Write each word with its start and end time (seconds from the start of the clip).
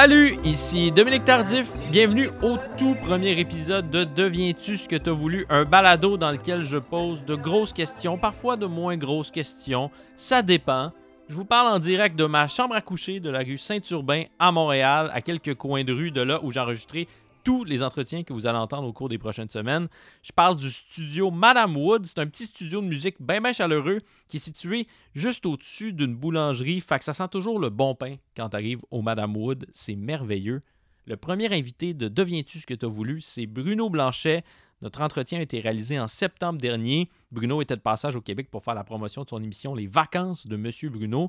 Salut, 0.00 0.38
ici 0.44 0.90
Dominique 0.92 1.26
Tardif. 1.26 1.68
Bienvenue 1.90 2.30
au 2.42 2.56
tout 2.78 2.96
premier 3.04 3.38
épisode 3.38 3.90
de 3.90 4.04
Deviens-tu 4.04 4.78
ce 4.78 4.88
que 4.88 4.96
t'as 4.96 5.10
voulu, 5.10 5.44
un 5.50 5.66
balado 5.66 6.16
dans 6.16 6.30
lequel 6.30 6.62
je 6.62 6.78
pose 6.78 7.22
de 7.26 7.34
grosses 7.34 7.74
questions, 7.74 8.16
parfois 8.16 8.56
de 8.56 8.64
moins 8.64 8.96
grosses 8.96 9.30
questions. 9.30 9.90
Ça 10.16 10.40
dépend. 10.40 10.92
Je 11.28 11.34
vous 11.34 11.44
parle 11.44 11.74
en 11.74 11.78
direct 11.78 12.16
de 12.16 12.24
ma 12.24 12.48
chambre 12.48 12.74
à 12.74 12.80
coucher 12.80 13.20
de 13.20 13.28
la 13.28 13.40
rue 13.40 13.58
Saint-Urbain 13.58 14.24
à 14.38 14.52
Montréal, 14.52 15.10
à 15.12 15.20
quelques 15.20 15.54
coins 15.54 15.84
de 15.84 15.92
rue 15.92 16.10
de 16.10 16.22
là 16.22 16.40
où 16.42 16.50
j'ai 16.50 16.60
enregistré 16.60 17.06
tous 17.42 17.64
les 17.64 17.82
entretiens 17.82 18.22
que 18.22 18.32
vous 18.32 18.46
allez 18.46 18.58
entendre 18.58 18.86
au 18.86 18.92
cours 18.92 19.08
des 19.08 19.18
prochaines 19.18 19.48
semaines. 19.48 19.88
Je 20.22 20.32
parle 20.32 20.56
du 20.56 20.70
studio 20.70 21.30
Madame 21.30 21.76
Wood. 21.76 22.06
C'est 22.06 22.18
un 22.18 22.26
petit 22.26 22.44
studio 22.44 22.80
de 22.80 22.86
musique 22.86 23.16
bien 23.20 23.40
bien 23.40 23.52
chaleureux 23.52 24.00
qui 24.28 24.36
est 24.38 24.40
situé 24.40 24.86
juste 25.14 25.46
au-dessus 25.46 25.92
d'une 25.92 26.14
boulangerie. 26.14 26.80
Fait 26.80 26.98
que 26.98 27.04
ça 27.04 27.12
sent 27.12 27.28
toujours 27.28 27.58
le 27.58 27.70
bon 27.70 27.94
pain 27.94 28.16
quand 28.36 28.48
tu 28.50 28.56
arrives 28.56 28.80
au 28.90 29.02
Madame 29.02 29.36
Wood. 29.36 29.66
C'est 29.72 29.96
merveilleux. 29.96 30.62
Le 31.06 31.16
premier 31.16 31.52
invité 31.52 31.94
de 31.94 32.08
Deviens-tu 32.08 32.60
ce 32.60 32.66
que 32.66 32.74
tu 32.74 32.86
as 32.86 32.88
voulu, 32.88 33.20
c'est 33.20 33.46
Bruno 33.46 33.90
Blanchet. 33.90 34.44
Notre 34.82 35.02
entretien 35.02 35.40
a 35.40 35.42
été 35.42 35.60
réalisé 35.60 35.98
en 35.98 36.06
septembre 36.06 36.58
dernier. 36.58 37.06
Bruno 37.32 37.60
était 37.60 37.76
de 37.76 37.80
passage 37.80 38.16
au 38.16 38.20
Québec 38.20 38.48
pour 38.50 38.62
faire 38.62 38.74
la 38.74 38.84
promotion 38.84 39.24
de 39.24 39.28
son 39.28 39.42
émission 39.42 39.74
Les 39.74 39.86
vacances 39.86 40.46
de 40.46 40.56
Monsieur 40.56 40.88
Bruno 40.88 41.28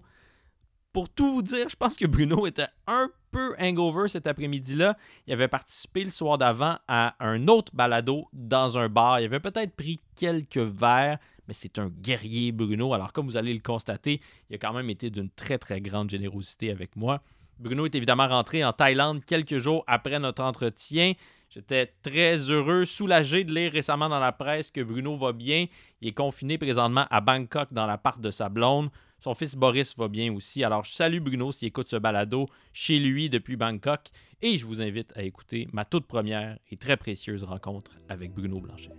pour 0.93 1.09
tout 1.09 1.35
vous 1.35 1.41
dire, 1.41 1.69
je 1.69 1.75
pense 1.75 1.95
que 1.95 2.05
Bruno 2.05 2.45
était 2.45 2.67
un 2.87 3.09
peu 3.31 3.55
hangover 3.59 4.07
cet 4.07 4.27
après-midi-là. 4.27 4.97
Il 5.27 5.33
avait 5.33 5.47
participé 5.47 6.03
le 6.03 6.09
soir 6.09 6.37
d'avant 6.37 6.77
à 6.87 7.15
un 7.19 7.47
autre 7.47 7.73
balado 7.75 8.27
dans 8.33 8.77
un 8.77 8.89
bar. 8.89 9.19
Il 9.19 9.25
avait 9.25 9.39
peut-être 9.39 9.75
pris 9.75 9.99
quelques 10.15 10.57
verres, 10.57 11.17
mais 11.47 11.53
c'est 11.53 11.79
un 11.79 11.87
guerrier, 11.87 12.51
Bruno. 12.51 12.93
Alors, 12.93 13.13
comme 13.13 13.25
vous 13.25 13.37
allez 13.37 13.53
le 13.53 13.61
constater, 13.61 14.21
il 14.49 14.55
a 14.55 14.59
quand 14.59 14.73
même 14.73 14.89
été 14.89 15.09
d'une 15.09 15.29
très, 15.29 15.57
très 15.57 15.81
grande 15.81 16.09
générosité 16.09 16.71
avec 16.71 16.95
moi. 16.95 17.21
Bruno 17.59 17.85
est 17.85 17.95
évidemment 17.95 18.27
rentré 18.27 18.65
en 18.65 18.73
Thaïlande 18.73 19.23
quelques 19.23 19.57
jours 19.57 19.83
après 19.85 20.19
notre 20.19 20.43
entretien. 20.43 21.13
J'étais 21.49 21.93
très 22.01 22.37
heureux, 22.37 22.85
soulagé 22.85 23.43
de 23.43 23.53
lire 23.53 23.71
récemment 23.71 24.07
dans 24.09 24.19
la 24.19 24.31
presse 24.31 24.71
que 24.71 24.81
Bruno 24.81 25.15
va 25.15 25.33
bien. 25.33 25.65
Il 25.99 26.07
est 26.07 26.13
confiné 26.13 26.57
présentement 26.57 27.05
à 27.09 27.21
Bangkok 27.21 27.71
dans 27.71 27.85
l'appart 27.85 28.19
de 28.19 28.31
sa 28.31 28.49
blonde. 28.49 28.89
Son 29.23 29.35
fils 29.35 29.55
Boris 29.55 29.95
va 29.97 30.07
bien 30.07 30.33
aussi. 30.33 30.63
Alors, 30.63 30.83
je 30.83 30.93
salue 30.93 31.19
Bruno 31.19 31.51
s'il 31.51 31.67
écoute 31.67 31.87
ce 31.87 31.95
balado 31.95 32.47
chez 32.73 32.97
lui 32.97 33.29
depuis 33.29 33.55
Bangkok. 33.55 34.09
Et 34.41 34.57
je 34.57 34.65
vous 34.65 34.81
invite 34.81 35.13
à 35.15 35.21
écouter 35.21 35.67
ma 35.73 35.85
toute 35.85 36.07
première 36.07 36.57
et 36.71 36.77
très 36.77 36.97
précieuse 36.97 37.43
rencontre 37.43 37.91
avec 38.09 38.33
Bruno 38.33 38.59
Blanchet. 38.59 38.89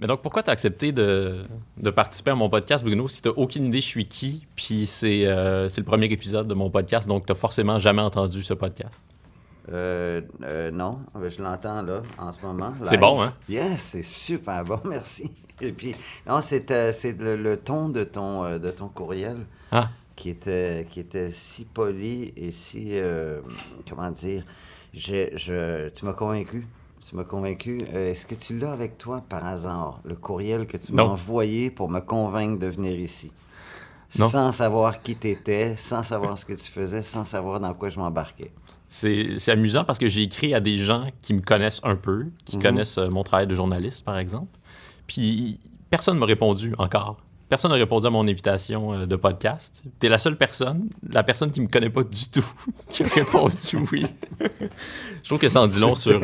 Mais 0.00 0.08
donc, 0.08 0.22
pourquoi 0.22 0.42
tu 0.42 0.50
accepté 0.50 0.90
de, 0.90 1.46
participer 1.94 2.32
à 2.32 2.34
mon 2.34 2.50
podcast, 2.50 2.82
Bruno, 2.82 3.06
si 3.06 3.22
tu 3.22 3.28
aucune 3.28 3.66
idée 3.66 3.80
je 3.80 3.86
suis 3.86 4.06
qui, 4.06 4.44
puis 4.56 4.86
c'est 4.86 5.24
euh, 5.26 5.68
le 5.76 5.84
premier 5.84 6.06
épisode 6.06 6.48
de 6.48 6.54
mon 6.54 6.68
podcast, 6.68 7.06
donc 7.06 7.26
tu 7.26 7.34
forcément 7.36 7.78
jamais 7.78 8.02
entendu 8.02 8.42
ce 8.42 8.54
podcast? 8.54 9.08
Euh, 9.70 10.22
euh, 10.42 10.70
non, 10.70 11.00
je 11.14 11.42
l'entends 11.42 11.82
là 11.82 12.02
en 12.18 12.32
ce 12.32 12.40
moment. 12.44 12.72
C'est 12.84 12.96
bon, 12.96 13.22
hein? 13.22 13.32
Yes, 13.48 13.80
c'est 13.80 14.02
super 14.02 14.64
bon, 14.64 14.80
merci. 14.84 15.30
Et 15.60 15.72
puis, 15.72 15.94
non, 16.26 16.40
c'est 16.40 16.70
euh, 16.70 16.92
le, 17.36 17.56
ton 17.56 17.88
de 17.88 18.04
ton, 18.04 18.58
de 18.58 18.70
ton 18.70 18.88
courriel 18.88 19.46
ah. 19.70 19.88
qui, 20.16 20.30
était, 20.30 20.86
qui 20.90 21.00
était 21.00 21.30
si 21.30 21.64
poli 21.64 22.32
et 22.36 22.50
si. 22.50 22.98
comment 23.88 24.10
dire? 24.10 24.44
Je, 24.92 25.88
tu 25.90 26.04
m'as 26.04 26.12
convaincu. 26.12 26.66
Tu 27.06 27.16
m'as 27.16 27.24
convaincu. 27.24 27.78
Est-ce 27.92 28.26
que 28.26 28.34
tu 28.34 28.58
l'as 28.58 28.72
avec 28.72 28.98
toi 28.98 29.22
par 29.28 29.44
hasard, 29.44 30.00
le 30.04 30.14
courriel 30.14 30.66
que 30.66 30.76
tu 30.76 30.92
m'as 30.92 31.02
envoyé 31.02 31.70
pour 31.70 31.88
me 31.88 32.00
convaincre 32.00 32.58
de 32.58 32.66
venir 32.66 32.98
ici? 32.98 33.32
Sans 34.10 34.52
savoir 34.52 35.00
qui 35.00 35.16
tu 35.16 35.30
étais, 35.30 35.76
sans 35.76 36.02
savoir 36.02 36.36
ce 36.36 36.44
que 36.44 36.52
tu 36.52 36.70
faisais, 36.70 37.02
sans 37.02 37.24
savoir 37.24 37.60
dans 37.60 37.72
quoi 37.72 37.88
je 37.88 37.98
m'embarquais. 37.98 38.52
C'est 38.92 39.48
amusant 39.48 39.84
parce 39.84 39.98
que 39.98 40.06
j'ai 40.06 40.20
écrit 40.20 40.52
à 40.52 40.60
des 40.60 40.76
gens 40.76 41.06
qui 41.22 41.32
me 41.32 41.40
connaissent 41.40 41.80
un 41.82 41.96
peu, 41.96 42.26
qui 42.44 42.58
mhm. 42.58 42.62
connaissent 42.62 42.98
euh, 42.98 43.08
mon 43.08 43.22
travail 43.22 43.46
de 43.46 43.54
journaliste, 43.54 44.04
par 44.04 44.18
exemple. 44.18 44.58
Puis 45.06 45.60
personne 45.88 46.16
ne 46.16 46.20
m'a 46.20 46.26
répondu 46.26 46.74
encore. 46.76 47.16
Personne 47.48 47.70
n'a 47.70 47.78
répondu 47.78 48.06
à 48.06 48.10
mon 48.10 48.28
invitation 48.28 48.92
euh, 48.92 49.06
de 49.06 49.16
podcast. 49.16 49.82
Tu 49.98 50.06
es 50.06 50.10
la 50.10 50.18
seule 50.18 50.36
personne, 50.36 50.90
la 51.08 51.22
personne 51.22 51.50
qui 51.50 51.62
me 51.62 51.68
connaît 51.68 51.88
pas 51.88 52.04
du 52.04 52.28
tout, 52.28 52.44
qui 52.90 53.02
a 53.02 53.06
répondu 53.06 53.78
oui. 53.92 54.04
Je 55.22 55.28
trouve 55.28 55.38
que 55.38 55.48
ça 55.48 55.62
en 55.62 55.66
dit 55.66 55.80
long 55.80 55.94
sur, 55.94 56.20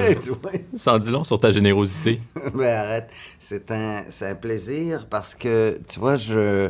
ça 0.75 0.99
dit 0.99 1.11
long 1.11 1.25
sur 1.25 1.39
ta 1.39 1.51
générosité. 1.51 2.21
Mais 2.53 2.67
arrête, 2.71 3.11
c'est 3.39 3.71
un, 3.71 4.05
un 4.21 4.35
plaisir 4.35 5.07
parce 5.09 5.35
que, 5.35 5.81
tu 5.89 5.99
vois, 5.99 6.17
je, 6.17 6.69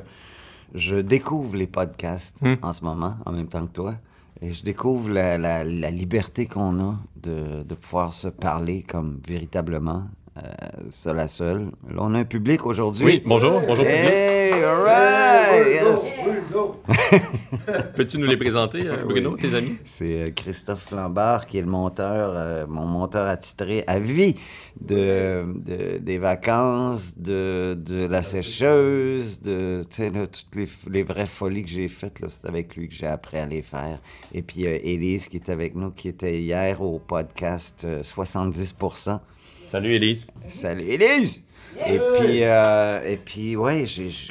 je 0.77 0.95
découvre 0.95 1.57
les 1.57 1.67
podcasts 1.67 2.41
hmm. 2.41 2.55
en 2.63 2.73
ce 2.73 2.85
moment, 2.85 3.17
en 3.27 3.33
même 3.33 3.49
temps 3.49 3.67
que 3.67 3.73
toi. 3.73 3.95
Et 4.41 4.53
je 4.53 4.63
découvre 4.63 5.11
la, 5.11 5.37
la, 5.37 5.65
la 5.65 5.91
liberté 5.91 6.47
qu'on 6.47 6.79
a 6.79 6.95
de, 7.17 7.65
de, 7.65 7.75
pouvoir 7.75 8.13
se 8.13 8.29
parler 8.29 8.83
comme 8.83 9.21
véritablement 9.27 10.05
euh, 10.37 10.43
seul 10.91 11.19
à 11.19 11.27
seul. 11.27 11.71
Là, 11.91 11.99
on 11.99 12.15
a 12.15 12.19
un 12.21 12.25
public 12.25 12.65
aujourd'hui. 12.65 13.05
Oui, 13.05 13.23
bonjour, 13.27 13.61
bonjour 13.67 13.85
hey, 13.85 14.53
all 14.63 14.83
right, 14.83 16.28
Peux-tu 17.97 18.19
nous 18.19 18.27
les 18.27 18.37
présenter, 18.37 18.87
euh, 18.87 19.05
Bruno, 19.05 19.37
tes 19.37 19.55
amis? 19.55 19.77
C'est 19.85 20.23
euh, 20.23 20.31
Christophe 20.31 20.87
Flambard 20.89 21.47
qui 21.47 21.59
est 21.59 21.63
le 21.63 21.69
monteur, 21.69 22.67
mon 22.69 22.87
monteur 22.87 23.27
attitré 23.29 23.85
à 23.87 23.99
vie 23.99 24.35
de, 24.81 25.45
de 25.55 25.99
des 25.99 26.19
vacances, 26.19 27.19
de, 27.19 27.77
de, 27.79 28.07
la 28.07 28.23
sécheuse, 28.23 29.41
de 29.43 29.85
toutes 29.91 30.55
les, 30.55 30.69
les, 30.91 31.03
vraies 31.03 31.27
folies 31.27 31.65
que 31.65 31.71
j'ai 31.71 31.89
faites. 31.89 32.23
C'est 32.29 32.47
avec 32.47 32.77
lui 32.77 32.89
que 32.89 32.95
j'ai 32.95 33.07
appris 33.07 33.39
à 33.39 33.47
les 33.47 33.63
faire. 33.63 34.01
Et 34.33 34.43
puis 34.43 34.65
Élise 34.65 35.29
qui 35.29 35.37
est 35.37 35.49
avec 35.51 35.75
nous, 35.75 35.91
qui 35.91 36.09
était 36.09 36.41
hier 36.41 36.81
au 36.83 36.99
podcast 36.99 37.87
70%. 38.03 39.21
Salut 39.71 39.91
Élise. 39.91 40.27
Salut 40.49 40.85
Élise. 40.85 41.43
Et 41.87 41.99
puis, 41.99 42.45
euh, 42.45 43.05
et 43.07 43.17
puis 43.17 43.57
ouais, 43.57 43.87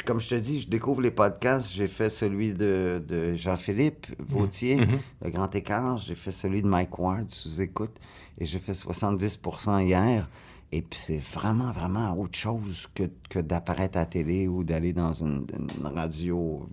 comme 0.06 0.20
je 0.20 0.30
te 0.30 0.36
dis, 0.36 0.62
je 0.62 0.68
découvre 0.68 1.02
les 1.02 1.12
podcasts. 1.12 1.72
J'ai 1.74 1.88
fait 1.88 2.10
celui 2.10 2.54
de, 2.54 3.04
de 3.08 3.36
Jean-Philippe 3.36 4.08
Vautier, 4.20 4.78
mm-hmm. 4.78 5.00
Le 5.24 5.30
Grand 5.30 5.54
Écart. 5.56 5.98
J'ai 5.98 6.16
fait 6.16 6.32
celui 6.32 6.62
de 6.62 6.68
Mike 6.68 6.98
Ward, 7.00 7.30
sous 7.30 7.62
écoute. 7.62 7.96
Et 8.38 8.46
j'ai 8.46 8.60
fait 8.60 8.74
70% 8.74 9.86
hier. 9.86 10.30
Et 10.72 10.82
puis 10.82 11.00
c'est 11.00 11.18
vraiment, 11.18 11.72
vraiment 11.72 12.18
autre 12.20 12.38
chose 12.38 12.88
que, 12.94 13.04
que 13.30 13.40
d'apparaître 13.40 13.98
à 13.98 14.02
la 14.02 14.06
télé 14.06 14.48
ou 14.48 14.64
d'aller 14.64 14.92
dans 14.92 15.14
une, 15.14 15.46
radio 15.84 16.68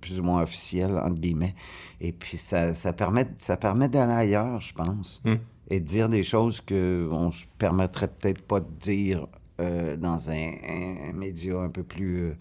plus 0.00 0.20
ou 0.20 0.22
moins 0.22 0.42
officielle, 0.42 0.98
entre 0.98 1.20
guillemets. 1.20 1.54
Et 2.00 2.12
puis 2.12 2.36
ça, 2.36 2.74
ça 2.74 2.92
permet, 2.92 3.26
ça 3.38 3.56
permet 3.56 3.88
d'aller 3.88 4.12
ailleurs, 4.12 4.60
je 4.60 4.72
pense. 4.74 5.22
Mm 5.24 5.36
et 5.68 5.80
de 5.80 5.84
dire 5.84 6.08
des 6.08 6.22
choses 6.22 6.60
qu'on 6.60 7.26
ne 7.26 7.32
se 7.32 7.44
permettrait 7.58 8.08
peut-être 8.08 8.42
pas 8.42 8.60
de 8.60 8.70
dire 8.80 9.26
euh, 9.60 9.96
dans 9.96 10.30
un, 10.30 11.12
média 11.14 11.58
un 11.58 11.70
peu 11.70 11.82
plus 11.82 12.24
euh, 12.24 12.36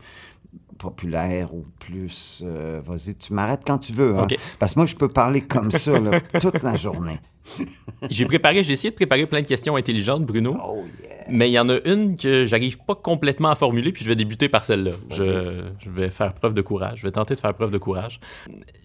populaire 0.77 1.53
ou 1.53 1.63
plus... 1.79 2.43
Euh, 2.45 2.81
vas-y, 2.85 3.15
tu 3.15 3.33
m'arrêtes 3.33 3.61
quand 3.65 3.77
tu 3.77 3.93
veux. 3.93 4.17
Hein? 4.17 4.27
Parce 4.59 4.73
que 4.73 4.79
moi, 4.79 4.85
je 4.85 4.95
peux 4.95 5.07
parler 5.07 5.41
comme 5.41 5.71
ça 5.71 5.93
toute 6.39 6.63
la 6.63 6.75
journée. 6.75 7.19
j'ai 8.09 8.25
préparé, 8.25 8.63
j'ai 8.63 8.73
essayé 8.73 8.89
de 8.89 8.95
préparer 8.95 9.25
plein 9.25 9.41
de 9.41 9.45
questions 9.45 9.75
intelligentes, 9.75 10.25
Bruno. 10.25 10.57
Oh, 10.63 10.83
mais 11.29 11.49
il 11.49 11.53
y 11.53 11.59
en 11.59 11.69
a 11.69 11.77
une 11.85 12.17
que 12.17 12.45
j'arrive 12.45 12.77
pas 12.79 12.95
complètement 12.95 13.49
à 13.49 13.55
formuler, 13.55 13.91
puis 13.91 14.03
je 14.03 14.09
vais 14.09 14.15
débuter 14.15 14.49
par 14.49 14.65
celle-là. 14.65 14.91
Je, 15.11 15.89
vais 15.89 16.09
faire 16.09 16.33
preuve 16.33 16.53
de 16.53 16.61
courage. 16.61 16.99
Je 16.99 17.03
vais 17.03 17.11
tenter 17.11 17.35
de 17.35 17.39
faire 17.39 17.53
preuve 17.53 17.71
de 17.71 17.77
courage. 17.77 18.19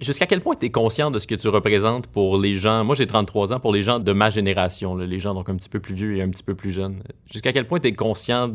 Jusqu'à 0.01 0.27
quel 0.27 0.41
point 0.41 0.55
tu 0.55 0.67
es 0.67 0.71
conscient 0.71 1.11
de 1.11 1.19
ce 1.19 1.27
que 1.27 1.35
tu 1.35 1.49
représentes 1.49 2.07
pour 2.07 2.39
les 2.39 2.55
gens? 2.55 2.85
Moi, 2.85 2.95
j'ai 2.95 3.07
33 3.07 3.53
ans, 3.53 3.61
pour 3.61 3.73
les 3.73 3.83
gens 3.83 3.99
de 3.99 4.13
ma 4.13 4.31
génération, 4.31 4.97
les 4.97 5.21
gens 5.21 5.35
donc 5.35 5.49
un 5.49 5.57
petit 5.57 5.69
peu 5.69 5.81
plus 5.81 5.95
vieux 5.95 6.17
et 6.17 6.23
un 6.23 6.29
petit 6.29 6.45
peu 6.45 6.55
plus 6.55 6.73
jeunes. 6.73 7.03
Jusqu'à 7.31 7.53
quel 7.53 7.67
point 7.67 7.81
tu 7.81 7.89
es 7.89 7.93
conscient 7.93 8.51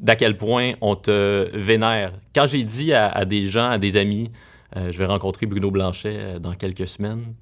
d'à 0.00 0.16
quel 0.16 0.36
point 0.36 0.74
on 0.80 0.94
te 0.94 1.48
vénère 1.54 2.12
Quand 2.34 2.46
j'ai 2.46 2.64
dit 2.64 2.92
à, 2.92 3.24
des 3.24 3.46
gens, 3.46 3.68
à 3.68 3.78
des 3.78 3.96
amis, 3.96 4.30
euh, 4.76 4.92
je 4.92 4.98
vais 4.98 5.06
rencontrer 5.06 5.46
Bruno 5.46 5.70
Blanchet 5.70 6.16
euh, 6.16 6.38
dans 6.38 6.54
quelques 6.54 6.88
semaines 6.88 7.34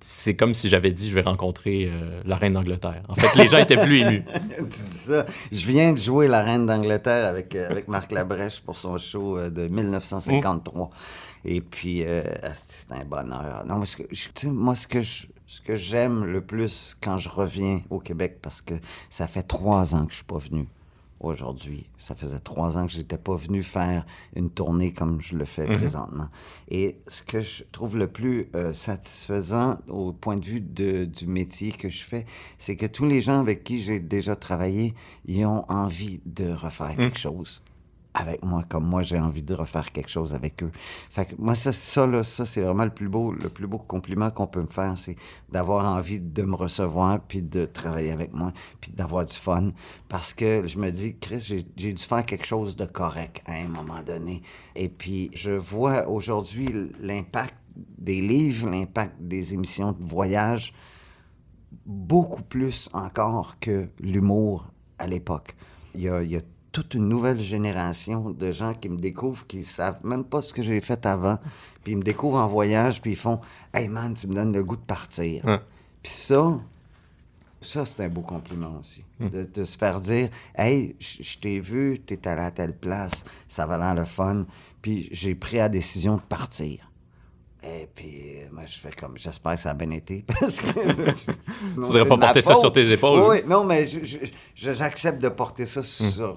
c'est 0.00 0.36
comme 0.36 0.54
si 0.54 0.68
j'avais 0.68 0.92
dit 0.92 1.08
je 1.08 1.14
vais 1.14 1.22
rencontrer 1.22 1.90
euh, 1.90 2.20
la 2.26 2.36
reine 2.36 2.52
d'Angleterre. 2.52 3.02
En 3.08 3.14
fait, 3.16 3.34
les 3.34 3.48
gens 3.48 3.56
étaient 3.56 3.82
plus 3.82 4.02
émus. 4.02 4.24
tu 4.58 4.64
dis 4.64 4.98
ça. 4.98 5.24
Je 5.50 5.66
viens 5.66 5.94
de 5.94 5.98
jouer 5.98 6.28
la 6.28 6.42
reine 6.42 6.66
d'Angleterre 6.66 7.26
avec, 7.26 7.56
avec 7.56 7.88
Marc 7.88 8.12
Labrèche 8.12 8.60
pour 8.60 8.76
son 8.76 8.98
show 8.98 9.48
de 9.48 9.66
1953. 9.66 10.90
Et 11.46 11.60
puis, 11.60 12.04
c'est 12.54 12.92
un 12.92 13.04
bonheur. 13.04 13.64
Non, 13.66 13.80
que, 13.80 14.46
moi, 14.46 14.76
ce 14.76 14.86
que 14.86 15.02
ce 15.46 15.60
que 15.60 15.76
j'aime 15.76 16.24
le 16.24 16.40
plus 16.40 16.96
quand 17.00 17.18
je 17.18 17.28
reviens 17.28 17.80
au 17.88 17.98
Québec, 17.98 18.38
parce 18.42 18.60
que 18.60 18.74
ça 19.08 19.26
fait 19.26 19.44
trois 19.44 19.94
ans 19.94 20.04
que 20.04 20.10
je 20.10 20.16
suis 20.16 20.24
pas 20.24 20.38
venu, 20.38 20.66
aujourd'hui. 21.20 21.88
Ça 21.98 22.14
faisait 22.14 22.38
trois 22.38 22.76
ans 22.78 22.86
que 22.86 22.92
je 22.92 22.98
n'étais 22.98 23.18
pas 23.18 23.34
venu 23.34 23.62
faire 23.62 24.04
une 24.34 24.50
tournée 24.50 24.92
comme 24.92 25.20
je 25.20 25.34
le 25.36 25.44
fais 25.44 25.66
Mhm. 25.66 25.76
présentement. 25.76 26.28
Et 26.68 26.98
ce 27.08 27.22
que 27.22 27.40
je 27.40 27.64
trouve 27.72 27.96
le 27.96 28.06
plus 28.08 28.48
euh, 28.54 28.72
satisfaisant 28.72 29.78
au 29.88 30.12
point 30.12 30.36
de 30.36 30.44
vue 30.44 30.60
de- 30.60 31.04
du 31.04 31.26
métier 31.26 31.72
que 31.72 31.88
je 31.88 32.02
fais, 32.04 32.26
c'est 32.58 32.76
que 32.76 32.86
tous 32.86 33.04
les 33.06 33.20
gens 33.20 33.40
avec 33.40 33.64
qui 33.64 33.82
j'ai 33.82 34.00
déjà 34.00 34.36
travaillé, 34.36 34.94
ils 35.26 35.44
ont 35.46 35.64
envie 35.70 36.20
de 36.26 36.50
refaire 36.52 36.90
Mhm. 36.90 36.96
quelque 36.96 37.18
chose 37.18 37.62
avec 38.16 38.42
moi, 38.42 38.64
comme 38.68 38.84
moi 38.86 39.02
j'ai 39.02 39.20
envie 39.20 39.42
de 39.42 39.54
refaire 39.54 39.92
quelque 39.92 40.08
chose 40.08 40.34
avec 40.34 40.62
eux. 40.62 40.72
Moi, 41.38 41.54
ça, 41.54 41.70
ça, 41.72 42.46
c'est 42.46 42.62
vraiment 42.62 42.84
le 42.84 42.90
plus 42.90 43.08
beau, 43.08 43.32
le 43.32 43.48
plus 43.50 43.66
beau 43.66 43.78
compliment 43.78 44.30
qu'on 44.30 44.46
peut 44.46 44.62
me 44.62 44.66
faire, 44.68 44.98
c'est 44.98 45.16
d'avoir 45.50 45.84
envie 45.94 46.18
de 46.18 46.42
me 46.42 46.54
recevoir, 46.54 47.20
puis 47.20 47.42
de 47.42 47.66
travailler 47.66 48.10
avec 48.10 48.32
moi, 48.32 48.52
puis 48.80 48.90
d'avoir 48.90 49.26
du 49.26 49.34
fun. 49.34 49.68
Parce 50.08 50.32
que 50.32 50.66
je 50.66 50.78
me 50.78 50.90
dis, 50.90 51.16
Chris, 51.18 51.40
j'ai- 51.40 51.92
dû 51.92 51.96
faire 51.96 52.24
quelque 52.24 52.46
chose 52.46 52.74
de 52.74 52.86
correct 52.86 53.42
à 53.46 53.52
un 53.52 53.68
moment 53.68 54.02
donné. 54.02 54.42
Et 54.74 54.88
puis, 54.88 55.30
je 55.34 55.52
vois 55.52 56.08
aujourd'hui 56.08 56.68
l'impact 56.98 57.54
des 57.76 58.20
livres, 58.22 58.68
l'impact 58.70 59.20
des 59.20 59.52
émissions 59.52 59.92
de 59.92 60.02
voyage, 60.02 60.72
beaucoup 61.84 62.42
plus 62.42 62.88
encore 62.92 63.56
que 63.60 63.88
l'humour 64.00 64.70
à 64.98 65.06
l'époque. 65.06 65.54
Il 65.94 66.02
y 66.02 66.08
a 66.08 66.40
toute 66.76 66.92
une 66.92 67.08
nouvelle 67.08 67.40
génération 67.40 68.28
de 68.28 68.52
gens 68.52 68.74
qui 68.74 68.90
me 68.90 68.98
découvrent, 68.98 69.46
qui 69.46 69.64
savent 69.64 70.04
même 70.04 70.24
pas 70.24 70.42
ce 70.42 70.52
que 70.52 70.62
j'ai 70.62 70.78
fait 70.80 71.06
avant, 71.06 71.38
puis 71.82 71.92
ils 71.92 71.96
me 71.96 72.02
découvrent 72.02 72.36
en 72.36 72.48
voyage, 72.48 73.00
puis 73.00 73.12
ils 73.12 73.16
font 73.16 73.40
«Hey 73.72 73.88
man, 73.88 74.12
tu 74.12 74.26
me 74.26 74.34
donnes 74.34 74.52
le 74.52 74.62
goût 74.62 74.76
de 74.76 74.82
partir 74.82 75.42
Ouais. 75.46 75.58
Puis 76.02 76.12
ça, 76.12 76.60
ça 77.62 77.86
c'est 77.86 78.04
un 78.04 78.10
beau 78.10 78.20
compliment 78.20 78.78
aussi, 78.78 79.02
de, 79.18 79.48
de 79.54 79.64
se 79.64 79.78
faire 79.78 80.02
dire 80.02 80.28
«Hey, 80.54 80.94
je 81.00 81.38
t'ai 81.38 81.60
vu, 81.60 81.98
t'es 81.98 82.28
allé 82.28 82.42
à 82.42 82.50
telle 82.50 82.76
place, 82.76 83.24
ça 83.48 83.64
va 83.64 83.78
l'air 83.78 83.94
le 83.94 84.04
fun, 84.04 84.44
puis 84.82 85.08
j'ai 85.12 85.34
pris 85.34 85.56
la 85.56 85.70
décision 85.70 86.16
de 86.16 86.20
partir.» 86.20 86.85
Et 87.68 87.88
puis, 87.92 88.36
euh, 88.36 88.48
moi, 88.52 88.62
je 88.66 88.78
fais 88.78 88.92
comme, 88.92 89.16
j'espère 89.16 89.54
que 89.54 89.60
ça 89.60 89.70
a 89.70 89.74
bien 89.74 89.90
été, 89.90 90.24
parce 90.40 90.60
que... 90.60 90.70
Tu 90.70 91.74
voudrais 91.74 92.06
pas 92.06 92.16
porter 92.16 92.42
ça 92.42 92.54
sur 92.54 92.72
tes 92.72 92.90
épaules. 92.92 93.22
Oui, 93.28 93.38
non, 93.46 93.64
mais 93.64 93.86
j'accepte 94.54 95.20
de 95.20 95.28
porter 95.28 95.66
ça 95.66 95.82
sur... 95.82 96.36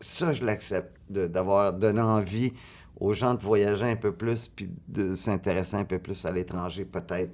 Ça, 0.00 0.32
je 0.32 0.44
l'accepte, 0.44 0.92
d'avoir 1.08 1.72
donné 1.72 2.00
envie 2.00 2.52
aux 2.98 3.14
gens 3.14 3.34
de 3.34 3.40
voyager 3.40 3.86
un 3.86 3.96
peu 3.96 4.12
plus, 4.12 4.48
puis 4.54 4.68
de 4.88 5.14
s'intéresser 5.14 5.76
un 5.76 5.84
peu 5.84 5.98
plus 5.98 6.24
à 6.26 6.30
l'étranger, 6.30 6.84
peut-être. 6.84 7.32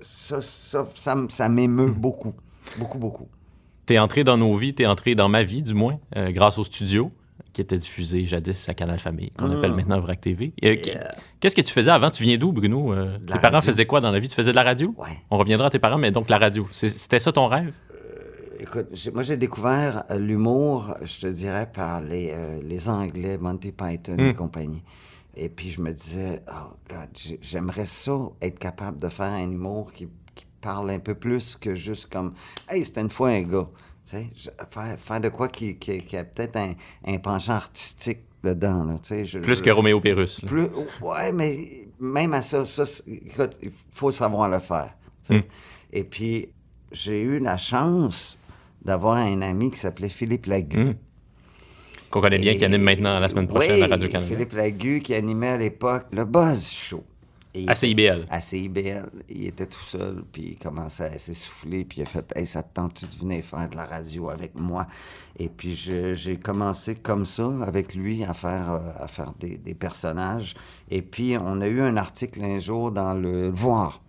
Ça, 0.00 0.40
ça, 0.40 0.86
ça, 1.28 1.48
m'émeut 1.48 1.90
beaucoup, 1.90 2.34
beaucoup, 2.78 2.98
beaucoup. 2.98 3.28
T'es 3.84 3.98
entré 3.98 4.24
dans 4.24 4.38
nos 4.38 4.56
vies, 4.56 4.74
t'es 4.74 4.86
entré 4.86 5.14
dans 5.14 5.28
ma 5.28 5.42
vie, 5.42 5.62
du 5.62 5.74
moins, 5.74 5.98
euh, 6.16 6.30
grâce 6.30 6.58
au 6.58 6.64
studio 6.64 7.12
qui 7.56 7.62
était 7.62 7.78
diffusé 7.78 8.22
jadis 8.26 8.68
à 8.68 8.74
Canal 8.74 8.98
Famille, 8.98 9.30
qu'on 9.30 9.50
appelle 9.50 9.72
maintenant 9.72 9.98
Vrac 9.98 10.20
TV. 10.20 10.52
Euh, 10.62 10.74
Yeah. 10.84 11.10
Qu'est-ce 11.40 11.56
que 11.56 11.62
tu 11.62 11.72
faisais 11.72 11.90
avant? 11.90 12.10
Tu 12.10 12.22
viens 12.22 12.36
d'où, 12.36 12.52
Bruno? 12.52 12.92
Euh, 12.92 13.16
tes 13.18 13.28
parents 13.38 13.42
radio. 13.44 13.60
faisaient 13.62 13.86
quoi 13.86 14.02
dans 14.02 14.10
la 14.10 14.18
vie? 14.18 14.28
Tu 14.28 14.34
faisais 14.34 14.50
de 14.50 14.54
la 14.56 14.62
radio? 14.62 14.94
On 15.30 15.38
reviendra 15.38 15.68
à 15.68 15.70
tes 15.70 15.78
parents, 15.78 15.96
mais 15.96 16.10
donc 16.10 16.28
la 16.28 16.36
radio. 16.36 16.68
C'était 16.70 17.18
ça 17.18 17.32
ton 17.32 17.46
rêve? 17.46 17.74
Écoute, 18.60 18.88
j'ai- 18.92 19.10
moi 19.10 19.22
j'ai 19.22 19.38
découvert 19.38 20.04
euh, 20.10 20.18
l'humour, 20.18 20.94
je 21.02 21.18
te 21.20 21.26
dirais, 21.28 21.66
par 21.72 22.02
les, 22.02 22.30
euh, 22.34 22.60
les 22.62 22.90
Anglais, 22.90 23.38
Monty 23.38 23.72
Python 23.72 24.16
et 24.18 24.32
Mm. 24.32 24.34
compagnie. 24.34 24.82
Et 25.34 25.48
puis 25.48 25.70
je 25.70 25.80
me 25.80 25.92
disais, 25.92 26.42
oh 26.48 26.74
God, 26.90 27.08
j'ai- 27.14 27.38
j'aimerais 27.40 27.86
ça 27.86 28.12
être 28.42 28.58
capable 28.58 28.98
de 28.98 29.08
faire 29.08 29.32
un 29.32 29.50
humour 29.50 29.92
qui, 29.94 30.08
qui 30.34 30.44
parle 30.60 30.90
un 30.90 30.98
peu 30.98 31.14
plus 31.14 31.56
que 31.56 31.74
juste 31.74 32.06
comme, 32.12 32.34
hey, 32.68 32.84
c'était 32.84 33.00
une 33.02 33.10
fois 33.10 33.30
un 33.30 33.42
gars. 33.42 33.68
Tu 34.08 34.16
sais, 34.16 34.26
je- 34.36 34.50
faire, 34.70 34.98
faire 34.98 35.20
de 35.20 35.28
quoi 35.28 35.48
qui, 35.48 35.76
qui, 35.76 35.98
qui 35.98 36.16
a 36.16 36.24
peut-être 36.24 36.56
un, 36.56 36.74
un 37.06 37.18
penchant 37.18 37.54
artistique 37.54 38.18
dedans. 38.44 38.84
Là, 38.84 38.94
tu 39.02 39.08
sais, 39.08 39.24
je- 39.24 39.38
Plus 39.40 39.56
je- 39.56 39.62
que 39.62 39.70
Roméo 39.70 40.00
Pérus. 40.00 40.40
plus, 40.46 40.68
ouais, 41.02 41.32
mais 41.32 41.88
même 41.98 42.32
à 42.34 42.42
ça, 42.42 42.64
ça 42.64 42.84
écoute, 43.06 43.56
il 43.62 43.72
faut 43.92 44.12
savoir 44.12 44.48
le 44.48 44.60
faire. 44.60 44.90
tu 45.26 45.34
sais. 45.34 45.38
Mm. 45.40 45.42
Et 45.92 46.04
puis, 46.04 46.48
j'ai 46.92 47.20
eu 47.20 47.38
la 47.40 47.58
chance 47.58 48.38
d'avoir 48.84 49.16
un 49.16 49.42
ami 49.42 49.72
qui 49.72 49.78
s'appelait 49.78 50.08
Philippe 50.08 50.46
Lagu. 50.46 50.78
Hum. 50.78 50.94
Qu'on 52.08 52.20
connaît 52.20 52.38
bien, 52.38 52.54
qui 52.54 52.64
anime 52.64 52.82
maintenant 52.82 53.18
la 53.18 53.28
semaine 53.28 53.48
prochaine 53.48 53.74
Oui, 53.74 53.82
à 53.82 53.88
Radio-Canada. 53.88 54.28
Philippe 54.28 54.52
Lagu 54.52 55.00
qui 55.00 55.12
animait 55.14 55.48
à 55.48 55.56
l'époque 55.58 56.06
le 56.12 56.24
Buzz 56.24 56.70
Show. 56.70 57.02
Et 57.56 57.66
À 57.68 57.74
CIBL. 57.74 58.26
à 58.30 58.40
CIBL. 58.40 59.08
Il 59.30 59.46
était 59.46 59.66
tout 59.66 59.82
seul, 59.82 60.22
puis 60.30 60.50
il 60.52 60.58
commençait 60.58 61.14
à 61.14 61.18
s'essouffler, 61.18 61.84
puis 61.84 62.00
il 62.00 62.02
a 62.02 62.06
fait 62.06 62.30
Hey, 62.36 62.46
ça 62.46 62.62
te 62.62 62.74
tente-tu 62.74 63.06
de 63.06 63.14
venir 63.18 63.42
faire 63.42 63.68
de 63.68 63.76
la 63.76 63.86
radio 63.86 64.28
avec 64.30 64.54
moi? 64.54 64.86
Et 65.38 65.48
puis 65.48 65.74
j'ai 65.74 66.36
commencé 66.36 66.94
comme 66.96 67.24
ça 67.24 67.50
avec 67.66 67.94
lui 67.94 68.24
à 68.24 68.34
faire, 68.34 68.72
euh, 68.72 69.04
à 69.04 69.06
faire 69.06 69.32
des, 69.40 69.56
des 69.56 69.74
personnages. 69.74 70.54
Et 70.90 71.00
puis 71.02 71.36
on 71.40 71.60
a 71.62 71.66
eu 71.66 71.80
un 71.80 71.96
article 71.96 72.42
un 72.44 72.58
jour 72.58 72.92
dans 72.92 73.14
le 73.14 73.48
Voir. 73.48 74.02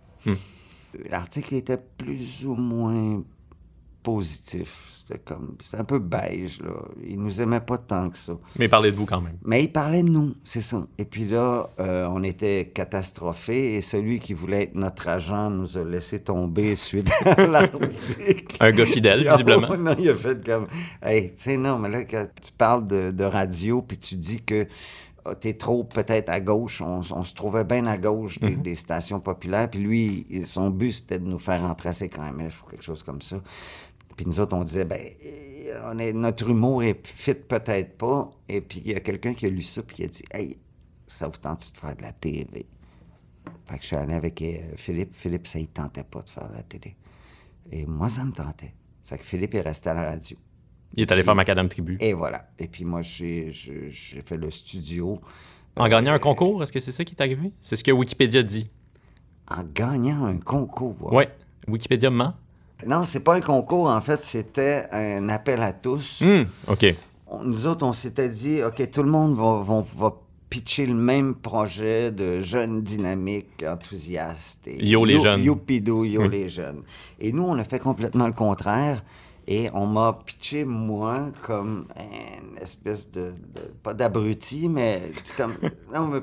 L'article 1.10 1.54
était 1.54 1.78
plus 1.96 2.44
ou 2.46 2.54
moins 2.54 3.22
positif. 4.02 4.84
C'était 5.08 5.20
comme. 5.20 5.56
C'était 5.62 5.78
un 5.78 5.84
peu 5.84 5.98
beige, 5.98 6.60
là. 6.60 6.70
Il 7.06 7.18
nous 7.18 7.40
aimait 7.40 7.60
pas 7.62 7.78
tant 7.78 8.10
que 8.10 8.18
ça. 8.18 8.34
Mais 8.58 8.68
parlez 8.68 8.90
de 8.90 8.96
vous 8.96 9.06
quand 9.06 9.22
même. 9.22 9.38
Mais 9.44 9.64
il 9.64 9.72
parlait 9.72 10.02
de 10.02 10.08
nous, 10.08 10.34
c'est 10.44 10.60
ça. 10.60 10.86
Et 10.98 11.06
puis 11.06 11.26
là, 11.26 11.70
euh, 11.80 12.06
on 12.10 12.22
était 12.22 12.70
catastrophés 12.74 13.76
et 13.76 13.80
celui 13.80 14.20
qui 14.20 14.34
voulait 14.34 14.64
être 14.64 14.74
notre 14.74 15.08
agent 15.08 15.48
nous 15.50 15.78
a 15.78 15.84
laissé 15.84 16.20
tomber 16.20 16.76
suite 16.76 17.10
à 17.24 17.46
l'article. 17.46 18.56
Un 18.60 18.70
gars 18.70 18.84
fidèle, 18.86 19.26
Ah, 19.28 19.32
visiblement. 19.32 19.76
non, 19.78 19.94
il 19.98 20.10
a 20.10 20.14
fait 20.14 20.44
comme, 20.44 20.66
hey, 21.02 21.32
tu 21.34 21.42
sais, 21.42 21.56
non, 21.56 21.78
mais 21.78 21.88
là, 21.88 22.04
quand 22.04 22.26
tu 22.42 22.52
parles 22.52 22.86
de, 22.86 23.10
de 23.10 23.24
radio, 23.24 23.80
puis 23.80 23.96
tu 23.96 24.14
dis 24.16 24.42
que 24.42 24.66
ah, 25.24 25.34
t'es 25.34 25.54
trop 25.54 25.84
peut-être 25.84 26.28
à 26.28 26.40
gauche, 26.40 26.82
on, 26.82 27.00
on 27.12 27.24
se 27.24 27.32
trouvait 27.34 27.64
bien 27.64 27.86
à 27.86 27.96
gauche 27.96 28.38
des, 28.40 28.56
des 28.56 28.74
stations 28.74 29.20
populaires, 29.20 29.70
puis 29.70 29.80
lui, 29.80 30.26
il- 30.28 30.46
son 30.46 30.68
but, 30.70 30.92
c'était 30.92 31.18
de 31.18 31.26
nous 31.28 31.38
faire 31.38 31.62
entrer 31.64 31.88
à 31.88 31.92
CKMF 31.94 32.62
ou 32.62 32.70
quelque 32.70 32.84
chose 32.84 33.02
comme 33.02 33.22
ça. 33.22 33.38
Puis 34.18 34.26
nous 34.26 34.40
autres, 34.40 34.56
on 34.56 34.64
disait, 34.64 34.84
ben, 34.84 35.00
on 35.84 35.96
est, 35.96 36.12
notre 36.12 36.50
humour 36.50 36.82
est 36.82 37.06
fit 37.06 37.34
peut-être 37.34 37.96
pas. 37.96 38.28
Et 38.48 38.60
puis 38.60 38.82
il 38.84 38.90
y 38.90 38.94
a 38.96 39.00
quelqu'un 39.00 39.32
qui 39.32 39.46
a 39.46 39.48
lu 39.48 39.62
ça, 39.62 39.80
puis 39.80 39.94
qui 39.94 40.04
a 40.04 40.08
dit, 40.08 40.24
hey, 40.32 40.58
ça 41.06 41.28
vous 41.28 41.38
tente 41.38 41.72
de 41.72 41.78
faire 41.78 41.94
de 41.94 42.02
la 42.02 42.10
TV? 42.10 42.66
Fait 43.66 43.76
que 43.76 43.80
je 43.82 43.86
suis 43.86 43.94
allé 43.94 44.14
avec 44.14 44.42
euh, 44.42 44.72
Philippe. 44.74 45.14
Philippe, 45.14 45.46
ça 45.46 45.60
ne 45.60 45.66
tentait 45.66 46.02
pas 46.02 46.22
de 46.22 46.28
faire 46.30 46.48
de 46.48 46.54
la 46.54 46.64
télé. 46.64 46.96
Et 47.70 47.86
moi, 47.86 48.08
ça 48.08 48.24
me 48.24 48.32
tentait. 48.32 48.74
Fait 49.04 49.18
que 49.18 49.24
Philippe 49.24 49.54
est 49.54 49.60
resté 49.60 49.88
à 49.88 49.94
la 49.94 50.02
radio. 50.02 50.36
Il 50.94 51.02
est 51.02 51.12
allé 51.12 51.22
faire 51.22 51.36
Macadam 51.36 51.68
Tribu. 51.68 51.96
Et 52.00 52.12
voilà. 52.12 52.50
Et 52.58 52.66
puis 52.66 52.84
moi, 52.84 53.02
j'ai 53.02 53.52
fait 53.52 54.36
le 54.36 54.50
studio. 54.50 55.20
En 55.76 55.86
gagnant 55.86 56.12
un 56.12 56.18
concours, 56.18 56.60
est-ce 56.64 56.72
que 56.72 56.80
c'est 56.80 56.90
ça 56.90 57.04
qui 57.04 57.14
est 57.14 57.22
arrivé? 57.22 57.52
C'est 57.60 57.76
ce 57.76 57.84
que 57.84 57.92
Wikipédia 57.92 58.42
dit. 58.42 58.68
En 59.46 59.62
gagnant 59.62 60.24
un 60.24 60.38
concours. 60.38 61.12
Ouais. 61.12 61.28
Wikipédia 61.68 62.10
ment? 62.10 62.34
Non, 62.86 63.04
c'est 63.04 63.20
pas 63.20 63.34
un 63.34 63.40
concours, 63.40 63.88
en 63.88 64.00
fait, 64.00 64.22
c'était 64.24 64.86
un 64.92 65.28
appel 65.28 65.62
à 65.62 65.72
tous. 65.72 66.22
Hum, 66.22 66.46
OK. 66.68 66.86
On- 67.26 67.42
nous 67.42 67.66
autres, 67.66 67.84
on 67.86 67.92
s'était 67.92 68.28
dit, 68.28 68.62
OK, 68.62 68.90
tout 68.90 69.02
le 69.02 69.10
monde 69.10 69.34
va, 69.36 69.60
va, 69.62 69.84
va 69.96 70.14
pitcher 70.48 70.86
le 70.86 70.94
même 70.94 71.34
projet 71.34 72.10
de 72.10 72.40
jeunes 72.40 72.82
dynamiques, 72.82 73.64
enthousiastes. 73.68 74.66
Et 74.68 74.86
Yo, 74.86 75.04
les 75.04 75.20
jeunes. 75.20 75.42
Youpidou, 75.42 76.04
yo 76.04 76.22
Oui. 76.22 76.28
les 76.30 76.48
jeunes. 76.48 76.82
Et 77.20 77.32
nous, 77.32 77.42
on 77.42 77.58
a 77.58 77.64
fait 77.64 77.78
complètement 77.80 78.26
le 78.26 78.32
contraire. 78.32 79.04
Et 79.46 79.68
on 79.72 79.86
m'a 79.86 80.18
pitché, 80.24 80.64
moi, 80.64 81.28
comme 81.42 81.86
une 81.98 82.58
espèce 82.62 83.10
de... 83.10 83.32
de- 83.54 83.72
pas 83.82 83.92
d'abruti, 83.94 84.68
mais 84.68 85.10
comme... 85.36 85.54
non, 85.92 86.06
mais 86.08 86.20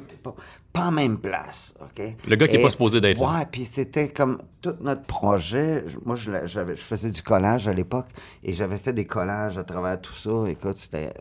pas, 0.75 0.87
en 0.87 0.91
même 0.91 1.17
place, 1.17 1.73
OK? 1.81 2.01
Le 2.27 2.35
gars 2.35 2.47
qui 2.47 2.55
est 2.55 2.59
Et- 2.59 2.63
pas 2.63 2.69
supposé 2.69 3.01
d'être 3.01 3.19
là. 3.19 3.39
Ouais, 3.39 3.45
puis 3.51 3.65
c'était 3.65 4.09
comme 4.09 4.41
tout 4.61 4.75
notre 4.81 5.03
projet. 5.03 5.83
Je- 5.87 5.97
Moi, 6.05 6.15
je, 6.15 6.31
faisais 6.75 7.09
du 7.11 7.21
collage 7.21 7.67
à 7.67 7.73
l'époque 7.73 8.07
et 8.43 8.53
j'avais 8.53 8.77
fait 8.77 8.93
des 8.93 9.05
collages 9.05 9.57
à 9.57 9.63
travers 9.63 9.99
tout 9.99 10.13
ça. 10.13 10.45
Écoute, 10.49 10.77
c'était. 10.77 11.13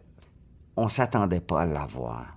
On 0.77 0.89
s'attendait 0.89 1.41
pas 1.41 1.63
à 1.63 1.67
l'avoir. 1.67 2.37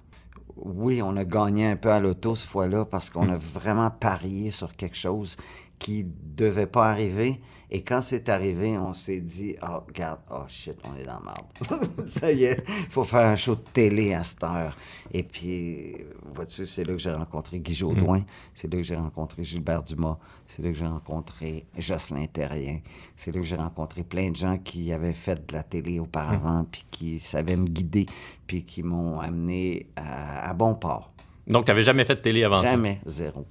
Oui, 0.56 1.02
on 1.04 1.16
a 1.18 1.24
gagné 1.24 1.68
un 1.68 1.76
peu 1.76 1.90
à 1.92 2.00
l'auto 2.00 2.34
ce 2.36 2.46
fois-là 2.48 2.86
parce 2.86 3.10
qu'on 3.10 3.30
a 3.30 3.36
vraiment 3.36 3.90
parié 3.92 4.50
sur 4.52 4.76
quelque 4.76 4.98
chose 4.98 5.38
qui 5.80 6.06
devait 6.36 6.66
pas 6.66 6.90
arriver. 6.90 7.40
Et 7.70 7.82
quand 7.82 8.02
c'est 8.02 8.30
arrivé, 8.30 8.78
on 8.78 8.94
s'est 8.94 9.20
dit, 9.20 9.56
oh, 9.62 9.84
regarde, 9.86 10.20
oh 10.32 10.44
shit, 10.48 10.78
on 10.86 10.96
est 10.98 11.04
dans 11.04 11.20
la 11.20 11.34
merde. 11.70 11.90
Ça 12.08 12.32
y 12.32 12.46
est, 12.46 12.64
il 12.66 12.90
faut 12.90 13.04
faire 13.04 13.28
un 13.28 13.36
show 13.36 13.56
de 13.56 13.64
télé 13.74 14.14
à 14.14 14.24
cette 14.24 14.42
heure. 14.44 14.78
Et 15.12 15.24
puis, 15.24 15.98
vois-tu, 16.34 16.66
c'est 16.66 16.86
là 16.86 16.94
que 16.94 17.00
j'ai 17.00 17.12
rencontré 17.12 17.60
Guy 17.60 17.74
Jodoin, 17.76 18.24
c'est 18.54 18.72
là 18.72 18.78
que 18.80 18.84
j'ai 18.84 18.96
rencontré 18.96 19.44
Gilbert 19.44 19.84
Dumas, 19.84 20.18
c'est 20.48 20.62
là 20.62 20.72
que 20.72 20.78
j'ai 20.78 20.88
rencontré 20.88 21.66
Jocelyn 21.78 22.26
Terrien, 22.28 22.80
c'est 23.18 23.34
là 23.34 23.42
que 23.42 23.46
j'ai 23.46 23.58
rencontré 23.58 24.04
plein 24.04 24.32
de 24.32 24.36
gens 24.38 24.58
qui 24.58 24.94
avaient 24.94 25.12
fait 25.12 25.46
de 25.48 25.54
la 25.54 25.64
télé 25.64 26.00
auparavant, 26.00 26.66
puis 26.72 26.86
qui 26.90 27.20
savaient 27.20 27.58
me 27.58 27.68
guider, 27.68 28.06
puis 28.48 28.64
qui 28.64 28.82
m'ont 28.82 29.20
amené 29.20 29.88
à, 29.98 30.50
à 30.50 30.54
bon 30.54 30.74
port. 30.74 31.12
Donc, 31.48 31.66
tu 31.66 31.72
n'avais 31.72 31.84
jamais 31.84 32.06
fait 32.06 32.16
de 32.16 32.22
télé 32.22 32.44
avant 32.44 32.62
ça? 32.62 32.72
Jamais, 32.72 33.00
zéro. 33.06 33.46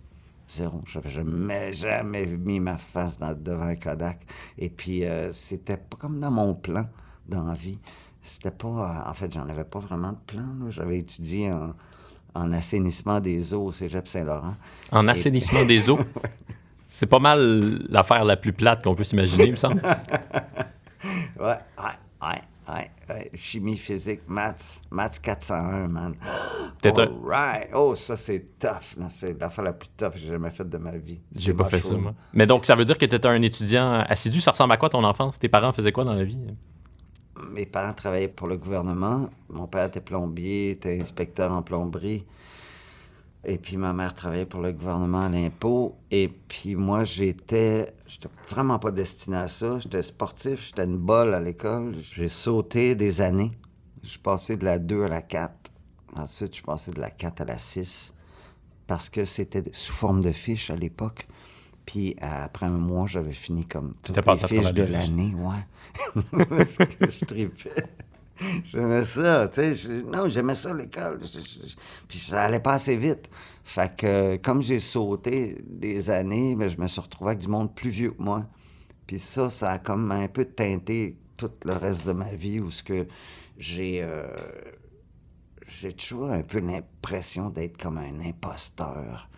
Zéro. 0.49 0.81
J'avais 0.87 1.11
jamais, 1.11 1.73
jamais 1.73 2.25
mis 2.27 2.61
ma 2.61 2.79
face 2.79 3.19
dans- 3.19 3.35
devant 3.35 3.65
un 3.67 3.77
Kodak. 3.77 4.21
Et 4.59 4.69
puis, 4.71 5.05
euh, 5.05 5.31
c'était 5.33 5.77
pas 5.77 5.97
comme 5.97 6.21
dans 6.21 6.31
mon 6.31 6.55
plan 6.55 6.87
dans 7.29 7.45
la 7.45 7.55
vie. 7.55 7.79
c'était 8.23 8.51
pas. 8.51 9.05
En 9.09 9.15
fait, 9.15 9.33
j'en 9.33 9.49
avais 9.49 9.65
pas 9.65 9.79
vraiment 9.79 10.11
de 10.13 10.19
plan. 10.27 10.45
J'avais 10.71 10.99
étudié 10.99 11.53
en, 11.53 12.53
assainissement 12.53 13.21
des 13.21 13.55
eaux 13.55 13.67
au 13.67 13.73
cégep 13.73 14.07
Saint-Laurent. 14.09 14.55
En 14.93 15.07
assainissement 15.09 15.65
des 15.67 15.89
eaux? 15.89 16.01
C'est 16.89 17.07
pas 17.07 17.19
mal 17.19 17.79
l'affaire 17.89 18.25
la 18.25 18.37
plus 18.37 18.53
plate 18.53 18.83
qu'on 18.83 18.95
peut 18.95 19.05
s'imaginer, 19.05 19.45
il 19.47 19.53
me 19.53 19.57
semble. 19.57 19.81
ouais, 21.41 21.45
ouais, 21.45 21.59
ouais. 22.23 22.43
Ouais, 22.69 23.31
chimie, 23.35 23.77
physique, 23.77 24.23
maths, 24.27 24.81
maths 24.91 25.21
401, 25.21 25.87
man. 25.87 26.15
Peut-être 26.83 27.13
right. 27.23 27.69
Oh, 27.73 27.95
ça, 27.95 28.17
c'est 28.17 28.59
tough. 28.59 28.97
C'est 29.09 29.41
l'affaire 29.41 29.65
la 29.65 29.73
plus 29.73 29.89
tough 29.97 30.11
que 30.11 30.19
j'ai 30.19 30.27
jamais 30.29 30.51
faite 30.51 30.69
de 30.69 30.79
ma 30.79 30.97
vie. 30.97 31.21
J'ai 31.35 31.55
pas 31.55 31.65
fait 31.65 31.81
ça, 31.81 31.97
moi. 31.97 32.15
Mais 32.33 32.47
donc, 32.47 32.67
ça 32.67 32.75
veut 32.75 32.85
dire 32.85 32.99
que 32.99 33.07
tu 33.07 33.15
étais 33.15 33.29
un 33.29 33.41
étudiant 33.43 34.05
assidu. 34.09 34.41
Ça 34.41 34.51
ressemble 34.51 34.73
à 34.73 34.77
quoi 34.79 34.89
ton 34.89 35.05
enfance? 35.05 35.39
Tes 35.39 35.49
parents 35.49 35.71
faisaient 35.71 35.93
quoi 35.93 36.05
dans 36.05 36.15
la 36.15 36.25
vie? 36.25 36.39
Mes 37.53 37.67
parents 37.67 37.93
travaillaient 37.93 38.29
pour 38.29 38.49
le 38.49 38.57
gouvernement. 38.57 39.31
Mon 39.49 39.69
père 39.69 39.85
était 39.85 40.01
plombier, 40.01 40.71
était 40.71 40.99
inspecteur 41.01 41.53
en 41.53 41.63
plomberie. 41.63 42.25
Et 43.49 43.59
puis 43.59 43.77
ma 43.77 43.93
mère 43.93 44.13
travaillait 44.13 44.45
pour 44.45 44.61
le 44.61 44.73
gouvernement 44.73 45.27
à 45.27 45.29
l'impôt. 45.29 45.97
Et 46.11 46.27
puis 46.27 46.75
moi, 46.75 47.05
j'étais. 47.05 47.95
J'étais 48.09 48.29
vraiment 48.49 48.81
pas 48.81 48.91
destiné 48.91 49.37
à 49.37 49.47
ça. 49.47 49.79
J'étais 49.79 50.03
sportif, 50.03 50.67
j'étais 50.67 50.85
une 50.85 50.99
bolle 50.99 51.33
à 51.33 51.39
l'école. 51.39 51.95
J'ai 52.03 52.29
sauté 52.29 52.97
des 52.97 53.21
années. 53.21 53.53
Je 54.03 54.09
suis 54.09 54.19
passé 54.19 54.57
de 54.57 54.65
la 54.65 54.81
2 54.81 55.05
à 55.05 55.09
la 55.09 55.23
4. 55.23 55.55
Ensuite, 56.17 56.51
je 56.51 56.55
suis 56.57 56.65
passé 56.65 56.91
de 56.91 57.01
la 57.01 57.09
4 57.09 57.43
à 57.43 57.45
la 57.45 57.59
6. 57.59 58.15
Parce 58.89 59.09
que 59.09 59.25
c'était 59.25 59.63
sous 59.71 59.93
forme 59.93 60.23
de 60.23 60.33
fiche 60.33 60.71
à 60.71 60.77
l'époque. 60.77 61.29
Puis 61.85 62.17
après 62.21 62.67
un 62.67 62.71
mois, 62.71 63.07
j'avais 63.07 63.33
fini 63.33 63.65
comme 63.65 63.95
toutes 64.03 64.17
les 64.17 64.37
fiches 64.37 64.73
de 64.73 64.83
l'année, 64.83 65.33
ouais. 65.37 66.25
je 66.65 67.25
tripais. 67.25 67.85
J'aimais 68.65 69.05
ça, 69.05 69.49
tu 69.49 69.75
sais. 69.75 69.89
Non, 70.05 70.29
j'aimais 70.29 70.55
ça 70.55 70.75
l'école. 70.75 71.21
Puis 72.09 72.19
ça 72.19 72.45
allait 72.45 72.61
pas 72.61 72.75
assez 72.75 72.97
vite. 72.97 73.31
Fait 73.65 73.95
que, 73.97 74.37
comme 74.37 74.63
j'ai 74.63 74.79
sauté 74.79 75.59
des 75.67 76.11
années, 76.11 76.55
mais 76.55 76.67
ben, 76.67 76.75
je 76.77 76.81
me 76.81 76.87
suis 76.87 77.01
retrouvé 77.01 77.31
avec 77.31 77.41
du 77.41 77.49
monde 77.49 77.75
plus 77.75 77.91
vieux 77.91 78.11
que 78.11 78.23
moi. 78.23 78.47
Puis 79.07 79.19
ça, 79.19 79.51
ça 79.51 79.73
a 79.73 79.79
comme 79.79 80.13
un 80.13 80.29
peu 80.29 80.45
teinté 80.45 81.17
tout 81.37 81.51
le 81.65 81.73
reste 81.73 82.07
de 82.07 82.13
ma 82.13 82.33
vie 82.35 82.61
où 82.61 82.71
ce 82.71 82.83
que 82.83 83.07
j'ai... 83.59 84.03
Euh, 84.03 84.27
j'ai 85.67 85.93
toujours 85.93 86.31
un 86.31 86.43
peu 86.43 86.61
l'impression 86.61 87.51
d'être 87.51 87.77
comme 87.77 87.99
un 87.99 88.21
imposteur. 88.21 89.29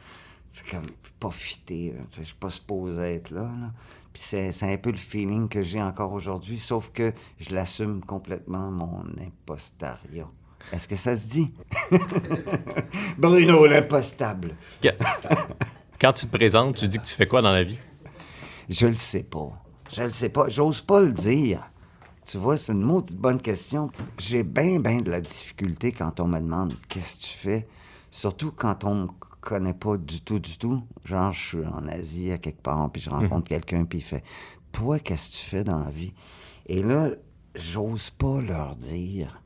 C'est 0.51 0.69
comme 0.69 0.87
pas 1.19 1.31
fité, 1.31 1.95
je 2.17 2.23
suis 2.23 2.35
pas 2.35 2.51
supposé 2.51 3.03
être 3.03 3.31
là. 3.31 3.43
là 3.43 3.73
c'est 4.21 4.73
un 4.73 4.77
peu 4.77 4.91
le 4.91 4.97
feeling 4.97 5.49
que 5.49 5.63
j'ai 5.63 5.81
encore 5.81 6.13
aujourd'hui, 6.13 6.59
sauf 6.59 6.91
que 6.93 7.13
je 7.39 7.55
l'assume 7.55 8.05
complètement, 8.05 8.71
mon 8.71 9.05
impostariat. 9.21 10.29
Est-ce 10.73 10.89
que 10.89 10.97
ça 10.97 11.17
se 11.17 11.29
dit? 11.29 11.55
Bruno, 13.19 13.67
l'impostable. 13.67 14.55
Quand 16.01 16.13
tu 16.13 16.27
te 16.27 16.37
présentes, 16.37 16.77
tu 16.77 16.89
dis 16.89 16.99
que 16.99 17.05
tu 17.05 17.15
fais 17.15 17.27
quoi 17.27 17.43
dans 17.43 17.53
la 17.53 17.63
vie? 17.63 17.79
Je 18.69 18.87
le 18.87 18.93
sais 18.93 19.23
pas. 19.23 19.53
Je 19.91 20.03
le 20.03 20.11
sais 20.11 20.29
pas. 20.29 20.49
J'ose 20.49 20.81
pas 20.81 21.01
le 21.01 21.13
dire. 21.13 21.63
Tu 22.27 22.37
vois, 22.37 22.59
c'est 22.59 22.73
une 22.73 22.83
maudite 22.83 23.17
bonne 23.17 23.41
question. 23.41 23.89
J'ai 24.19 24.43
bien, 24.43 24.81
bien 24.81 24.99
de 24.99 25.11
la 25.11 25.21
difficulté 25.21 25.93
quand 25.93 26.21
on 26.21 26.27
me 26.27 26.39
demande 26.39 26.75
qu'est-ce 26.89 27.17
que 27.17 27.23
tu 27.23 27.33
fais. 27.33 27.69
Surtout 28.11 28.53
quand 28.53 28.85
on 28.85 28.95
me 28.95 29.09
connais 29.41 29.75
pas 29.75 29.97
du 29.97 30.21
tout, 30.21 30.39
du 30.39 30.59
tout. 30.59 30.83
Genre, 31.05 31.33
je 31.33 31.47
suis 31.47 31.67
en 31.67 31.87
Asie 31.89 32.33
à 32.33 32.39
quelque 32.39 32.63
part, 32.63 32.91
puis 32.91 33.03
je 33.03 33.11
rencontre 33.11 33.37
mhm. 33.37 33.43
quelqu'un, 33.43 33.85
puis 33.85 33.99
il 33.99 34.05
fait 34.05 34.25
Toi, 34.73 34.99
qu'est-ce 34.99 35.31
que 35.31 35.37
tu 35.37 35.45
fais 35.45 35.65
dans 35.65 35.83
la 35.83 35.91
vie 35.91 36.13
Et 36.67 36.83
là, 36.83 37.11
j'ose 37.55 38.11
pas 38.11 38.41
leur 38.41 38.77
dire 38.77 39.43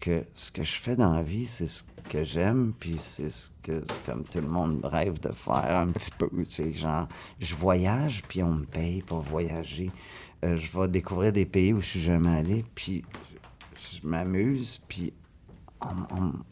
que 0.00 0.24
ce 0.34 0.50
que 0.50 0.62
je 0.62 0.74
fais 0.74 0.96
dans 0.96 1.14
la 1.14 1.22
vie, 1.22 1.46
c'est 1.46 1.66
ce 1.66 1.82
que 2.10 2.24
j'aime, 2.24 2.74
puis 2.78 2.96
c'est 2.98 3.30
ce 3.30 3.48
que, 3.62 3.84
comme 4.04 4.24
tout 4.24 4.40
le 4.40 4.48
monde 4.48 4.84
rêve 4.84 5.18
de 5.20 5.32
faire 5.32 5.78
un 5.78 5.88
petit 5.88 6.10
peu, 6.10 6.28
tu 6.28 6.44
sais, 6.48 6.72
genre, 6.72 7.08
je 7.38 7.54
voyage, 7.54 8.22
puis 8.28 8.42
on 8.42 8.52
me 8.52 8.66
paye 8.66 9.00
pour 9.00 9.20
voyager. 9.20 9.90
Euh, 10.44 10.58
je 10.58 10.78
vais 10.78 10.88
découvrir 10.88 11.32
des 11.32 11.46
pays 11.46 11.72
où 11.72 11.80
je 11.80 11.86
suis 11.86 12.00
jamais 12.00 12.36
allé, 12.36 12.64
puis 12.74 13.02
je 13.78 14.06
m'amuse, 14.06 14.80
puis 14.88 15.14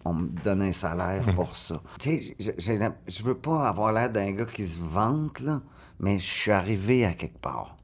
on, 0.04 0.14
me 0.14 0.28
donne 0.42 0.62
un 0.62 0.72
salaire 0.72 1.26
mhm. 1.26 1.34
pour 1.34 1.56
ça. 1.56 1.80
Tu 1.98 2.34
sais, 2.38 2.98
je 3.08 3.22
veux 3.22 3.36
pas 3.36 3.68
avoir 3.68 3.92
l'air 3.92 4.10
d'un 4.10 4.32
gars 4.32 4.44
qui 4.44 4.64
se 4.64 4.78
vante, 4.78 5.40
là, 5.40 5.62
mais 6.00 6.18
je 6.18 6.26
suis 6.26 6.50
arrivé 6.50 7.04
à 7.04 7.14
quelque 7.14 7.38
part. 7.38 7.76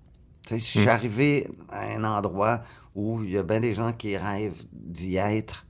Tu 0.43 0.51
sais, 0.51 0.59
je 0.59 0.65
suis 0.65 0.81
mhm. 0.81 0.89
arrivé 0.89 1.51
à 1.71 1.87
un 1.95 2.05
endroit 2.05 2.63
où 2.95 3.23
il 3.23 3.31
y 3.31 3.39
a 3.39 3.43
bien 3.43 3.61
des 3.61 3.75
gens 3.75 3.93
qui 3.93 4.17
rêvent 4.17 4.65
d'y 4.73 5.17
être, 5.17 5.67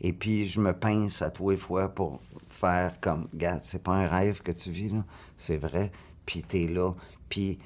et 0.00 0.12
puis 0.12 0.46
je 0.46 0.60
me 0.60 0.72
pince 0.72 1.20
à 1.22 1.30
tous 1.30 1.50
les 1.50 1.56
fois 1.56 1.88
pour 1.88 2.20
faire 2.48 3.00
comme, 3.00 3.28
gars, 3.34 3.60
c'est 3.62 3.82
pas 3.82 3.92
un 3.92 4.08
rêve 4.08 4.42
que 4.42 4.52
tu 4.52 4.70
vis, 4.70 4.90
là, 4.90 5.04
c'est 5.36 5.56
vrai, 5.56 5.92
puis 6.24 6.42
t'es 6.42 6.66
là, 6.66 6.92
puis 7.28 7.58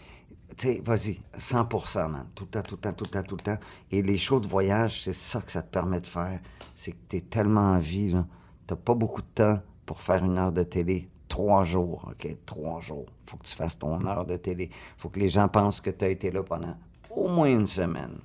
tu 0.56 0.68
sais, 0.68 0.82
vas-y, 0.84 1.20
100 1.36 1.68
man. 2.08 2.26
Tout 2.34 2.44
le 2.44 2.50
temps, 2.50 2.62
tout 2.62 2.76
le 2.76 2.80
temps, 2.80 2.92
tout 2.92 3.04
le 3.04 3.10
temps, 3.10 3.22
tout 3.22 3.36
le 3.36 3.42
temps. 3.42 3.58
Et 3.90 4.02
les 4.02 4.18
shows 4.18 4.40
de 4.40 4.46
voyage, 4.46 5.02
c'est 5.02 5.12
ça 5.12 5.40
que 5.40 5.50
ça 5.50 5.62
te 5.62 5.70
permet 5.70 6.00
de 6.00 6.06
faire. 6.06 6.40
C'est 6.74 6.92
que 6.92 6.98
tu 7.08 7.16
es 7.16 7.20
tellement 7.20 7.72
en 7.72 7.78
vie, 7.78 8.10
là. 8.10 8.26
T'as 8.66 8.76
pas 8.76 8.94
beaucoup 8.94 9.20
de 9.20 9.26
temps 9.34 9.60
pour 9.84 10.00
faire 10.00 10.24
une 10.24 10.38
heure 10.38 10.52
de 10.52 10.62
télé. 10.62 11.08
Trois 11.28 11.64
jours, 11.64 12.08
OK? 12.10 12.36
Trois 12.46 12.80
jours. 12.80 13.06
faut 13.26 13.36
que 13.36 13.44
tu 13.44 13.54
fasses 13.54 13.78
ton 13.78 14.04
heure 14.06 14.24
de 14.24 14.36
télé. 14.36 14.70
faut 14.96 15.08
que 15.08 15.20
les 15.20 15.28
gens 15.28 15.48
pensent 15.48 15.80
que 15.80 15.90
tu 15.90 16.04
as 16.04 16.08
été 16.08 16.30
là 16.30 16.42
pendant 16.42 16.76
au 17.10 17.28
moins 17.28 17.48
une 17.48 17.66
semaine. 17.66 18.18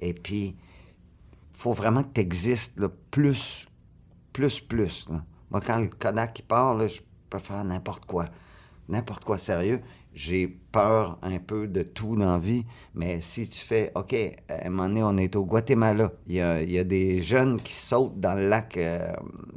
Et 0.00 0.12
puis, 0.12 0.56
faut 1.52 1.72
vraiment 1.72 2.02
que 2.02 2.12
tu 2.14 2.20
existes 2.20 2.86
plus, 3.10 3.66
plus, 4.32 4.60
plus. 4.60 5.08
Moi, 5.50 5.60
quand 5.60 5.78
le 5.78 5.88
Kodak 5.88 6.42
part, 6.48 6.86
je 6.86 7.00
peux 7.30 7.38
faire 7.38 7.64
n'importe 7.64 8.04
quoi. 8.04 8.26
N'importe 8.88 9.24
quoi 9.24 9.38
sérieux 9.38 9.80
j'ai 10.14 10.46
peur 10.46 11.18
un 11.22 11.38
peu 11.38 11.66
de 11.66 11.82
tout 11.82 12.16
dans 12.16 12.32
la 12.32 12.38
vie, 12.38 12.64
mais 12.94 13.20
si 13.20 13.48
tu 13.48 13.58
fais, 13.58 13.92
OK, 13.94 14.14
à 14.48 14.66
un 14.66 14.70
moment 14.70 14.88
donné, 14.88 15.02
on 15.02 15.16
est 15.16 15.36
au 15.36 15.44
Guatemala, 15.44 16.12
il 16.26 16.34
y 16.34 16.40
a, 16.40 16.84
des 16.84 17.22
jeunes 17.22 17.60
qui 17.60 17.74
sautent 17.74 18.20
dans 18.20 18.34
le 18.34 18.48
lac 18.48 18.76
euh, 18.76 19.12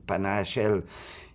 Panachel, 0.07 0.83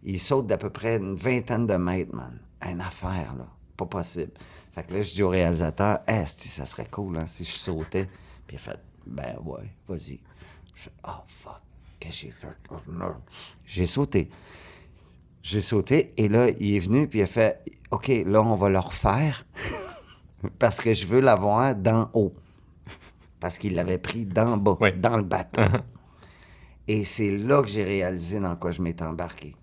ils 0.03 0.21
sautent 0.21 0.47
d'à 0.47 0.57
peu 0.57 0.71
près 0.71 0.97
une 0.97 1.15
vingtaine 1.15 1.67
de 1.67 1.75
mètres, 1.75 2.15
man. 2.15 2.39
Une 2.63 2.81
affaire, 2.81 3.35
là. 3.37 3.47
Pas 3.77 3.87
possible. 3.87 4.33
Fait 4.73 4.85
que 4.85 4.95
là, 4.95 5.03
je 5.03 5.15
dis 5.15 5.23
au 5.23 5.31
réalisateur, 5.31 6.01
eh, 6.07 6.27
ça 6.27 6.67
serait 6.67 6.87
cool 6.87 7.19
hein, 7.19 7.27
si 7.27 7.45
je 7.45 7.53
sautais. 7.53 8.09
Puis 8.47 8.57
il 8.57 8.57
a 8.57 8.59
fait, 8.59 8.81
ben 9.07 9.37
ouais, 9.45 9.71
vas-y. 9.89 10.21
Je 10.75 10.83
fais, 10.83 10.93
oh 11.07 11.23
fuck, 11.27 11.61
qu'est-ce 11.99 12.23
que 12.23 12.27
j'ai 12.27 12.31
fait? 12.31 12.57
J'ai 13.65 13.87
sauté. 13.87 14.31
J'ai 15.43 15.61
sauté 15.61 16.13
et 16.17 16.29
là, 16.29 16.49
il 16.51 16.77
est 16.77 16.79
venu 16.79 17.09
puis 17.09 17.21
il 17.21 17.23
a 17.23 17.27
fait 17.27 17.63
OK, 17.91 18.09
là, 18.27 18.43
on 18.43 18.55
va 18.55 18.69
le 18.69 18.79
refaire 18.79 19.47
parce 20.59 20.81
que 20.81 20.95
je 20.95 21.07
veux 21.07 21.21
l'avoir 21.21 21.75
d'en 21.75 22.11
haut. 22.15 22.35
Parce 23.41 23.59
qu'il 23.59 23.75
l'avait 23.75 23.99
pris 23.99 24.27
d'en 24.27 24.57
bas, 24.57 24.77
dans 24.97 25.17
le 25.17 25.23
bateau. 25.23 25.63
Uh-huh. 25.63 25.83
Et 26.89 27.05
c'est 27.05 27.31
là 27.31 27.63
que 27.63 27.69
j'ai 27.69 27.85
réalisé 27.85 28.39
dans 28.39 28.57
quoi 28.57 28.71
je 28.71 28.83
m'étais 28.83 29.05
embarqué. 29.05 29.55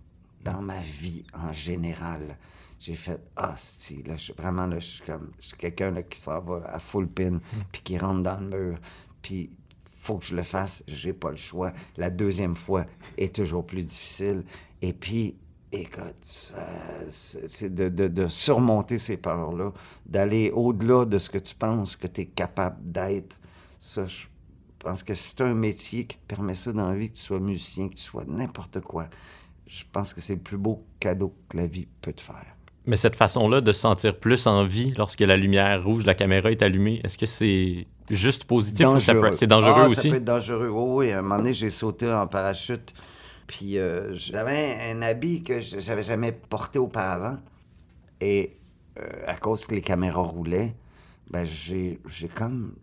Dans 0.43 0.62
ma 0.62 0.79
vie 0.79 1.24
en 1.34 1.51
général. 1.51 2.38
J'ai 2.79 2.96
fait, 2.96 3.19
ah, 3.36 3.53
si, 3.55 4.03
là, 4.03 4.17
je 4.17 4.34
vraiment, 4.34 4.67
là, 4.67 4.79
je 4.79 4.86
suis 4.86 5.03
comme, 5.03 5.31
je 5.39 5.48
suis 5.48 5.57
quelqu'un 5.57 6.01
qui 6.03 6.19
s'en 6.19 6.39
va 6.41 6.62
à 6.65 6.79
full 6.79 7.07
pin, 7.07 7.31
mm. 7.31 7.41
puis 7.72 7.81
qui 7.81 7.98
rentre 7.98 8.22
dans 8.22 8.39
le 8.39 8.48
mur, 8.48 8.77
puis 9.22 9.50
faut 9.96 10.17
que 10.17 10.25
je 10.25 10.36
le 10.36 10.43
fasse, 10.43 10.84
j'ai 10.88 11.12
pas 11.12 11.31
le 11.31 11.38
choix. 11.38 11.74
La 11.98 12.10
deuxième 12.10 12.55
fois 12.55 12.86
est 13.17 13.36
toujours 13.36 13.65
plus 13.65 13.84
difficile. 13.84 14.46
Et 14.81 14.93
puis, 14.93 15.36
Écoute, 15.71 16.15
c'est 16.21 17.74
de, 17.74 18.27
surmonter 18.27 18.97
ces 18.97 19.17
peurs-là, 19.17 19.74
d'aller 20.05 20.50
au-delà 20.51 21.05
de 21.05 21.19
ce 21.19 21.29
que 21.29 21.38
tu 21.38 21.55
penses 21.55 21.97
que 21.97 22.07
tu 22.07 22.21
es 22.21 22.25
capable 22.25 22.77
d'être. 22.89 23.38
Ça, 23.77 24.07
je 24.07 24.27
pense 24.79 25.03
que 25.03 25.13
c'est 25.13 25.41
un 25.41 25.53
métier 25.53 26.05
qui 26.05 26.17
te 26.17 26.25
permet 26.25 26.55
ça 26.55 26.71
dans 26.71 26.88
la 26.89 26.95
vie, 26.95 27.09
que 27.09 27.17
tu 27.17 27.21
sois 27.21 27.39
musicien, 27.39 27.89
que 27.89 27.95
tu 27.95 28.03
sois 28.03 28.24
n'importe 28.25 28.79
quoi. 28.79 29.07
Je 29.67 29.83
pense 29.91 30.13
que 30.13 30.21
c'est 30.21 30.36
le 30.36 30.41
plus 30.41 30.57
beau 30.57 30.86
cadeau 31.01 31.33
que 31.50 31.57
la 31.57 31.67
vie 31.67 31.88
peut 32.01 32.13
te 32.13 32.21
faire. 32.21 32.55
Mais 32.86 32.95
cette 32.95 33.17
façon-là 33.17 33.59
de 33.59 33.74
se 33.74 33.81
sentir 33.81 34.17
plus 34.17 34.47
en 34.47 34.63
vie 34.63 34.93
lorsque 34.97 35.19
la 35.19 35.36
lumière 35.36 35.83
rouge, 35.83 36.05
la 36.05 36.15
caméra 36.15 36.50
est 36.50 36.62
allumée, 36.62 37.01
est-ce 37.03 37.17
que 37.17 37.25
c'est 37.25 37.86
juste 38.09 38.45
positif 38.45 38.88
ou 38.88 39.00
c'est 39.01 39.47
dangereux 39.47 39.81
ah, 39.83 39.89
aussi? 39.89 40.03
Ça 40.03 40.09
peut 40.09 40.15
être 40.15 40.24
dangereux. 40.24 40.69
Oui, 40.69 41.07
oui. 41.07 41.12
À 41.12 41.19
un 41.19 41.21
moment 41.21 41.39
donné, 41.39 41.53
j'ai 41.53 41.69
sauté 41.69 42.09
en 42.09 42.25
parachute 42.25 42.93
puis 43.48 43.77
euh, 43.77 44.13
j'avais 44.13 44.77
un, 44.92 45.01
habit 45.01 45.42
que 45.42 45.62
j'avais 45.62 46.04
jamais 46.04 46.34
porté 46.34 46.77
auparavant. 46.80 47.39
Et 48.20 48.58
euh, 49.00 49.24
à 49.25 49.38
cause 49.38 49.66
que 49.66 49.74
les 49.74 49.82
caméras 49.82 50.24
roulaient, 50.24 50.75
ben 51.30 51.46
j'ai 51.46 52.00
comme 52.36 52.75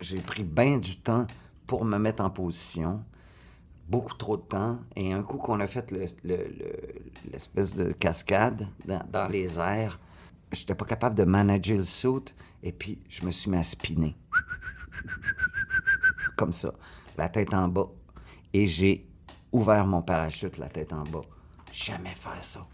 j'ai 0.00 0.20
pris 0.20 0.44
bien 0.44 0.78
du 0.78 0.96
temps 0.96 1.26
pour 1.66 1.84
me 1.84 1.98
mettre 1.98 2.22
en 2.22 2.30
position. 2.30 3.04
Beaucoup 3.88 4.14
trop 4.14 4.36
de 4.36 4.42
temps. 4.42 4.80
Et 4.94 5.12
un 5.12 5.22
coup 5.22 5.38
qu'on 5.38 5.58
a 5.60 5.66
fait 5.66 5.92
l'espèce 7.32 7.74
de 7.74 7.92
cascade 7.92 8.68
dans, 8.84 9.28
les 9.28 9.58
airs, 9.58 9.98
j'étais 10.52 10.74
pas 10.74 10.84
capable 10.84 11.16
de 11.16 11.24
manager 11.24 11.78
le 11.78 11.82
suit. 11.82 12.34
Et 12.62 12.72
puis, 12.72 12.98
je 13.08 13.24
me 13.24 13.30
suis 13.30 13.50
mis 13.50 13.56
à 13.56 13.62
spinner. 13.62 14.16
Comme 16.36 16.52
ça. 16.52 16.74
la 17.16 17.28
tête 17.28 17.52
en 17.52 17.68
bas, 17.68 17.90
et 18.52 18.66
j'ai 18.66 19.09
ouvert 19.52 19.86
mon 19.86 20.02
parachute 20.02 20.58
la 20.58 20.68
tête 20.68 20.92
en 20.92 21.02
bas. 21.04 21.22
Jamais 21.72 22.10
faire 22.14 22.42
ça. 22.42 22.66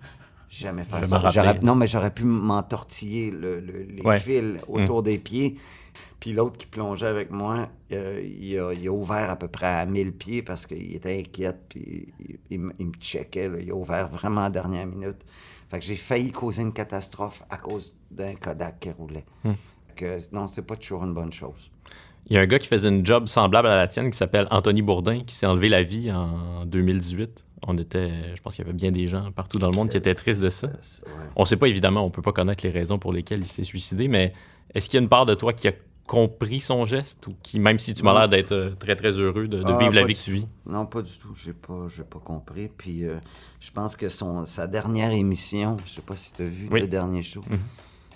Jamais 0.48 0.84
faire 0.84 1.04
ça. 1.04 1.54
Non, 1.62 1.74
mais 1.74 1.86
j'aurais 1.86 2.12
pu 2.14 2.24
m'entortiller 2.24 3.30
le- 3.30 3.60
le- 3.60 3.82
les 3.82 4.02
Ouais. 4.02 4.18
fils 4.20 4.58
autour 4.68 5.02
des 5.02 5.18
pieds. 5.18 5.56
Puis 6.20 6.32
l'autre 6.32 6.56
qui 6.58 6.66
plongeait 6.66 7.06
avec 7.06 7.30
moi, 7.30 7.68
euh, 7.92 8.22
il, 8.24 8.58
a, 8.58 8.72
il 8.72 8.86
a 8.86 8.92
ouvert 8.92 9.30
à 9.30 9.36
peu 9.36 9.48
près 9.48 9.66
à 9.66 9.84
1000 9.86 10.12
pieds 10.12 10.42
parce 10.42 10.66
qu'il 10.66 10.94
était 10.94 11.18
inquiet, 11.18 11.54
puis 11.68 12.12
il, 12.20 12.38
il 12.50 12.60
me- 12.60 12.72
il 12.78 12.86
me 12.86 12.92
checkait. 12.94 13.48
là. 13.48 13.58
Il 13.60 13.70
a 13.70 13.74
ouvert 13.74 14.08
vraiment 14.08 14.42
à 14.42 14.44
la 14.44 14.50
dernière 14.50 14.86
minute. 14.86 15.18
Fait 15.68 15.78
que 15.80 15.84
j'ai 15.84 15.96
failli 15.96 16.30
causer 16.30 16.62
une 16.62 16.72
catastrophe 16.72 17.42
à 17.50 17.56
cause 17.56 17.94
d'un 18.10 18.34
Kodak 18.36 18.78
qui 18.80 18.90
roulait. 18.90 19.24
Que, 19.96 20.18
non, 20.34 20.46
c'est 20.46 20.62
pas 20.62 20.76
toujours 20.76 21.04
une 21.04 21.14
bonne 21.14 21.32
chose. 21.32 21.70
Il 22.28 22.34
y 22.34 22.38
a 22.38 22.40
un 22.40 22.46
gars 22.46 22.58
qui 22.58 22.66
faisait 22.66 22.88
une 22.88 23.06
job 23.06 23.28
semblable 23.28 23.68
à 23.68 23.76
la 23.76 23.86
tienne 23.86 24.10
qui 24.10 24.16
s'appelle 24.18 24.48
Anthony 24.50 24.82
Bourdin 24.82 25.20
qui 25.24 25.34
s'est 25.34 25.46
enlevé 25.46 25.68
la 25.68 25.82
vie 25.82 26.10
en 26.10 26.64
2018. 26.66 27.44
On 27.68 27.78
était, 27.78 28.34
je 28.34 28.42
pense 28.42 28.54
qu'il 28.56 28.64
y 28.64 28.68
avait 28.68 28.76
bien 28.76 28.90
des 28.90 29.06
gens 29.06 29.30
partout 29.32 29.58
dans 29.58 29.70
le 29.70 29.76
monde 29.76 29.88
qui 29.90 29.96
étaient 29.96 30.14
tristes 30.14 30.42
de 30.42 30.50
ça. 30.50 30.68
On 31.36 31.44
sait 31.44 31.56
pas 31.56 31.68
évidemment, 31.68 32.04
on 32.04 32.10
peut 32.10 32.22
pas 32.22 32.32
connaître 32.32 32.64
les 32.64 32.70
raisons 32.72 32.98
pour 32.98 33.12
lesquelles 33.12 33.40
il 33.40 33.46
s'est 33.46 33.64
suicidé, 33.64 34.08
mais 34.08 34.32
est-ce 34.74 34.88
qu'il 34.88 34.98
y 34.98 35.00
a 35.00 35.02
une 35.02 35.08
part 35.08 35.24
de 35.26 35.34
toi 35.34 35.52
qui 35.52 35.68
a 35.68 35.72
compris 36.06 36.60
son 36.60 36.84
geste 36.84 37.26
ou 37.26 37.34
qui, 37.42 37.58
même 37.58 37.78
si 37.80 37.92
tu 37.94 38.04
m'as 38.04 38.12
l'air 38.16 38.28
d'être 38.28 38.52
euh, 38.52 38.70
très 38.78 38.94
très 38.94 39.18
heureux 39.18 39.48
de, 39.48 39.58
de 39.58 39.64
Ah, 39.66 39.78
vivre 39.78 39.94
la 39.94 40.04
vie 40.04 40.14
que 40.14 40.20
tu 40.22 40.30
vis? 40.32 40.46
Non, 40.64 40.86
pas 40.86 41.02
du 41.02 41.10
tout. 41.18 41.34
J'ai 41.34 41.52
pas, 41.52 41.86
j'ai 41.88 42.04
pas 42.04 42.20
compris. 42.20 42.68
Puis 42.76 43.04
euh, 43.04 43.16
je 43.58 43.70
pense 43.72 43.96
que 43.96 44.08
son, 44.08 44.46
sa 44.46 44.68
dernière 44.68 45.10
émission, 45.10 45.76
je 45.84 45.90
sais 45.94 46.00
pas 46.02 46.14
si 46.14 46.32
tu 46.32 46.42
as 46.42 46.46
vu 46.46 46.68
Oui. 46.70 46.80
le 46.82 46.86
dernier 46.88 47.22
show, 47.22 47.42
Mhm. 47.50 47.58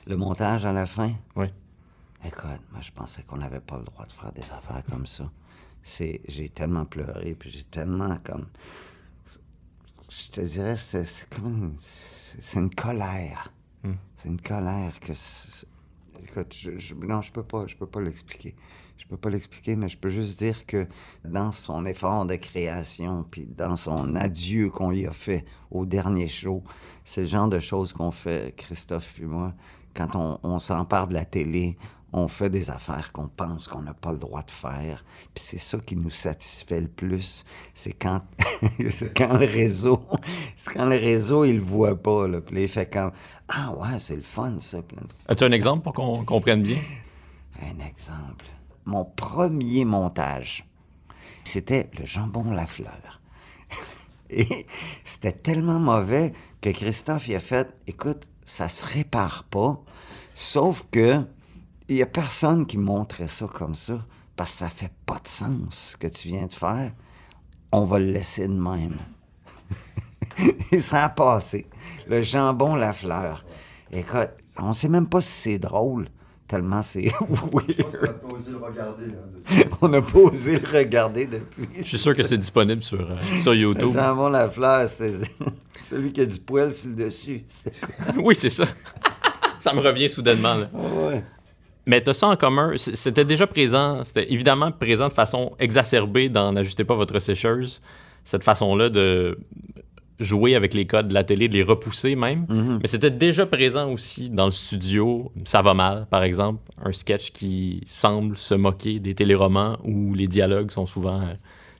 le 0.07 0.17
montage 0.17 0.65
à 0.67 0.73
la 0.73 0.87
fin. 0.87 1.11
Oui. 1.35 1.47
Écoute, 2.25 2.61
moi 2.73 2.81
je 2.83 2.91
pensais 2.93 3.23
qu'on 3.23 3.39
n'avait 3.39 3.61
pas 3.61 3.79
le 3.79 3.85
droit 3.85 4.05
de 4.07 4.13
faire 4.13 4.33
des 4.33 4.43
affaires 4.43 4.83
comme 4.91 5.07
ça. 5.07 5.31
C'est, 5.83 6.21
j'ai 6.29 6.51
tellement 6.51 6.85
pleuré, 6.85 7.35
puis 7.35 7.51
j'ai 7.51 7.65
tellement 7.65 8.17
comme, 8.23 8.47
je 10.11 10.29
te 10.31 10.41
dirais, 10.43 10.77
c'est, 10.77 11.07
comme 11.31 11.47
une, 11.47 11.75
c'est, 11.79 12.59
une 12.59 12.75
colère. 12.75 13.51
Hmm. 13.83 13.95
C'est 14.15 14.29
une 14.29 14.41
colère 14.41 15.01
que, 15.01 15.13
écoute, 16.23 16.55
je, 16.55 16.79
je- 16.79 16.95
non, 16.95 17.23
je 17.23 17.33
peux 17.33 17.43
pas, 17.43 17.67
je 17.67 17.77
peux 17.77 17.87
pas 17.87 18.01
l'expliquer. 18.03 18.55
Je 18.99 19.07
peux 19.07 19.17
pas 19.17 19.31
l'expliquer, 19.31 19.75
mais 19.77 19.89
je 19.89 19.97
peux 19.97 20.11
juste 20.11 20.39
dire 20.39 20.67
que 20.67 20.87
dans 21.25 21.53
son 21.53 21.87
effort 21.87 22.27
de 22.27 22.37
création, 22.37 23.25
puis 23.25 23.47
dans 23.47 23.77
son 23.77 24.15
adieu 24.15 24.69
qu'on 24.69 24.91
lui 24.91 25.07
a 25.07 25.13
fait 25.13 25.47
au 25.71 25.87
dernier 25.87 26.29
show, 26.29 26.63
c'est 27.07 27.23
le 27.23 27.27
genre 27.27 27.49
de 27.49 27.59
choses 27.59 27.95
qu'on 27.95 28.11
fait, 28.11 28.55
Christophe 28.57 29.13
puis 29.15 29.25
moi, 29.25 29.55
quand 29.95 30.15
on, 30.17 30.39
on 30.43 30.59
s'empare 30.59 31.09
de 31.09 31.15
la 31.15 31.25
télé, 31.25 31.79
on 32.13 32.29
fait 32.29 32.51
des 32.51 32.71
affaires 32.71 33.13
qu'on 33.13 33.29
pense 33.29 33.69
qu'on 33.69 33.83
n'a 33.83 33.95
pas 33.95 34.13
le 34.13 34.19
droit 34.19 34.43
de 34.43 34.51
faire. 34.51 35.05
Puis 35.35 35.45
c'est 35.45 35.59
ça 35.59 35.79
qui 35.79 35.97
nous 35.97 36.11
satisfait 36.11 36.81
le 36.81 36.89
plus. 36.89 37.45
C'est 37.75 37.93
quand, 37.93 38.21
quand 39.17 39.39
le 39.39 39.47
réseau, 39.47 40.03
c'est 40.57 40.75
quand 40.75 40.87
le 40.87 40.97
réseau, 40.97 41.45
il 41.45 41.57
le 41.57 41.63
voit 41.63 41.95
pas. 41.97 42.27
Là. 42.27 42.41
Puis 42.41 42.63
il 42.63 42.69
fait 42.69 42.91
comme 42.91 43.13
Ah 43.49 43.73
ouais, 43.75 43.99
c'est 43.99 44.17
le 44.17 44.23
fun 44.23 44.59
ça. 44.59 44.79
As-tu 45.29 45.45
un 45.45 45.53
exemple 45.53 45.85
pour 45.85 45.93
qu'on 45.93 46.25
comprenne 46.25 46.63
bien? 46.63 46.79
un 47.63 47.85
exemple. 47.85 48.47
Mon 48.87 49.05
premier 49.05 49.85
montage, 49.85 50.65
c'était 51.45 51.91
le 51.99 52.07
jambon 52.07 52.51
Lafleur. 52.51 53.21
Et 54.31 54.67
c'était 55.05 55.33
tellement 55.33 55.79
mauvais 55.79 56.33
que 56.61 56.71
Christophe 56.71 57.29
il 57.29 57.35
a 57.35 57.41
fait 57.41 57.69
écoute, 57.87 58.29
ça 58.45 58.69
se 58.69 58.85
répare 58.85 59.45
pas. 59.45 59.81
Sauf 60.35 60.87
que 60.91 61.25
il 61.91 61.97
y 61.97 62.03
a 62.03 62.07
personne 62.07 62.67
qui 62.67 62.79
montrait 62.79 63.29
ça 63.29 63.47
comme 63.47 63.75
ça 63.75 64.05
parce 64.37 64.53
que 64.53 64.59
ça 64.59 64.69
fait 64.69 64.93
pas 65.07 65.19
de 65.23 65.29
sens 65.29 65.91
ce 65.93 65.97
que 65.97 66.07
tu 66.07 66.29
viens 66.29 66.47
de 66.47 66.53
faire. 66.53 66.93
On 67.73 67.85
va 67.85 67.99
le 67.99 68.07
laisser 68.07 68.47
de 68.49 68.53
même. 68.53 68.97
Et 70.73 70.81
ça 70.81 71.05
a 71.05 71.09
passé. 71.09 71.67
Le 72.09 72.23
jambon 72.23 72.75
Lafleur. 72.77 73.45
Écoute, 73.93 74.31
on 74.57 74.73
sait 74.73 74.89
même 74.89 75.07
pas 75.09 75.21
si 75.21 75.31
c'est 75.31 75.59
drôle, 75.59 76.09
tellement 76.47 76.83
c'est 76.83 77.03
weird. 77.53 78.21
pas 78.21 78.29
osé 78.29 78.51
le 78.51 78.57
regarder. 78.59 79.07
Là, 79.07 79.65
On 79.81 79.89
n'a 79.89 80.01
pas 80.03 80.19
osé 80.19 80.59
le 80.59 80.79
regarder 80.79 81.27
depuis. 81.27 81.69
Je 81.77 81.83
suis 81.83 81.99
sûr 81.99 82.15
que 82.17 82.23
c'est 82.23 82.39
disponible 82.39 82.83
sur, 82.83 83.01
euh, 83.01 83.17
sur 83.37 83.53
Le 83.53 83.59
YouTube. 83.59 83.91
jambon 83.93 84.29
Lafleur, 84.31 84.89
c'est 84.89 85.13
celui 85.79 86.13
qui 86.13 86.21
a 86.21 86.27
du 86.27 86.39
poil 86.39 86.73
sur 86.73 86.89
le 86.89 86.95
dessus. 86.95 87.45
Oui, 88.17 88.35
c'est 88.35 88.51
ça. 88.51 88.65
ça 89.59 89.73
me 89.75 89.81
revient 89.81 90.09
soudainement. 90.09 90.55
là. 90.55 90.71
Ouais. 90.73 91.25
Mais 91.87 92.03
tu 92.03 92.11
as 92.11 92.15
ça 92.15 92.29
en 92.29 92.37
commun. 92.37 92.73
C'était 92.77 93.25
déjà 93.25 93.47
présent, 93.47 94.05
c'était 94.05 94.33
évidemment 94.33 94.71
présent 94.71 95.09
de 95.09 95.13
façon 95.13 95.53
exacerbée 95.59 96.29
dans 96.29 96.53
N'ajustez 96.53 96.85
pas 96.85 96.95
votre 96.95 97.19
sécheuse. 97.19 97.81
Cette 98.25 98.45
façon-là 98.45 98.91
de 98.91 99.39
jouer 100.21 100.55
avec 100.55 100.75
les 100.75 100.87
codes 100.87 101.09
de 101.09 101.15
la 101.15 101.25
télé, 101.25 101.49
de 101.49 101.55
les 101.55 101.63
repousser 101.63 102.15
même. 102.15 102.47
Mais 102.83 102.87
c'était 102.87 103.11
déjà 103.11 103.47
présent 103.47 103.91
aussi 103.91 104.29
dans 104.29 104.45
le 104.45 104.51
studio. 104.51 105.33
Ça 105.45 105.63
va 105.63 105.75
mal, 105.75 106.07
par 106.11 106.23
exemple. 106.23 106.61
Un 106.85 106.93
sketch 106.93 107.33
qui 107.33 107.83
semble 107.87 108.37
se 108.37 108.55
moquer 108.55 109.01
des 109.01 109.15
téléromans 109.15 109.79
où 109.83 110.15
les 110.15 110.27
dialogues 110.27 110.71
sont 110.71 110.87
souvent 110.87 111.23
euh, 111.23 111.35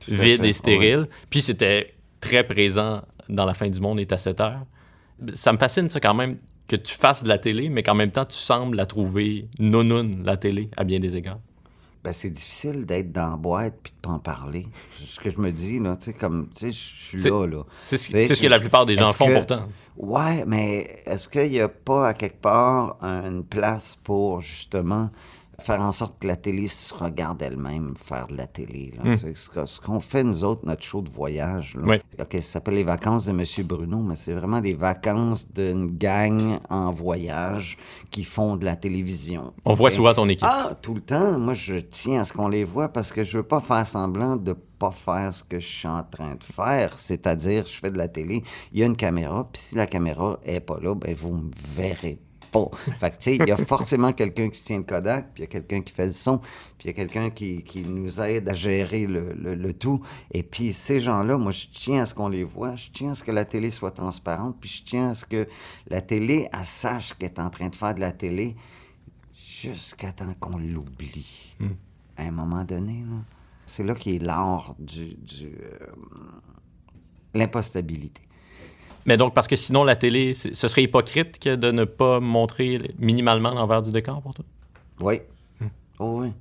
vides 0.07 0.43
et 0.43 0.53
stériles. 0.53 1.07
Puis 1.29 1.41
c'était 1.41 1.93
très 2.19 2.43
présent 2.43 3.01
dans 3.29 3.45
La 3.45 3.53
fin 3.53 3.69
du 3.69 3.79
monde 3.79 3.99
est 3.99 4.11
à 4.11 4.17
7 4.17 4.41
heures. 4.41 4.65
Ça 5.33 5.53
me 5.53 5.57
fascine, 5.57 5.89
ça, 5.89 5.99
quand 5.99 6.15
même, 6.15 6.37
que 6.71 6.75
tu 6.77 6.95
fasses 6.95 7.23
de 7.23 7.27
la 7.27 7.37
télé, 7.37 7.69
mais 7.69 7.83
qu'en 7.83 7.95
même 7.95 8.11
temps, 8.11 8.25
tu 8.25 8.35
sembles 8.37 8.77
la 8.77 8.85
trouver 8.85 9.47
nonoune, 9.59 10.23
la 10.23 10.37
télé, 10.37 10.69
à 10.77 10.83
bien 10.83 10.99
des 10.99 11.15
égards. 11.17 11.39
Ben, 12.03 12.13
c'est 12.13 12.29
difficile 12.31 12.85
d'être 12.85 13.11
dans 13.11 13.31
la 13.31 13.35
boîte 13.37 13.75
puis 13.83 13.91
de 13.91 13.97
pas 14.01 14.09
en 14.09 14.19
parler. 14.19 14.65
C'est 14.97 15.05
ce 15.05 15.19
que 15.19 15.29
je 15.29 15.39
me 15.39 15.51
dis, 15.51 15.77
là. 15.79 15.95
Tu 15.97 16.05
sais, 16.05 16.13
comme, 16.17 16.47
tu 16.55 16.65
sais, 16.65 16.71
je 16.71 17.17
suis 17.19 17.29
là, 17.29 17.45
là. 17.45 17.63
C'est 17.75 17.97
ce, 17.97 18.41
que 18.41 18.47
la 18.47 18.59
plupart 18.59 18.85
des 18.87 18.95
gens 18.95 19.11
font 19.13 19.27
que- 19.27 19.33
pourtant. 19.33 19.67
Ouais, 19.97 20.43
mais 20.47 21.03
est-ce 21.05 21.29
qu'il 21.29 21.51
n'y 21.51 21.59
a 21.59 21.67
pas 21.67 22.07
à 22.07 22.13
quelque 22.15 22.41
part 22.41 22.97
une 23.01 23.43
place 23.43 23.97
pour 24.03 24.41
justement 24.41 25.11
faire 25.59 25.81
en 25.81 25.91
sorte 25.91 26.19
que 26.19 26.27
la 26.27 26.35
télé 26.35 26.67
se 26.67 26.93
regarde 26.93 27.41
elle-même, 27.41 27.93
faire 27.95 28.27
de 28.27 28.35
la 28.35 28.47
télé? 28.47 28.93
là? 28.97 29.11
Hmm. 29.11 29.17
Tu 29.17 29.35
sais, 29.35 29.65
Ce 29.65 29.79
qu'on 29.81 29.99
fait, 29.99 30.23
nous 30.23 30.43
autres, 30.43 30.65
notre 30.65 30.83
show 30.83 31.01
de 31.01 31.09
voyage, 31.09 31.75
là. 31.75 31.83
Oui. 31.85 31.97
Ça 32.17 32.41
s'appelle 32.41 32.75
les 32.75 32.83
vacances 32.83 33.25
de 33.25 33.31
M. 33.31 33.43
Bruno, 33.65 33.99
mais 33.99 34.15
c'est 34.15 34.33
vraiment 34.33 34.61
des 34.61 34.73
vacances 34.73 35.51
d'une 35.51 35.97
gang 35.97 36.59
en 36.69 36.91
voyage 36.91 37.77
qui 38.09 38.23
font 38.23 38.55
de 38.57 38.65
la 38.65 38.75
télévision. 38.75 39.53
On 39.65 39.73
voit 39.73 39.89
souvent 39.89 40.13
ton 40.13 40.27
équipe. 40.29 40.47
Ah, 40.49 40.75
tout 40.81 40.93
le 40.93 41.01
temps. 41.01 41.37
Moi, 41.37 41.53
je 41.53 41.75
tiens 41.75 42.21
à 42.21 42.25
ce 42.25 42.33
qu'on 42.33 42.47
les 42.47 42.63
voit 42.63 42.89
parce 42.89 43.11
que 43.11 43.23
je 43.23 43.37
veux 43.37 43.43
pas 43.43 43.59
faire 43.59 43.85
semblant 43.85 44.35
de 44.35 44.55
pas 44.81 44.91
faire 44.91 45.31
ce 45.33 45.43
que 45.43 45.59
je 45.59 45.67
suis 45.67 45.87
en 45.87 46.01
train 46.03 46.35
de 46.35 46.43
faire. 46.43 46.97
C'est-à-dire, 46.97 47.67
je 47.67 47.73
fais 47.77 47.91
de 47.91 47.97
la 47.99 48.07
télé, 48.07 48.41
il 48.73 48.79
y 48.79 48.83
a 48.83 48.87
une 48.87 48.97
caméra, 48.97 49.47
puis 49.51 49.61
si 49.61 49.75
la 49.75 49.85
caméra 49.85 50.39
est 50.43 50.59
pas 50.59 50.79
là, 50.79 50.95
ben 50.95 51.13
vous 51.13 51.33
me 51.33 51.51
verrez 51.75 52.15
pas. 52.15 52.30
Fait 52.99 53.09
que, 53.11 53.15
tu 53.15 53.21
sais, 53.21 53.35
il 53.37 53.47
y 53.47 53.51
a 53.51 53.57
forcément 53.57 54.11
quelqu'un 54.13 54.49
qui 54.49 54.61
tient 54.61 54.77
le 54.77 54.83
Kodak, 54.83 55.33
puis 55.33 55.43
il 55.43 55.45
y 55.45 55.49
a 55.49 55.51
quelqu'un 55.51 55.81
qui 55.81 55.93
fait 55.93 56.07
le 56.07 56.11
son, 56.11 56.39
puis 56.77 56.85
il 56.85 56.87
y 56.87 56.89
a 56.89 56.93
quelqu'un 56.93 57.29
qui, 57.29 57.63
qui 57.63 57.81
nous 57.83 58.19
aide 58.19 58.49
à 58.49 58.53
gérer 58.53 59.07
le, 59.07 59.33
le- 59.33 59.55
le 59.55 59.73
tout. 59.73 60.01
Et 60.31 60.43
puis, 60.43 60.73
ces 60.73 60.99
gens-là, 60.99 61.37
moi, 61.37 61.51
je 61.51 61.67
tiens 61.71 62.01
à 62.03 62.05
ce 62.05 62.13
qu'on 62.13 62.27
les 62.29 62.43
voit, 62.43 62.75
je 62.75 62.89
tiens 62.91 63.11
à 63.11 63.15
ce 63.15 63.23
que 63.23 63.31
la 63.31 63.45
télé 63.45 63.69
soit 63.69 63.91
transparente, 63.91 64.57
puis 64.59 64.69
je 64.69 64.83
tiens 64.83 65.09
à 65.11 65.15
ce 65.15 65.25
que 65.25 65.47
la 65.87 66.01
télé, 66.01 66.49
elle 66.51 66.65
sache 66.65 67.13
qu'elle 67.13 67.29
est 67.29 67.39
en 67.39 67.49
train 67.49 67.69
de 67.69 67.75
faire 67.75 67.95
de 67.95 68.01
la 68.01 68.11
télé 68.11 68.55
jusqu'à 69.33 70.11
temps 70.11 70.33
qu'on 70.39 70.57
l'oublie. 70.57 71.55
À 72.17 72.23
un 72.23 72.31
moment 72.31 72.63
donné, 72.63 73.05
là, 73.09 73.17
c'est 73.65 73.83
là 73.83 73.95
qu'est 73.95 74.19
l'art 74.19 74.75
du, 74.79 75.13
du 75.15 75.45
euh, 75.45 75.85
l'impostabilité. 77.33 78.21
Mais 79.05 79.17
donc, 79.17 79.33
parce 79.33 79.47
que 79.47 79.55
sinon, 79.55 79.83
la 79.83 79.95
télé, 79.95 80.33
ce 80.33 80.67
serait 80.67 80.83
hypocrite 80.83 81.39
que 81.39 81.55
de 81.55 81.71
ne 81.71 81.85
pas 81.85 82.19
montrer 82.19 82.93
minimalement 82.99 83.51
l'envers 83.51 83.81
du 83.81 83.91
décor 83.91 84.21
pour 84.21 84.33
toi? 84.33 84.45
Oui. 84.99 85.21
Oh, 85.99 86.19
oui. 86.21 86.31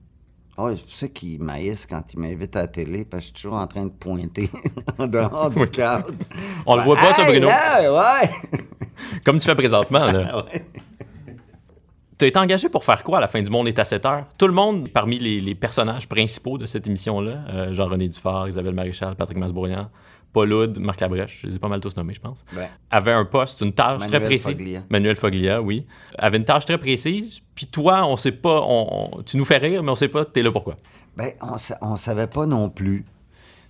Oui, 0.58 0.72
c'est 0.76 0.82
pour 0.84 0.94
ça 0.94 1.08
qu'ils 1.08 1.42
maïssent 1.42 1.86
quand 1.86 2.02
ils 2.12 2.18
m'invitent 2.20 2.56
à 2.56 2.62
la 2.62 2.68
télé, 2.68 3.04
parce 3.06 3.22
que 3.22 3.22
je 3.22 3.24
suis 3.26 3.32
toujours 3.44 3.54
en 3.58 3.66
train 3.66 3.84
de 3.86 3.90
pointer 3.90 4.50
en 4.98 5.06
dehors 5.06 5.50
du 5.50 5.66
cadre. 5.68 6.10
On 6.66 6.76
le 6.76 6.82
voit 6.82 6.96
pas, 6.96 7.14
ça, 7.14 7.22
Hey, 7.22 7.30
Bruno? 7.30 7.48
là, 7.48 8.20
ouais! 8.22 8.30
Comme 9.24 9.38
tu 9.38 9.46
fais 9.46 9.54
présentement, 9.54 10.04
là. 10.12 10.44
Ouais. 10.52 10.64
Tu 12.20 12.26
as 12.26 12.28
été 12.28 12.38
engagé 12.38 12.68
pour 12.68 12.84
faire 12.84 13.02
quoi 13.02 13.16
à 13.16 13.20
la 13.22 13.28
fin 13.28 13.40
du 13.40 13.50
monde 13.50 13.66
est 13.66 13.78
à 13.78 13.84
7 13.86 14.04
heures? 14.04 14.26
Tout 14.36 14.46
le 14.46 14.52
monde, 14.52 14.90
parmi 14.90 15.18
les, 15.18 15.40
les 15.40 15.54
personnages 15.54 16.06
principaux 16.06 16.58
de 16.58 16.66
cette 16.66 16.86
émission-là, 16.86 17.44
euh, 17.48 17.72
Jean-René 17.72 18.08
Dufort, 18.10 18.46
Isabelle 18.46 18.74
Maréchal, 18.74 19.16
Patrick 19.16 19.38
Masbourian, 19.38 19.88
Paul 20.34 20.52
Oud, 20.52 20.78
Marc 20.78 21.00
Labrèche, 21.00 21.38
je 21.40 21.46
les 21.46 21.56
ai 21.56 21.58
pas 21.58 21.68
mal 21.68 21.80
tous 21.80 21.96
nommés, 21.96 22.12
je 22.12 22.20
pense, 22.20 22.44
Ouais. 22.54 22.68
avait 22.90 23.12
un 23.12 23.24
poste, 23.24 23.62
une 23.62 23.72
tâche 23.72 24.00
très 24.00 24.08
Manuel 24.10 24.24
précise. 24.24 24.48
Foglia. 24.54 24.80
Manuel 24.90 25.16
Foglia, 25.16 25.62
oui. 25.62 25.86
Avait 26.18 26.36
une 26.36 26.44
tâche 26.44 26.66
très 26.66 26.76
précise. 26.76 27.40
Puis 27.54 27.68
toi, 27.68 28.04
on 28.04 28.16
sait 28.18 28.32
pas, 28.32 28.60
on, 28.66 29.16
on- 29.18 29.22
tu 29.22 29.38
nous 29.38 29.46
fais 29.46 29.56
rire, 29.56 29.82
mais 29.82 29.90
on 29.90 29.94
sait 29.96 30.08
pas, 30.08 30.26
t'es 30.26 30.42
là 30.42 30.52
pourquoi? 30.52 30.76
Ben, 31.16 31.30
on, 31.40 31.54
on 31.80 31.96
savait 31.96 32.26
pas 32.26 32.44
non 32.44 32.68
plus. 32.68 33.06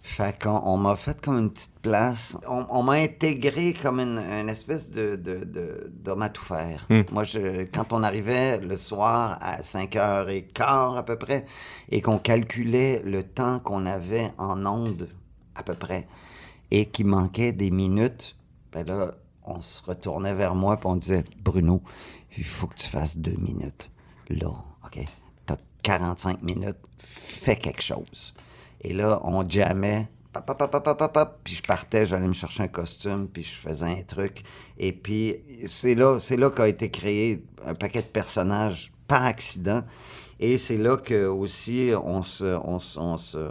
Fait 0.02 0.36
qu'on 0.42 0.60
on 0.64 0.78
m'a 0.78 0.96
fait 0.96 1.20
comme 1.20 1.38
une 1.38 1.50
petite 1.52 1.78
place. 1.82 2.36
On, 2.48 2.64
on 2.70 2.82
m'a 2.82 2.94
intégré 2.94 3.74
comme 3.74 4.00
une, 4.00 4.18
une 4.18 4.48
espèce 4.48 4.90
de, 4.90 5.14
de, 5.16 5.44
de- 5.44 5.92
d'homme 5.94 6.22
à 6.22 6.30
tout 6.30 6.42
faire. 6.44 6.86
Hmm. 6.88 7.02
Moi, 7.12 7.24
je, 7.24 7.64
quand 7.64 7.92
on 7.92 8.02
arrivait 8.02 8.58
le 8.60 8.76
soir 8.78 9.36
à 9.42 9.60
5h15 9.60 10.96
à 10.96 11.02
peu 11.02 11.16
près, 11.16 11.44
et 11.90 12.00
qu'on 12.00 12.18
calculait 12.18 13.02
le 13.04 13.22
temps 13.24 13.58
qu'on 13.60 13.84
avait 13.84 14.32
en 14.38 14.64
onde 14.64 15.08
à 15.54 15.62
peu 15.62 15.74
près, 15.74 16.08
et 16.70 16.86
qu'il 16.86 17.06
manquait 17.06 17.52
des 17.52 17.70
minutes, 17.70 18.36
ben 18.72 18.86
là, 18.86 19.14
on 19.44 19.60
se 19.60 19.82
retournait 19.84 20.34
vers 20.34 20.54
moi 20.54 20.78
et 20.82 20.86
on 20.86 20.96
disait, 20.96 21.24
Bruno, 21.42 21.82
il 22.38 22.44
faut 22.44 22.68
que 22.68 22.76
tu 22.76 22.88
fasses 22.88 23.18
deux 23.18 23.36
minutes. 23.36 23.90
Là, 24.30 24.48
OK? 24.86 24.98
T'as 25.44 25.56
45 25.82 26.42
minutes, 26.42 26.76
fais 26.98 27.56
quelque 27.56 27.82
chose. 27.82 28.32
Et 28.82 28.92
là, 28.92 29.20
on 29.24 29.48
jammait, 29.48 30.08
pop, 30.32 30.46
pop, 30.46 31.12
pop, 31.12 31.40
puis 31.44 31.54
je 31.54 31.62
partais, 31.62 32.06
j'allais 32.06 32.26
me 32.28 32.32
chercher 32.32 32.62
un 32.62 32.68
costume, 32.68 33.28
puis 33.28 33.42
je 33.42 33.54
faisais 33.54 33.86
un 34.00 34.02
truc. 34.02 34.42
Et 34.78 34.92
puis, 34.92 35.36
c'est 35.66 35.94
là, 35.94 36.18
c'est 36.18 36.36
là 36.36 36.50
qu'a 36.50 36.68
été 36.68 36.90
créé 36.90 37.44
un 37.64 37.74
paquet 37.74 38.02
de 38.02 38.06
personnages 38.06 38.92
par 39.06 39.24
accident. 39.24 39.82
Et 40.38 40.56
c'est 40.56 40.78
là 40.78 40.96
que 40.96 41.26
aussi, 41.26 41.90
on 42.02 42.22
se, 42.22 42.44
on 42.64 42.78
se, 42.78 42.98
on 42.98 43.16
se- 43.18 43.50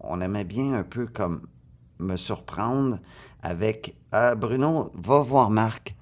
on 0.00 0.20
aimait 0.20 0.44
bien 0.44 0.74
un 0.74 0.82
peu 0.82 1.06
comme 1.06 1.42
me 1.98 2.16
surprendre 2.16 2.98
avec 3.42 3.94
Ah, 4.12 4.34
Bruno, 4.34 4.90
va 4.94 5.20
voir 5.20 5.50
Marc, 5.50 5.94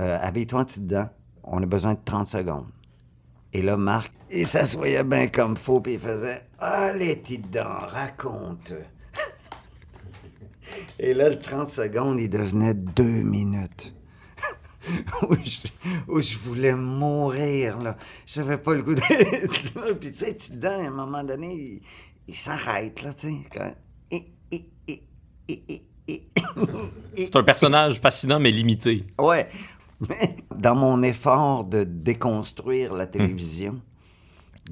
euh, 0.00 0.18
habille-toi 0.20 0.60
en 0.62 0.64
dedans, 0.64 1.08
on 1.44 1.62
a 1.62 1.66
besoin 1.66 1.94
de 1.94 2.00
30 2.04 2.26
secondes. 2.26 2.66
Et 3.52 3.62
là, 3.62 3.76
Marc, 3.76 4.12
il 4.32 4.46
s'assoyait 4.46 5.04
bien 5.04 5.28
comme 5.28 5.56
faux, 5.56 5.80
puis 5.80 5.94
il 5.94 5.98
faisait 6.00 6.42
Allez, 6.58 7.16
petit 7.16 7.38
dedans, 7.38 7.78
raconte. 7.88 8.72
Et 10.98 11.14
là, 11.14 11.28
le 11.28 11.38
30 11.38 11.68
secondes, 11.68 12.18
il 12.20 12.30
devenait 12.30 12.74
deux 12.74 13.22
minutes. 13.22 13.94
où, 15.28 15.34
je, 15.44 15.60
où 16.08 16.20
je 16.20 16.36
voulais 16.38 16.74
mourir, 16.74 17.78
là. 17.80 17.96
J'avais 18.26 18.58
pas 18.58 18.74
le 18.74 18.82
goût 18.82 18.94
d'être 18.94 19.74
là. 19.76 19.94
Puis, 19.94 20.10
tu 20.12 20.18
sais, 20.18 20.36
à 20.66 20.74
un 20.78 20.90
moment 20.90 21.22
donné, 21.22 21.52
il, 21.54 21.82
il 22.28 22.34
s'arrête, 22.34 23.02
là, 23.02 23.12
tu 23.14 23.28
sais. 23.28 23.36
quand- 23.52 23.74
C'est 27.16 27.36
un 27.36 27.42
personnage 27.42 28.00
fascinant, 28.00 28.40
mais 28.40 28.50
limité. 28.50 29.04
Ouais. 29.18 29.48
Mais 30.08 30.36
dans 30.56 30.74
mon 30.74 31.02
effort 31.02 31.64
de 31.64 31.84
déconstruire 31.84 32.92
la 32.94 33.06
télévision, 33.06 33.80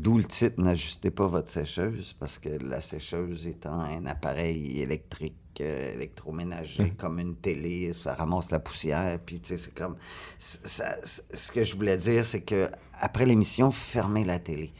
d'où 0.00 0.18
le 0.18 0.24
titre 0.24 0.60
N'ajustez 0.60 1.10
pas 1.10 1.26
votre 1.26 1.48
sécheuse, 1.50 2.14
parce 2.18 2.38
que 2.38 2.48
la 2.48 2.80
sécheuse 2.80 3.46
étant 3.46 3.78
un 3.80 4.06
appareil 4.06 4.80
électrique, 4.80 5.34
euh, 5.60 5.94
électroménager, 5.94 6.92
comme 6.96 7.18
une 7.18 7.36
télé, 7.36 7.92
ça 7.92 8.14
ramasse 8.14 8.50
la 8.50 8.58
poussière, 8.60 9.18
puis 9.24 9.40
tu 9.40 9.48
sais, 9.48 9.56
c'est 9.58 9.74
comme. 9.74 9.96
ça- 10.38 10.96
ce 11.04 11.52
que 11.52 11.62
je 11.64 11.74
voulais 11.76 11.96
dire, 11.98 12.24
c'est 12.24 12.40
que 12.42 12.68
après 12.98 13.26
l'émission, 13.26 13.70
fermez 13.70 14.24
la 14.24 14.38
télé. 14.38 14.72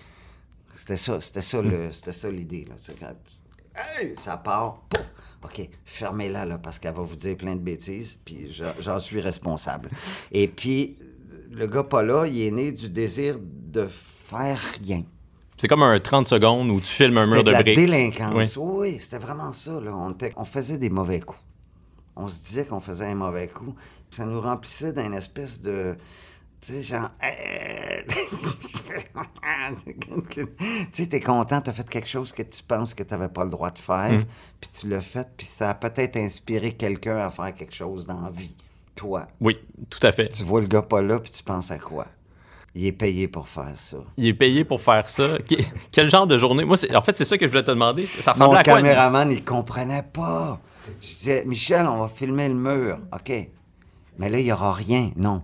C'était 0.74 0.96
ça, 0.96 1.20
c'était 1.20 1.42
ça, 1.42 1.62
c'était 1.90 2.12
ça 2.12 2.30
l'idée. 2.30 2.66
Quand 2.68 2.76
tu- 3.24 3.34
Hey, 3.76 4.14
ça 4.18 4.36
part, 4.36 4.82
pouf! 4.88 5.04
OK, 5.44 5.68
fermez-la, 5.84 6.44
là, 6.44 6.58
parce 6.58 6.78
qu'elle 6.78 6.94
va 6.94 7.02
vous 7.02 7.16
dire 7.16 7.36
plein 7.36 7.54
de 7.54 7.60
bêtises, 7.60 8.18
puis 8.24 8.50
j'en 8.80 8.98
suis 9.00 9.20
responsable. 9.20 9.90
Et 10.32 10.48
puis, 10.48 10.98
le 11.50 11.66
gars 11.66 11.84
pas 11.84 12.02
là, 12.02 12.26
il 12.26 12.40
est 12.42 12.50
né 12.50 12.72
du 12.72 12.88
désir 12.90 13.38
de 13.40 13.86
faire 14.30 14.58
rien. 14.84 15.02
C'est 15.56 15.68
comme 15.68 15.82
un 15.82 15.98
30 16.00 16.26
secondes 16.26 16.70
où 16.70 16.80
tu 16.80 16.86
filmes 16.86 17.18
un 17.18 17.26
mur 17.26 17.42
de 17.44 17.48
de 17.48 17.50
la 17.50 17.62
briques. 17.62 17.76
délinquance. 17.76 18.56
Oui, 18.56 18.98
c'était 18.98 19.18
vraiment 19.18 19.52
ça. 19.52 19.78
Là. 19.80 19.94
On, 19.94 20.12
était- 20.12 20.32
on 20.36 20.44
faisait 20.44 20.78
des 20.78 20.88
mauvais 20.90 21.20
coups. 21.20 21.40
On 22.16 22.28
se 22.28 22.42
disait 22.42 22.64
qu'on 22.64 22.80
faisait 22.80 23.06
un 23.06 23.14
mauvais 23.14 23.46
coup. 23.48 23.74
Ça 24.10 24.24
nous 24.24 24.40
remplissait 24.40 24.92
d'une 24.92 25.12
espèce 25.14 25.60
de... 25.60 25.96
Tu 26.62 26.72
sais, 26.74 26.82
genre... 26.82 27.10
tu 30.32 30.46
sais, 30.92 31.06
t'es 31.06 31.20
content, 31.20 31.60
t'as 31.60 31.72
fait 31.72 31.88
quelque 31.88 32.08
chose 32.08 32.32
que 32.32 32.42
tu 32.42 32.62
penses 32.62 32.94
que 32.94 33.02
t'avais 33.02 33.28
pas 33.28 33.44
le 33.44 33.50
droit 33.50 33.70
de 33.70 33.78
faire, 33.78 34.12
Mm. 34.12 34.24
puis 34.60 34.70
tu 34.78 34.88
l'as 34.88 35.00
fait, 35.00 35.26
puis 35.36 35.46
ça 35.46 35.70
a 35.70 35.74
peut-être 35.74 36.16
inspiré 36.16 36.72
quelqu'un 36.72 37.18
à 37.18 37.30
faire 37.30 37.54
quelque 37.54 37.74
chose 37.74 38.06
dans 38.06 38.20
la 38.20 38.30
vie. 38.30 38.54
Toi. 38.94 39.26
Oui, 39.40 39.56
tout 39.88 40.00
à 40.06 40.12
fait. 40.12 40.28
Tu 40.28 40.42
vois 40.44 40.60
le 40.60 40.66
gars 40.66 40.82
pas 40.82 41.00
là, 41.00 41.18
puis 41.20 41.30
tu 41.32 41.42
penses 41.42 41.70
à 41.70 41.78
quoi? 41.78 42.06
Il 42.74 42.86
est 42.86 42.92
payé 42.92 43.26
pour 43.26 43.48
faire 43.48 43.72
ça. 43.76 43.96
Il 44.16 44.28
est 44.28 44.34
payé 44.34 44.64
pour 44.64 44.80
faire 44.80 45.08
ça. 45.08 45.38
Quel 45.90 46.08
genre 46.08 46.26
de 46.26 46.38
journée? 46.38 46.64
Moi, 46.64 46.76
c'est- 46.76 46.94
en 46.94 47.00
fait, 47.00 47.16
c'est 47.16 47.24
ça 47.24 47.36
que 47.36 47.44
je 47.46 47.50
voulais 47.50 47.64
te 47.64 47.70
demander. 47.72 48.06
Ça 48.06 48.32
Mon 48.38 48.44
ressemblait 48.50 48.58
à 48.60 48.62
quoi? 48.62 48.76
caméraman, 48.76 49.30
il 49.32 49.44
comprenait 49.44 50.04
pas. 50.04 50.60
Je 51.00 51.06
disais, 51.08 51.44
Michel, 51.44 51.86
on 51.86 51.98
va 52.00 52.08
filmer 52.08 52.48
le 52.48 52.54
mur. 52.54 52.98
OK. 53.12 53.32
Mais 54.18 54.28
là, 54.30 54.38
il 54.38 54.44
n'y 54.44 54.52
aura 54.52 54.72
rien. 54.72 55.10
Non. 55.16 55.42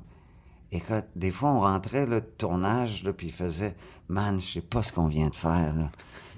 Écoute, 0.70 1.04
des 1.16 1.30
fois, 1.30 1.50
on 1.50 1.60
rentrait, 1.60 2.06
là, 2.06 2.20
de 2.20 2.26
tournage, 2.38 3.02
là, 3.02 3.12
puis 3.12 3.28
il 3.28 3.32
faisait, 3.32 3.74
man, 4.08 4.40
je 4.40 4.46
sais 4.46 4.60
pas 4.60 4.82
ce 4.82 4.92
qu'on 4.92 5.06
vient 5.08 5.28
de 5.28 5.34
faire. 5.36 5.72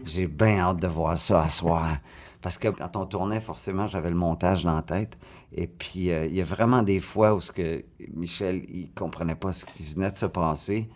J'ai 0.04 0.26
bien 0.26 0.58
hâte 0.60 0.78
de 0.80 0.86
voir 0.86 1.18
ça 1.18 1.42
à 1.42 1.50
soir. 1.50 1.96
Parce 2.40 2.56
que 2.56 2.68
quand 2.68 2.96
on 2.96 3.04
tournait, 3.04 3.40
forcément, 3.40 3.88
j'avais 3.88 4.10
le 4.10 4.16
montage 4.16 4.64
dans 4.64 4.76
la 4.76 4.82
tête. 4.82 5.18
Et 5.52 5.66
puis, 5.66 6.10
euh, 6.10 6.26
il 6.26 6.34
y 6.34 6.40
a 6.40 6.44
vraiment 6.44 6.82
des 6.82 7.00
fois 7.00 7.34
où 7.34 7.40
ce 7.40 7.52
que 7.52 7.84
Michel, 8.14 8.62
il 8.68 8.90
comprenait 8.92 9.34
pas 9.34 9.52
ce 9.52 9.64
qui 9.64 9.82
venait 9.82 10.10
de 10.10 10.16
se 10.16 10.26
passer. 10.26 10.88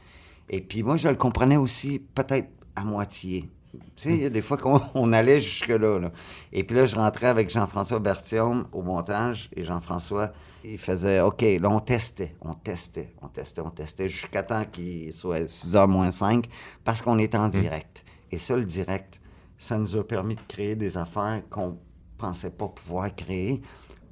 Et 0.49 0.61
puis, 0.61 0.83
moi, 0.83 0.97
je 0.97 1.09
le 1.09 1.17
comprenais 1.17 1.57
aussi, 1.57 1.99
peut-être 1.99 2.49
à 2.77 2.85
moitié. 2.85 3.49
Tu 3.97 4.03
sais, 4.03 4.15
il 4.15 4.21
y 4.21 4.25
a 4.27 4.31
des 4.31 4.43
fois 4.43 4.59
qu'on 4.59 4.81
on 4.95 5.13
allait 5.13 5.41
jusque-là. 5.41 5.99
là. 5.99 6.13
Et 6.53 6.65
puis 6.65 6.77
là, 6.77 6.85
je 6.85 6.95
rentrais 6.95 7.29
avec 7.29 7.49
Jean-François 7.49 7.99
Berthiaume 7.99 8.67
au 8.73 8.83
montage. 8.83 9.49
Et 9.57 9.65
Jean-François, 9.65 10.33
il 10.65 10.79
faisait 10.79 11.21
OK, 11.21 11.43
là, 11.43 11.71
on 11.71 11.81
testait, 11.81 12.37
on 12.43 12.55
testait, 12.55 13.15
on 13.23 13.29
testait, 13.29 13.63
on 13.63 13.71
testait, 13.71 14.09
jusqu'à 14.09 14.43
temps 14.43 14.65
qu'il 14.65 15.13
soit 15.13 15.47
6h 15.47 15.87
moins 15.87 16.11
5, 16.11 16.47
parce 16.85 17.01
qu'on 17.01 17.19
est 17.19 17.35
en 17.35 17.49
direct. 17.49 18.05
Et 18.31 18.39
ça, 18.39 18.57
le 18.57 18.65
direct, 18.65 19.21
ça 19.59 19.79
nous 19.79 19.97
a 19.97 20.07
permis 20.07 20.35
de 20.35 20.41
créer 20.47 20.75
des 20.75 20.97
affaires 20.97 21.43
qu'on 21.49 21.79
pensait 22.19 22.51
pas 22.51 22.69
pouvoir 22.69 23.15
créer. 23.15 23.63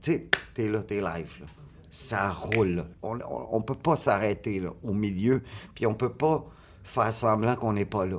Tu 0.03 0.13
sais, 0.13 0.27
t'es 0.55 0.69
là, 0.69 0.83
t'es 0.83 1.01
live, 1.01 1.37
là. 1.41 1.47
Ça 1.91 2.31
roule, 2.31 2.69
là. 2.77 2.87
On, 3.03 3.17
on, 3.21 3.49
on 3.53 3.61
peut 3.63 3.75
pas 3.75 3.97
s'arrêter, 3.97 4.61
là, 4.61 4.71
au 4.83 4.93
milieu, 4.95 5.43
puis 5.75 5.87
on 5.87 5.95
peut 5.95 6.13
pas 6.13 6.45
faire 6.85 7.13
semblant 7.13 7.57
qu'on 7.57 7.73
n'est 7.73 7.85
pas 7.85 8.07
là. 8.07 8.19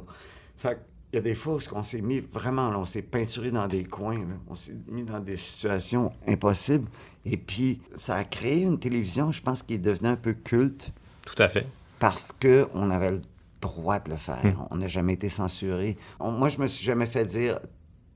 Fait 0.58 0.78
il 1.14 1.18
y 1.18 1.20
a 1.20 1.22
des 1.22 1.36
fois 1.36 1.56
où 1.56 1.60
on 1.74 1.84
s'est 1.84 2.00
mis 2.00 2.20
vraiment, 2.22 2.70
là, 2.70 2.80
on 2.80 2.86
s'est 2.86 3.02
peinturé 3.02 3.52
dans 3.52 3.68
des 3.68 3.84
coins, 3.84 4.16
là. 4.20 4.36
on 4.48 4.56
s'est 4.56 4.76
mis 4.88 5.04
dans 5.04 5.20
des 5.20 5.36
situations 5.36 6.14
impossibles. 6.26 6.88
Et 7.26 7.36
puis, 7.36 7.82
ça 7.96 8.16
a 8.16 8.24
créé 8.24 8.62
une 8.64 8.80
télévision, 8.80 9.32
je 9.32 9.42
pense, 9.42 9.62
qui 9.62 9.74
est 9.74 9.78
devenue 9.78 10.08
un 10.10 10.16
peu 10.16 10.34
culte 10.34 10.92
Tout 11.26 11.42
à 11.42 11.50
fait. 11.50 11.68
parce 12.00 12.32
qu'on 12.32 12.90
avait 12.92 13.12
le 13.12 13.22
droit 13.62 14.00
de 14.00 14.10
le 14.10 14.16
faire. 14.16 14.44
Hmm. 14.44 14.68
On 14.72 14.78
n'a 14.78 14.88
jamais 14.88 15.14
été 15.14 15.28
censuré. 15.30 15.98
On- 16.20 16.32
moi, 16.32 16.48
je 16.50 16.60
me 16.60 16.68
suis 16.68 16.86
jamais 16.86 17.06
fait 17.06 17.26
dire 17.26 17.60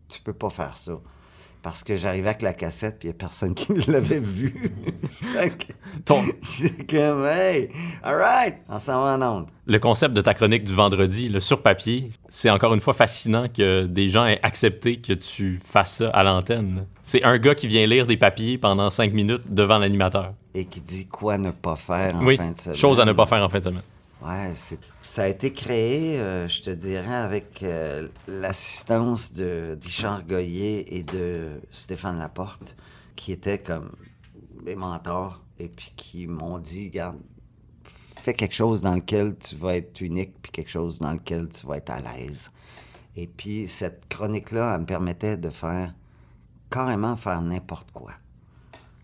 tu 0.08 0.22
peux 0.22 0.34
pas 0.34 0.50
faire 0.50 0.78
ça. 0.78 0.94
Parce 1.66 1.84
que 1.84 1.96
j'arrivais 1.96 2.28
avec 2.30 2.44
la 2.44 2.54
cassette, 2.54 3.00
puis 3.00 3.08
il 3.08 3.12
n'y 3.12 3.16
a 3.16 3.18
personne 3.18 3.56
qui 3.56 3.74
l'avait 3.90 4.20
vu. 4.20 4.54
Fait 5.10 5.50
que- 5.50 5.74
Ton- 6.06 6.22
C'est 6.44 6.86
comme, 6.88 7.26
hey, 7.26 7.72
all 8.04 8.18
right, 8.18 8.58
on 8.70 8.78
s'en 8.78 9.02
va 9.02 9.16
en 9.18 9.38
onde. 9.38 9.46
le 9.66 9.80
concept 9.80 10.14
de 10.14 10.22
ta 10.22 10.36
chronique 10.36 10.64
du 10.64 10.74
vendredi, 10.74 11.28
le 11.28 11.40
sur 11.40 11.64
papier, 11.64 12.12
c'est 12.30 12.52
encore 12.52 12.76
une 12.76 12.82
fois 12.82 12.94
fascinant 12.94 13.48
que 13.50 13.86
des 13.86 14.10
gens 14.10 14.28
aient 14.28 14.40
accepté 14.44 14.98
que 14.98 15.14
tu 15.14 15.58
fasses 15.58 15.96
ça 15.96 16.10
à 16.12 16.24
l'antenne. 16.24 16.86
C'est 17.02 17.24
un 17.24 17.40
gars 17.40 17.56
qui 17.56 17.66
vient 17.66 17.88
lire 17.88 18.06
des 18.06 18.18
papiers 18.18 18.60
pendant 18.60 18.92
cinq 18.92 19.12
minutes 19.12 19.42
devant 19.50 19.80
l'animateur. 19.80 20.34
Et 20.54 20.66
qui 20.66 20.82
dit 20.82 21.08
quoi 21.08 21.40
ne 21.40 21.50
pas 21.50 21.76
faire 21.76 22.16
en 22.16 22.24
Oui, 22.26 22.38
fin 22.38 22.52
de 22.52 22.58
semaine. 22.60 22.78
chose 22.78 23.00
à 23.00 23.06
ne 23.06 23.14
pas 23.14 23.26
faire 23.26 23.44
en 23.44 23.50
fin 23.50 23.58
de 23.58 23.64
semaine. 23.64 23.82
Ouais, 24.26 24.54
ça 25.04 25.24
a 25.24 25.28
été 25.28 25.54
créé, 25.54 26.20
euh, 26.20 26.48
je 26.48 26.64
te 26.64 26.72
dirais, 26.72 27.14
avec 27.14 27.62
euh, 27.62 28.08
l'assistance 28.28 29.32
de 29.32 29.78
Richard 29.84 30.26
Goyer 30.26 30.98
et 30.98 31.04
de 31.04 31.62
Stéphane 31.70 32.18
Laporte, 32.18 32.76
qui 33.16 33.32
étaient 33.32 33.60
comme 33.60 33.92
mes 34.64 34.74
mentors, 34.74 35.44
et 35.60 35.68
puis 35.68 35.94
qui 35.96 36.26
m'ont 36.26 36.58
dit, 36.58 36.86
regarde, 36.88 37.20
fais 38.16 38.34
quelque 38.34 38.56
chose 38.56 38.82
dans 38.82 38.96
lequel 38.96 39.38
tu 39.38 39.58
vas 39.58 39.76
être 39.76 40.02
unique, 40.02 40.34
puis 40.42 40.52
quelque 40.52 40.72
chose 40.72 40.98
dans 40.98 41.12
lequel 41.12 41.48
tu 41.50 41.68
vas 41.68 41.78
être 41.78 41.92
à 41.92 42.00
l'aise. 42.00 42.52
Et 43.16 43.28
puis 43.28 43.68
cette 43.68 44.08
chronique-là, 44.10 44.74
elle 44.74 44.82
me 44.82 44.86
permettait 44.88 45.38
de 45.38 45.52
faire 45.52 45.94
carrément 46.72 47.16
faire 47.16 47.42
n'importe 47.44 47.92
quoi. 47.92 48.14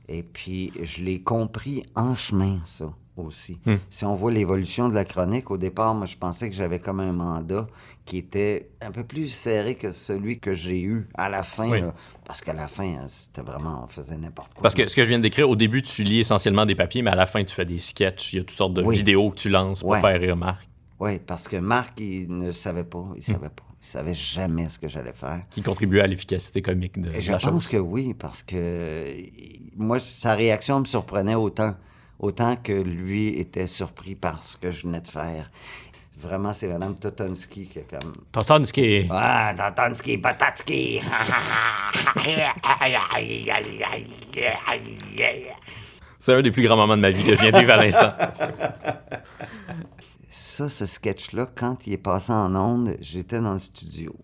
Et 0.08 0.24
puis, 0.24 0.74
je 0.82 1.04
l'ai 1.04 1.22
compris 1.22 1.86
en 1.96 2.16
chemin, 2.16 2.60
ça 2.66 2.92
aussi. 3.22 3.60
Hmm. 3.66 3.76
Si 3.90 4.06
on 4.06 4.16
voit 4.16 4.32
l'évolution 4.32 4.90
de 4.90 4.94
la 4.96 5.06
chronique, 5.06 5.52
au 5.52 5.58
départ, 5.58 5.94
moi, 5.96 6.06
je 6.06 6.16
pensais 6.18 6.50
que 6.50 6.56
j'avais 6.56 6.80
comme 6.80 7.00
un 7.00 7.12
mandat 7.14 7.68
qui 8.06 8.18
était 8.18 8.70
un 8.82 8.92
peu 8.92 9.04
plus 9.04 9.30
serré 9.30 9.76
que 9.76 9.92
celui 9.92 10.40
que 10.40 10.54
j'ai 10.54 10.82
eu 10.82 11.08
à 11.16 11.30
la 11.30 11.44
fin. 11.44 11.70
Oui. 11.70 11.82
là. 11.82 11.94
parce 12.26 12.42
qu'à 12.42 12.54
la 12.54 12.68
fin, 12.68 12.86
hein, 13.02 13.06
c'était 13.08 13.42
vraiment, 13.42 13.84
on 13.84 13.88
faisait 13.88 14.18
n'importe 14.18 14.54
quoi. 14.54 14.62
Parce 14.64 14.76
que 14.76 14.88
ce 14.88 14.96
que 14.96 15.04
je 15.04 15.10
viens 15.10 15.18
de 15.20 15.24
décrire, 15.24 15.50
au 15.50 15.56
début, 15.56 15.82
tu 15.82 16.04
lis 16.04 16.20
essentiellement 16.20 16.66
des 16.66 16.76
papiers, 16.76 17.02
mais 17.02 17.12
à 17.12 17.16
la 17.16 17.26
fin, 17.28 17.44
tu 17.44 17.54
fais 17.56 17.66
des 17.66 17.80
sketchs. 17.80 18.34
Il 18.34 18.38
y 18.38 18.40
a 18.40 18.44
toutes 18.44 18.58
sortes 18.58 18.74
de 18.74 18.82
Oui. 18.84 18.98
vidéos 18.98 19.30
que 19.30 19.36
tu 19.36 19.50
lances 19.50 19.82
pour 19.82 19.90
Ouais. 19.92 20.02
faire 20.02 20.20
rire 20.20 20.36
Marc. 20.38 20.68
Oui, 21.00 21.18
parce 21.20 21.48
que 21.48 21.58
Marc, 21.58 22.00
il 22.00 22.28
ne 22.38 22.52
savait 22.52 22.84
pas. 22.84 23.06
Il 23.18 23.24
savait 23.24 23.50
pas. 23.50 23.64
Il 23.84 23.88
savait 23.88 24.14
jamais 24.14 24.70
ce 24.70 24.78
que 24.78 24.88
j'allais 24.88 25.12
faire. 25.12 25.42
Qui 25.50 25.64
contribuait 25.64 26.02
à 26.02 26.06
l'efficacité 26.08 26.62
comique 26.62 27.02
de, 27.02 27.10
Et 27.10 27.16
de 27.16 27.20
je 27.20 27.32
la 27.32 27.40
pense 27.40 27.52
chose. 27.64 27.68
que 27.68 27.78
oui, 27.78 28.14
parce 28.14 28.44
que 28.44 29.16
moi, 29.76 30.00
sa 30.00 30.36
réaction 30.36 30.80
me 30.82 30.86
surprenait 30.86 31.34
autant, 31.34 31.76
autant 32.22 32.56
que 32.56 32.72
lui 32.72 33.40
était 33.40 33.68
surpris 33.68 34.16
par 34.16 34.42
ce 34.44 34.56
que 34.56 34.72
je 34.72 34.84
venais 34.84 35.02
de 35.02 35.08
faire. 35.08 35.52
Vraiment, 36.18 36.54
c'est 36.54 36.68
Mme 36.68 36.96
Totonsky 36.96 37.66
qui 37.66 37.80
est 37.80 37.88
comme 37.90 38.14
est. 38.78 39.08
Ah, 39.10 39.54
Totonsky, 39.58 40.20
Patatsky! 40.20 41.02
C'est 46.20 46.36
un 46.36 46.42
des 46.44 46.52
plus 46.52 46.62
grands 46.62 46.78
moments 46.78 46.96
de 46.96 47.02
ma 47.02 47.10
vie 47.10 47.24
que 47.24 47.36
je 47.36 47.42
viens 47.42 47.52
de 47.52 47.58
vivre 47.58 47.74
à 47.74 47.84
l'instant. 47.84 48.12
Ça, 50.30 50.70
ce 50.70 50.86
sketch-là, 50.86 51.48
quand 51.56 51.88
il 51.88 51.94
est 51.94 51.98
passé 51.98 52.32
en 52.32 52.56
ondes, 52.56 52.96
j'étais 53.02 53.40
dans 53.40 53.54
le 53.54 53.60
studio. 53.60 54.16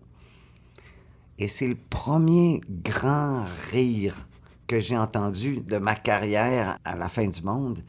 Et 1.40 1.48
c'est 1.48 1.66
le 1.66 1.74
premier 1.74 2.60
grand 2.70 3.44
rire 3.72 4.27
que 4.68 4.78
j'ai 4.78 4.96
entendu 4.96 5.62
de 5.66 5.78
ma 5.78 5.96
carrière 5.96 6.78
à 6.84 6.94
la 6.94 7.08
fin 7.08 7.26
du 7.26 7.42
monde. 7.42 7.82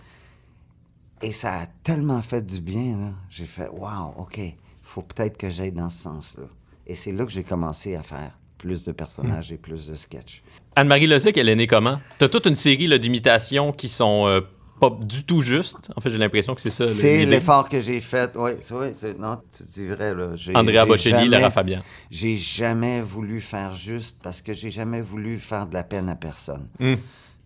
Et 1.21 1.33
ça 1.33 1.59
a 1.59 1.65
tellement 1.83 2.21
fait 2.21 2.41
du 2.41 2.61
bien, 2.61 2.97
là. 2.97 3.11
J'ai 3.29 3.45
fait, 3.45 3.67
wow, 3.67 4.15
OK, 4.17 4.39
faut 4.81 5.01
peut-être 5.01 5.37
que 5.37 5.51
j'aille 5.51 5.73
dans 5.73 5.89
ce 5.89 6.01
sens-là. 6.03 6.45
Et 6.87 6.95
c'est 6.95 7.11
là 7.11 7.25
que 7.25 7.31
j'ai 7.31 7.43
commencé 7.43 7.95
à 7.95 8.01
faire 8.01 8.31
plus 8.57 8.85
de 8.85 8.93
personnages 8.93 9.51
et 9.51 9.57
plus 9.57 9.87
de 9.87 9.95
sketchs. 9.95 10.41
Anne-Marie 10.75 11.07
Lozic, 11.07 11.37
elle 11.37 11.49
est 11.49 11.55
née 11.55 11.67
comment? 11.67 11.99
T'as 12.17 12.29
toute 12.29 12.45
une 12.45 12.55
série 12.55 12.87
là, 12.87 12.97
d'imitations 12.97 13.73
qui 13.73 13.89
sont 13.89 14.25
euh, 14.27 14.41
pas 14.79 14.89
du 15.01 15.23
tout 15.25 15.41
justes. 15.41 15.89
En 15.95 16.01
fait, 16.01 16.09
j'ai 16.09 16.17
l'impression 16.17 16.55
que 16.55 16.61
c'est 16.61 16.69
ça. 16.69 16.87
C'est 16.87 17.25
l'effort 17.25 17.67
que 17.69 17.81
j'ai 17.81 17.99
fait. 17.99 18.31
Oui, 18.35 18.51
c'est 18.61 18.73
vrai. 18.73 18.93
c'est- 18.95 19.17
Non, 19.19 19.39
tu 19.55 19.63
dis 19.63 19.87
vrai, 19.87 20.13
là. 20.15 20.29
Andrea 20.55 20.85
Bocelli, 20.85 21.27
Lara 21.27 21.49
Fabian. 21.51 21.81
J'ai 22.09 22.35
jamais 22.35 23.01
voulu 23.01 23.41
faire 23.41 23.71
juste 23.71 24.17
parce 24.23 24.41
que 24.41 24.53
j'ai 24.53 24.69
jamais 24.71 25.01
voulu 25.01 25.39
faire 25.39 25.67
de 25.67 25.73
la 25.73 25.83
peine 25.83 26.09
à 26.09 26.15
personne. 26.15 26.67
Hmm. 26.79 26.95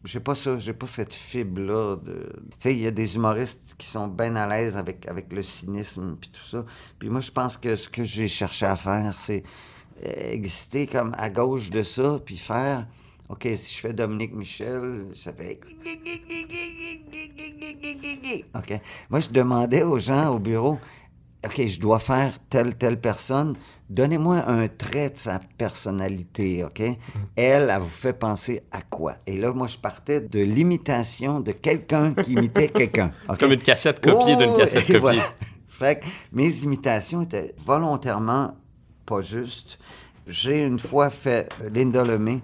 J'ai 0.06 0.19
pas 0.19 0.36
ça, 0.36 0.60
j'ai 0.60 0.74
pas 0.74 0.86
cette 0.88 1.13
fibre-là. 1.13 1.96
De... 1.96 2.30
Tu 2.34 2.56
sais, 2.60 2.74
il 2.76 2.82
y 2.82 2.88
a 2.88 2.91
des 2.91 3.15
humoristes 3.15 3.76
qui 3.78 3.88
sont 3.88 4.08
bien 4.08 4.36
à 4.36 4.46
l'aise 4.48 4.76
avec, 4.76 5.08
avec 5.08 5.32
le 5.32 5.41
cynisme 5.41 6.17
puis 6.19 6.30
tout 6.30 6.46
ça. 6.46 6.65
Puis 7.00 7.08
moi, 7.10 7.22
je 7.22 7.32
pense 7.32 7.56
que 7.56 7.76
ce 7.78 7.88
que 7.88 8.04
j'ai 8.04 8.28
cherché 8.28 8.65
à 8.65 8.76
faire, 8.76 9.15
c'est 9.17 9.43
exister 10.06 10.88
comme 10.88 11.13
à 11.17 11.30
gauche 11.30 11.69
de 11.69 11.84
ça, 11.84 12.19
puis 12.26 12.38
faire. 12.38 12.86
OK, 13.29 13.47
si 13.55 13.75
je 13.75 13.79
fais 13.79 13.93
Dominique 13.93 14.33
Michel, 14.33 15.07
ça 15.15 15.33
fait. 15.33 15.59
OK. 18.55 18.81
Moi, 19.09 19.19
je 19.19 19.29
demandais 19.29 19.83
aux 19.83 19.99
gens 19.99 20.33
au 20.36 20.39
bureau, 20.39 20.79
OK, 21.45 21.65
je 21.65 21.79
dois 21.79 21.99
faire 21.99 22.33
telle, 22.49 22.75
telle 22.75 22.99
personne. 22.99 23.55
Donnez-moi 23.89 24.43
un 24.47 24.67
trait 24.69 25.09
de 25.09 25.17
sa 25.17 25.39
personnalité, 25.57 26.63
OK? 26.63 26.79
Elle, 27.36 27.69
elle 27.69 27.79
vous 27.79 27.88
fait 27.89 28.13
penser 28.13 28.62
à 28.71 28.81
quoi? 28.81 29.15
Et 29.27 29.38
là, 29.38 29.51
moi, 29.51 29.67
je 29.67 29.77
partais 29.77 30.21
de 30.21 30.39
l'imitation 30.39 31.41
de 31.41 31.51
quelqu'un 31.51 32.13
qui 32.13 32.33
imitait 32.33 32.69
quelqu'un. 32.69 33.12
C'est 33.29 33.39
comme 33.39 33.51
une 33.51 33.62
cassette 33.62 33.99
copiée 33.99 34.36
d'une 34.36 34.51
Oh, 34.53 34.57
cassette 34.57 34.83
et 34.83 34.93
copiée. 34.93 34.99
voilà. 34.99 35.23
Fait 35.67 35.99
que 35.99 36.05
mes 36.31 36.63
imitations 36.63 37.21
étaient 37.23 37.53
volontairement 37.65 38.55
pas 39.05 39.21
justes. 39.21 39.77
J'ai 40.27 40.62
une 40.63 40.79
fois 40.79 41.09
fait 41.09 41.51
Linda 41.73 42.03
Lemay. 42.03 42.39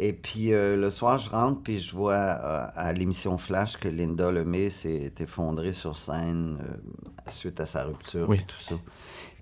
Et 0.00 0.12
puis 0.12 0.52
euh, 0.52 0.76
le 0.76 0.90
soir, 0.90 1.18
je 1.18 1.30
rentre, 1.30 1.62
puis 1.62 1.78
je 1.78 1.94
vois 1.94 2.14
euh, 2.14 2.66
à 2.74 2.92
l'émission 2.92 3.38
Flash 3.38 3.76
que 3.76 3.88
Linda 3.88 4.30
Lemay 4.32 4.68
s'est 4.70 5.12
effondrée 5.20 5.72
sur 5.72 5.96
scène 5.96 6.58
euh, 6.68 7.30
suite 7.30 7.60
à 7.60 7.66
sa 7.66 7.84
rupture 7.84 8.28
Oui. 8.28 8.38
et 8.38 8.44
tout 8.44 8.56
ça. 8.58 8.74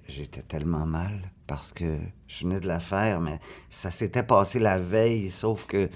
J'étais 0.08 0.42
tellement 0.42 0.84
mal 0.84 1.22
parce 1.46 1.72
que 1.72 1.98
je 2.26 2.44
venais 2.44 2.60
de 2.60 2.66
la 2.66 2.80
faire, 2.80 3.20
mais 3.20 3.38
ça 3.70 3.90
s'était 3.90 4.22
passé 4.24 4.58
la 4.58 4.78
veille, 4.78 5.30
sauf 5.30 5.64
que 5.66 5.88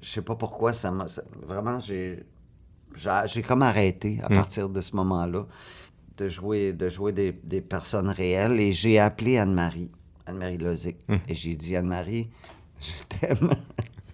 je 0.00 0.08
sais 0.08 0.22
pas 0.22 0.36
pourquoi 0.36 0.72
ça 0.72 0.90
m'a. 0.90 1.06
Vraiment, 1.46 1.80
j'ai. 1.80 2.22
J'ai 2.94 3.10
j'ai 3.26 3.42
comme 3.42 3.62
arrêté 3.62 4.20
à 4.22 4.28
Mm. 4.30 4.34
partir 4.34 4.68
de 4.68 4.80
ce 4.80 4.94
moment-là 4.96 5.46
de 6.16 6.28
jouer, 6.28 6.72
de 6.72 6.88
jouer 6.88 7.12
des, 7.12 7.32
des 7.32 7.60
personnes 7.60 8.08
réelles 8.08 8.58
et 8.60 8.72
j'ai 8.72 8.98
appelé 8.98 9.36
Anne-Marie, 9.36 9.90
Anne-Marie 10.26 10.56
Lozic. 10.58 10.96
Mm. 11.08 11.16
Et 11.28 11.34
j'ai 11.34 11.56
dit, 11.56 11.76
Anne-Marie, 11.76 12.30
je 12.80 12.92
t'aime. 13.18 13.50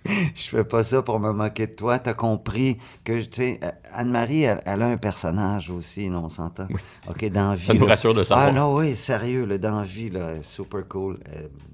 je 0.34 0.48
fais 0.48 0.64
pas 0.64 0.82
ça 0.82 1.02
pour 1.02 1.20
me 1.20 1.32
moquer 1.32 1.66
de 1.66 1.72
toi. 1.72 1.98
T'as 1.98 2.14
compris 2.14 2.78
que, 3.04 3.20
tu 3.22 3.28
sais, 3.30 3.60
euh, 3.62 3.70
Anne-Marie, 3.92 4.42
elle, 4.42 4.60
elle 4.66 4.82
a 4.82 4.88
un 4.88 4.96
personnage 4.96 5.70
aussi, 5.70 6.08
là, 6.08 6.18
on 6.18 6.28
s'entend. 6.28 6.66
OK, 7.08 7.24
dans 7.30 7.54
vie. 7.54 7.66
Ça 7.66 7.74
nous 7.74 7.86
rassure 7.86 8.14
de 8.14 8.24
savoir. 8.24 8.48
Ah 8.48 8.52
non, 8.52 8.76
oui, 8.76 8.96
sérieux, 8.96 9.44
là, 9.44 9.58
dans 9.58 9.82
vie, 9.82 10.10
là, 10.10 10.42
super 10.42 10.86
cool. 10.88 11.16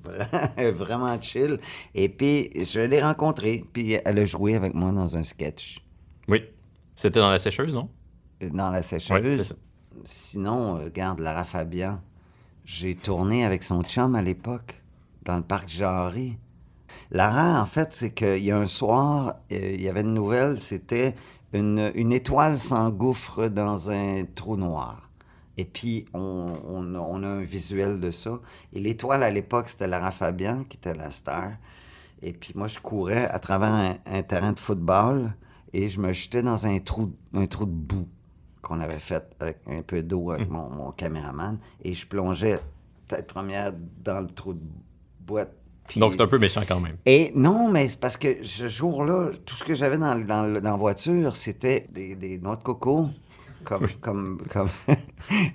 Vraiment 0.56 1.20
chill. 1.20 1.58
Et 1.94 2.08
puis, 2.08 2.50
je 2.54 2.80
l'ai 2.80 3.02
rencontrée, 3.02 3.64
puis 3.72 3.96
elle 4.04 4.18
a 4.18 4.24
joué 4.24 4.54
avec 4.54 4.74
moi 4.74 4.92
dans 4.92 5.16
un 5.16 5.22
sketch 5.22 5.78
Oui. 6.28 6.42
C'était 6.94 7.20
dans 7.20 7.30
la 7.30 7.38
sécheuse, 7.38 7.72
non? 7.72 7.88
dans 8.40 8.70
la 8.70 8.82
sécheuse. 8.82 9.48
Ça. 9.48 9.54
Sinon, 10.04 10.76
regarde, 10.84 11.20
Lara 11.20 11.44
Fabian, 11.44 12.00
j'ai 12.64 12.94
tourné 12.94 13.44
avec 13.44 13.62
son 13.62 13.82
chum 13.82 14.14
à 14.14 14.22
l'époque, 14.22 14.82
dans 15.22 15.36
le 15.36 15.42
parc 15.42 15.68
Jarry. 15.68 16.38
Lara, 17.10 17.60
en 17.60 17.66
fait, 17.66 17.92
c'est 17.92 18.12
qu'il 18.12 18.44
y 18.44 18.50
a 18.50 18.58
un 18.58 18.66
soir, 18.66 19.36
euh, 19.52 19.72
il 19.74 19.80
y 19.82 19.88
avait 19.88 20.00
une 20.02 20.14
nouvelle, 20.14 20.60
c'était 20.60 21.14
une, 21.52 21.90
une 21.94 22.12
étoile 22.12 22.58
s'engouffre 22.58 23.48
dans 23.48 23.90
un 23.90 24.24
trou 24.34 24.56
noir. 24.56 25.08
Et 25.56 25.64
puis, 25.64 26.04
on, 26.14 26.54
on 26.66 26.94
a- 26.94 26.98
on 27.00 27.22
a 27.22 27.26
un 27.28 27.40
visuel 27.42 28.00
de 28.00 28.10
ça. 28.10 28.38
Et 28.72 28.80
l'étoile, 28.80 29.22
à 29.22 29.30
l'époque, 29.30 29.68
c'était 29.68 29.88
Lara 29.88 30.10
Fabian, 30.12 30.64
qui 30.64 30.76
était 30.76 30.94
la 30.94 31.10
star. 31.10 31.52
Et 32.22 32.32
puis, 32.32 32.52
moi, 32.56 32.68
je 32.68 32.78
courais 32.78 33.28
à 33.28 33.38
travers 33.38 33.72
un, 33.72 33.96
un 34.06 34.22
terrain 34.22 34.52
de 34.52 34.58
football 34.58 35.32
et 35.72 35.88
je 35.88 36.00
me 36.00 36.12
jetais 36.12 36.42
dans 36.42 36.66
un 36.66 36.78
trou, 36.80 37.12
un 37.34 37.46
trou 37.46 37.66
de 37.66 37.70
boue 37.72 38.08
qu'on 38.62 38.80
avait 38.80 38.98
fait 38.98 39.24
avec 39.40 39.58
un 39.68 39.82
peu 39.82 40.02
d'eau 40.02 40.30
avec 40.32 40.48
mon, 40.50 40.68
mon 40.70 40.90
caméraman. 40.92 41.58
Et 41.82 41.94
je 41.94 42.06
plongeais 42.06 42.60
tête 43.06 43.26
première 43.26 43.72
dans 44.04 44.20
le 44.20 44.26
trou 44.28 44.54
de 44.54 44.60
boîte. 45.20 45.54
Puis- 45.88 46.00
Donc 46.00 46.12
c'est 46.14 46.20
un 46.20 46.26
peu 46.26 46.38
méchant 46.38 46.62
quand 46.68 46.80
même. 46.80 46.96
et 47.06 47.32
non, 47.34 47.68
mais 47.70 47.88
c'est 47.88 47.98
parce 47.98 48.16
que 48.16 48.44
ce 48.44 48.68
jour-là, 48.68 49.30
tout 49.46 49.56
ce 49.56 49.64
que 49.64 49.74
j'avais 49.74 49.96
dans, 49.98 50.18
dans, 50.24 50.60
la 50.62 50.76
voiture, 50.76 51.36
c'était 51.36 51.86
des, 51.90 52.14
des 52.14 52.38
noix 52.38 52.56
de 52.56 52.62
coco, 52.62 53.08
comme, 53.64 53.88
comme, 54.00 54.38
comme 54.52 54.68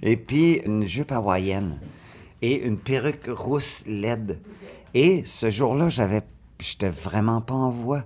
et 0.01 0.17
puis 0.17 0.55
une 0.65 0.87
jupe 0.87 1.11
hawaïenne 1.11 1.79
et 2.41 2.55
une 2.65 2.77
perruque 2.77 3.27
rousse 3.29 3.83
LED. 3.87 4.39
Et 4.93 5.23
ce 5.25 5.49
jour-là, 5.49 5.89
j'avais, 5.89 6.21
j'étais 6.59 6.89
vraiment 6.89 7.41
pas 7.41 7.53
en 7.55 7.69
voix. 7.69 8.03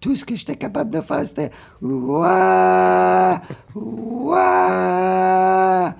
Tout 0.00 0.16
ce 0.16 0.24
que 0.24 0.34
j'étais 0.34 0.56
capable 0.56 0.90
de 0.92 1.00
faire, 1.02 1.26
c'était 1.26 1.50
ouah, 1.82 3.42
ouah. 3.74 5.94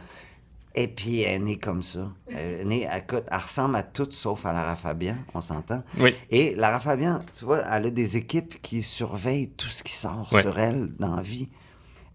Et 0.75 0.87
puis 0.87 1.23
elle 1.23 1.35
est 1.35 1.39
née 1.41 1.59
comme 1.59 1.83
ça. 1.83 2.13
Elle, 2.29 2.61
est 2.61 2.65
née, 2.65 2.89
elle, 2.91 3.05
elle 3.09 3.39
ressemble 3.39 3.77
à 3.77 3.83
tout 3.83 4.09
sauf 4.11 4.47
à 4.47 4.53
Lara 4.53 4.77
Fabian, 4.77 5.17
on 5.35 5.41
s'entend. 5.41 5.83
Oui. 5.99 6.15
Et 6.31 6.55
Lara 6.55 6.79
Fabian, 6.79 7.23
tu 7.37 7.45
vois, 7.45 7.59
elle 7.59 7.87
a 7.87 7.91
des 7.91 8.17
équipes 8.17 8.61
qui 8.63 8.83
surveillent 8.83 9.51
tout 9.51 9.69
ce 9.69 9.83
qui 9.83 9.93
sort 9.93 10.29
sur 10.31 10.59
elle 10.59 10.93
dans 10.99 11.17
la 11.17 11.23
vie. 11.23 11.49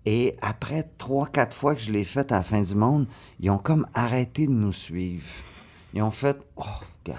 Et 0.06 0.38
après 0.42 0.84
trois, 0.98 1.28
quatre 1.28 1.56
fois 1.56 1.76
que 1.76 1.82
je 1.82 1.92
l'ai 1.92 2.04
fait 2.04 2.32
à 2.32 2.38
la 2.38 2.44
fin 2.44 2.62
du 2.62 2.76
monde, 2.76 3.08
ils 3.40 3.50
ont 3.50 3.58
comme 3.58 3.88
arrêté 3.94 4.48
de 4.48 4.52
nous 4.52 4.74
suivre. 4.74 5.26
Ils 5.94 6.02
ont 6.02 6.12
fait, 6.12 6.38
oh, 6.56 6.64
gars. 7.04 7.16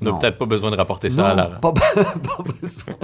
On 0.00 0.04
n'a 0.04 0.12
peut-être 0.18 0.38
pas 0.38 0.46
besoin 0.46 0.70
de 0.70 0.76
rapporter 0.76 1.10
ça 1.10 1.22
Non, 1.22 1.28
à 1.28 1.34
Lara. 1.34 1.60
Pas, 1.60 1.72
pas 1.72 2.42
besoin. 2.60 2.94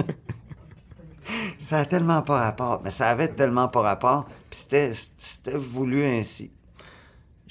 ça 1.59 1.79
a 1.79 1.85
tellement 1.85 2.21
pas 2.21 2.39
rapport. 2.39 2.81
Mais 2.83 2.89
ça 2.89 3.09
avait 3.09 3.27
tellement 3.27 3.67
pas 3.67 3.81
rapport. 3.81 4.25
Puis 4.49 4.61
c'était, 4.61 4.91
c'était 5.17 5.57
voulu 5.57 6.03
ainsi. 6.03 6.51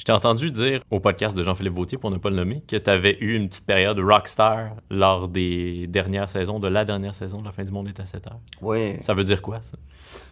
Je 0.00 0.04
t'ai 0.06 0.12
entendu 0.12 0.50
dire 0.50 0.80
au 0.90 0.98
podcast 0.98 1.36
de 1.36 1.42
Jean-Philippe 1.42 1.74
Vautier, 1.74 1.98
pour 1.98 2.10
ne 2.10 2.16
pas 2.16 2.30
le 2.30 2.36
nommer, 2.36 2.62
que 2.62 2.76
tu 2.76 2.88
avais 2.88 3.18
eu 3.20 3.36
une 3.36 3.50
petite 3.50 3.66
période 3.66 3.98
rockstar 3.98 4.70
lors 4.88 5.28
des 5.28 5.86
dernières 5.88 6.30
saisons, 6.30 6.58
de 6.58 6.68
la 6.68 6.86
dernière 6.86 7.14
saison 7.14 7.36
de 7.36 7.44
La 7.44 7.52
fin 7.52 7.64
du 7.64 7.70
monde 7.70 7.86
est 7.88 8.00
à 8.00 8.06
7 8.06 8.26
heures. 8.28 8.40
Oui. 8.62 8.94
Ça 9.02 9.12
veut 9.12 9.24
dire 9.24 9.42
quoi, 9.42 9.60
ça? 9.60 9.76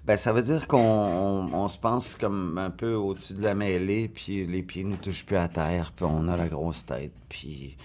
Ben, 0.07 0.17
ça 0.17 0.33
veut 0.33 0.41
dire 0.41 0.67
qu'on 0.69 0.79
on- 0.79 1.53
on 1.53 1.69
se 1.69 1.79
pense 1.79 2.15
comme 2.15 2.57
un 2.57 2.71
peu 2.71 2.95
au-dessus 2.95 3.35
de 3.35 3.43
la 3.43 3.55
mêlée, 3.55 4.09
puis 4.09 4.47
les 4.47 4.63
pieds 4.63 4.85
ne 4.85 4.97
touchent 4.97 5.27
plus 5.27 5.37
à 5.37 5.49
terre, 5.49 5.93
puis 5.95 6.07
on 6.09 6.29
a 6.29 6.37
la 6.39 6.49
grosse 6.49 6.87
tête, 6.87 7.13
puis, 7.29 7.77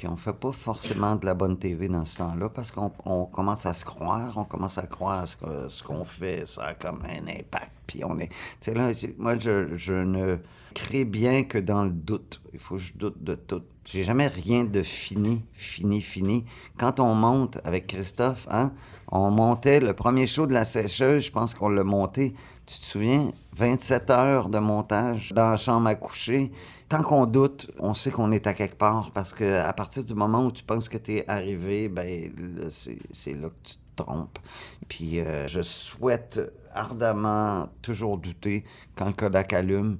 puis 0.00 0.08
on 0.08 0.16
fait 0.16 0.32
pas 0.32 0.50
forcément 0.50 1.14
de 1.14 1.26
la 1.26 1.34
bonne 1.34 1.58
TV 1.58 1.86
dans 1.86 2.06
ce 2.06 2.16
temps-là, 2.16 2.48
parce 2.48 2.72
qu'on 2.72 2.90
on 3.04 3.26
commence 3.26 3.66
à 3.66 3.74
se 3.74 3.84
croire, 3.84 4.32
on 4.38 4.44
commence 4.44 4.78
à 4.78 4.86
croire 4.86 5.28
ce 5.28 5.36
que- 5.36 5.68
ce 5.68 5.82
qu'on 5.82 6.04
fait, 6.04 6.46
ça 6.46 6.68
a 6.68 6.72
comme 6.74 7.02
un 7.04 7.28
impact, 7.28 7.70
puis 7.86 8.02
on 8.02 8.18
est... 8.18 8.28
Tu 8.28 8.34
sais, 8.62 8.72
là, 8.74 8.92
moi, 9.18 9.38
je, 9.38 9.76
je 9.76 9.92
ne 9.92 10.38
crée 10.72 11.04
bien 11.04 11.44
que 11.44 11.58
dans 11.58 11.84
le 11.84 11.90
doute. 11.90 12.40
Il 12.54 12.58
faut 12.58 12.76
que 12.76 12.80
je 12.80 12.94
doute 12.94 13.22
de 13.22 13.34
tout. 13.34 13.60
J'ai 13.84 14.02
jamais 14.02 14.28
rien 14.28 14.64
de 14.64 14.82
fini, 14.82 15.44
fini, 15.52 16.00
fini. 16.00 16.46
Quand 16.78 16.98
on 16.98 17.14
monte 17.14 17.58
avec 17.64 17.86
Christophe, 17.88 18.48
hein, 18.50 18.72
on 19.12 19.30
montait 19.30 19.80
le 19.80 19.92
premier 19.92 20.26
show 20.26 20.46
de 20.46 20.54
la 20.54 20.64
sécheuse, 20.64 21.24
je 21.26 21.30
pense 21.30 21.54
qu'on 21.54 21.68
l'a 21.68 21.84
monté. 21.84 22.32
Tu 22.64 22.78
te 22.78 22.84
souviens, 22.86 23.32
27 23.54 24.08
heures 24.08 24.48
de 24.48 24.60
montage 24.60 25.32
dans 25.34 25.50
la 25.50 25.56
chambre 25.58 25.88
à 25.88 25.94
coucher. 25.94 26.52
Tant 26.90 27.04
qu'on 27.04 27.24
doute, 27.24 27.70
on 27.78 27.94
sait 27.94 28.10
qu'on 28.10 28.32
est 28.32 28.48
à 28.48 28.52
quelque 28.52 28.74
part 28.74 29.12
parce 29.12 29.32
que 29.32 29.60
à 29.60 29.72
partir 29.72 30.02
du 30.02 30.12
moment 30.12 30.44
où 30.46 30.50
tu 30.50 30.64
penses 30.64 30.88
que 30.88 30.98
tu 30.98 31.18
es 31.18 31.30
arrivé, 31.30 31.88
ben 31.88 32.32
c'est 32.68 33.34
là 33.34 33.48
que 33.48 33.62
tu 33.62 33.74
te 33.76 34.02
trompes. 34.02 34.40
Puis 34.88 35.20
euh, 35.20 35.46
je 35.46 35.62
souhaite 35.62 36.40
ardemment 36.74 37.68
toujours 37.80 38.18
douter 38.18 38.64
quand 38.96 39.06
le 39.06 39.12
Kodak 39.12 39.52
allume, 39.52 39.98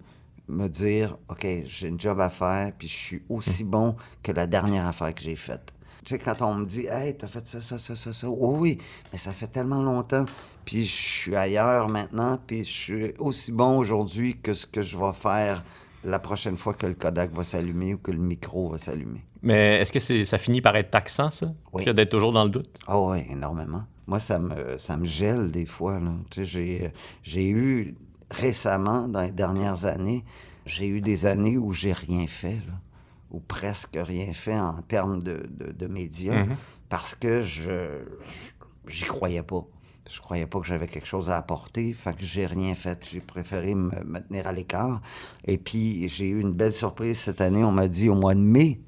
me 0.48 0.66
dire 0.66 1.16
OK, 1.29 1.46
j'ai 1.64 1.87
une 1.87 2.00
job 2.00 2.18
à 2.18 2.29
faire, 2.29 2.72
puis 2.76 2.88
je 2.88 2.96
suis 2.96 3.22
aussi 3.29 3.62
bon 3.62 3.94
que 4.24 4.33
la 4.33 4.48
dernière 4.48 4.88
affaire 4.88 5.14
que 5.14 5.22
j'ai 5.22 5.37
faite. 5.37 5.72
Tu 6.05 6.14
sais, 6.14 6.18
quand 6.18 6.42
on 6.42 6.57
me 6.57 6.66
dit 6.66 6.87
Hey, 6.87 7.16
t'as 7.16 7.29
fait 7.29 7.46
ça, 7.46 7.62
ça, 7.62 7.79
ça, 7.79 7.94
ça, 7.94 8.12
ça, 8.12 8.29
oui, 8.29 8.79
mais 9.12 9.18
ça 9.18 9.33
fait 9.33 9.46
tellement 9.46 9.81
longtemps, 9.81 10.24
puis 10.64 10.85
je 10.87 10.96
suis 10.96 11.37
ailleurs 11.37 11.88
maintenant, 11.88 12.37
puis 12.44 12.64
je 12.64 12.72
suis 12.72 13.14
aussi 13.20 13.53
bon 13.53 13.79
aujourd'hui 13.79 14.40
que 14.42 14.55
ce 14.55 14.66
que 14.66 14.83
je 14.83 14.96
vais 14.96 15.12
faire 15.12 15.62
la 16.04 16.18
prochaine 16.18 16.56
fois 16.56 16.74
que 16.74 16.86
le 16.86 16.94
Kodak 16.94 17.32
va 17.32 17.44
s'allumer 17.44 17.94
ou 17.94 17.98
que 17.98 18.10
le 18.10 18.18
micro 18.18 18.70
va 18.70 18.78
s'allumer. 18.78 19.24
Mais 19.42 19.78
est-ce 19.80 19.92
que 19.92 19.98
c'est, 19.98 20.24
ça 20.24 20.38
finit 20.38 20.60
par 20.60 20.76
être 20.76 20.90
taxant, 20.90 21.30
ça? 21.30 21.52
Oui. 21.72 21.84
Que 21.84 21.90
d'être 21.90 22.10
toujours 22.10 22.32
dans 22.32 22.44
le 22.44 22.50
doute? 22.50 22.70
Ah 22.86 23.00
oui, 23.00 23.18
énormément. 23.30 23.82
Moi, 24.06 24.18
ça 24.18 24.38
me, 24.38 24.76
ça 24.78 24.96
me 24.96 25.06
gèle 25.06 25.50
des 25.50 25.66
fois. 25.66 26.00
là. 26.00 26.10
Tu 26.30 26.40
sais, 26.40 26.44
j'ai, 26.44 26.92
j'ai 27.22 27.48
eu 27.48 27.94
récemment, 28.30 29.08
dans 29.08 29.22
les 29.22 29.30
dernières 29.30 29.86
années, 29.86 30.24
j'ai 30.66 30.86
eu 30.86 31.00
des 31.00 31.26
années 31.26 31.56
où 31.58 31.72
j'ai 31.72 31.92
rien 31.92 32.26
fait, 32.26 32.56
là, 32.66 32.74
ou 33.30 33.40
presque 33.40 33.96
rien 34.00 34.32
fait 34.32 34.58
en 34.58 34.82
termes 34.82 35.22
de, 35.22 35.46
de, 35.50 35.72
de 35.72 35.86
médias, 35.86 36.44
Mhm. 36.44 36.56
parce 36.88 37.14
que 37.14 37.40
je 37.42 38.00
j'y 38.88 39.04
croyais 39.04 39.42
pas. 39.42 39.64
Je 40.12 40.20
croyais 40.20 40.46
pas 40.46 40.61
que 40.61 40.66
j'avais 40.66 40.88
quelque 40.88 41.07
chose 41.07 41.31
à 41.31 41.37
apporter, 41.37 41.92
fait 41.92 42.16
que 42.16 42.25
j'ai 42.25 42.46
rien 42.46 42.75
fait. 42.75 42.99
J'ai 43.11 43.20
préféré 43.20 43.75
me, 43.75 43.90
me 44.05 44.18
tenir 44.20 44.46
à 44.46 44.53
l'écart. 44.53 45.01
Et 45.44 45.57
puis, 45.57 46.09
j'ai 46.09 46.29
eu 46.29 46.40
une 46.40 46.53
belle 46.53 46.73
surprise 46.73 47.18
cette 47.18 47.40
année. 47.40 47.62
On 47.62 47.73
m'a 47.73 47.87
dit 47.87 48.09
au 48.09 48.14
mois 48.14 48.35
de 48.35 48.40
mai, 48.40 48.81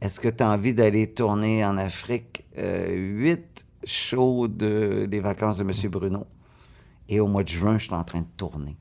est-ce 0.00 0.18
que 0.18 0.28
tu 0.28 0.42
as 0.42 0.50
envie 0.50 0.72
d'aller 0.72 1.12
tourner 1.12 1.64
en 1.64 1.76
Afrique 1.76 2.44
euh, 2.58 2.94
huit 2.94 3.66
shows 3.84 4.48
de, 4.48 5.06
des 5.08 5.20
vacances 5.20 5.58
de 5.58 5.64
M. 5.64 5.90
Bruno? 5.90 6.26
Et 7.08 7.20
au 7.20 7.26
mois 7.26 7.42
de 7.42 7.48
juin, 7.48 7.76
je 7.78 7.84
suis 7.84 7.94
en 7.94 8.04
train 8.04 8.20
de 8.20 8.26
tourner. 8.36 8.76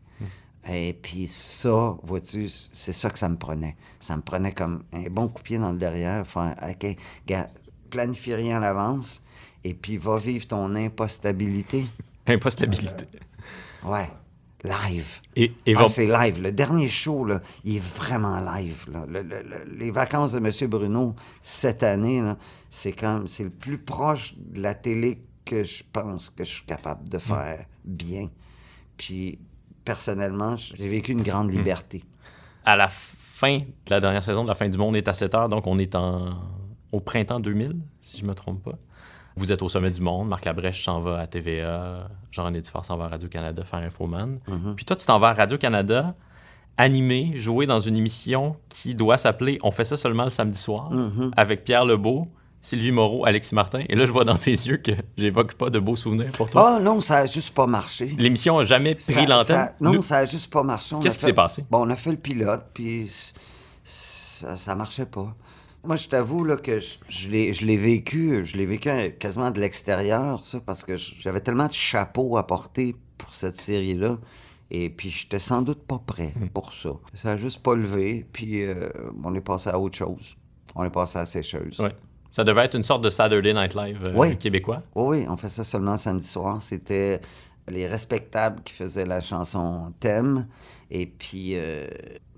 Et 0.69 0.93
puis 0.93 1.27
ça, 1.27 1.97
vois-tu, 2.03 2.47
c'est 2.49 2.93
ça 2.93 3.09
que 3.09 3.17
ça 3.17 3.27
me 3.27 3.35
prenait. 3.35 3.75
Ça 3.99 4.15
me 4.15 4.21
prenait 4.21 4.51
comme 4.51 4.83
un 4.93 5.09
bon 5.09 5.27
coup 5.27 5.39
de 5.39 5.43
pied 5.43 5.57
dans 5.57 5.71
le 5.71 5.77
derrière. 5.77 6.25
Faire, 6.25 6.55
OK, 6.61 6.95
gars, 7.25 7.49
planifie 7.89 8.35
rien 8.35 8.57
à 8.57 8.59
l'avance 8.59 9.21
et 9.63 9.73
puis 9.73 9.97
va 9.97 10.17
vivre 10.17 10.47
ton 10.47 10.73
impostabilité. 10.75 11.85
Impostabilité. 12.27 13.05
Ouais, 13.85 14.09
live. 14.63 15.19
Et, 15.35 15.53
et 15.65 15.75
Ah, 15.75 15.81
va- 15.81 15.87
c'est 15.87 16.05
live. 16.07 16.41
Le 16.41 16.51
dernier 16.51 16.87
show, 16.87 17.25
là, 17.25 17.41
il 17.63 17.77
est 17.77 17.83
vraiment 17.83 18.39
live. 18.39 18.85
là. 18.91 19.05
Le- 19.07 19.23
le- 19.23 19.41
le- 19.41 19.63
les 19.75 19.91
vacances 19.91 20.33
de 20.33 20.37
M. 20.39 20.69
Bruno, 20.69 21.15
cette 21.41 21.83
année, 21.83 22.21
c'est 22.69 22.91
comme 22.91 23.27
c'est 23.27 23.43
le 23.43 23.49
plus 23.49 23.77
proche 23.79 24.35
de 24.37 24.61
la 24.61 24.73
télé 24.75 25.23
que 25.45 25.63
je 25.63 25.83
pense 25.91 26.29
que 26.29 26.43
je 26.45 26.51
suis 26.51 26.65
capable 26.65 27.09
de 27.09 27.17
faire 27.17 27.65
bien. 27.83 28.29
Puis, 28.97 29.39
personnellement, 29.83 30.55
j'ai 30.57 30.87
vécu 30.87 31.11
une 31.11 31.23
grande 31.23 31.51
liberté. 31.51 32.03
à 32.63 32.75
la 32.75 32.89
fin 32.89 33.57
de 33.57 33.65
la 33.89 33.99
dernière 33.99 34.21
saison 34.21 34.43
de 34.43 34.47
La 34.47 34.53
fin 34.53 34.69
du 34.69 34.77
monde 34.77 34.95
est 34.95 35.07
à 35.07 35.15
7 35.15 35.33
heures, 35.33 35.49
donc 35.49 35.65
on 35.65 35.79
est 35.79 35.95
en... 35.95 36.37
au 36.91 36.99
printemps 36.99 37.39
2000, 37.39 37.75
si 37.99 38.19
je 38.19 38.25
me 38.25 38.35
trompe 38.35 38.61
pas. 38.63 38.77
Vous 39.41 39.51
êtes 39.51 39.63
au 39.63 39.67
sommet 39.69 39.89
du 39.89 40.01
monde, 40.01 40.27
Marc 40.27 40.45
Labrèche 40.45 40.85
s'en 40.85 40.99
va 41.01 41.17
à 41.17 41.25
TVA, 41.25 42.07
Jean-René 42.31 42.61
Dufort 42.61 42.85
s'en 42.85 42.95
va 42.95 43.05
à 43.05 43.07
Radio-Canada 43.07 43.63
faire 43.65 43.79
Infoman. 43.79 44.37
Mhm. 44.47 44.75
Puis 44.75 44.85
toi, 44.85 44.95
tu 44.95 45.03
t'en 45.07 45.17
vas 45.17 45.29
à 45.29 45.33
Radio-Canada, 45.33 46.13
animer, 46.77 47.31
jouer 47.37 47.65
dans 47.65 47.79
une 47.79 47.95
émission 47.95 48.55
qui 48.69 48.93
doit 48.93 49.17
s'appeler 49.17 49.57
On 49.63 49.71
fait 49.71 49.83
ça 49.83 49.97
seulement 49.97 50.25
le 50.25 50.29
samedi 50.29 50.59
soir, 50.59 50.91
Mhm. 50.91 51.31
avec 51.35 51.63
Pierre 51.63 51.85
Lebeau, 51.85 52.27
Sylvie 52.61 52.91
Moreau, 52.91 53.25
Alexis 53.25 53.55
Martin. 53.55 53.81
Et 53.89 53.95
là, 53.95 54.05
je 54.05 54.11
vois 54.11 54.25
dans 54.25 54.37
tes 54.37 54.51
yeux 54.51 54.77
que 54.77 54.91
j'évoque 55.17 55.55
pas 55.55 55.71
de 55.71 55.79
beaux 55.79 55.95
souvenirs 55.95 56.31
pour 56.33 56.47
toi. 56.47 56.75
Ah 56.75 56.79
non, 56.79 57.01
ça 57.01 57.17
a 57.17 57.25
juste 57.25 57.55
pas 57.55 57.65
marché. 57.65 58.13
L'émission 58.19 58.59
a 58.59 58.63
jamais 58.63 58.93
pris 58.93 59.05
Ça- 59.13 59.25
l'antenne? 59.25 59.45
ça- 59.55 59.73
non, 59.81 59.93
Nous- 59.93 60.03
ça 60.03 60.17
a 60.19 60.25
juste 60.25 60.53
pas 60.53 60.61
marché. 60.61 60.93
On 60.93 60.99
Qu'est-ce 60.99 61.17
qui 61.17 61.21
fait- 61.21 61.31
s'est 61.31 61.33
passé? 61.33 61.65
Bon, 61.71 61.79
on 61.87 61.89
a 61.89 61.95
fait 61.95 62.11
le 62.11 62.17
pilote, 62.17 62.65
puis 62.75 63.09
ça, 63.83 64.55
ça 64.57 64.75
marchait 64.75 65.07
pas. 65.07 65.33
Moi, 65.83 65.95
je 65.95 66.07
t'avoue 66.07 66.43
là, 66.43 66.57
que 66.57 66.77
je, 66.79 66.95
je 67.09 67.29
l'ai 67.29 67.77
vécu, 67.77 68.45
je 68.45 68.55
l'ai 68.55 68.65
vécu 68.67 68.89
euh, 68.89 69.09
quasiment 69.09 69.49
de 69.49 69.59
l'extérieur, 69.59 70.43
ça, 70.43 70.59
parce 70.59 70.85
que 70.85 70.97
j'avais 70.97 71.41
tellement 71.41 71.67
de 71.67 71.73
chapeaux 71.73 72.37
à 72.37 72.45
porter 72.45 72.95
pour 73.17 73.33
cette 73.33 73.55
série-là. 73.55 74.17
Et 74.69 74.89
puis, 74.89 75.09
j'étais 75.09 75.39
sans 75.39 75.61
doute 75.63 75.83
pas 75.83 75.99
prêt 76.05 76.33
Hmm. 76.39 76.47
pour 76.49 76.73
ça. 76.73 76.91
Ça 77.15 77.31
a 77.31 77.37
juste 77.37 77.61
pas 77.63 77.75
levé, 77.75 78.25
puis 78.31 78.63
euh, 78.63 78.89
on 79.23 79.33
est 79.35 79.41
passé 79.41 79.69
à 79.69 79.79
autre 79.79 79.97
chose. 79.97 80.35
On 80.75 80.83
est 80.83 80.89
passé 80.91 81.17
à 81.19 81.25
sécheuse. 81.25 81.79
Ouais. 81.79 81.91
Ça 82.31 82.43
devait 82.45 82.63
être 82.63 82.75
une 82.77 82.83
sorte 82.85 83.03
de 83.03 83.09
Saturday 83.09 83.53
Night 83.53 83.73
Live 83.75 83.99
euh, 84.05 84.13
Oui. 84.15 84.37
québécois. 84.37 84.83
Oui, 84.95 85.19
oui, 85.19 85.25
on 85.27 85.35
fait 85.35 85.49
ça 85.49 85.63
seulement 85.65 85.93
le 85.93 85.97
samedi 85.97 86.25
soir. 86.27 86.61
C'était 86.61 87.19
les 87.67 87.87
respectables 87.87 88.61
qui 88.63 88.71
faisaient 88.73 89.05
la 89.05 89.19
chanson 89.19 89.93
thème. 89.99 90.47
Et 90.89 91.05
puis, 91.07 91.55
euh, 91.55 91.87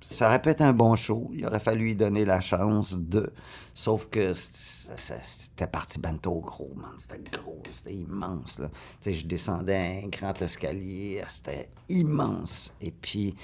ça 0.06 0.28
aurait 0.28 0.42
pu 0.42 0.50
être 0.50 0.62
un 0.62 0.74
bon 0.74 0.96
show. 0.96 1.30
Il 1.34 1.46
aurait 1.46 1.60
fallu 1.60 1.86
lui 1.86 1.96
donner 1.96 2.26
la 2.26 2.42
chance 2.42 2.98
de. 2.98 3.32
Sauf 3.74 4.08
que 4.10 4.34
c'était 4.34 5.68
parti 5.68 6.00
bento 6.00 6.40
gros, 6.42 6.72
man. 6.76 6.92
C'était 6.98 7.22
gros, 7.32 7.62
c'était 7.72 7.96
immense. 7.96 8.60
Là. 8.60 8.70
Tu 8.70 8.76
sais, 9.02 9.14
je 9.14 9.26
descendais 9.26 10.02
un 10.04 10.08
grand 10.10 10.40
escalier. 10.42 11.24
C'était 11.30 11.70
immense. 11.90 12.74
Et 12.82 12.92
puis. 12.92 13.36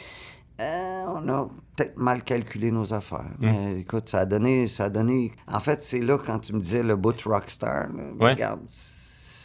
euh, 0.62 1.04
on 1.08 1.28
a 1.30 1.48
peut-être 1.76 1.98
mal 1.98 2.24
calculé 2.24 2.70
nos 2.72 2.94
affaires. 2.94 3.32
Mais 3.40 3.80
écoute, 3.80 4.10
ça 4.10 4.20
a 4.20 4.26
donné, 4.26 4.68
ça 4.68 4.86
a 4.86 4.90
donné. 4.90 5.32
En 5.48 5.60
fait, 5.62 5.82
c'est 5.84 6.02
là 6.02 6.18
quand 6.18 6.40
tu 6.40 6.54
me 6.54 6.60
disais 6.60 6.84
le 6.84 6.96
bout 6.98 7.16
rockstar. 7.26 7.88
là, 7.94 8.04
Ouais. 8.20 8.32
Regarde, 8.34 8.60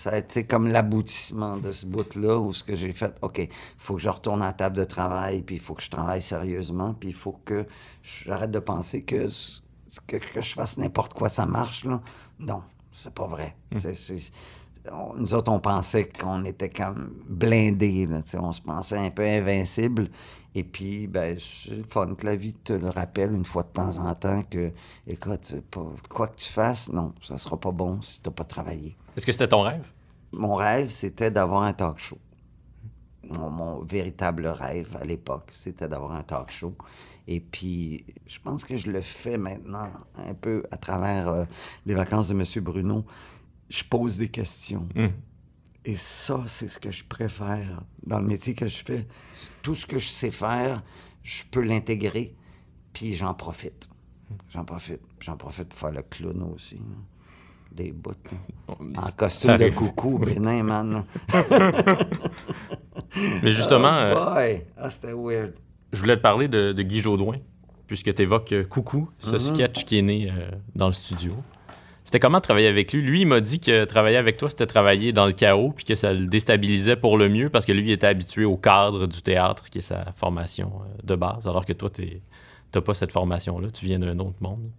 ça 0.05 0.11
a 0.11 0.19
été 0.19 0.45
comme 0.45 0.67
l'aboutissement 0.69 1.57
de 1.57 1.73
ce 1.73 1.87
bout-là 1.87 2.39
où 2.39 2.53
ce 2.53 2.63
que 2.63 2.77
j'ai 2.77 2.93
fait, 2.93 3.15
OK, 3.23 3.39
il 3.39 3.49
faut 3.79 3.95
que 3.95 4.03
je 4.03 4.11
retourne 4.11 4.43
à 4.43 4.47
la 4.49 4.53
table 4.53 4.77
de 4.77 4.85
travail, 4.85 5.41
puis 5.41 5.55
il 5.55 5.61
faut 5.63 5.73
que 5.73 5.83
je 5.83 5.89
travaille 5.89 6.21
sérieusement, 6.21 6.93
puis 6.93 7.09
il 7.09 7.15
faut 7.15 7.41
que 7.47 7.65
j'arrête 8.03 8.51
de 8.51 8.59
penser 8.59 9.03
que, 9.03 9.29
ce- 9.29 9.63
que, 10.07 10.19
que 10.19 10.43
je 10.43 10.53
fasse 10.53 10.77
n'importe 10.77 11.15
quoi, 11.15 11.31
ça 11.31 11.47
marche, 11.47 11.85
là. 11.87 12.03
Non, 12.39 12.61
c'est 12.93 13.15
pas 13.15 13.27
vrai. 13.27 13.57
On- 14.93 15.15
nous 15.15 15.33
autres, 15.33 15.51
on 15.51 15.59
pensait 15.59 16.07
qu'on 16.07 16.45
était 16.45 16.69
comme 16.69 17.15
blindés, 17.27 18.05
là, 18.07 18.21
on 18.35 18.53
se 18.53 18.61
pensait 18.61 18.99
un 18.99 19.09
peu 19.11 19.23
invincible. 19.23 20.11
Et 20.55 20.65
puis, 20.65 21.07
ben, 21.07 21.39
c'est 21.41 21.77
le 21.77 21.83
fun 21.85 22.15
que 22.15 22.27
la 22.27 22.37
vie 22.37 22.53
te 22.53 22.75
le 22.75 22.91
rappelle 22.91 23.33
une 23.33 23.47
fois 23.47 23.63
de 23.63 23.69
temps 23.69 23.97
en 24.07 24.15
temps 24.15 24.43
que, 24.43 24.71
écoute, 25.07 25.55
pas, 25.71 25.87
quoi 26.11 26.29
que 26.29 26.37
tu 26.37 26.53
fasses, 26.53 26.93
non, 26.93 27.15
ça 27.23 27.39
sera 27.39 27.57
pas 27.59 27.73
bon 27.73 28.03
si 28.03 28.21
t'as 28.21 28.31
pas 28.31 28.45
travaillé. 28.45 28.99
Est-ce 29.17 29.25
que 29.25 29.33
c'était 29.33 29.49
ton 29.49 29.63
rêve? 29.63 29.87
Mon 30.37 30.55
rêve, 30.55 30.91
c'était 30.91 31.31
d'avoir 31.31 31.63
un 31.63 31.73
talk 31.73 31.99
show. 31.99 32.19
Mon, 33.23 33.51
mon 33.51 33.83
véritable 33.83 34.47
rêve 34.47 34.97
à 35.01 35.05
l'époque, 35.05 35.51
c'était 35.53 35.89
d'avoir 35.89 36.13
un 36.13 36.23
talk 36.23 36.51
show. 36.51 36.75
Et 37.27 37.41
puis, 37.41 38.05
je 38.27 38.39
pense 38.39 38.65
que 38.65 38.77
je 38.77 38.91
le 38.91 39.01
fais 39.01 39.39
maintenant, 39.39 39.91
un 40.17 40.35
peu 40.35 40.65
à 40.71 40.77
travers 40.77 41.29
euh, 41.29 41.45
les 41.87 41.95
vacances 41.95 42.29
de 42.29 42.35
M. 42.35 42.63
Bruno. 42.63 43.05
Je 43.71 43.83
pose 43.85 44.19
des 44.19 44.29
questions. 44.29 44.87
Hmm. 44.95 45.09
Et 45.87 45.97
ça, 45.97 46.45
c'est 46.47 46.69
ce 46.69 46.79
que 46.79 46.91
je 46.91 47.05
préfère 47.05 47.83
dans 48.07 48.19
le 48.19 48.27
métier 48.27 48.55
que 48.55 48.69
je 48.69 48.83
fais. 48.85 49.07
Tout 49.63 49.75
ce 49.75 49.87
que 49.87 49.99
je 49.99 50.09
sais 50.09 50.31
faire, 50.31 50.83
je 51.23 51.43
peux 51.51 51.63
l'intégrer, 51.63 52.35
puis 52.93 53.15
j'en 53.15 53.35
profite. 53.35 53.89
J'en 54.51 54.65
profite. 54.65 55.01
J'en 55.21 55.37
profite 55.37 55.69
pour 55.69 55.79
faire 55.79 55.93
le 55.93 56.03
clown 56.03 56.43
aussi. 56.55 56.81
Des 57.75 57.91
bouts. 57.93 58.13
En 58.69 59.11
costume 59.17 59.57
de 59.57 59.69
coucou, 59.71 60.19
bénin, 60.19 60.63
man. 60.63 61.05
Mais 63.43 63.51
justement, 63.51 63.91
Oh 63.93 64.17
euh, 64.17 64.35
boy! 64.35 64.63
Ah, 64.77 64.91
c'était 64.91 65.13
weird. 65.13 65.55
je 65.93 66.01
voulais 66.01 66.17
te 66.17 66.23
parler 66.23 66.49
de, 66.49 66.73
de 66.73 66.83
Guy 66.83 67.01
Jodoin, 67.01 67.37
puisque 67.87 68.15
tu 68.15 68.23
évoques 68.23 68.55
Coucou, 68.69 69.11
ce 69.19 69.39
sketch 69.39 69.85
qui 69.85 69.99
est 69.99 70.03
né 70.03 70.31
euh, 70.31 70.51
dans 70.75 70.87
le 70.87 70.93
studio. 70.93 71.33
C'était 72.05 72.21
comment 72.21 72.41
travailler 72.41 72.69
avec 72.69 72.93
lui? 72.93 73.03
Lui, 73.03 73.21
il 73.23 73.27
m'a 73.27 73.41
dit 73.41 73.61
que 73.61 73.85
travailler 73.87 74.19
avec 74.19 74.37
toi, 74.37 74.49
c'était 74.51 74.67
travailler 74.67 75.13
dans 75.13 75.27
le 75.27 75.33
chaos, 75.33 75.73
puis 75.75 75.85
que 75.85 75.95
ça 75.95 76.13
le 76.13 76.27
déstabilisait 76.27 76.97
pour 76.97 77.17
le 77.17 77.29
mieux, 77.29 77.49
parce 77.49 77.65
que 77.65 77.73
lui, 77.73 77.83
il 77.83 77.91
était 77.91 78.07
habitué 78.07 78.45
au 78.45 78.57
cadre 78.57 79.07
du 79.07 79.23
théâtre, 79.23 79.65
qui 79.71 79.79
est 79.79 79.81
sa 79.81 80.13
formation 80.15 80.71
euh, 80.81 81.01
de 81.03 81.15
base, 81.17 81.47
alors 81.49 81.65
que 81.65 81.73
toi, 81.73 81.89
tu 81.91 82.21
n'as 82.75 82.81
pas 82.83 82.95
cette 82.95 83.13
formation-là, 83.13 83.69
tu 83.71 83.87
viens 83.87 83.99
d'un 83.99 84.19
autre 84.19 84.37
monde. 84.41 84.71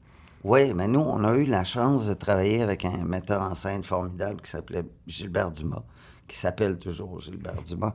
Oui, 0.47 0.75
mais 0.75 0.87
nous, 0.87 0.99
on 0.99 1.23
a 1.23 1.33
eu 1.35 1.45
la 1.45 1.63
chance 1.63 2.05
de 2.05 2.13
travailler 2.13 2.61
avec 2.61 2.85
un 2.85 3.03
metteur 3.03 3.41
en 3.41 3.55
scène 3.55 3.81
formidable 3.83 4.41
qui 4.41 4.51
s'appelait 4.51 4.83
Gilbert 5.07 5.49
Dumas, 5.49 5.81
qui 6.27 6.37
s'appelle 6.37 6.77
toujours 6.77 7.19
Gilbert 7.19 7.63
Dumas. 7.63 7.93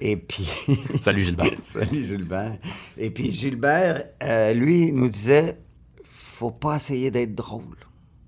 Et 0.00 0.16
puis. 0.16 0.42
Salut 1.00 1.22
Gilbert. 1.22 1.52
Salut 1.62 2.02
Gilbert. 2.04 2.58
Et 2.98 3.10
puis 3.10 3.30
Gilbert, 3.30 4.04
euh, 4.20 4.52
lui, 4.52 4.90
nous 4.90 5.08
disait 5.08 5.58
faut 6.04 6.50
pas 6.50 6.74
essayer 6.74 7.12
d'être 7.12 7.36
drôle. 7.36 7.76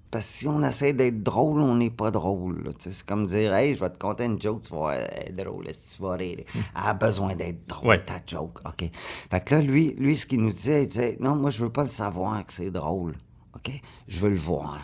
parce 0.08 0.24
que 0.24 0.32
si 0.32 0.46
on 0.46 0.62
essaie 0.62 0.92
d'être 0.92 1.24
drôle, 1.24 1.58
on 1.58 1.74
n'est 1.74 1.90
pas 1.90 2.12
drôle. 2.12 2.70
C'est 2.78 3.04
comme 3.04 3.26
dire, 3.26 3.52
hey, 3.54 3.74
je 3.74 3.80
vais 3.80 3.90
te 3.90 3.98
conter 3.98 4.26
une 4.26 4.40
joke, 4.40 4.60
tu 4.62 4.72
vas 4.72 4.94
est 5.00 5.32
drôle, 5.32 5.66
tu 5.66 6.00
vas 6.00 6.12
rire? 6.12 6.44
Elle 6.54 6.60
a 6.76 6.94
besoin 6.94 7.34
d'être 7.34 7.66
drôle, 7.66 7.88
Ouais. 7.88 8.04
ta 8.04 8.20
joke. 8.24 8.60
OK. 8.64 8.88
Fait 9.32 9.44
que 9.44 9.56
là, 9.56 9.62
lui, 9.62 9.96
lui 9.98 10.16
ce 10.16 10.26
qu'il 10.26 10.42
nous 10.42 10.50
disait, 10.50 10.82
il 10.84 10.86
disait, 10.86 11.16
non, 11.18 11.34
moi, 11.34 11.50
je 11.50 11.64
veux 11.64 11.72
pas 11.72 11.82
le 11.82 11.88
savoir 11.88 12.46
que 12.46 12.52
c'est 12.52 12.70
drôle. 12.70 13.14
OK? 13.56 13.70
Je 14.08 14.18
veux 14.18 14.30
le 14.30 14.36
voir. 14.36 14.80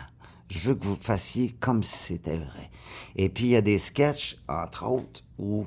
Je 0.49 0.59
veux 0.59 0.75
que 0.75 0.83
vous 0.83 0.95
fassiez 0.97 1.55
comme 1.59 1.81
si 1.83 1.97
c'était 1.97 2.37
vrai. 2.37 2.69
Et 3.15 3.29
puis, 3.29 3.45
il 3.45 3.49
y 3.51 3.55
a 3.55 3.61
des 3.61 3.77
sketchs, 3.77 4.37
entre 4.49 4.85
autres, 4.85 5.21
où 5.39 5.65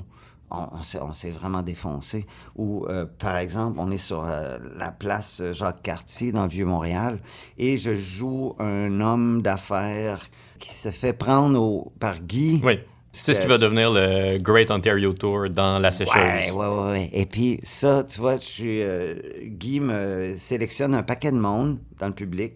on, 0.50 0.68
on 1.00 1.12
s'est, 1.12 1.30
vraiment 1.30 1.62
défoncé. 1.62 2.26
Où, 2.54 2.84
euh, 2.86 3.06
par 3.18 3.38
exemple, 3.38 3.78
on 3.80 3.90
est 3.90 3.96
sur 3.98 4.24
euh, 4.24 4.58
la 4.76 4.90
place 4.92 5.42
Jacques-Cartier 5.52 6.32
dans 6.32 6.42
le 6.42 6.48
Vieux-Montréal 6.50 7.20
et 7.56 7.76
je 7.78 7.94
joue 7.94 8.54
un 8.58 9.00
homme 9.00 9.40
d'affaires 9.42 10.28
qui 10.58 10.74
se 10.74 10.90
fait 10.90 11.12
prendre 11.14 11.58
au- 11.60 11.92
par 11.98 12.20
Guy. 12.20 12.60
Oui. 12.64 12.78
C'est 13.16 13.32
ce 13.32 13.40
qui 13.42 13.46
va 13.46 13.58
devenir 13.58 13.92
le 13.92 14.38
Great 14.38 14.72
Ontario 14.72 15.12
Tour 15.12 15.48
dans 15.48 15.78
la 15.78 15.92
sécheuse. 15.92 16.16
Ouais, 16.16 16.50
ouais, 16.50 16.66
ouais, 16.66 16.90
ouais. 16.90 17.10
Et 17.12 17.26
puis 17.26 17.60
ça, 17.62 18.02
tu 18.02 18.18
vois, 18.18 18.36
je 18.36 18.44
suis, 18.44 18.82
euh, 18.82 19.14
Guy 19.44 19.78
me 19.78 20.34
sélectionne 20.36 20.96
un 20.96 21.04
paquet 21.04 21.30
de 21.30 21.38
monde 21.38 21.78
dans 22.00 22.08
le 22.08 22.12
public, 22.12 22.54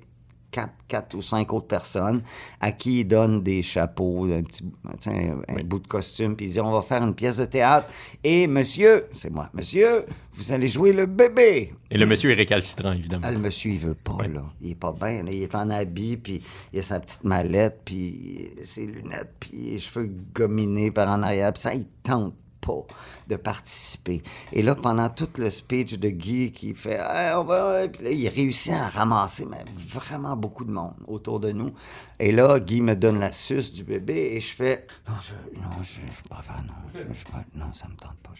quatre, 0.51 0.75
quatre 0.87 1.15
ou 1.15 1.23
cinq 1.23 1.53
autres 1.53 1.67
personnes, 1.67 2.23
à 2.61 2.73
qui 2.73 3.01
il 3.01 3.05
donne 3.05 3.43
des 3.43 3.63
chapeaux, 3.63 4.25
un 4.25 4.43
petit 4.43 4.65
un, 5.07 5.63
bout 5.65 5.79
de 5.79 5.87
costume, 5.87 6.37
puis 6.37 6.47
il 6.47 6.53
dit 6.53 6.61
on 6.61 6.73
va 6.73 6.83
faire 6.83 7.03
une 7.03 7.15
pièce 7.15 7.37
de 7.37 7.45
théâtre. 7.45 7.89
Et 8.25 8.47
monsieur, 8.47 9.07
c'est 9.13 9.31
moi, 9.31 9.51
monsieur, 9.53 10.07
vous 10.33 10.53
allez 10.53 10.69
jouer 10.69 10.93
le 10.93 11.07
bébé. 11.07 11.75
Et 11.91 11.99
le 11.99 12.07
monsieur 12.07 12.31
est 12.31 12.35
récalcitrant, 12.35 12.93
évidemment. 12.93 13.25
Ah, 13.27 13.33
le 13.33 13.39
monsieur, 13.39 13.73
il 13.73 13.79
veut 13.79 13.95
pas, 13.95 14.27
là. 14.27 14.45
Il 14.61 14.71
est 14.71 14.75
pas 14.75 14.93
bien. 14.93 15.23
là. 15.23 15.31
Il 15.31 15.43
est 15.43 15.55
en 15.55 15.71
habit, 15.71 16.17
puis 16.17 16.43
il 16.73 16.79
a 16.79 16.83
sa 16.83 17.01
petite 17.01 17.25
mallette, 17.25 17.81
puis 17.85 18.51
ses 18.65 18.87
lunettes, 18.87 19.35
puis 19.41 19.73
les 19.73 19.79
cheveux 19.79 20.11
gominés 20.35 20.91
par 20.91 21.09
en 21.09 21.23
arrière. 21.23 21.53
Puis 21.53 21.63
ça, 21.63 21.75
il 21.75 21.87
tente 22.03 22.35
pas 22.61 22.87
de 23.29 23.37
participer. 23.37 24.23
Et 24.53 24.63
là, 24.63 24.75
pendant 24.75 25.09
tout 25.11 25.29
le 25.39 25.51
speech 25.51 25.99
de 25.99 26.09
Guy 26.09 26.51
qui 26.53 26.75
fait 26.75 26.99
Hey, 27.01 27.35
on 27.37 27.45
va... 27.45 27.87
Puis 27.89 28.05
là, 28.05 28.11
il 28.11 28.29
réussit 28.29 28.73
à 28.73 28.89
ramasser 28.89 29.47
mais 29.47 29.65
vraiment 29.77 30.37
beaucoup 30.37 30.65
de 30.65 30.71
monde 30.73 30.95
autour 31.07 31.41
de 31.41 31.53
nous. 31.53 31.73
Et 32.19 32.33
là, 32.33 32.59
Guy 32.59 32.81
me 32.81 32.97
donne 32.97 33.21
la 33.21 33.31
suce 33.33 33.73
du 33.73 33.85
bébé 33.85 34.33
et 34.35 34.41
je 34.41 34.53
fais 34.55 34.87
Non, 35.09 35.15
je, 35.23 35.61
non, 35.61 35.69
je, 35.83 36.01
je 36.01 36.29
pas 36.29 36.43
faire, 36.43 36.63
non. 36.67 36.73
Je, 36.95 37.01
je 37.01 37.31
pas- 37.31 37.45
non, 37.55 37.73
ça 37.73 37.87
me 37.89 37.95
tente 37.97 38.17
pas. 38.23 38.31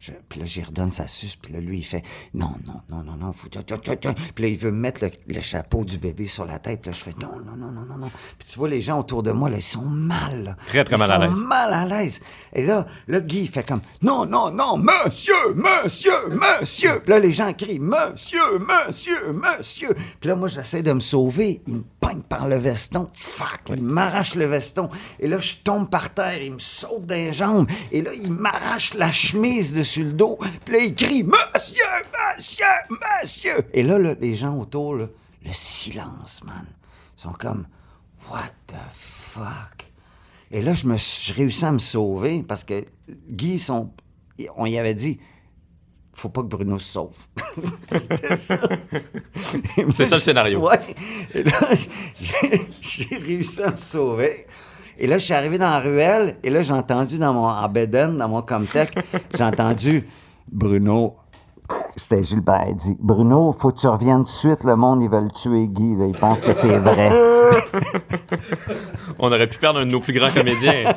Je, 0.00 0.12
Puis 0.28 0.40
là, 0.40 0.46
j'y 0.46 0.62
redonne 0.62 0.90
sa 0.90 1.06
suce, 1.06 1.36
puis 1.36 1.52
là, 1.52 1.60
lui, 1.60 1.78
il 1.78 1.84
fait 1.84 2.02
Non, 2.34 2.54
non, 2.66 2.80
non, 2.88 3.02
non, 3.02 3.16
non, 3.16 3.32
faut... 3.32 3.48
Puis 3.48 3.60
là, 4.42 4.48
il 4.48 4.56
veut 4.56 4.70
me 4.70 4.78
mettre 4.78 5.04
le, 5.04 5.10
le 5.26 5.40
chapeau 5.40 5.84
du 5.84 5.98
bébé 5.98 6.26
sur 6.28 6.44
la 6.44 6.58
tête, 6.58 6.80
puis 6.82 6.90
là, 6.90 6.96
je 6.96 7.02
fais 7.02 7.14
Non, 7.20 7.38
non, 7.44 7.56
non, 7.56 7.70
non, 7.72 7.84
non, 7.84 7.96
non. 7.98 8.10
Puis 8.38 8.48
tu 8.48 8.58
vois, 8.58 8.68
les 8.68 8.80
gens 8.80 8.98
autour 9.00 9.22
de 9.22 9.32
moi, 9.32 9.50
là, 9.50 9.56
ils 9.58 9.62
sont 9.62 9.82
mal. 9.84 10.44
là. 10.44 10.56
Très, 10.66 10.84
très 10.84 10.96
Ils 10.96 10.98
mal 10.98 11.10
à 11.12 11.14
sont 11.26 11.32
l'aise. 11.34 11.44
mal 11.44 11.72
à 11.74 11.84
l'aise. 11.86 12.20
Et 12.54 12.64
là, 12.64 12.86
là, 13.08 13.20
Guy, 13.20 13.40
il 13.42 13.48
fait 13.48 13.66
comme 13.66 13.80
Non, 14.02 14.24
non, 14.26 14.50
non, 14.50 14.76
monsieur, 14.76 15.54
monsieur, 15.54 16.28
monsieur. 16.28 17.00
Puis 17.00 17.10
là, 17.10 17.18
les 17.18 17.32
gens 17.32 17.52
crient 17.52 17.78
Monsieur, 17.78 18.58
monsieur, 18.58 19.32
monsieur. 19.32 19.94
Puis 20.20 20.28
là, 20.28 20.34
moi, 20.34 20.48
j'essaie 20.48 20.82
de 20.82 20.92
me 20.92 21.00
sauver. 21.00 21.62
Il 21.66 21.76
me 21.76 21.84
pogne 22.00 22.22
par 22.22 22.48
le 22.48 22.56
veston. 22.56 23.10
Fuck. 23.14 23.62
Il 23.70 23.82
m'arrache 23.82 24.34
le 24.34 24.46
veston. 24.46 24.88
Et 25.18 25.28
là, 25.28 25.40
je 25.40 25.56
tombe 25.56 25.88
par 25.88 26.12
terre. 26.12 26.42
Il 26.42 26.54
me 26.54 26.58
saute 26.58 27.06
des 27.06 27.32
jambes. 27.32 27.68
Et 27.92 28.02
là, 28.02 28.12
il 28.14 28.32
m'arrache 28.32 28.94
la 28.94 29.10
chemise 29.12 29.72
dessus 29.72 30.04
le 30.04 30.12
dos. 30.12 30.38
Puis 30.64 30.74
là, 30.74 30.80
il 30.80 30.94
crie 30.94 31.22
Monsieur, 31.22 31.84
monsieur, 32.36 32.64
monsieur. 32.90 33.66
Et 33.72 33.82
là, 33.82 33.98
là, 33.98 34.14
les 34.20 34.34
gens 34.34 34.58
autour, 34.58 34.96
là, 34.96 35.06
le 35.44 35.52
silence, 35.52 36.42
man. 36.44 36.66
Ils 37.16 37.22
sont 37.22 37.32
comme 37.32 37.66
What 38.30 38.50
the 38.66 38.74
fuck? 38.92 39.86
Et 40.50 40.62
là, 40.62 40.74
je 40.74 40.86
me 40.86 40.96
je 40.96 41.34
réussis 41.34 41.64
à 41.64 41.72
me 41.72 41.78
sauver 41.78 42.42
parce 42.42 42.64
que 42.64 42.84
Guy, 43.28 43.58
son, 43.58 43.90
on 44.56 44.66
y 44.66 44.78
avait 44.78 44.94
dit, 44.94 45.18
faut 46.16 46.30
pas 46.30 46.42
que 46.42 46.46
Bruno 46.46 46.78
se 46.78 46.92
sauve. 46.92 47.16
C'était 47.92 48.36
ça. 48.36 48.56
C'est 49.90 50.06
ça 50.06 50.14
le 50.14 50.20
scénario. 50.20 50.66
Ouais. 50.66 50.80
Et 51.34 51.42
là, 51.42 51.52
j'ai 52.80 53.16
réussi 53.16 53.62
à 53.62 53.70
me 53.70 53.76
sauver. 53.76 54.46
Et 54.98 55.06
là, 55.06 55.18
je 55.18 55.24
suis 55.24 55.34
arrivé 55.34 55.58
dans 55.58 55.68
la 55.68 55.80
ruelle 55.80 56.36
et 56.42 56.48
là, 56.48 56.62
j'ai 56.62 56.72
entendu 56.72 57.18
dans 57.18 57.34
mon 57.34 57.46
en 57.46 57.68
bedaine, 57.68 58.16
dans 58.16 58.28
mon 58.28 58.40
Comtech, 58.40 58.94
j'ai 59.36 59.44
entendu 59.44 60.08
Bruno. 60.50 61.16
C'était 61.96 62.22
Gilbert, 62.22 62.64
il 62.68 62.76
dit 62.76 62.96
Bruno, 62.98 63.52
faut 63.52 63.72
que 63.72 63.80
tu 63.80 63.88
reviennes 63.88 64.18
tout 64.18 64.24
de 64.24 64.28
suite, 64.28 64.64
le 64.64 64.76
monde, 64.76 65.02
ils 65.02 65.08
veulent 65.08 65.32
tuer 65.32 65.66
Guy, 65.66 65.96
là, 65.96 66.06
ils 66.06 66.16
pensent 66.16 66.40
que 66.40 66.52
c'est 66.52 66.78
vrai. 66.78 67.10
On 69.18 69.28
aurait 69.28 69.48
pu 69.48 69.58
perdre 69.58 69.80
un 69.80 69.86
de 69.86 69.90
nos 69.90 70.00
plus 70.00 70.12
grands 70.12 70.30
comédiens. 70.30 70.94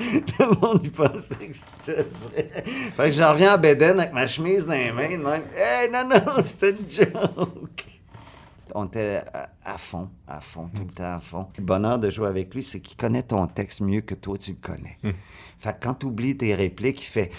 Le 0.38 0.60
monde, 0.60 0.80
il 0.82 0.92
pensait 0.92 1.34
que 1.34 1.54
c'était 1.54 2.02
vrai. 2.02 2.48
Fait 2.64 3.04
que 3.04 3.10
je 3.10 3.22
reviens 3.22 3.52
à 3.52 3.56
Béden 3.56 4.00
avec 4.00 4.12
ma 4.12 4.26
chemise 4.26 4.66
dans 4.66 4.72
les 4.72 4.92
mains, 4.92 5.10
de 5.10 5.22
même. 5.22 5.42
Hey, 5.54 5.90
non, 5.90 6.08
non, 6.08 6.34
c'était 6.42 6.70
une 6.70 6.88
joke. 6.88 7.86
On 8.74 8.86
était 8.86 9.22
à, 9.34 9.50
à 9.64 9.78
fond, 9.78 10.08
à 10.26 10.40
fond, 10.40 10.70
tout 10.74 10.84
le 10.86 10.94
temps 10.94 11.16
à 11.16 11.20
fond. 11.20 11.48
Le 11.58 11.64
bonheur 11.64 11.98
de 11.98 12.08
jouer 12.08 12.28
avec 12.28 12.54
lui, 12.54 12.62
c'est 12.62 12.80
qu'il 12.80 12.96
connaît 12.96 13.22
ton 13.22 13.46
texte 13.46 13.80
mieux 13.80 14.00
que 14.00 14.14
toi, 14.14 14.38
tu 14.38 14.52
le 14.52 14.56
connais. 14.60 14.96
Fait 15.58 15.72
que 15.72 15.84
quand 15.86 15.94
tu 15.94 16.06
oublies 16.06 16.36
tes 16.36 16.54
répliques, 16.54 17.02
il 17.02 17.06
fait 17.06 17.30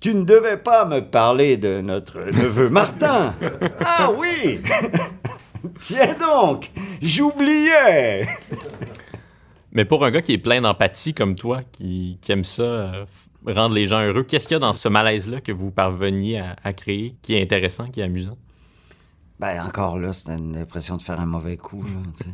Tu 0.00 0.14
ne 0.14 0.24
devais 0.24 0.56
pas 0.56 0.84
me 0.86 1.00
parler 1.00 1.56
de 1.58 1.80
notre 1.80 2.18
neveu 2.18 2.70
Martin. 2.70 3.34
ah 3.80 4.10
oui 4.10 4.60
Tiens 5.80 6.14
donc, 6.18 6.70
j'oubliais 7.00 8.26
Mais 9.74 9.84
pour 9.84 10.04
un 10.04 10.10
gars 10.10 10.22
qui 10.22 10.32
est 10.32 10.38
plein 10.38 10.60
d'empathie 10.60 11.14
comme 11.14 11.34
toi, 11.34 11.62
qui, 11.72 12.18
qui 12.20 12.32
aime 12.32 12.44
ça, 12.44 12.62
euh, 12.62 13.04
rendre 13.46 13.74
les 13.74 13.86
gens 13.86 14.00
heureux, 14.00 14.22
qu'est-ce 14.22 14.46
qu'il 14.46 14.54
y 14.54 14.56
a 14.56 14.60
dans 14.60 14.74
ce 14.74 14.88
malaise-là 14.88 15.40
que 15.40 15.52
vous 15.52 15.72
parveniez 15.72 16.38
à, 16.38 16.56
à 16.62 16.72
créer 16.72 17.16
qui 17.22 17.34
est 17.34 17.42
intéressant, 17.42 17.88
qui 17.88 18.00
est 18.00 18.04
amusant? 18.04 18.38
Ben, 19.40 19.60
encore 19.66 19.98
là, 19.98 20.12
c'était 20.12 20.38
une 20.38 20.56
impression 20.56 20.96
de 20.96 21.02
faire 21.02 21.20
un 21.20 21.26
mauvais 21.26 21.56
coup. 21.56 21.84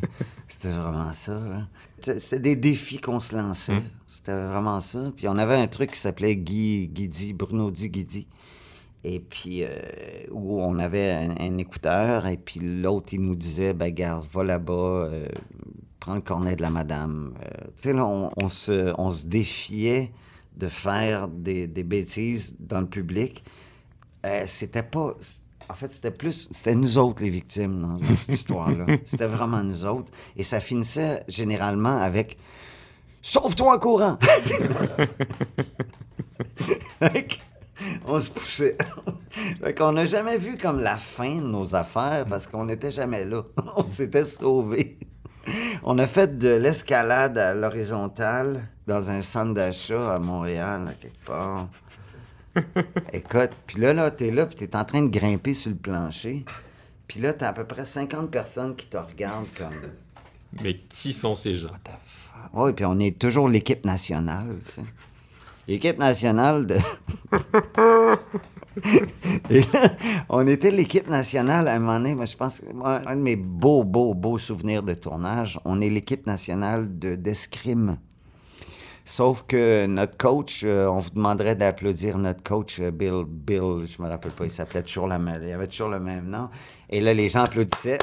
C'était 0.46 0.68
vraiment 0.70 1.12
ça. 1.12 1.40
C'était 2.00 2.40
des 2.40 2.56
défis 2.56 2.98
qu'on 2.98 3.20
se 3.20 3.34
lançait. 3.34 3.82
C'était 4.06 4.34
vraiment 4.34 4.80
ça. 4.80 5.10
Puis 5.16 5.26
on 5.26 5.38
avait 5.38 5.56
un 5.56 5.66
truc 5.66 5.92
qui 5.92 5.98
s'appelait 5.98 6.36
Guy, 6.36 6.88
Guidi, 6.88 7.32
Bruno 7.32 7.70
dit 7.70 7.88
Guidi. 7.88 8.28
Et 9.02 9.18
puis, 9.18 9.64
euh, 9.64 9.70
où 10.30 10.60
on 10.60 10.78
avait 10.78 11.10
un, 11.10 11.30
un 11.40 11.56
écouteur, 11.56 12.26
et 12.26 12.36
puis 12.36 12.60
l'autre, 12.60 13.14
il 13.14 13.22
nous 13.22 13.34
disait, 13.34 13.72
ben, 13.72 13.88
garde, 13.90 14.26
va 14.30 14.44
là-bas, 14.44 14.72
euh, 14.72 15.26
prends 16.00 16.14
le 16.14 16.20
cornet 16.20 16.56
de 16.56 16.62
la 16.62 16.70
madame. 16.70 17.34
Euh, 17.44 17.66
tu 17.76 17.88
sais, 17.88 17.92
là, 17.92 18.04
on, 18.04 18.32
on 18.36 18.48
se, 18.48 18.92
on 18.98 19.10
se 19.10 19.26
défiait 19.26 20.12
de 20.56 20.66
faire 20.66 21.28
des, 21.28 21.66
des 21.66 21.84
bêtises 21.84 22.56
dans 22.58 22.80
le 22.80 22.86
public. 22.86 23.44
Euh, 24.26 24.44
c'était 24.46 24.82
pas. 24.82 25.14
En 25.68 25.74
fait, 25.74 25.94
c'était 25.94 26.10
plus. 26.10 26.48
C'était 26.52 26.74
nous 26.74 26.98
autres, 26.98 27.22
les 27.22 27.30
victimes, 27.30 27.98
dans 28.00 28.16
cette 28.16 28.34
histoire-là. 28.34 28.86
C'était 29.04 29.28
vraiment 29.28 29.62
nous 29.62 29.84
autres. 29.84 30.10
Et 30.36 30.42
ça 30.42 30.58
finissait 30.58 31.22
généralement 31.28 31.98
avec 31.98 32.38
Sauve-toi 33.22 33.74
en 33.74 33.78
courant! 33.78 34.18
On 38.06 38.20
se 38.20 38.30
poussait. 38.30 38.76
fait 39.62 39.74
qu'on 39.74 39.92
n'a 39.92 40.04
jamais 40.06 40.36
vu 40.36 40.56
comme 40.58 40.80
la 40.80 40.96
fin 40.96 41.36
de 41.36 41.46
nos 41.46 41.74
affaires 41.74 42.26
parce 42.26 42.46
qu'on 42.46 42.64
n'était 42.66 42.90
jamais 42.90 43.24
là. 43.24 43.42
on 43.76 43.86
s'était 43.88 44.24
sauvés. 44.24 44.98
On 45.82 45.98
a 45.98 46.06
fait 46.06 46.38
de 46.38 46.48
l'escalade 46.48 47.38
à 47.38 47.54
l'horizontale 47.54 48.68
dans 48.86 49.10
un 49.10 49.22
centre 49.22 49.54
d'achat 49.54 50.14
à 50.14 50.18
Montréal, 50.18 50.88
à 50.88 50.94
quelque 50.94 51.24
part. 51.24 51.68
Écoute, 53.12 53.50
puis 53.66 53.80
là, 53.80 53.92
là, 53.92 54.10
t'es 54.10 54.30
là, 54.30 54.46
puis 54.46 54.56
t'es 54.56 54.76
en 54.76 54.84
train 54.84 55.02
de 55.02 55.08
grimper 55.08 55.54
sur 55.54 55.70
le 55.70 55.76
plancher. 55.76 56.44
Puis 57.06 57.20
là, 57.20 57.32
t'as 57.32 57.48
à 57.48 57.52
peu 57.52 57.64
près 57.64 57.84
50 57.84 58.30
personnes 58.30 58.76
qui 58.76 58.86
te 58.86 58.96
regardent 58.96 59.52
comme... 59.56 59.92
Mais 60.62 60.76
qui 60.76 61.12
sont 61.12 61.36
ces 61.36 61.54
gens? 61.56 61.70
Oui, 62.52 62.72
puis 62.72 62.84
on 62.84 62.98
est 62.98 63.18
toujours 63.18 63.48
l'équipe 63.48 63.84
nationale, 63.84 64.58
tu 64.66 64.72
sais. 64.72 64.82
L'équipe 65.70 66.00
nationale 66.00 66.66
de... 66.66 66.78
On 70.28 70.44
était 70.48 70.72
l'équipe 70.72 71.08
nationale 71.08 71.68
à 71.68 71.74
un 71.74 71.78
moment 71.78 72.00
donné, 72.00 72.16
moi, 72.16 72.24
je 72.24 72.36
pense, 72.36 72.60
moi, 72.74 73.02
un 73.06 73.14
de 73.14 73.20
mes 73.20 73.36
beaux, 73.36 73.84
beaux, 73.84 74.12
beaux 74.12 74.36
souvenirs 74.36 74.82
de 74.82 74.94
tournage, 74.94 75.60
on 75.64 75.80
est 75.80 75.88
l'équipe 75.88 76.26
nationale 76.26 76.98
de 76.98 77.14
d'escrime. 77.14 77.98
Sauf 79.04 79.44
que 79.46 79.86
notre 79.86 80.16
coach, 80.16 80.62
euh, 80.64 80.88
on 80.88 80.98
vous 80.98 81.10
demanderait 81.10 81.54
d'applaudir 81.54 82.18
notre 82.18 82.42
coach, 82.42 82.80
euh, 82.80 82.90
Bill, 82.90 83.22
Bill, 83.28 83.86
je 83.86 84.02
me 84.02 84.08
rappelle 84.08 84.32
pas, 84.32 84.46
il 84.46 84.50
s'appelait 84.50 84.82
toujours 84.82 85.06
la 85.06 85.20
même, 85.20 85.40
il 85.40 85.52
avait 85.52 85.68
toujours 85.68 85.90
le 85.90 86.00
même 86.00 86.28
nom. 86.28 86.48
Et 86.88 87.00
là, 87.00 87.14
les 87.14 87.28
gens 87.28 87.44
applaudissaient. 87.44 87.98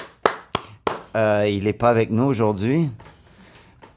Euh, 1.18 1.46
il 1.50 1.66
n'est 1.66 1.74
pas 1.74 1.90
avec 1.90 2.12
nous 2.12 2.24
aujourd'hui. 2.24 2.90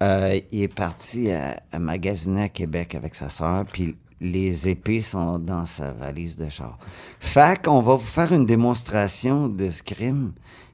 Euh, 0.02 0.40
il 0.50 0.62
est 0.62 0.68
parti 0.68 1.30
à, 1.30 1.60
magasiner 1.78 2.44
à 2.44 2.48
Québec 2.48 2.94
avec 2.94 3.14
sa 3.14 3.28
sœur, 3.28 3.64
puis 3.64 3.96
les 4.20 4.68
épées 4.68 5.02
sont 5.02 5.38
dans 5.38 5.66
sa 5.66 5.92
valise 5.92 6.36
de 6.36 6.48
char. 6.48 6.78
Fait 7.18 7.62
qu'on 7.62 7.82
va 7.82 7.94
vous 7.94 8.06
faire 8.06 8.32
une 8.32 8.46
démonstration 8.46 9.48
de 9.48 9.68
crime, 9.84 10.32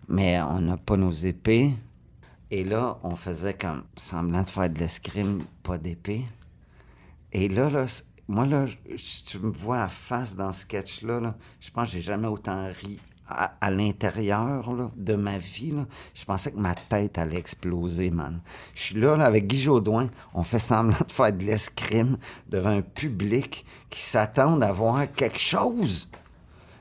mais 0.09 0.41
on 0.43 0.61
n'a 0.61 0.77
pas 0.77 0.97
nos 0.97 1.13
épées. 1.13 1.75
Et 2.51 2.63
là, 2.63 2.99
on 3.03 3.17
faisait 3.17 3.55
comme 3.55 3.83
semblant 3.97 4.43
de 4.43 4.49
faire 4.49 4.71
de 4.71 4.79
l'escrime, 4.79 5.43
pas 5.65 5.79
d'épée. 5.79 6.25
Et 7.33 7.49
là, 7.49 7.69
là, 7.69 7.87
moi, 8.29 8.47
là, 8.47 8.67
si 8.97 9.25
tu 9.25 9.39
me 9.41 9.51
vois 9.51 9.83
à 9.83 9.89
face 9.89 10.37
dans 10.37 10.53
ce 10.53 10.61
sketch-là, 10.61 11.21
là, 11.21 11.35
je 11.61 11.71
pense 11.71 11.91
que 11.91 11.97
j'ai 11.97 12.03
jamais 12.03 12.29
autant 12.29 12.67
ri 12.81 13.01
à, 13.29 13.71
l'intérieur 13.71 14.73
de 14.97 15.15
ma 15.15 15.39
vie. 15.39 15.75
Je 16.15 16.25
pensais 16.25 16.53
que 16.53 16.59
ma 16.59 16.75
tête 16.75 17.19
allait 17.19 17.39
exploser, 17.39 18.11
man. 18.11 18.41
Je 18.75 18.83
suis 18.83 19.01
là, 19.01 19.15
avec 19.15 19.47
Guy 19.47 19.61
Jodoin, 19.61 20.09
on 20.35 20.43
fait 20.43 20.59
semblant 20.59 20.97
de 21.07 21.13
faire 21.13 21.33
de 21.33 21.45
l'escrime 21.45 22.19
devant 22.49 22.71
un 22.71 22.83
public 22.83 23.65
qui 23.91 24.01
s'attend 24.01 24.61
à 24.61 24.73
voir 24.73 25.11
quelque 25.13 25.39
chose. 25.39 26.09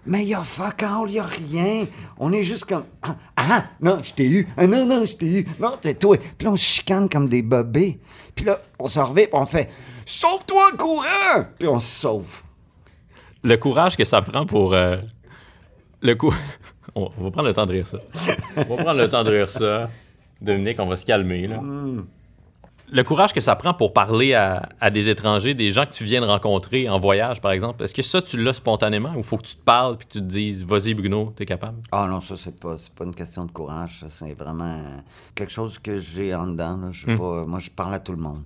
Mais 0.07 0.21
il 0.21 0.29
y 0.29 0.35
a 0.35 0.43
fuck 0.43 0.83
all, 0.83 1.09
il 1.09 1.15
y 1.15 1.19
a 1.19 1.23
rien. 1.23 1.87
On 2.19 2.31
est 2.31 2.43
juste 2.43 2.65
comme 2.65 2.85
Ah, 3.01 3.15
ah, 3.37 3.63
non, 3.81 4.01
je 4.03 4.13
t'ai 4.13 4.29
eu. 4.29 4.47
Ah, 4.55 4.67
non, 4.67 4.85
non, 4.85 5.03
je 5.03 5.15
t'ai 5.15 5.39
eu. 5.39 5.47
Non, 5.59 5.73
t'es 5.81 5.95
toi. 5.95 6.17
Puis 6.37 6.45
là, 6.45 6.51
on 6.51 6.55
se 6.55 6.63
chicane 6.63 7.09
comme 7.09 7.27
des 7.27 7.41
bobés. 7.41 7.99
Puis 8.35 8.45
là, 8.45 8.59
on 8.77 8.87
se 8.87 8.99
revient, 8.99 9.25
puis 9.25 9.39
on 9.39 9.45
fait 9.47 9.69
Sauve-toi 10.05 10.73
courant! 10.77 11.47
Puis 11.57 11.67
on 11.67 11.79
se 11.79 12.01
sauve. 12.01 12.41
Le 13.43 13.57
courage 13.57 13.97
que 13.97 14.03
ça 14.03 14.21
prend 14.21 14.45
pour. 14.45 14.75
euh, 14.75 14.97
le 16.01 16.15
coup. 16.15 16.33
on, 16.95 17.09
va 17.17 17.31
prendre 17.31 17.47
le 17.47 17.53
temps 17.53 17.65
de 17.65 17.71
rire 17.71 17.87
ça. 17.87 17.99
On 18.57 18.75
va 18.75 18.83
prendre 18.83 18.99
le 18.99 19.09
temps 19.09 19.23
de 19.23 19.31
rire 19.31 19.49
ça. 19.49 19.89
Dominique, 20.41 20.79
on 20.79 20.87
va 20.87 20.95
se 20.95 21.05
calmer, 21.05 21.47
là. 21.47 21.59
Le 22.91 23.03
courage 23.03 23.33
que 23.33 23.41
ça 23.41 23.55
prend 23.55 23.73
pour 23.73 23.93
parler 23.93 24.35
à, 24.35 24.69
à 24.79 24.91
des 24.91 25.09
étrangers, 25.09 25.55
des 25.55 25.71
gens 25.71 25.87
que 25.87 25.91
tu 25.91 26.03
viens 26.03 26.21
de 26.21 26.27
rencontrer 26.27 26.87
en 26.87 26.99
voyage, 26.99 27.41
par 27.41 27.51
exemple, 27.51 27.83
est-ce 27.83 27.95
que 27.95 28.03
ça, 28.03 28.21
tu 28.21 28.41
l'as 28.41 28.53
spontanément 28.53 29.11
ou 29.15 29.23
faut 29.23 29.37
que 29.37 29.47
tu 29.47 29.55
te 29.55 29.63
parles 29.63 29.97
puis 29.97 30.05
que 30.07 30.13
tu 30.13 30.19
te 30.19 30.25
dises, 30.25 30.63
vas-y, 30.63 30.93
Bruno, 30.93 31.33
t'es 31.35 31.47
capable? 31.47 31.79
Ah 31.91 32.05
non, 32.07 32.21
ça, 32.21 32.35
c'est 32.35 32.55
pas, 32.59 32.77
c'est 32.77 32.93
pas 32.93 33.05
une 33.05 33.15
question 33.15 33.45
de 33.45 33.51
courage. 33.51 34.05
C'est 34.07 34.35
vraiment 34.35 35.01
quelque 35.33 35.51
chose 35.51 35.79
que 35.79 35.99
j'ai 35.99 36.35
en 36.35 36.45
dedans. 36.45 36.77
là. 36.77 36.89
Je 36.91 36.99
suis 36.99 37.15
pas, 37.15 37.45
moi, 37.45 37.57
je 37.57 37.71
parle 37.71 37.95
à 37.95 37.99
tout 37.99 38.11
le 38.11 38.19
monde. 38.19 38.43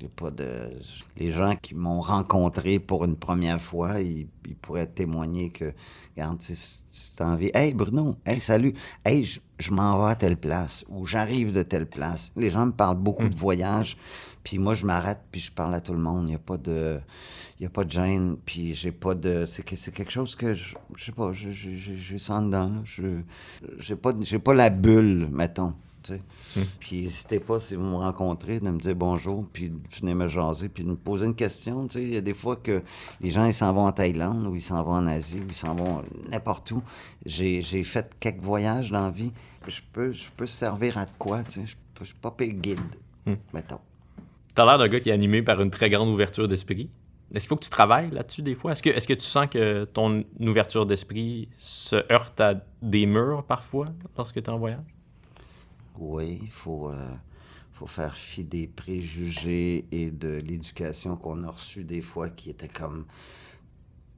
Il 0.00 0.04
y 0.04 0.06
a 0.06 0.10
pas 0.14 0.30
de... 0.30 0.70
Les 1.16 1.32
gens 1.32 1.56
qui 1.56 1.74
m'ont 1.74 2.00
rencontré 2.00 2.78
pour 2.78 3.04
une 3.06 3.16
première 3.16 3.60
fois, 3.60 4.00
ils, 4.00 4.28
ils 4.46 4.54
pourraient 4.54 4.86
témoigner 4.86 5.50
que, 5.50 5.72
regarde, 6.22 6.40
si 6.40 7.14
t'as 7.16 7.26
envie, 7.26 7.50
hey 7.54 7.72
Bruno, 7.74 8.16
hey 8.26 8.40
salut, 8.40 8.74
hey, 9.04 9.24
je, 9.24 9.40
je 9.58 9.70
m'en 9.70 9.98
vais 10.04 10.10
à 10.10 10.16
telle 10.16 10.36
place 10.36 10.84
ou 10.88 11.06
j'arrive 11.06 11.52
de 11.52 11.62
telle 11.62 11.86
place. 11.86 12.32
Les 12.36 12.50
gens 12.50 12.66
me 12.66 12.72
parlent 12.72 12.96
beaucoup 12.98 13.28
de 13.28 13.34
voyages, 13.36 13.96
puis 14.42 14.58
moi, 14.58 14.74
je 14.74 14.84
m'arrête 14.84 15.20
puis 15.30 15.40
je 15.40 15.52
parle 15.52 15.74
à 15.74 15.80
tout 15.80 15.92
le 15.92 15.98
monde. 16.00 16.24
Il 16.26 16.30
n'y 16.30 16.34
a 16.34 16.38
pas 16.40 16.56
de... 16.56 16.98
Il 17.60 17.64
y 17.64 17.66
a 17.66 17.70
pas 17.70 17.82
de 17.82 17.90
gêne, 17.90 18.36
puis 18.46 18.72
j'ai 18.74 18.92
pas 18.92 19.16
de... 19.16 19.44
C'est 19.44 19.64
que 19.64 19.74
c'est 19.74 19.90
quelque 19.90 20.12
chose 20.12 20.36
que, 20.36 20.54
je, 20.54 20.76
je 20.94 21.04
sais 21.06 21.10
pas, 21.12 21.32
je- 21.32 21.50
je- 21.50 21.74
je- 21.74 21.94
j'ai 21.94 22.18
ça 22.18 22.34
en 22.34 22.42
dedans. 22.42 22.68
là. 22.68 22.80
Je 22.84 23.02
j'ai 23.80 23.96
pas, 23.96 24.12
j'ai 24.20 24.38
pas 24.38 24.54
la 24.54 24.70
bulle, 24.70 25.28
mettons. 25.32 25.74
Sais. 26.02 26.20
Puis 26.80 27.02
n'hésitez 27.02 27.40
pas, 27.40 27.60
si 27.60 27.74
vous 27.74 27.82
me 27.82 27.96
rencontrez, 27.96 28.60
de 28.60 28.70
me 28.70 28.78
dire 28.78 28.94
bonjour, 28.94 29.44
puis 29.52 29.70
de 29.70 29.78
venir 30.00 30.14
me 30.14 30.28
jaser, 30.28 30.68
puis 30.68 30.84
de 30.84 30.90
me 30.90 30.96
poser 30.96 31.26
une 31.26 31.34
question. 31.34 31.86
Il 31.94 32.14
y 32.14 32.16
a 32.16 32.20
des 32.20 32.34
fois 32.34 32.56
que 32.56 32.82
les 33.20 33.30
gens, 33.30 33.44
ils 33.44 33.54
s'en 33.54 33.72
vont 33.72 33.86
en 33.86 33.92
Thaïlande, 33.92 34.46
ou 34.46 34.54
ils 34.54 34.62
s'en 34.62 34.82
vont 34.82 34.92
en 34.92 35.06
Asie, 35.06 35.40
ou 35.40 35.46
ils 35.48 35.56
s'en 35.56 35.74
vont 35.74 36.02
n'importe 36.30 36.70
où. 36.70 36.82
J'ai 37.26 37.60
j'ai 37.60 37.82
fait 37.82 38.14
quelques 38.20 38.42
voyages 38.42 38.90
dans 38.90 39.04
la 39.04 39.10
vie. 39.10 39.32
Je 39.66 39.80
peux, 39.92 40.12
je 40.12 40.30
peux 40.36 40.46
servir 40.46 40.96
à 40.98 41.04
de 41.04 41.10
quoi, 41.18 41.42
tu 41.42 41.66
sais? 41.66 41.76
Je 42.00 42.04
suis 42.04 42.14
pas 42.14 42.30
payé 42.30 42.54
guide, 42.54 42.78
mettons. 43.52 43.80
T'as 44.54 44.64
l'air 44.64 44.78
d'un 44.78 44.88
gars 44.88 45.00
qui 45.00 45.10
est 45.10 45.12
animé 45.12 45.42
par 45.42 45.60
une 45.60 45.70
très 45.70 45.90
grande 45.90 46.08
ouverture 46.08 46.48
d'esprit. 46.48 46.90
Est-ce 47.34 47.44
qu'il 47.44 47.48
faut 47.48 47.56
que 47.56 47.64
tu 47.64 47.70
travailles 47.70 48.10
là-dessus 48.10 48.42
des 48.42 48.54
fois? 48.54 48.72
Est-ce 48.72 48.82
que, 48.82 48.90
est-ce 48.90 49.06
que 49.06 49.14
tu 49.14 49.26
sens 49.26 49.46
que 49.48 49.84
ton 49.84 50.24
ouverture 50.40 50.86
d'esprit 50.86 51.48
se 51.56 51.96
heurte 52.10 52.40
à 52.40 52.54
des 52.80 53.04
murs 53.06 53.44
parfois 53.44 53.88
lorsque 54.16 54.36
tu 54.36 54.40
es 54.40 54.48
en 54.48 54.58
voyage? 54.58 54.80
Oui, 55.98 56.38
il 56.42 56.50
faut, 56.50 56.90
euh, 56.90 57.10
faut 57.72 57.86
faire 57.86 58.16
fi 58.16 58.44
des 58.44 58.68
préjugés 58.68 59.84
et 59.90 60.10
de 60.10 60.28
l'éducation 60.28 61.16
qu'on 61.16 61.42
a 61.42 61.50
reçue 61.50 61.84
des 61.84 62.00
fois 62.00 62.28
qui 62.28 62.50
était 62.50 62.68
comme 62.68 63.04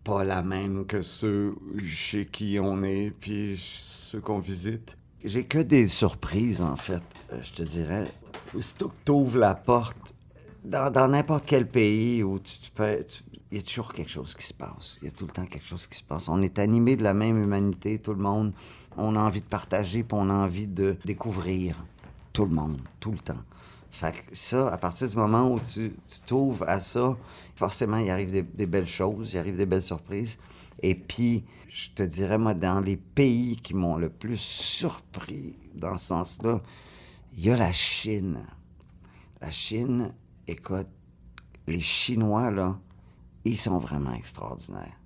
pas 0.05 0.25
la 0.25 0.43
même 0.43 0.87
que 0.87 1.03
ceux 1.03 1.55
chez 1.83 2.27
qui 2.27 2.59
on 2.61 2.83
est, 2.83 3.13
puis 3.19 3.57
ceux 3.59 4.21
qu'on 4.21 4.39
visite. 4.39 4.97
J'ai 5.25 5.45
que 5.45 5.59
des 5.59 5.89
surprises, 5.89 6.63
en 6.63 6.77
fait, 6.77 7.03
euh, 7.33 7.41
je 7.43 7.53
te 7.53 7.63
dirais. 7.63 8.11
Aussitôt 8.55 8.89
que 8.89 8.95
tu 9.05 9.13
ouvres 9.13 9.39
la 9.39 9.55
porte, 9.55 10.15
dans 10.65 11.09
n'importe 11.09 11.45
quel 11.47 11.67
pays 11.69 12.23
où 12.23 12.39
tu, 12.39 12.59
tu 12.59 12.71
peux... 12.71 13.05
il 13.51 13.59
y 13.59 13.61
a 13.61 13.65
toujours 13.65 13.93
quelque 13.93 14.11
chose 14.11 14.35
qui 14.35 14.47
se 14.47 14.55
passe. 14.55 14.99
Il 15.03 15.07
y 15.07 15.09
a 15.09 15.11
tout 15.11 15.27
le 15.27 15.33
temps 15.33 15.47
quelque 15.47 15.67
chose 15.67 15.87
qui 15.87 15.99
se 15.99 16.05
passe. 16.05 16.29
On 16.29 16.43
est 16.43 16.59
animé 16.59 16.97
de 16.97 17.03
la 17.03 17.15
même 17.15 17.43
humanité, 17.43 17.99
tout 17.99 18.15
le 18.15 18.23
monde. 18.23 18.53
On 18.97 19.17
a 19.17 19.21
envie 19.21 19.41
de 19.41 19.47
partager, 19.47 20.03
puis 20.03 20.19
on 20.19 20.29
a 20.29 20.35
envie 20.35 20.69
de 20.69 20.97
découvrir. 21.05 21.83
Tout 22.33 22.45
le 22.45 22.53
monde, 22.53 22.81
tout 23.01 23.11
le 23.11 23.19
temps. 23.19 23.43
Fait 23.91 24.13
que 24.13 24.37
ça, 24.37 24.69
à 24.69 24.79
partir 24.79 25.09
du 25.09 25.17
moment 25.17 25.51
où 25.51 25.59
tu 25.59 25.93
t'ouvres 26.27 26.65
à 26.69 26.79
ça, 26.79 27.17
forcément, 27.57 27.97
il 27.97 28.09
arrive 28.09 28.31
des, 28.31 28.43
des 28.43 28.67
belles 28.67 28.87
choses, 28.87 29.33
il 29.33 29.39
arrive 29.39 29.57
des 29.57 29.67
belles 29.67 29.83
surprises. 29.83 30.39
Et 30.81 30.95
puis, 30.95 31.45
je 31.71 31.91
te 31.95 32.03
dirais, 32.05 32.39
moi, 32.39 32.55
dans 32.55 32.81
les 32.81 32.97
pays 32.97 33.57
qui 33.57 33.75
m'ont 33.75 33.97
le 33.97 34.09
plus 34.09 34.39
surpris 34.41 35.57
dans 35.75 35.97
ce 35.97 36.07
sens-là, 36.07 36.61
il 37.37 37.45
y 37.45 37.51
a 37.51 37.57
la 37.57 37.73
Chine. 37.73 38.39
La 39.41 39.51
Chine, 39.51 40.13
écoute, 40.51 40.89
les 41.67 41.81
Chinois, 41.81 42.51
là, 42.51 42.79
ils 43.45 43.57
sont 43.57 43.79
vraiment 43.79 44.13
extraordinaires. 44.15 44.99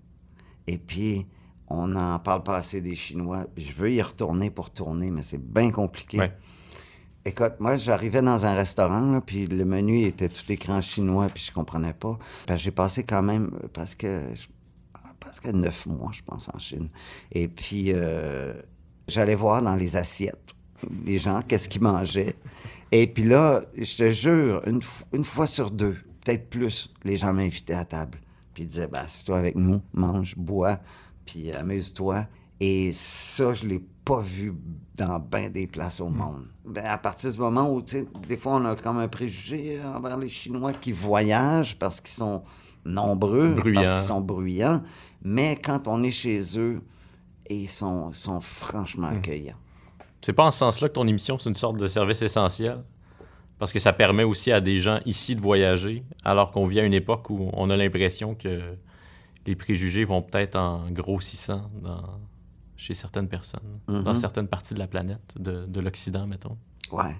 Et 0.66 0.78
puis, 0.78 1.26
on 1.68 1.88
n'en 1.88 2.18
parle 2.18 2.42
pas 2.42 2.56
assez 2.56 2.80
des 2.80 2.94
Chinois. 2.94 3.46
Je 3.56 3.72
veux 3.72 3.92
y 3.92 4.02
retourner 4.02 4.50
pour 4.50 4.70
tourner, 4.70 5.10
mais 5.10 5.22
c'est 5.22 5.42
bien 5.42 5.70
compliqué. 5.70 6.18
Ouais. 6.18 6.32
Écoute, 7.26 7.54
moi, 7.58 7.76
j'arrivais 7.76 8.20
dans 8.20 8.44
un 8.44 8.54
restaurant, 8.54 9.10
là, 9.10 9.20
puis 9.20 9.46
le 9.46 9.64
menu 9.64 10.02
était 10.02 10.28
tout 10.28 10.50
écran 10.50 10.80
chinois, 10.80 11.28
puis 11.32 11.42
je 11.42 11.52
comprenais 11.52 11.94
pas. 11.94 12.18
Que 12.46 12.56
j'ai 12.56 12.70
passé 12.70 13.02
quand 13.02 13.22
même 13.22 13.50
presque, 13.72 14.06
presque 15.20 15.46
neuf 15.46 15.86
mois, 15.86 16.10
je 16.12 16.22
pense, 16.22 16.50
en 16.52 16.58
Chine. 16.58 16.90
Et 17.32 17.48
puis, 17.48 17.92
euh, 17.94 18.52
j'allais 19.08 19.34
voir 19.34 19.62
dans 19.62 19.74
les 19.74 19.96
assiettes 19.96 20.53
les 21.04 21.18
gens, 21.18 21.42
qu'est-ce 21.42 21.68
qu'ils 21.68 21.82
mangeaient. 21.82 22.34
Et 22.92 23.06
puis 23.06 23.24
là, 23.24 23.62
je 23.76 23.96
te 23.96 24.12
jure, 24.12 24.62
une, 24.66 24.80
une 25.12 25.24
fois 25.24 25.46
sur 25.46 25.70
deux, 25.70 25.96
peut-être 26.22 26.48
plus, 26.48 26.92
les 27.04 27.16
gens 27.16 27.32
m'invitaient 27.32 27.74
à 27.74 27.84
table. 27.84 28.18
Puis 28.52 28.64
ils 28.64 28.66
disaient, 28.66 28.86
ben, 28.86 29.00
assieds-toi 29.00 29.38
avec 29.38 29.56
nous, 29.56 29.80
mange, 29.92 30.36
bois, 30.36 30.78
puis 31.26 31.50
amuse-toi. 31.52 32.26
Et 32.60 32.92
ça, 32.92 33.52
je 33.52 33.66
l'ai 33.66 33.82
pas 34.04 34.20
vu 34.20 34.54
dans 34.94 35.18
bien 35.18 35.50
des 35.50 35.66
places 35.66 36.00
au 36.00 36.08
monde. 36.08 36.46
Ben, 36.64 36.84
à 36.84 36.98
partir 36.98 37.32
du 37.32 37.38
moment 37.38 37.72
où, 37.72 37.82
tu 37.82 37.98
sais, 37.98 38.06
des 38.28 38.36
fois, 38.36 38.56
on 38.56 38.64
a 38.64 38.76
comme 38.76 38.98
un 38.98 39.08
préjugé 39.08 39.80
envers 39.82 40.16
les 40.16 40.28
Chinois 40.28 40.72
qui 40.72 40.92
voyagent 40.92 41.76
parce 41.78 42.00
qu'ils 42.00 42.14
sont 42.14 42.44
nombreux, 42.84 43.54
parce 43.74 43.90
qu'ils 43.90 44.00
sont 44.00 44.20
bruyants. 44.20 44.82
Mais 45.22 45.56
quand 45.56 45.88
on 45.88 46.02
est 46.02 46.10
chez 46.10 46.40
eux, 46.58 46.80
ils 47.50 47.68
sont, 47.68 48.12
sont 48.12 48.40
franchement 48.40 49.08
accueillants. 49.08 49.56
C'est 50.24 50.32
pas 50.32 50.46
en 50.46 50.50
ce 50.50 50.58
sens-là 50.58 50.88
que 50.88 50.94
ton 50.94 51.06
émission, 51.06 51.38
c'est 51.38 51.50
une 51.50 51.54
sorte 51.54 51.76
de 51.76 51.86
service 51.86 52.22
essentiel? 52.22 52.78
Parce 53.58 53.74
que 53.74 53.78
ça 53.78 53.92
permet 53.92 54.24
aussi 54.24 54.52
à 54.52 54.60
des 54.62 54.78
gens 54.78 54.98
ici 55.04 55.36
de 55.36 55.40
voyager, 55.42 56.02
alors 56.24 56.50
qu'on 56.50 56.64
vit 56.64 56.80
à 56.80 56.84
une 56.84 56.94
époque 56.94 57.28
où 57.28 57.50
on 57.52 57.68
a 57.68 57.76
l'impression 57.76 58.34
que 58.34 58.62
les 59.46 59.54
préjugés 59.54 60.04
vont 60.04 60.22
peut-être 60.22 60.56
en 60.56 60.90
grossissant 60.90 61.70
dans, 61.82 62.02
chez 62.74 62.94
certaines 62.94 63.28
personnes, 63.28 63.80
dans 63.86 64.02
Mhm. 64.02 64.14
certaines 64.14 64.48
parties 64.48 64.72
de 64.72 64.78
la 64.78 64.86
planète, 64.86 65.34
de, 65.38 65.66
de 65.66 65.80
l'Occident, 65.80 66.26
mettons. 66.26 66.56
Ouais. 66.90 67.16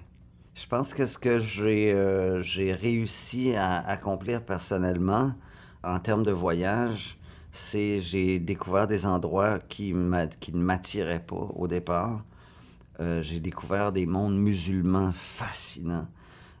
Je 0.55 0.65
pense 0.65 0.93
que 0.95 1.05
ce 1.05 1.19
que 1.19 1.39
j'ai 1.39 1.91
euh, 1.93 2.41
j'ai 2.41 2.73
réussi 2.73 3.55
à 3.55 3.77
accomplir 3.87 4.41
personnellement 4.43 5.33
en 5.83 5.99
termes 5.99 6.23
de 6.23 6.31
voyage, 6.31 7.19
c'est 7.51 7.99
j'ai 7.99 8.39
découvert 8.39 8.87
des 8.87 9.05
endroits 9.05 9.59
qui, 9.59 9.93
qui 10.39 10.53
ne 10.53 10.63
m'attiraient 10.63 11.19
pas 11.23 11.35
au 11.55 11.67
départ. 11.67 12.23
Euh, 12.99 13.21
j'ai 13.21 13.39
découvert 13.39 13.91
des 13.91 14.05
mondes 14.05 14.37
musulmans 14.37 15.11
fascinants. 15.13 16.07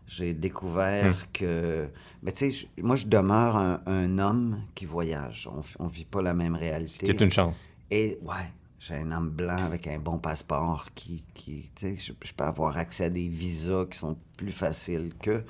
J'ai 0.07 0.33
découvert 0.33 1.31
que... 1.31 1.87
Mais 2.21 2.31
tu 2.31 2.51
sais, 2.51 2.67
moi, 2.81 2.95
je 2.95 3.07
demeure 3.07 3.55
un, 3.55 3.81
un 3.85 4.19
homme 4.19 4.61
qui 4.75 4.85
voyage. 4.85 5.49
On 5.79 5.85
ne 5.85 5.89
vit 5.89 6.05
pas 6.05 6.21
la 6.21 6.33
même 6.33 6.55
réalité. 6.55 7.07
C'est 7.07 7.21
une 7.21 7.31
chance. 7.31 7.65
Et 7.89 8.19
ouais, 8.21 8.51
j'ai 8.79 8.95
un 8.95 9.11
homme 9.11 9.29
blanc 9.29 9.57
avec 9.57 9.87
un 9.87 9.97
bon 9.97 10.19
passeport 10.19 10.87
qui, 10.93 11.23
qui 11.33 11.71
tu 11.75 11.85
sais, 11.85 11.97
je, 11.97 12.13
je 12.23 12.33
peux 12.33 12.43
avoir 12.43 12.77
accès 12.77 13.05
à 13.05 13.09
des 13.09 13.27
visas 13.27 13.85
qui 13.85 13.97
sont 13.97 14.17
plus 14.37 14.51
faciles 14.51 15.11
que. 15.19 15.43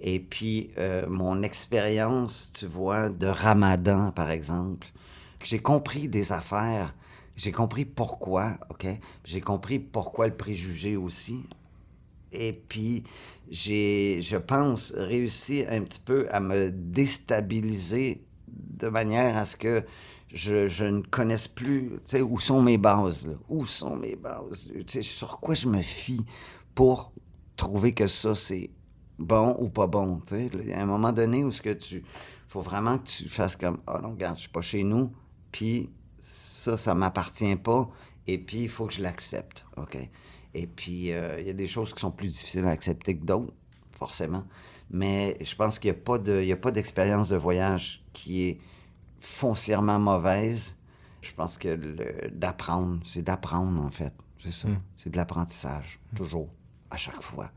Et 0.00 0.20
puis, 0.20 0.70
euh, 0.78 1.06
mon 1.08 1.42
expérience, 1.42 2.52
tu 2.58 2.66
vois, 2.66 3.08
de 3.08 3.26
ramadan, 3.26 4.12
par 4.12 4.30
exemple, 4.30 4.86
que 5.38 5.46
j'ai 5.46 5.58
compris 5.58 6.08
des 6.08 6.32
affaires, 6.32 6.94
j'ai 7.40 7.52
compris 7.52 7.86
pourquoi, 7.86 8.58
OK? 8.68 8.86
J'ai 9.24 9.40
compris 9.40 9.78
pourquoi 9.78 10.26
le 10.26 10.36
préjugé 10.36 10.98
aussi. 10.98 11.42
Et 12.32 12.52
puis, 12.52 13.02
j'ai, 13.50 14.20
je 14.20 14.36
pense, 14.36 14.92
réussi 14.94 15.64
un 15.66 15.80
petit 15.80 16.00
peu 16.00 16.28
à 16.30 16.38
me 16.38 16.70
déstabiliser 16.70 18.22
de 18.46 18.88
manière 18.88 19.38
à 19.38 19.46
ce 19.46 19.56
que 19.56 19.84
je, 20.34 20.84
ne 20.84 21.00
connaisse 21.00 21.48
plus, 21.48 21.88
tu 21.88 22.00
sais, 22.04 22.20
où 22.20 22.38
sont 22.38 22.60
mes 22.60 22.76
bases, 22.76 23.26
là? 23.26 23.32
Où 23.48 23.64
sont 23.64 23.96
mes 23.96 24.16
bases? 24.16 24.70
Sur 25.00 25.40
quoi 25.40 25.54
je 25.54 25.66
me 25.66 25.80
fie 25.80 26.26
pour 26.74 27.10
trouver 27.56 27.94
que 27.94 28.06
ça, 28.06 28.34
c'est 28.34 28.68
bon 29.18 29.56
ou 29.58 29.70
pas 29.70 29.86
bon. 29.86 30.20
tu 30.26 30.50
sais? 30.50 30.74
A 30.74 30.82
un 30.82 30.86
moment 30.86 31.12
donné 31.12 31.42
où 31.42 31.50
ce 31.50 31.62
que 31.62 31.72
tu. 31.72 32.04
faut 32.46 32.60
vraiment 32.60 32.98
que 32.98 33.08
tu 33.08 33.30
fasses 33.30 33.56
comme 33.56 33.78
Ah 33.86 33.98
non, 34.02 34.10
regarde, 34.10 34.36
je 34.36 34.42
suis 34.42 34.50
pas 34.50 34.60
chez 34.60 34.82
nous, 34.82 35.10
puis 35.50 35.88
ça, 36.20 36.76
ça 36.76 36.94
m'appartient 36.94 37.56
pas, 37.56 37.88
et 38.26 38.38
puis 38.38 38.62
il 38.62 38.68
faut 38.68 38.86
que 38.86 38.92
je 38.92 39.02
l'accepte. 39.02 39.64
OK? 39.76 39.96
Et 40.54 40.66
puis, 40.66 41.12
euh, 41.12 41.40
il 41.40 41.46
y 41.46 41.50
a 41.50 41.54
des 41.54 41.66
choses 41.66 41.94
qui 41.94 42.00
sont 42.00 42.10
plus 42.10 42.28
difficiles 42.28 42.64
à 42.64 42.70
accepter 42.70 43.16
que 43.16 43.24
d'autres, 43.24 43.52
forcément. 43.92 44.44
Mais 44.90 45.38
je 45.40 45.54
pense 45.54 45.78
qu'il 45.78 45.92
n'y 45.92 46.52
a 46.52 46.56
pas 46.56 46.70
d'expérience 46.70 47.28
de 47.28 47.36
voyage 47.36 48.04
qui 48.12 48.42
est 48.42 48.58
foncièrement 49.20 49.98
mauvaise. 50.00 50.76
Je 51.22 51.32
pense 51.32 51.56
que 51.56 51.76
d'apprendre, 52.32 52.98
c'est 53.04 53.22
d'apprendre, 53.22 53.80
en 53.80 53.90
fait. 53.90 54.12
C'est 54.38 54.52
ça. 54.52 54.68
C'est 54.96 55.10
de 55.10 55.16
l'apprentissage, 55.16 56.00
toujours, 56.16 56.48
à 56.90 56.96
chaque 56.96 57.22
fois. 57.22 57.52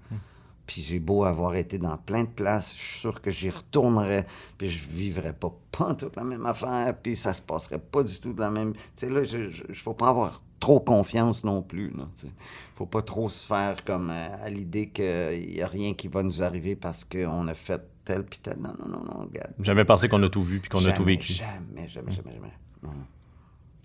Puis 0.66 0.82
j'ai 0.82 0.99
beau 0.99 1.26
avoir 1.26 1.55
été 1.55 1.78
dans 1.78 1.97
plein 1.97 2.24
de 2.24 2.30
places, 2.30 2.74
je 2.78 2.82
suis 2.82 2.99
sûr 2.99 3.22
que 3.22 3.30
j'y 3.32 3.49
retournerais, 3.49 4.26
puis 4.57 4.70
je 4.70 4.88
vivrais 4.88 5.34
pas, 5.34 5.53
pas 5.72 5.93
toute 5.93 6.16
la 6.16 6.24
même 6.24 6.45
affaire, 6.45 6.95
puis 7.01 7.16
ça 7.16 7.34
se 7.34 7.41
passerait 7.41 7.80
pas 7.80 8.03
du 8.03 8.18
tout 8.20 8.32
de 8.34 8.39
la 8.39 8.49
même... 8.49 8.74
Tu 8.74 8.80
sais, 8.95 9.09
là, 9.09 9.24
je, 9.24 9.49
je, 9.49 9.64
je- 9.70 9.82
faut 9.82 9.93
pas 9.93 10.07
avoir 10.07 10.41
trop 10.61 10.80
confiance 10.80 11.43
non 11.43 11.61
plus, 11.61 11.91
tu 11.91 11.97
sais. 12.14 12.28
Faut 12.76 12.86
pas 12.86 13.01
trop 13.01 13.28
se 13.28 13.45
faire 13.45 13.84
comme 13.84 14.09
euh, 14.09 14.28
à 14.45 14.49
l'idée 14.49 14.88
qu'il 14.88 15.53
y 15.53 15.61
a 15.61 15.68
rien 15.68 15.93
qui 15.93 16.07
va 16.07 16.24
nous 16.24 16.41
arriver 16.41 16.76
parce 16.78 17.03
qu'on 17.03 17.47
a 17.49 17.53
fait 17.53 17.82
tel 18.05 18.24
puis 18.24 18.39
tel. 18.41 18.57
Non, 18.59 18.74
non, 18.80 18.88
non, 18.88 19.03
non, 19.03 19.26
regarde. 19.26 19.51
Jamais 19.59 19.84
pensé 19.84 20.07
qu'on 20.07 20.24
a 20.24 20.30
tout 20.30 20.41
vu 20.43 20.59
puis 20.61 20.70
qu'on 20.70 20.78
a 20.80 20.82
Jamais, 20.82 20.95
tout 20.95 21.03
vécu. 21.03 21.34
Jamais, 21.34 21.89
jamais, 21.89 22.11
jamais, 22.14 22.34
jamais. 22.34 22.53
Non. 22.82 22.91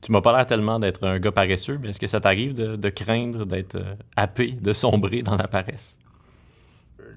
Tu 0.01 0.13
m'as 0.13 0.21
pas 0.21 0.37
l'air 0.37 0.47
tellement 0.47 0.79
d'être 0.79 1.05
un 1.05 1.19
gars 1.19 1.33
paresseux, 1.33 1.79
mais 1.83 1.89
est-ce 1.91 1.99
que 1.99 2.07
ça 2.07 2.21
t'arrive 2.21 2.55
de, 2.55 2.77
de 2.77 2.89
craindre 2.89 3.45
d'être 3.45 3.75
euh, 3.75 3.95
happé, 4.17 4.53
de 4.53 4.73
sombrer 4.73 5.23
dans 5.23 5.37
la 5.37 5.49
paresse? 5.49 5.99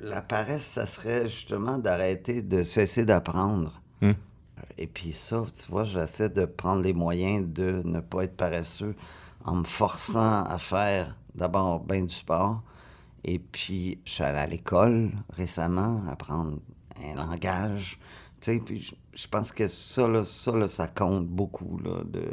La 0.03 0.21
paresse, 0.21 0.65
ça 0.65 0.87
serait 0.87 1.27
justement 1.27 1.77
d'arrêter 1.77 2.41
de 2.41 2.63
cesser 2.63 3.05
d'apprendre. 3.05 3.81
Hmm. 4.01 4.13
Et 4.77 4.87
puis 4.87 5.13
ça, 5.13 5.43
tu 5.47 5.71
vois, 5.71 5.83
j'essaie 5.83 6.29
de 6.29 6.45
prendre 6.45 6.81
les 6.81 6.93
moyens 6.93 7.45
de 7.47 7.83
ne 7.85 7.99
pas 7.99 8.23
être 8.23 8.35
paresseux 8.35 8.95
en 9.45 9.55
me 9.55 9.63
forçant 9.63 10.43
à 10.43 10.57
faire 10.57 11.15
d'abord 11.35 11.81
bien 11.81 12.01
du 12.01 12.13
sport. 12.13 12.63
Et 13.23 13.37
puis, 13.37 13.99
je 14.05 14.11
suis 14.11 14.23
allé 14.23 14.39
à 14.39 14.47
l'école 14.47 15.11
récemment, 15.33 16.01
apprendre 16.09 16.57
un 17.03 17.15
langage. 17.15 17.99
Tu 18.39 18.53
sais, 18.53 18.59
puis 18.59 18.91
je, 19.13 19.27
pense 19.27 19.51
que 19.51 19.67
ça, 19.67 20.07
là, 20.07 20.23
ça, 20.23 20.51
là, 20.57 20.67
ça 20.67 20.87
compte 20.87 21.27
beaucoup, 21.27 21.79
là, 21.83 22.01
de, 22.03 22.23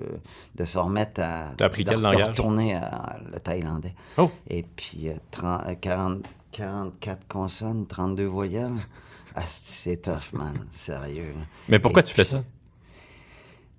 de 0.54 0.64
se 0.64 0.78
remettre 0.78 1.20
à... 1.20 1.52
T'as 1.58 1.66
appris 1.66 1.84
de- 1.84 1.90
quel 1.90 1.98
de 1.98 2.04
langage? 2.04 2.28
retourner 2.28 2.74
à 2.76 3.18
le 3.30 3.38
thaïlandais. 3.38 3.94
Oh! 4.16 4.30
Et 4.48 4.62
puis, 4.62 5.10
euh, 5.10 5.16
30, 5.30 5.66
euh, 5.66 5.74
40, 5.78 6.22
44 6.52 7.26
consonnes, 7.28 7.86
32 7.86 8.24
voyelles. 8.26 8.86
Ah, 9.34 9.44
c'est 9.46 10.02
tough, 10.02 10.32
man. 10.34 10.66
Sérieux. 10.70 11.34
Mais 11.68 11.78
pourquoi 11.78 12.02
Et 12.02 12.02
tu 12.02 12.12
fais 12.14 12.24
ça? 12.24 12.44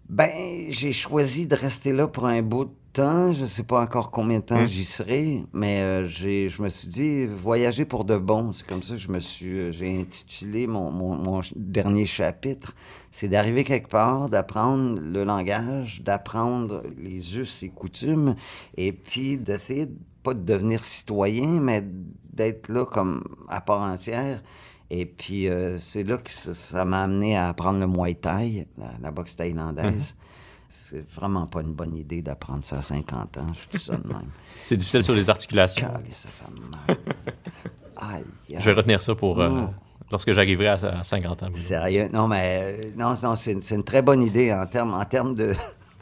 Ben, 0.08 0.66
j'ai 0.72 0.92
choisi 0.92 1.46
de 1.48 1.56
rester 1.56 1.92
là 1.94 2.08
pour 2.08 2.26
un 2.26 2.42
bout 2.42 2.66
de 2.66 2.72
temps. 2.94 3.32
Je 3.32 3.46
sais 3.46 3.62
pas 3.64 3.80
encore 3.82 4.10
combien 4.10 4.40
de 4.40 4.44
temps 4.44 4.66
Hmm. 4.66 4.66
j'y 4.66 4.84
serai, 4.84 5.44
mais 5.54 5.82
euh, 5.82 6.08
j'ai, 6.08 6.50
je 6.50 6.64
me 6.64 6.70
suis 6.70 6.88
dit 6.88 7.28
voyager 7.28 7.86
pour 7.86 8.06
de 8.06 8.18
bon. 8.18 8.52
C'est 8.52 8.66
comme 8.66 8.82
ça 8.82 8.96
que 8.96 9.00
je 9.02 9.10
me 9.12 9.20
suis, 9.20 9.52
euh, 9.60 9.72
j'ai 9.72 10.00
intitulé 10.02 10.66
mon, 10.66 10.92
mon- 10.92 11.16
mon 11.16 11.42
ch- 11.44 11.54
dernier 11.56 12.06
chapitre. 12.08 12.76
C'est 13.12 13.28
d'arriver 13.28 13.64
quelque 13.64 13.88
part, 13.90 14.30
d'apprendre 14.30 15.00
le 15.00 15.24
langage, 15.24 16.02
d'apprendre 16.02 16.82
les 16.98 17.38
us 17.38 17.62
et 17.62 17.70
coutumes, 17.70 18.36
et 18.78 18.92
puis 18.92 19.38
d'essayer 19.38 19.86
de- 19.86 19.96
pas 20.24 20.34
de 20.34 20.44
devenir 20.44 20.84
citoyen, 20.86 21.60
mais 21.62 21.84
d'être 22.40 22.70
là 22.70 22.86
comme 22.86 23.22
à 23.50 23.62
part 23.62 23.82
entière. 23.82 24.42
Et 24.90 25.06
puis, 25.06 25.48
euh, 25.48 25.78
c'est 25.78 26.04
là 26.04 26.18
que 26.18 26.32
ça- 26.32 26.84
m'a 26.86 27.04
amené 27.04 27.38
à 27.38 27.50
apprendre 27.50 27.80
le 27.80 27.86
Muay 27.88 28.16
Thai, 28.16 28.66
la, 28.78 28.88
la 29.02 29.12
boxe 29.12 29.36
thaïlandaise. 29.36 30.16
C'est 30.68 31.08
vraiment 31.12 31.46
pas 31.48 31.62
une 31.62 31.74
bonne 31.74 31.96
idée 31.96 32.22
d'apprendre 32.22 32.64
ça 32.64 32.78
à 32.78 32.82
50 32.82 33.38
ans. 33.38 33.48
Je 33.54 33.78
suis 33.78 33.86
ça 33.88 33.96
de 33.98 34.08
même. 34.08 34.30
C'est 34.62 34.78
difficile 34.78 35.04
sur 35.04 35.14
les 35.16 35.30
articulations. 35.30 35.90
Ça 36.12 36.30
fait 36.30 36.52
mal. 36.72 36.98
Aïe, 37.98 38.24
aïe. 38.50 38.56
Je 38.60 38.66
vais 38.66 38.74
retenir 38.74 39.02
ça 39.02 39.14
pour 39.16 39.40
euh, 39.42 39.50
Mm. 39.50 39.70
lorsque 40.12 40.32
j'arriverai 40.32 40.68
à, 40.70 40.74
à 40.74 41.04
50 41.04 41.44
ans. 41.44 41.48
Sérieux? 41.56 42.10
Non, 42.14 42.28
mais 42.28 42.60
euh, 42.86 42.90
non, 42.98 43.16
non 43.22 43.36
c'est, 43.36 43.54
une- 43.54 43.84
très 43.84 44.02
bonne 44.02 44.22
idée 44.24 44.54
en 44.54 44.66
termes 44.66 44.94
en 44.94 45.06
termes 45.06 45.36
de. 45.36 45.54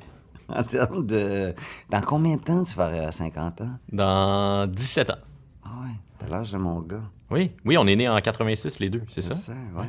en 0.49 0.63
termes 0.63 1.05
de. 1.05 1.53
Dans 1.89 2.01
combien 2.01 2.35
de 2.37 2.41
temps 2.41 2.63
tu 2.63 2.73
vas 2.75 2.85
arriver 2.85 3.05
à 3.05 3.11
50 3.11 3.61
ans? 3.61 3.71
Dans 3.91 4.67
17 4.67 5.09
ans. 5.11 5.17
Ah 5.69 5.81
ouais, 5.83 5.91
t'as 6.19 6.27
l'âge 6.27 6.51
de 6.51 6.57
mon 6.57 6.79
gars. 6.81 7.03
Oui, 7.29 7.51
oui, 7.65 7.77
on 7.77 7.85
est 7.87 7.95
nés 7.95 8.07
en 8.07 8.19
86 8.21 8.79
les 8.79 8.89
deux, 8.89 9.01
c'est 9.09 9.21
ça? 9.21 9.33
ouais. 9.35 9.81
ouais. 9.81 9.87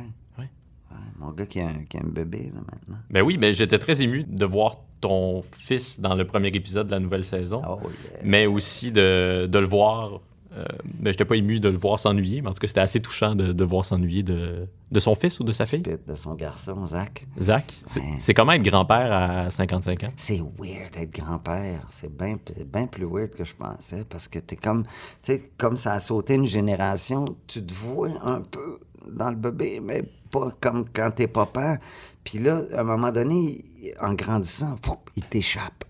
Ouais, 0.91 0.97
Mon 1.19 1.31
gars 1.31 1.45
qui 1.45 1.59
a, 1.61 1.67
un, 1.69 1.83
qui 1.87 1.97
a 1.97 2.01
un 2.01 2.07
bébé, 2.09 2.51
là, 2.53 2.61
maintenant. 2.71 2.97
Ben 3.09 3.21
oui, 3.21 3.37
ben 3.37 3.53
j'étais 3.53 3.77
très 3.79 4.01
ému 4.01 4.23
de 4.23 4.45
voir 4.45 4.77
ton 5.01 5.41
fils 5.43 5.99
dans 5.99 6.15
le 6.15 6.25
premier 6.25 6.47
épisode 6.49 6.87
de 6.87 6.91
la 6.91 6.99
nouvelle 6.99 7.23
saison, 7.23 7.61
Oh, 7.67 7.79
yeah. 7.83 8.19
mais 8.23 8.45
aussi 8.47 8.91
de, 8.91 9.47
de 9.49 9.59
le 9.59 9.65
voir. 9.67 10.19
Euh, 10.51 10.65
ben, 10.83 11.11
j'étais 11.11 11.25
pas 11.25 11.35
ému 11.35 11.59
de 11.59 11.69
le 11.69 11.77
voir 11.77 11.99
s'ennuyer, 11.99 12.41
mais 12.41 12.47
en 12.49 12.53
tout 12.53 12.59
cas, 12.59 12.67
c'était 12.67 12.79
assez 12.79 12.99
touchant 12.99 13.35
de, 13.35 13.53
de 13.53 13.63
voir 13.63 13.85
s'ennuyer 13.85 14.23
de, 14.23 14.67
de 14.91 14.99
son 14.99 15.13
fils 15.13 15.39
ou 15.39 15.43
de 15.43 15.51
sa 15.51 15.65
fille. 15.67 15.83
De 15.83 16.15
son 16.15 16.33
garçon, 16.33 16.87
Zach. 16.87 17.27
Zach, 17.39 17.71
c'est 17.85 18.01
Ouais. 18.01 18.33
comment 18.33 18.53
être 18.53 18.63
grand-père 18.63 19.11
à 19.11 19.49
55 19.51 20.03
ans? 20.05 20.09
C'est 20.17 20.41
weird 20.59 20.93
d'être 20.93 21.11
grand-père. 21.13 21.85
C'est 21.91 22.11
bien 22.17 22.37
bien 22.65 22.87
plus 22.87 23.05
weird 23.05 23.29
que 23.35 23.45
je 23.45 23.53
pensais 23.53 24.05
parce 24.09 24.27
que 24.27 24.39
t'es 24.39 24.55
comme, 24.55 24.83
tu 24.85 24.89
sais, 25.21 25.51
comme 25.57 25.77
ça 25.77 25.93
a 25.93 25.99
sauté 25.99 26.33
une 26.33 26.47
génération, 26.47 27.25
tu 27.45 27.63
te 27.63 27.73
vois 27.73 28.09
un 28.23 28.41
peu 28.41 28.79
dans 29.07 29.29
le 29.29 29.35
bébé, 29.35 29.79
mais 29.83 30.03
pas 30.31 30.51
comme 30.59 30.85
quand 30.91 31.11
t'es 31.11 31.27
papa. 31.27 31.77
Puis 32.23 32.39
là, 32.39 32.63
à 32.73 32.81
un 32.81 32.83
moment 32.83 33.11
donné, 33.11 33.63
en 34.01 34.13
grandissant, 34.15 34.77
il 35.15 35.23
t'échappe. 35.23 35.83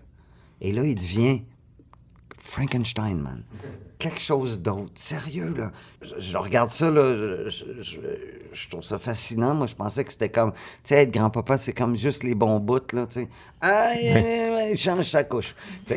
Et 0.60 0.72
là, 0.72 0.84
il 0.84 0.94
devient 0.96 1.40
Frankenstein, 2.36 3.18
man. 3.20 3.42
Quelque 4.00 4.18
chose 4.20 4.60
d'autre. 4.60 4.90
Sérieux, 4.96 5.54
là? 5.56 5.70
Je, 6.02 6.18
je 6.18 6.36
regarde 6.36 6.70
ça, 6.70 6.90
là. 6.90 7.14
Je, 7.14 7.50
je- 7.50 7.82
je- 7.82 7.98
je 8.52 8.68
trouve 8.68 8.82
ça 8.82 8.98
fascinant. 8.98 9.54
Moi, 9.54 9.66
je 9.68 9.74
pensais 9.76 10.02
que 10.04 10.10
c'était 10.10 10.30
comme. 10.30 10.52
Tu 10.52 10.58
sais, 10.84 11.02
être 11.02 11.10
grand-papa, 11.12 11.58
c'est 11.58 11.72
comme 11.74 11.96
juste 11.96 12.24
les 12.24 12.34
bons 12.34 12.58
bouts, 12.58 12.80
là. 12.94 13.06
Tu 13.06 13.20
sais. 13.24 13.28
Aïe, 13.60 14.70
il 14.72 14.76
change 14.76 15.04
sa 15.04 15.22
couche. 15.24 15.54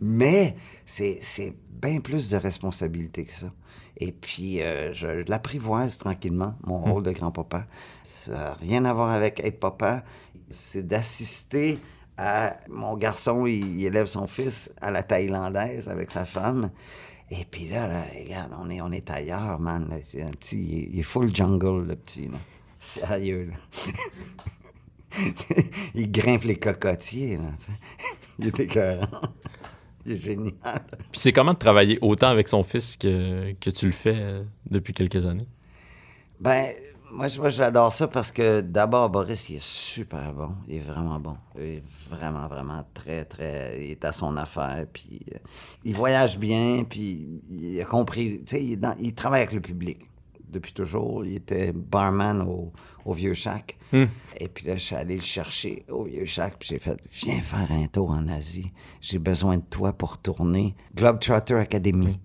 Mais 0.00 0.56
c'est 0.84 1.18
c'est 1.20 1.54
bien 1.70 2.00
plus 2.00 2.30
de 2.30 2.36
responsabilité 2.36 3.24
que 3.24 3.32
ça. 3.32 3.52
Et 3.98 4.12
puis, 4.12 4.60
euh, 4.62 4.92
je 4.92 5.06
l'apprivoise 5.28 5.96
tranquillement, 5.98 6.54
mon 6.64 6.78
rôle 6.80 7.02
de 7.02 7.12
grand-papa. 7.12 7.66
Ça 8.02 8.32
n'a 8.32 8.54
rien 8.54 8.84
à 8.84 8.92
voir 8.92 9.10
avec 9.10 9.40
être 9.40 9.58
papa. 9.58 10.04
C'est 10.50 10.86
d'assister 10.86 11.78
à... 12.16 12.56
Mon 12.68 12.96
garçon, 12.96 13.46
il, 13.46 13.78
il 13.78 13.86
élève 13.86 14.06
son 14.06 14.26
fils 14.26 14.72
à 14.80 14.90
la 14.90 15.02
thaïlandaise 15.02 15.88
avec 15.88 16.10
sa 16.10 16.24
femme. 16.24 16.70
Et 17.30 17.44
puis 17.44 17.68
là, 17.68 17.88
là, 17.88 18.04
regarde, 18.18 18.52
on 18.60 18.70
est, 18.70 18.80
on 18.80 18.92
est 18.92 19.10
ailleurs, 19.10 19.58
man. 19.58 19.88
C'est 20.02 20.22
un 20.22 20.30
petit... 20.30 20.62
Il 20.62 20.78
est, 20.78 20.88
il 20.92 21.00
est 21.00 21.04
full 21.04 21.34
jungle, 21.34 21.86
le 21.86 21.96
petit, 21.96 22.28
là. 22.28 22.38
Sérieux, 22.78 23.50
là. 23.50 23.56
il 25.94 26.10
grimpe 26.10 26.44
les 26.44 26.56
cocotiers, 26.56 27.36
là. 27.36 27.50
Il 28.38 28.48
est 28.48 28.60
écœurant. 28.60 29.20
Il 30.04 30.12
est 30.12 30.16
génial. 30.16 30.52
Puis 31.10 31.20
c'est 31.20 31.32
comment 31.32 31.54
de 31.54 31.58
travailler 31.58 31.98
autant 32.00 32.28
avec 32.28 32.48
son 32.48 32.62
fils 32.62 32.96
que, 32.96 33.52
que 33.54 33.70
tu 33.70 33.86
le 33.86 33.92
fais 33.92 34.14
euh, 34.16 34.42
depuis 34.70 34.92
quelques 34.92 35.26
années? 35.26 35.48
Ben, 36.38 36.72
moi, 37.16 37.26
moi, 37.38 37.48
j'adore 37.48 37.92
ça 37.92 38.06
parce 38.08 38.30
que 38.30 38.60
d'abord, 38.60 39.08
Boris, 39.10 39.48
il 39.50 39.56
est 39.56 39.62
super 39.64 40.32
bon. 40.32 40.50
Il 40.68 40.76
est 40.76 40.80
vraiment 40.80 41.18
bon. 41.18 41.36
Il 41.56 41.62
est 41.62 41.82
vraiment, 42.10 42.46
vraiment 42.46 42.84
très, 42.94 43.24
très. 43.24 43.84
Il 43.84 43.90
est 43.92 44.04
à 44.04 44.12
son 44.12 44.36
affaire. 44.36 44.86
Puis 44.92 45.20
euh, 45.34 45.38
il 45.84 45.94
voyage 45.94 46.38
bien. 46.38 46.84
Puis 46.88 47.40
il 47.50 47.80
a 47.80 47.84
compris. 47.84 48.42
Tu 48.46 48.56
sais, 48.56 48.64
il, 48.64 49.14
travaille 49.14 49.40
avec 49.42 49.52
le 49.52 49.60
public 49.60 50.08
depuis 50.48 50.72
toujours. 50.72 51.24
Il 51.24 51.36
était 51.36 51.72
barman 51.72 52.42
au, 52.42 52.72
au 53.04 53.12
Vieux 53.12 53.34
Shack. 53.34 53.78
Et 53.92 54.48
puis 54.48 54.66
là, 54.66 54.74
je 54.74 54.80
suis 54.82 54.94
allé 54.96 55.16
le 55.16 55.22
chercher 55.22 55.84
au 55.88 56.04
Vieux 56.04 56.26
Shack. 56.26 56.58
Puis 56.58 56.68
j'ai 56.68 56.78
fait 56.78 56.98
Viens 57.10 57.40
faire 57.40 57.70
un 57.72 57.86
tour 57.86 58.10
en 58.10 58.28
Asie. 58.28 58.72
J'ai 59.00 59.18
besoin 59.18 59.56
de 59.56 59.64
toi 59.68 59.92
pour 59.94 60.18
tourner 60.18 60.74
Globetrotter 60.94 61.54
Academy 61.54 62.20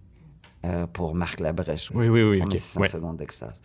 euh, 0.65 0.85
pour 0.87 1.15
Marc 1.15 1.39
Labrèche. 1.39 1.91
Oui, 1.93 2.09
oui, 2.09 2.23
oui, 2.23 2.37
Pour 2.39 2.47
ok. 2.47 2.53
mes 2.53 2.59
600 2.59 2.81
Ouais. 2.81 2.89
secondes 2.89 3.17
d'extase. 3.17 3.61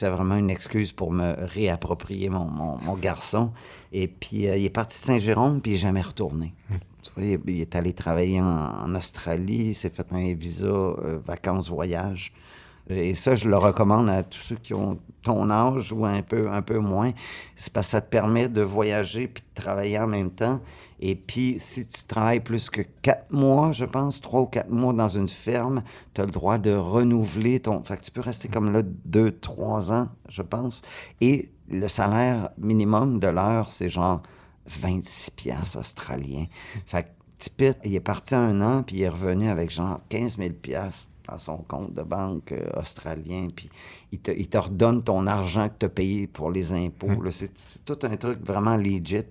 C'est 0.00 0.08
vraiment 0.08 0.36
une 0.36 0.48
excuse 0.48 0.92
pour 0.92 1.12
me 1.12 1.34
réapproprier 1.44 2.30
mon, 2.30 2.46
mon- 2.46 2.78
mon 2.78 2.94
garçon. 2.94 3.52
Et 3.92 4.08
puis, 4.08 4.48
euh, 4.48 4.56
il 4.56 4.64
est 4.64 4.70
parti 4.70 4.98
de 4.98 5.04
Saint-Jérôme, 5.04 5.60
puis 5.60 5.72
il 5.72 5.74
n'est 5.74 5.80
jamais 5.80 6.00
retourné. 6.00 6.54
Tu 7.02 7.10
vois, 7.14 7.22
il, 7.24 7.38
il 7.46 7.60
est 7.60 7.76
allé 7.76 7.92
travailler 7.92 8.40
en, 8.40 8.46
en 8.46 8.94
Australie, 8.94 9.66
il 9.68 9.74
s'est 9.74 9.90
fait 9.90 10.06
un 10.10 10.32
visa 10.32 10.68
euh, 10.68 11.18
vacances-voyage 11.26 12.32
Et 12.90 13.14
ça, 13.14 13.34
je 13.34 13.48
le 13.48 13.56
recommande 13.56 14.08
à 14.08 14.22
tous 14.22 14.40
ceux 14.40 14.56
qui 14.56 14.74
ont 14.74 14.98
ton 15.22 15.50
âge 15.50 15.92
ou 15.92 16.04
un 16.04 16.22
peu, 16.22 16.50
un 16.50 16.62
peu 16.62 16.78
moins. 16.78 17.12
C'est 17.56 17.72
parce 17.72 17.88
que 17.88 17.90
ça 17.92 18.00
te 18.00 18.08
permet 18.08 18.48
de 18.48 18.62
voyager 18.62 19.28
puis 19.28 19.42
de 19.42 19.62
travailler 19.62 19.98
en 19.98 20.06
même 20.06 20.30
temps. 20.30 20.60
Et 20.98 21.14
puis, 21.14 21.56
si 21.58 21.86
tu 21.86 22.04
travailles 22.04 22.40
plus 22.40 22.70
que 22.70 22.82
quatre 23.02 23.30
mois, 23.30 23.72
je 23.72 23.84
pense, 23.84 24.20
trois 24.20 24.42
ou 24.42 24.46
quatre 24.46 24.70
mois 24.70 24.92
dans 24.92 25.08
une 25.08 25.28
ferme, 25.28 25.82
tu 26.14 26.20
as 26.20 26.24
le 26.24 26.30
droit 26.30 26.58
de 26.58 26.72
renouveler 26.72 27.60
ton... 27.60 27.82
Fait 27.82 27.96
que 27.96 28.04
tu 28.04 28.10
peux 28.10 28.20
rester 28.20 28.48
comme 28.48 28.72
là 28.72 28.82
deux, 28.82 29.32
trois 29.32 29.92
ans, 29.92 30.08
je 30.28 30.42
pense. 30.42 30.82
Et 31.20 31.50
le 31.68 31.88
salaire 31.88 32.50
minimum 32.58 33.20
de 33.20 33.28
l'heure, 33.28 33.72
c'est 33.72 33.90
genre 33.90 34.22
26 34.66 35.30
piastres 35.30 35.78
australiens. 35.78 36.46
Fait 36.86 37.04
que 37.04 37.08
Tipit, 37.38 37.72
il 37.84 37.94
est 37.94 38.00
parti 38.00 38.34
un 38.34 38.60
an, 38.60 38.82
puis 38.82 38.96
il 38.96 39.02
est 39.02 39.08
revenu 39.08 39.48
avec 39.48 39.70
genre 39.70 40.00
15 40.10 40.36
000 40.36 40.50
piastres 40.50 41.09
son 41.38 41.58
compte 41.58 41.94
de 41.94 42.02
banque 42.02 42.52
euh, 42.52 42.64
australien, 42.78 43.48
puis 43.54 43.68
il 44.12 44.18
te, 44.18 44.30
il 44.30 44.48
te 44.48 44.58
redonne 44.58 45.02
ton 45.02 45.26
argent 45.26 45.68
que 45.68 45.74
tu 45.80 45.86
as 45.86 45.88
payé 45.88 46.26
pour 46.26 46.50
les 46.50 46.72
impôts. 46.72 47.22
là. 47.22 47.30
C'est 47.30 47.52
tout 47.84 47.98
un 48.02 48.16
truc 48.16 48.38
vraiment 48.44 48.76
legit. 48.76 49.24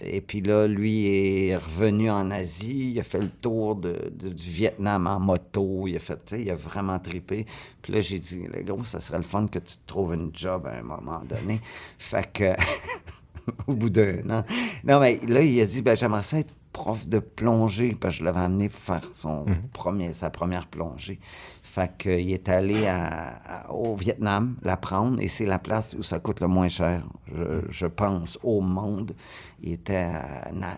Et 0.00 0.20
puis 0.20 0.40
là, 0.42 0.66
lui 0.66 1.06
est 1.48 1.56
revenu 1.56 2.10
en 2.10 2.30
Asie, 2.30 2.90
il 2.92 3.00
a 3.00 3.02
fait 3.02 3.20
le 3.20 3.30
tour 3.30 3.76
de, 3.76 4.10
de- 4.12 4.28
du 4.28 4.50
Vietnam 4.50 5.06
en 5.06 5.20
moto, 5.20 5.86
il 5.86 5.96
a 5.96 6.00
fait, 6.00 6.34
il 6.38 6.50
a 6.50 6.54
vraiment 6.54 6.98
trippé. 6.98 7.46
Puis 7.82 7.92
là, 7.92 8.00
j'ai 8.00 8.18
dit, 8.18 8.42
le 8.52 8.62
gros, 8.62 8.84
ça 8.84 9.00
serait 9.00 9.18
le 9.18 9.22
fun 9.24 9.46
que 9.46 9.58
tu 9.58 9.76
te 9.76 9.86
trouves 9.86 10.14
une 10.14 10.30
job 10.34 10.66
à 10.66 10.76
un 10.78 10.82
moment 10.82 11.22
donné. 11.28 11.60
fait 11.98 12.30
que... 12.32 12.52
au 13.66 13.74
bout 13.74 13.90
d'un 13.90 14.28
an. 14.30 14.44
Non, 14.84 14.98
mais 15.00 15.20
là, 15.26 15.40
il 15.42 15.60
a 15.60 15.66
dit, 15.66 15.80
ben, 15.82 15.96
j'aimerais 15.96 16.22
ça 16.22 16.38
être 16.38 16.52
prof 16.76 17.06
de 17.08 17.20
plongée, 17.20 17.96
parce 17.98 18.14
que 18.14 18.18
je 18.20 18.24
l'avais 18.24 18.40
amené 18.40 18.68
pour 18.68 18.78
faire 18.80 19.02
son 19.14 19.46
premier, 19.72 20.12
sa 20.12 20.28
première 20.28 20.66
plongée. 20.66 21.18
Fait 21.62 21.90
qu'il 21.96 22.30
est 22.32 22.50
allé 22.50 22.86
à- 22.86 23.40
à- 23.66 23.72
au 23.72 23.96
Vietnam 23.96 24.56
l'apprendre, 24.62 25.18
et 25.22 25.28
c'est 25.28 25.46
la 25.46 25.58
place 25.58 25.96
où 25.98 26.02
ça 26.02 26.18
coûte 26.20 26.40
le 26.42 26.48
moins 26.48 26.68
cher, 26.68 27.02
je, 27.34 27.62
je 27.70 27.86
pense, 27.86 28.38
au 28.42 28.60
monde. 28.60 29.14
Il 29.62 29.72
était 29.72 29.96
à 29.96 30.52
Na, 30.52 30.76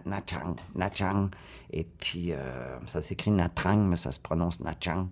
et 1.72 1.84
puis 1.98 2.32
euh, 2.32 2.78
ça 2.86 3.02
s'écrit 3.02 3.32
Nha 3.32 3.48
Trang, 3.48 3.76
mais 3.84 3.96
ça 3.96 4.12
se 4.12 4.20
prononce 4.20 4.60
Nha 4.60 4.74
Trang, 4.74 5.08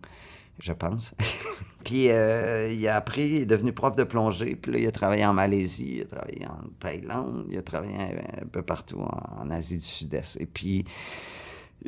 je 0.61 0.73
pense. 0.73 1.15
Puis 1.87 2.11
euh, 2.11 2.73
il 2.73 2.89
a 2.89 2.97
appris, 2.97 3.29
il 3.29 3.43
est 3.43 3.47
devenu 3.47 3.73
prof 3.73 3.95
de 3.95 4.03
plongée. 4.03 4.57
Puis 4.57 4.73
là, 4.73 4.79
il 4.81 4.87
a 4.89 4.91
travaillé 4.91 5.25
en 5.25 5.33
Malaisie, 5.33 5.99
il 5.99 6.03
a 6.03 6.07
travaillé 6.07 6.45
en 6.45 6.69
Thaïlande, 6.81 7.47
il 7.49 7.57
a 7.57 7.63
travaillé 7.63 7.95
un, 7.95 8.47
peu 8.51 8.63
partout 8.63 8.99
en, 8.99 9.51
Asie 9.51 9.77
du 9.77 9.85
Sud-Est. 9.85 10.37
Et 10.41 10.47
puis, 10.47 10.85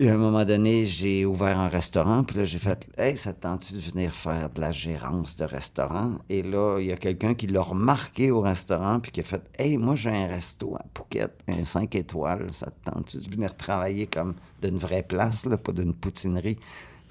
à 0.01 0.05
un 0.05 0.16
moment 0.16 0.44
donné, 0.44 0.86
j'ai 0.86 1.26
ouvert 1.26 1.59
un 1.59 1.66
restaurant. 1.66 2.22
Puis 2.22 2.36
là, 2.36 2.44
j'ai 2.44 2.61
fait 2.61 2.88
Hey, 2.96 3.16
ça 3.16 3.32
te 3.32 3.40
tente-tu 3.42 3.74
de 3.74 3.80
venir 3.80 4.14
faire 4.14 4.51
de 4.51 4.61
la 4.61 4.70
gérance 4.70 5.34
de 5.34 5.44
restaurant 5.44 6.12
Et 6.30 6.44
là, 6.44 6.78
il 6.78 6.86
y 6.86 6.92
a 6.92 6.96
quelqu'un 6.96 7.34
qui 7.34 7.49
l'a 7.49 7.62
remarqué 7.62 8.30
au 8.30 8.40
restaurant. 8.40 9.01
Puis 9.01 9.11
qui 9.11 9.18
a 9.18 9.24
fait 9.24 9.42
Hey, 9.59 9.78
moi, 9.78 9.96
j'ai 9.96 10.11
un 10.11 10.28
resto 10.28 10.76
à 10.76 10.84
Phuket, 10.96 11.32
un 11.49 11.64
5 11.64 11.92
étoiles. 11.96 12.46
Ça 12.53 12.66
te 12.66 12.88
tente-tu 12.88 13.16
de 13.16 13.28
venir 13.34 13.57
travailler 13.57 14.07
comme 14.07 14.36
d'une 14.62 14.78
vraie 14.78 15.03
place, 15.03 15.44
là, 15.44 15.57
pas 15.57 15.72
d'une 15.72 15.92
poutinerie 15.92 16.57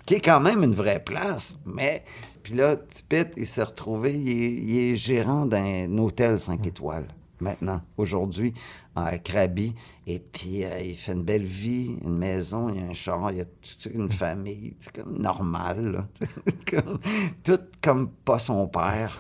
qui 0.07 0.15
est 0.15 0.21
quand 0.21 0.39
même 0.39 0.63
une 0.63 0.73
vraie 0.73 1.03
place, 1.03 1.57
mais... 1.65 2.03
Puis 2.47 2.55
là, 2.55 2.77
Tipit, 2.77 3.29
il 3.35 3.45
s'est 3.45 3.61
retrouvé, 3.63 4.13
il 4.13 4.29
est, 4.29 4.51
il 4.51 4.79
est 4.79 4.95
gérant 4.95 5.45
d'un 5.45 5.97
hôtel 5.97 6.39
5 6.39 6.65
étoiles, 6.65 7.09
maintenant, 7.41 7.81
aujourd'hui, 7.97 8.53
à 8.95 9.17
Krabi. 9.17 9.75
Et 10.07 10.19
puis, 10.19 10.63
euh, 10.63 10.79
il 10.79 10.95
fait 10.95 11.11
une 11.11 11.25
belle 11.25 11.43
vie, 11.43 11.97
une 12.05 12.17
maison, 12.17 12.69
il 12.69 12.79
y 12.79 12.81
a 12.81 12.87
un 12.87 12.93
char, 12.93 13.31
il 13.31 13.39
y 13.39 13.41
a 13.41 13.45
toute 13.45 13.93
une 13.93 14.09
famille, 14.09 14.77
c'est 14.79 14.95
comme 14.95 15.17
normal. 15.17 16.07
Comme- 16.71 16.99
tout 17.43 17.59
comme 17.81 18.09
pas 18.11 18.39
son 18.39 18.65
père. 18.69 19.19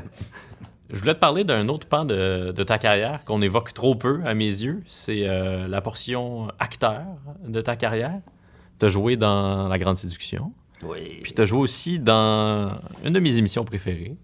Je 0.88 0.98
voulais 0.98 1.14
te 1.14 1.20
parler 1.20 1.44
d'un 1.44 1.68
autre 1.68 1.86
pan 1.86 2.06
de, 2.06 2.50
de 2.56 2.62
ta 2.62 2.78
carrière 2.78 3.26
qu'on 3.26 3.42
évoque 3.42 3.74
trop 3.74 3.94
peu 3.94 4.22
à 4.24 4.32
mes 4.32 4.46
yeux. 4.46 4.82
C'est 4.86 5.28
euh, 5.28 5.68
la 5.68 5.82
portion 5.82 6.48
acteur 6.58 7.02
de 7.46 7.60
ta 7.60 7.76
carrière. 7.76 8.22
Tu 8.80 8.86
as 8.86 8.88
joué 8.88 9.16
dans 9.18 9.68
La 9.68 9.78
Grande 9.78 9.98
Séduction. 9.98 10.50
Oui. 10.82 11.20
Puis 11.22 11.32
tu 11.32 11.42
as 11.42 11.44
joué 11.44 11.60
aussi 11.60 11.98
dans 11.98 12.80
une 13.04 13.12
de 13.12 13.20
mes 13.20 13.36
émissions 13.38 13.64
préférées, 13.64 14.16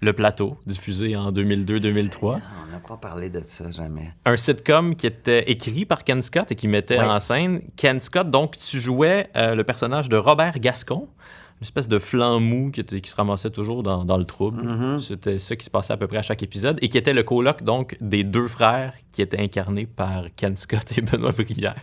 Le 0.00 0.12
Plateau, 0.12 0.56
diffusé 0.66 1.16
en 1.16 1.32
2002-2003. 1.32 2.40
On 2.68 2.72
n'a 2.72 2.78
pas 2.78 2.96
parlé 2.96 3.30
de 3.30 3.40
ça 3.40 3.70
jamais. 3.70 4.14
Un 4.24 4.36
sitcom 4.36 4.96
qui 4.96 5.06
était 5.06 5.50
écrit 5.50 5.84
par 5.84 6.04
Ken 6.04 6.22
Scott 6.22 6.50
et 6.52 6.54
qui 6.54 6.68
mettait 6.68 6.98
en 6.98 7.20
scène 7.20 7.62
Ken 7.76 8.00
Scott. 8.00 8.30
Donc, 8.30 8.58
tu 8.58 8.80
jouais 8.80 9.28
euh, 9.36 9.54
le 9.54 9.64
personnage 9.64 10.08
de 10.08 10.16
Robert 10.16 10.58
Gascon, 10.60 11.08
une 11.60 11.64
espèce 11.64 11.88
de 11.88 11.98
flanc 11.98 12.38
mou 12.40 12.70
qui, 12.70 12.80
était- 12.80 13.00
qui 13.00 13.10
se 13.10 13.16
ramassait 13.16 13.50
toujours 13.50 13.82
dans, 13.82 14.04
dans 14.04 14.16
le 14.16 14.24
trouble. 14.24 14.62
Mhm. 14.62 15.00
C'était 15.00 15.38
ça 15.38 15.56
qui 15.56 15.64
se 15.64 15.70
passait 15.70 15.92
à 15.92 15.96
peu 15.96 16.06
près 16.06 16.18
à 16.18 16.22
chaque 16.22 16.42
épisode 16.42 16.78
et 16.82 16.88
qui 16.88 16.96
était 16.98 17.12
le 17.12 17.22
coloc 17.24 17.62
donc 17.64 17.96
des 18.00 18.22
deux 18.24 18.46
frères 18.46 18.92
qui 19.10 19.22
étaient 19.22 19.40
incarnés 19.40 19.86
par 19.86 20.24
Ken 20.36 20.56
Scott 20.56 20.96
et 20.96 21.00
Benoît 21.02 21.32
Brière. 21.32 21.74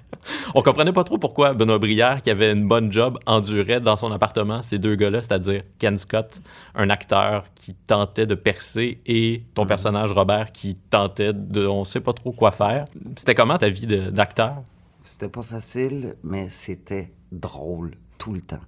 On 0.54 0.62
comprenait 0.62 0.94
pas 0.94 1.04
trop 1.04 1.18
pourquoi 1.18 1.54
Benoît 1.54 1.78
Brière, 1.80 2.22
qui 2.22 2.30
avait 2.30 2.52
une 2.54 2.68
bonne 2.68 2.92
job, 2.92 3.20
endurait 3.26 3.82
dans 3.82 3.98
son 3.98 4.12
appartement 4.14 4.62
ces 4.62 4.80
deux 4.80 4.96
gars-là, 4.96 5.22
c'est-à-dire 5.22 5.64
Ken 5.80 5.98
Scott, 5.98 6.42
un 6.76 6.90
acteur 6.90 7.44
qui 7.56 7.74
tentait 7.74 8.26
de 8.26 8.36
percer, 8.36 9.02
et 9.06 9.44
ton 9.54 9.66
personnage 9.66 10.12
Robert 10.14 10.52
qui 10.54 10.76
tentait 10.76 11.34
de, 11.34 11.68
on 11.68 11.84
sait 11.84 12.00
pas 12.00 12.14
trop 12.14 12.32
quoi 12.32 12.52
faire. 12.52 12.86
C'était 13.18 13.36
comment 13.36 13.58
ta 13.58 13.68
vie 13.70 13.88
d'acteur? 13.88 14.56
C'était 15.04 15.30
pas 15.30 15.44
facile, 15.44 16.16
mais 16.24 16.48
c'était 16.50 17.12
drôle 17.32 17.92
tout 18.18 18.32
le 18.34 18.42
temps. 18.42 18.62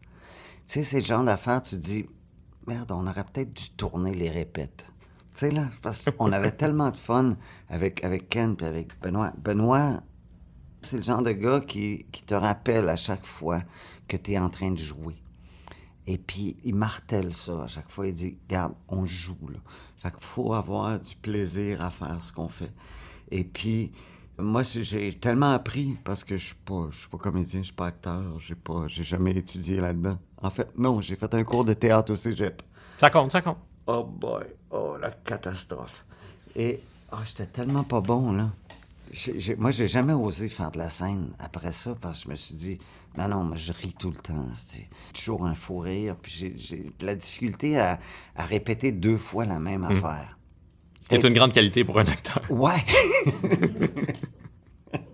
Tu 0.68 0.74
sais, 0.74 0.84
c'est 0.84 1.00
le 1.00 1.06
genre 1.06 1.24
d'affaires, 1.24 1.62
tu 1.62 1.78
te 1.78 1.82
dis, 1.82 2.06
merde, 2.68 2.92
on 2.92 3.08
aurait 3.08 3.24
peut-être 3.24 3.54
dû 3.54 3.70
tourner 3.72 4.14
les 4.14 4.30
répètes. 4.30 4.86
Tu 5.34 5.40
sais, 5.40 5.52
là, 5.52 5.70
parce 5.82 6.10
qu'on 6.12 6.34
avait 6.34 6.52
tellement 6.58 6.92
de 6.92 6.98
fun 6.98 7.38
avec, 7.70 8.04
avec 8.04 8.28
Ken 8.28 8.58
et 8.60 8.66
avec 8.66 9.00
Benoît. 9.02 9.32
Benoît, 9.38 10.02
c'est 10.82 10.98
le 10.98 11.04
genre 11.04 11.22
de 11.22 11.32
gars 11.32 11.62
qui, 11.62 12.06
qui 12.12 12.24
te 12.24 12.36
rappelle 12.36 12.90
à 12.90 12.98
chaque 12.98 13.26
fois 13.26 13.62
que 14.10 14.18
tu 14.18 14.34
es 14.34 14.38
en 14.38 14.50
train 14.50 14.72
de 14.72 14.78
jouer. 14.78 15.16
Et 16.06 16.18
puis, 16.18 16.58
il 16.66 16.76
martèle 16.76 17.34
ça 17.34 17.64
à 17.64 17.68
chaque 17.68 17.90
fois. 17.90 18.08
Il 18.08 18.14
dit, 18.14 18.38
regarde, 18.50 18.74
on 18.90 19.06
joue, 19.06 19.48
là. 19.50 19.60
Fait 19.96 20.12
qu'il 20.12 20.26
faut 20.26 20.54
avoir 20.54 21.00
du 21.00 21.16
plaisir 21.16 21.82
à 21.82 21.92
faire 21.92 22.22
ce 22.22 22.34
qu'on 22.34 22.50
fait. 22.50 22.74
Et 23.32 23.46
puis, 23.46 23.94
moi, 24.40 24.62
j'ai 24.64 25.14
tellement 25.14 25.52
appris 25.52 25.98
parce 26.04 26.24
que 26.24 26.38
je 26.38 26.46
suis 26.48 26.56
pas, 26.56 26.88
je 26.92 27.00
suis 27.00 27.10
pas 27.10 27.18
comédien, 27.18 27.62
je 27.62 27.66
suis 27.68 27.74
pas 27.76 27.88
acteur, 27.88 28.24
j'ai 28.40 28.56
pas, 28.56 28.84
j'ai 28.88 29.04
jamais 29.04 29.32
étudié 29.32 29.80
là-dedans. 29.82 30.18
En 30.42 30.50
fait, 30.50 30.70
non, 30.78 31.02
j'ai 31.02 31.16
fait 31.16 31.34
un 31.34 31.44
cours 31.44 31.66
de 31.66 31.74
théâtre 31.74 32.14
au 32.14 32.16
cégep. 32.16 32.62
Ça 33.00 33.10
compte, 33.10 33.32
ça 33.32 33.42
compte. 33.42 33.58
Oh 33.88 34.04
boy, 34.04 34.44
oh 34.72 34.96
la 35.02 35.12
catastrophe. 35.12 36.06
Et 36.56 36.80
ah, 37.12 37.20
j'étais 37.26 37.46
tellement 37.48 37.84
pas 37.84 38.02
bon 38.02 38.32
là. 38.34 38.50
J'ai- 39.12 39.40
j'ai- 39.40 39.56
moi, 39.56 39.72
j'ai 39.72 39.88
jamais 39.88 40.12
osé 40.14 40.50
faire 40.50 40.70
de 40.72 40.78
la 40.80 40.90
scène 40.90 41.30
après 41.40 41.72
ça 41.72 41.96
parce 42.00 42.20
que 42.20 42.26
je 42.26 42.30
me 42.32 42.36
suis 42.36 42.56
dit, 42.56 42.80
non, 43.18 43.30
non, 43.30 43.44
moi, 43.46 43.56
je 43.56 43.72
ris 43.72 43.96
tout 43.98 44.12
le 44.12 44.18
temps. 44.18 44.46
C'est 44.54 44.90
toujours 45.14 45.46
un 45.46 45.56
fou 45.56 45.80
rire. 45.80 46.16
Puis 46.22 46.54
j'ai- 46.58 46.92
de 47.00 47.06
la 47.06 47.16
difficulté 47.16 47.80
à, 47.80 48.00
à 48.36 48.44
répéter 48.44 48.92
deux 48.92 49.16
fois 49.18 49.46
la 49.46 49.60
même 49.60 49.86
affaire. 49.86 50.37
Ce 51.10 51.10
qui 51.10 51.16
est 51.16 51.28
une 51.30 51.34
grande 51.34 51.54
qualité 51.54 51.86
pour 51.86 51.98
un 52.00 52.06
acteur? 52.06 52.42
Ouais, 52.50 52.84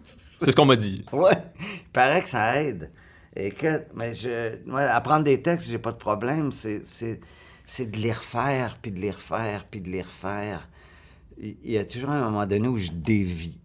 C'est 0.03 0.49
ce 0.51 0.55
qu'on 0.55 0.65
m'a 0.65 0.75
dit. 0.75 1.03
ouais. 1.13 1.37
Il 1.85 1.89
paraît 1.93 2.21
que 2.23 2.29
ça 2.29 2.61
aide. 2.61 2.89
Écoute, 3.35 3.83
mais 3.95 4.13
je, 4.13 4.57
moi, 4.65 4.81
apprendre 4.81 5.23
des 5.23 5.41
textes, 5.41 5.69
j'ai 5.69 5.77
pas 5.77 5.91
de 5.91 5.97
problème. 5.97 6.51
C'est, 6.51 6.83
c'est, 6.85 7.19
c'est 7.65 7.89
de 7.91 7.97
les 7.97 8.11
refaire, 8.11 8.77
puis 8.81 8.91
de 8.91 8.99
les 8.99 9.11
refaire, 9.11 9.65
puis 9.69 9.81
de 9.81 9.89
les 9.89 10.01
refaire. 10.01 10.67
Il 11.39 11.55
y 11.71 11.77
a 11.77 11.85
toujours 11.85 12.09
un 12.09 12.21
moment 12.23 12.45
donné 12.45 12.67
où 12.67 12.77
je 12.77 12.89
dévie. 12.91 13.59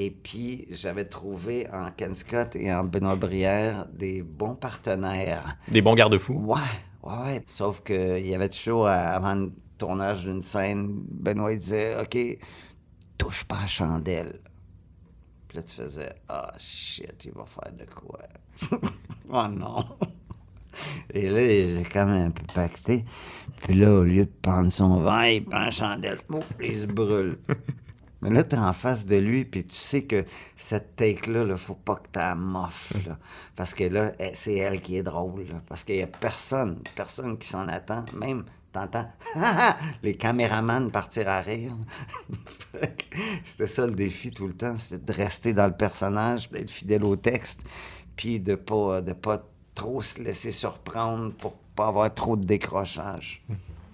Et 0.00 0.10
puis, 0.10 0.66
j'avais 0.72 1.04
trouvé 1.04 1.68
en 1.72 1.90
Ken 1.96 2.14
Scott 2.14 2.56
et 2.56 2.72
en 2.72 2.82
Benoît 2.84 3.14
Brière 3.16 3.86
des 3.92 4.22
bons 4.22 4.56
partenaires. 4.56 5.56
Des 5.68 5.82
bons 5.82 5.94
garde-fous. 5.94 6.34
Ouais, 6.44 6.58
ouais, 7.04 7.12
ouais. 7.24 7.42
Sauf 7.46 7.80
qu'il 7.84 8.26
y 8.26 8.34
avait 8.34 8.48
toujours, 8.48 8.88
à- 8.88 8.92
avant 9.14 9.46
tournage 9.78 10.24
d'une 10.24 10.42
scène, 10.42 11.02
Benoît 11.10 11.54
disait 11.54 11.96
OK, 12.00 12.18
touche 13.18 13.44
pas 13.44 13.56
à 13.56 13.60
la 13.62 13.66
chandelle. 13.66 14.40
Puis 15.48 15.58
là, 15.58 15.62
tu 15.62 15.74
faisais 15.74 16.14
Ah, 16.28 16.52
shit, 16.58 17.24
il 17.24 17.32
va 17.32 17.44
faire 17.44 17.72
de 17.72 17.84
quoi 17.84 18.20
Oh 19.30 19.48
non 19.48 19.84
Et 21.12 21.28
là, 21.30 21.40
j'ai 21.40 21.86
quand 21.90 22.06
même 22.06 22.26
un 22.26 22.30
peu 22.30 22.44
pacté. 22.52 23.04
Puis 23.62 23.74
là, 23.74 23.92
au 23.92 24.02
lieu 24.02 24.24
de 24.24 24.32
prendre 24.42 24.70
son 24.70 25.00
vin, 25.00 25.26
il 25.26 25.44
prend 25.44 25.60
la 25.60 25.70
chandelle. 25.70 26.18
Oh, 26.30 26.42
il 26.60 26.78
se 26.78 26.86
brûle. 26.86 27.38
Mais 28.22 28.30
là, 28.30 28.42
t'es 28.42 28.56
en 28.56 28.72
face 28.72 29.04
de 29.04 29.16
lui, 29.16 29.44
puis 29.44 29.66
tu 29.66 29.74
sais 29.74 30.04
que 30.04 30.24
cette 30.56 30.96
take-là, 30.96 31.44
il 31.46 31.56
faut 31.58 31.74
pas 31.74 31.96
que 31.96 32.08
t'as 32.10 32.34
moffes, 32.34 32.94
là. 33.06 33.18
Parce 33.54 33.74
que 33.74 33.84
là, 33.84 34.12
eh, 34.18 34.30
c'est 34.32 34.56
elle 34.56 34.80
qui 34.80 34.96
est 34.96 35.02
drôle, 35.02 35.46
là. 35.46 35.60
Parce 35.68 35.84
qu'il 35.84 35.96
y 35.96 36.02
a 36.02 36.06
personne, 36.06 36.82
personne 36.96 37.36
qui 37.36 37.46
s'en 37.46 37.68
attend. 37.68 38.06
Même, 38.14 38.44
t'entends, 38.74 39.10
les 40.02 40.14
caméramans 40.16 40.90
partir 40.90 41.28
à 41.28 41.40
rire. 41.40 41.72
C'était 43.44 43.66
ça 43.68 43.86
le 43.86 43.94
défi 43.94 44.30
tout 44.32 44.48
le 44.48 44.54
temps, 44.54 44.76
c'était 44.76 45.12
de 45.12 45.16
rester 45.16 45.52
dans 45.52 45.66
le 45.66 45.72
personnage, 45.76 46.50
d'être 46.50 46.70
fidèle 46.70 47.04
au 47.04 47.16
texte, 47.16 47.62
puis 48.16 48.40
de 48.40 48.56
pas, 48.56 49.00
de 49.00 49.12
pas 49.12 49.42
trop 49.74 50.02
se 50.02 50.20
laisser 50.20 50.50
surprendre 50.50 51.32
pour 51.34 51.54
pas 51.76 51.86
avoir 51.88 52.12
trop 52.12 52.36
de 52.36 52.44
décrochage. 52.44 53.42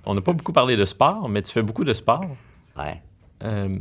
On 0.07 0.15
n'a 0.15 0.21
pas 0.23 0.33
beaucoup 0.33 0.53
parlé 0.53 0.77
de 0.77 0.85
sport, 0.85 1.29
mais 1.29 1.43
tu 1.43 1.53
fais 1.53 1.63
beaucoup 1.63 1.85
de 1.85 1.93
sport. 1.93 2.25
Ouais. 2.77 3.03
Euh, 3.43 3.79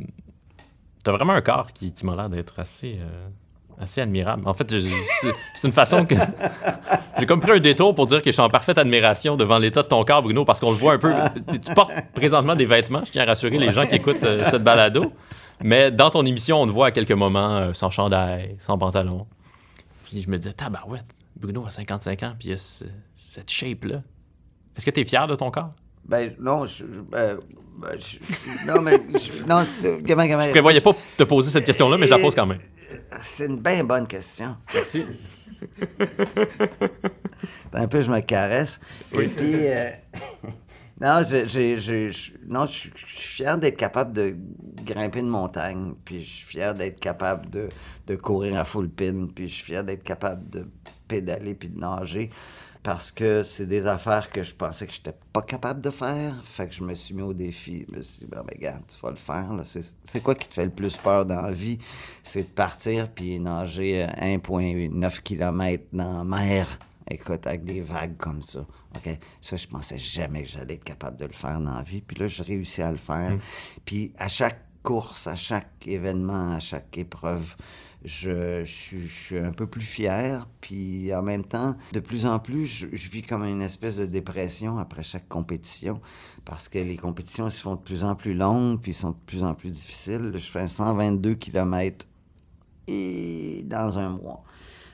T'as 1.03 1.13
vraiment 1.13 1.33
un 1.33 1.41
corps 1.41 1.71
qui, 1.71 1.93
qui 1.93 2.05
m'a 2.05 2.15
l'air 2.15 2.29
d'être 2.29 2.59
assez, 2.59 2.97
euh, 2.99 3.29
assez 3.79 4.01
admirable. 4.01 4.43
En 4.47 4.53
fait, 4.53 4.69
c'est 4.69 5.67
une 5.67 5.71
façon 5.73 6.05
que. 6.05 6.15
J'ai 7.19 7.25
comme 7.25 7.39
pris 7.39 7.51
un 7.51 7.59
détour 7.59 7.93
pour 7.95 8.07
dire 8.07 8.19
que 8.19 8.25
je 8.27 8.31
suis 8.31 8.41
en 8.41 8.49
parfaite 8.49 8.77
admiration 8.77 9.35
devant 9.35 9.57
l'état 9.57 9.83
de 9.83 9.87
ton 9.87 10.03
corps, 10.05 10.21
Bruno, 10.23 10.45
parce 10.45 10.59
qu'on 10.59 10.71
le 10.71 10.77
voit 10.77 10.93
un 10.93 10.97
peu. 10.99 11.13
Tu 11.51 11.59
tu 11.59 11.73
portes 11.73 11.91
présentement 12.13 12.55
des 12.55 12.65
vêtements, 12.65 13.03
je 13.05 13.11
tiens 13.11 13.23
à 13.23 13.25
rassurer 13.25 13.57
les 13.57 13.73
gens 13.73 13.85
qui 13.85 13.95
écoutent 13.95 14.23
euh, 14.23 14.45
cette 14.49 14.63
balado. 14.63 15.11
Mais 15.61 15.91
dans 15.91 16.09
ton 16.09 16.25
émission, 16.25 16.61
on 16.61 16.67
te 16.67 16.71
voit 16.71 16.87
à 16.87 16.91
quelques 16.91 17.11
moments 17.11 17.57
euh, 17.57 17.73
sans 17.73 17.89
chandail, 17.89 18.55
sans 18.59 18.77
pantalon. 18.77 19.27
Puis 20.05 20.21
je 20.21 20.29
me 20.29 20.37
disais, 20.37 20.53
tabarouette, 20.53 21.03
Bruno 21.35 21.65
a 21.65 21.69
55 21.69 22.23
ans, 22.23 22.33
puis 22.39 22.49
il 22.49 22.53
a 22.53 22.57
ce- 22.57 22.85
cette 23.17 23.49
shape-là. 23.49 24.01
Est-ce 24.77 24.85
que 24.85 24.91
tu 24.91 25.01
es 25.01 25.05
fier 25.05 25.27
de 25.27 25.35
ton 25.35 25.51
corps? 25.51 25.71
Ben, 26.09 26.33
non, 26.39 26.65
je. 26.65 26.85
je- 26.85 27.15
euh, 27.15 27.37
ben, 27.77 27.97
je- 27.97 28.65
non, 28.67 28.81
mais. 28.81 28.99
je- 29.19 29.43
non, 29.43 29.65
euh, 29.85 29.99
comment, 30.07 30.27
comment- 30.27 30.41
Je 30.43 30.49
prévoyais 30.49 30.81
pas 30.81 30.95
te 31.15 31.23
poser 31.23 31.51
cette 31.51 31.65
question-là, 31.65 31.97
mais 31.97 32.07
je 32.07 32.11
la 32.11 32.19
pose 32.19 32.35
quand 32.35 32.47
même. 32.47 32.59
C'est 33.21 33.45
une 33.45 33.57
bien 33.59 33.83
bonne 33.83 34.07
question. 34.07 34.57
Merci. 34.73 35.05
Un 37.73 37.87
peu, 37.87 38.01
je 38.01 38.09
me 38.09 38.19
caresse. 38.21 38.79
Et 39.13 39.27
puis, 39.27 39.67
euh, 39.67 39.89
non, 41.01 41.21
je, 41.27 41.47
je- 41.47 42.31
non, 42.47 42.65
je 42.65 42.71
suis 42.71 42.91
je 42.95 43.05
suis 43.05 43.27
fier 43.43 43.57
d'être 43.57 43.77
capable 43.77 44.13
de 44.13 44.35
grimper 44.83 45.19
une 45.19 45.27
montagne. 45.29 45.93
Puis, 46.05 46.19
je 46.21 46.29
suis 46.29 46.45
fier 46.45 46.73
d'être 46.73 46.99
capable 46.99 47.49
de, 47.49 47.69
de 48.07 48.15
courir 48.15 48.57
à 48.59 48.65
full 48.65 48.89
pin. 48.89 49.27
Puis, 49.33 49.47
je 49.47 49.53
suis 49.55 49.63
fier 49.65 49.83
d'être 49.83 50.03
capable 50.03 50.49
de 50.49 50.67
pédaler 51.07 51.55
puis 51.55 51.69
de 51.69 51.79
nager. 51.79 52.29
Parce 52.81 53.11
que 53.11 53.43
c'est 53.43 53.65
des 53.65 53.87
affaires 53.87 54.29
que 54.29 54.41
je 54.41 54.55
pensais 54.55 54.87
que 54.87 54.93
je 54.93 54.99
n'étais 54.99 55.17
pas 55.33 55.41
capable 55.41 55.81
de 55.81 55.89
faire. 55.89 56.41
Fait 56.45 56.67
que 56.67 56.73
je 56.73 56.81
me 56.81 56.95
suis 56.95 57.13
mis 57.13 57.21
au 57.21 57.33
défi. 57.33 57.85
Je 57.89 57.97
me 57.97 58.01
suis 58.01 58.19
dit, 58.19 58.25
ben, 58.25 58.41
ben, 58.41 58.53
regarde, 58.55 58.83
tu 58.87 58.97
vas 59.01 59.11
le 59.11 59.17
faire. 59.17 59.53
là. 59.53 59.63
C'est 59.65 59.81
c'est 60.05 60.21
quoi 60.21 60.33
qui 60.35 60.47
te 60.47 60.53
fait 60.53 60.63
le 60.65 60.71
plus 60.71 60.95
peur 60.95 61.25
dans 61.25 61.41
la 61.41 61.51
vie? 61.51 61.77
C'est 62.23 62.43
de 62.43 62.47
partir 62.47 63.09
puis 63.11 63.37
nager 63.39 64.03
euh, 64.03 64.37
1,9 64.37 65.21
km 65.21 65.83
dans 65.91 66.19
la 66.19 66.23
mer. 66.23 66.79
Écoute, 67.09 67.47
avec 67.47 67.65
des 67.65 67.81
vagues 67.81 68.17
comme 68.17 68.41
ça. 68.43 68.65
OK? 68.95 69.09
Ça, 69.41 69.57
je 69.57 69.67
pensais 69.67 69.97
jamais 69.97 70.43
que 70.43 70.49
j'allais 70.49 70.75
être 70.75 70.83
capable 70.83 71.17
de 71.17 71.25
le 71.25 71.33
faire 71.33 71.59
dans 71.59 71.73
la 71.73 71.81
vie. 71.81 72.01
Puis 72.01 72.17
là, 72.17 72.27
j'ai 72.27 72.43
réussi 72.43 72.81
à 72.81 72.91
le 72.91 72.97
faire. 72.97 73.35
Puis 73.83 74.13
à 74.17 74.29
chaque 74.29 74.61
course, 74.83 75.27
à 75.27 75.35
chaque 75.35 75.85
événement, 75.85 76.53
à 76.53 76.59
chaque 76.59 76.97
épreuve, 76.97 77.55
je, 78.05 78.63
suis- 78.65 79.37
un 79.37 79.51
peu 79.51 79.67
plus 79.67 79.81
fier. 79.81 80.47
Puis 80.61 81.13
en 81.13 81.21
même 81.21 81.43
temps, 81.43 81.75
de 81.93 81.99
plus 81.99 82.25
en 82.25 82.39
plus, 82.39 82.65
je, 82.67 82.87
je 82.91 83.09
vis 83.09 83.21
comme 83.23 83.43
une 83.43 83.61
espèce 83.61 83.97
de 83.97 84.05
dépression 84.05 84.77
après 84.79 85.03
chaque 85.03 85.27
compétition. 85.27 86.01
Parce 86.45 86.69
que 86.69 86.79
les 86.79 86.97
compétitions 86.97 87.49
se 87.49 87.61
font 87.61 87.75
de 87.75 87.81
plus 87.81 88.03
en 88.03 88.15
plus 88.15 88.33
longues, 88.33 88.81
puis 88.81 88.93
sont 88.93 89.11
de 89.11 89.15
plus 89.25 89.43
en 89.43 89.53
plus 89.53 89.71
difficiles. 89.71 90.31
Je 90.33 90.49
fais 90.49 90.67
122 90.67 91.35
km 91.35 92.05
et 92.87 93.63
dans 93.65 93.99
un 93.99 94.09
mois. 94.09 94.43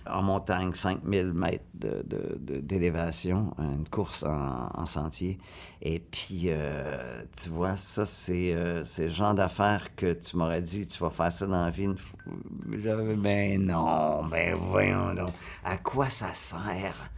En 0.08 0.22
montagne, 0.22 0.72
5000 0.74 1.34
mètres 1.34 1.66
de- 1.74 2.04
de- 2.06 2.38
de- 2.40 2.60
d'élévation, 2.62 3.54
une 3.58 3.88
course 3.90 4.24
en, 4.24 4.68
en 4.74 4.86
sentier. 4.86 5.40
Et 5.82 6.00
puis, 6.00 6.44
euh, 6.48 7.24
tu 7.42 7.50
vois, 7.50 7.76
ça, 7.76 8.06
c'est 8.06 8.54
euh, 8.54 8.84
le 9.00 9.10
genre 9.10 9.34
d'affaires 9.34 9.96
que 9.96 10.14
tu 10.14 10.38
m'aurais 10.38 10.62
dit, 10.62 10.86
tu 10.88 11.00
vas 11.00 11.10
faire 11.10 11.32
ça 11.32 11.48
dans 11.48 11.64
la 11.66 11.72
vie. 11.72 11.84
Une 11.86 11.98
ben 13.16 13.62
non, 13.66 14.24
ben 14.26 14.56
voyons 14.56 15.14
donc. 15.16 15.34
À 15.64 15.78
quoi 15.78 16.10
ça 16.10 16.34
sert? 16.34 17.10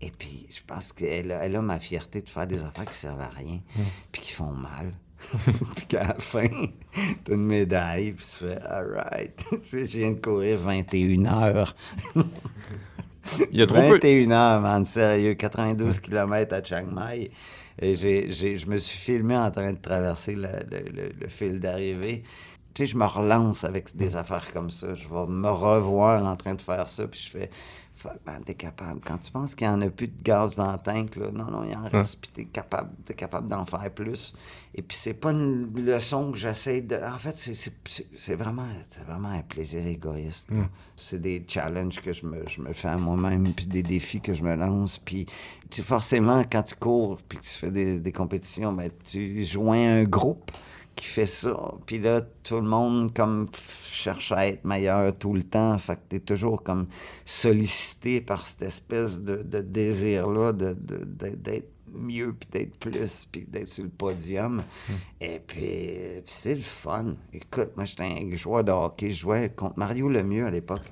Et 0.00 0.10
puis, 0.10 0.46
je 0.50 0.60
pense 0.66 0.92
qu'elle 0.92 1.30
a, 1.32 1.44
elle 1.44 1.56
a 1.56 1.62
ma 1.62 1.78
fierté 1.78 2.20
de 2.20 2.28
faire 2.28 2.46
des 2.46 2.62
affaires 2.62 2.84
qui 2.84 2.94
servent 2.94 3.20
à 3.20 3.28
rien, 3.28 3.60
puis 4.12 4.20
qui 4.22 4.32
font 4.32 4.52
mal. 4.52 4.92
puis 5.76 5.86
qu'à 5.86 6.08
la 6.08 6.14
fin, 6.14 6.48
t'as 7.24 7.34
une 7.34 7.46
médaille, 7.46 8.12
puis 8.12 8.24
tu 8.26 8.44
fais 8.44 8.58
«Alright, 8.64 9.36
tu 9.50 9.58
sais, 9.62 9.86
je 9.86 9.98
viens 9.98 10.10
de 10.12 10.20
courir 10.20 10.58
21 10.58 11.24
heures. 11.26 11.74
Il 13.50 13.58
y 13.58 13.62
a 13.62 13.66
trop 13.66 13.78
peu. 13.80 13.94
21 13.94 14.30
heures, 14.30 14.60
man, 14.60 14.84
sérieux, 14.84 15.34
92 15.34 15.98
km 16.00 16.54
à 16.54 16.62
Chiang 16.62 16.86
Mai. 16.92 17.30
Et 17.80 17.94
j'ai, 17.94 18.30
j'ai- 18.30 18.56
je 18.56 18.66
me 18.68 18.76
suis 18.76 18.96
filmé 18.98 19.36
en 19.36 19.50
train 19.50 19.72
de 19.72 19.78
traverser 19.78 20.34
le, 20.36 20.48
le- 20.70 20.90
le- 20.90 21.12
le 21.20 21.28
fil 21.28 21.58
d'arrivée. 21.58 22.22
Tu 22.74 22.86
sais, 22.86 22.92
je 22.92 22.96
me 22.96 23.04
relance 23.06 23.64
avec 23.64 23.96
des 23.96 24.16
affaires 24.16 24.52
comme 24.52 24.70
ça. 24.70 24.94
Je 24.94 25.08
vais 25.08 25.26
me 25.28 25.48
revoir 25.48 26.24
en 26.26 26.36
train 26.36 26.54
de 26.54 26.60
faire 26.60 26.86
ça, 26.88 27.06
puis 27.08 27.20
je 27.20 27.30
fais 27.30 27.50
Man, 28.26 28.42
t'es 28.44 28.54
capable. 28.54 29.00
Quand 29.06 29.18
tu 29.18 29.30
penses 29.30 29.54
qu'il 29.54 29.68
n'y 29.68 29.72
en 29.72 29.80
a 29.80 29.88
plus 29.88 30.08
de 30.08 30.20
gaz 30.22 30.56
dans 30.56 30.72
le 30.72 30.78
tank, 30.78 31.16
là, 31.16 31.30
non, 31.32 31.44
non, 31.50 31.64
il 31.64 31.74
en 31.76 31.84
reste, 31.84 32.18
puis 32.20 32.30
t'es 32.34 32.44
capable, 32.46 32.90
t'es 33.04 33.14
capable 33.14 33.48
d'en 33.48 33.64
faire 33.64 33.88
plus. 33.94 34.34
Et 34.74 34.82
puis 34.82 34.96
c'est 34.96 35.14
pas 35.14 35.30
une 35.30 35.72
leçon 35.84 36.32
que 36.32 36.36
j'essaie 36.38 36.80
de. 36.82 36.96
En 36.96 37.18
fait, 37.18 37.36
c'est, 37.36 37.54
c'est, 37.54 37.72
c'est- 37.86 38.06
c'est 38.16 38.34
vraiment, 38.34 38.66
c'est 38.90 39.04
vraiment 39.04 39.28
un 39.28 39.42
plaisir 39.42 39.86
égoïste. 39.86 40.48
C'est 40.96 41.20
des 41.20 41.44
challenges 41.48 42.00
que 42.02 42.12
je 42.12 42.26
me, 42.26 42.42
je 42.48 42.60
me 42.60 42.72
fais 42.72 42.88
à 42.88 42.98
moi-même, 42.98 43.54
puis 43.54 43.66
des 43.68 43.82
défis 43.82 44.20
que 44.20 44.32
je 44.32 44.42
me 44.42 44.54
lance. 44.56 44.98
Puis 44.98 45.26
forcément, 45.82 46.42
quand 46.50 46.62
tu 46.64 46.74
cours, 46.74 47.18
puis 47.28 47.38
que 47.38 47.44
tu 47.44 47.50
fais 47.50 47.70
des, 47.70 48.00
des 48.00 48.12
compétitions, 48.12 48.72
ben, 48.72 48.90
tu 49.08 49.44
joins 49.44 50.00
un 50.00 50.04
groupe 50.04 50.50
qui 50.96 51.06
fait 51.06 51.26
ça. 51.26 51.56
Puis 51.86 51.98
là, 51.98 52.22
tout 52.42 52.56
le 52.56 52.62
monde 52.62 53.12
comme 53.14 53.48
cherche 53.82 54.32
à 54.32 54.46
être 54.48 54.64
meilleur 54.64 55.16
tout 55.18 55.34
le 55.34 55.42
temps. 55.42 55.76
Fait 55.78 55.96
que 55.96 56.00
t'es 56.08 56.20
toujours 56.20 56.62
comme 56.62 56.86
sollicité 57.24 58.20
par 58.20 58.46
cette 58.46 58.62
espèce 58.62 59.20
de, 59.20 59.36
de 59.42 59.60
désir-là 59.60 60.52
de, 60.52 60.72
de- 60.72 61.04
de- 61.04 61.34
d'être 61.36 61.70
mieux, 61.92 62.32
puis 62.38 62.48
d'être 62.52 62.76
plus, 62.78 63.28
puis 63.30 63.44
d'être 63.48 63.68
sur 63.68 63.84
le 63.84 63.90
podium. 63.90 64.62
Et 65.20 65.40
puis, 65.46 65.60
puis 65.60 66.22
c'est 66.26 66.54
le 66.56 66.60
fun. 66.62 67.14
Écoute, 67.32 67.70
moi, 67.76 67.84
j'étais 67.84 68.02
un 68.04 68.34
joueur 68.36 68.64
de 68.64 68.72
hockey. 68.72 69.10
Je 69.10 69.20
jouais 69.20 69.50
contre 69.54 69.78
Mario 69.78 70.08
Lemieux 70.08 70.46
à 70.46 70.50
l'époque. 70.50 70.82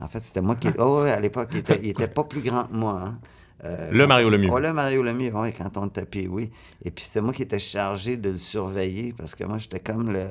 En 0.00 0.08
fait, 0.08 0.22
c'était 0.22 0.42
moi 0.42 0.56
qui... 0.56 0.68
Oh, 0.78 1.02
ouais, 1.02 1.12
à 1.12 1.20
l'époque, 1.20 1.48
il 1.52 1.58
était, 1.58 1.80
il 1.82 1.88
était 1.90 2.08
pas 2.08 2.24
plus 2.24 2.42
grand 2.42 2.64
que 2.64 2.74
moi. 2.74 3.00
hein. 3.02 3.18
Euh, 3.64 3.90
Le 3.90 4.06
Mario 4.06 4.28
Lemieux. 4.30 4.50
Ouais, 4.50 4.60
le 4.60 4.72
Mario 4.72 5.02
Lemieux, 5.02 5.32
oui, 5.34 5.52
quand 5.52 5.76
on 5.78 5.88
tapait, 5.88 6.26
oui. 6.28 6.50
Et 6.84 6.90
puis 6.90 7.04
c'est 7.08 7.20
moi 7.20 7.32
qui 7.32 7.42
étais 7.42 7.58
chargé 7.58 8.16
de 8.16 8.30
le 8.30 8.36
surveiller 8.36 9.14
parce 9.16 9.34
que 9.34 9.44
moi, 9.44 9.58
j'étais 9.58 9.80
comme 9.80 10.12
le. 10.12 10.28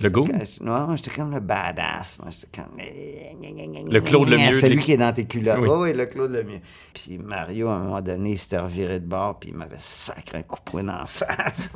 Le 0.00 0.10
goon? 0.10 0.26
Non, 0.60 0.96
j'étais 0.96 1.12
comme 1.12 1.32
le 1.32 1.38
badass. 1.38 2.18
Moi, 2.20 2.28
j'étais 2.32 2.48
comme. 2.60 2.76
Le 2.76 4.00
Claude 4.00 4.28
Lemieux 4.28 4.52
Celui 4.54 4.76
des- 4.76 4.82
qui 4.82 4.92
est 4.92 4.96
dans 4.96 5.12
tes 5.12 5.24
culottes. 5.24 5.58
Oui. 5.62 5.68
Oui, 5.68 5.76
oui, 5.90 5.92
le 5.96 6.06
Claude 6.06 6.32
Lemieux. 6.32 6.60
Puis 6.92 7.16
Mario, 7.16 7.68
à 7.68 7.74
un 7.74 7.78
moment 7.78 8.00
donné, 8.02 8.32
il 8.32 8.38
s'était 8.38 8.58
reviré 8.58 8.98
de 8.98 9.06
bord, 9.06 9.38
puis 9.38 9.50
il 9.50 9.56
m'avait 9.56 9.76
sacré 9.78 10.38
un 10.38 10.42
coup 10.42 10.58
de 10.64 10.70
poing 10.70 10.82
la 10.82 11.06
face. 11.06 11.70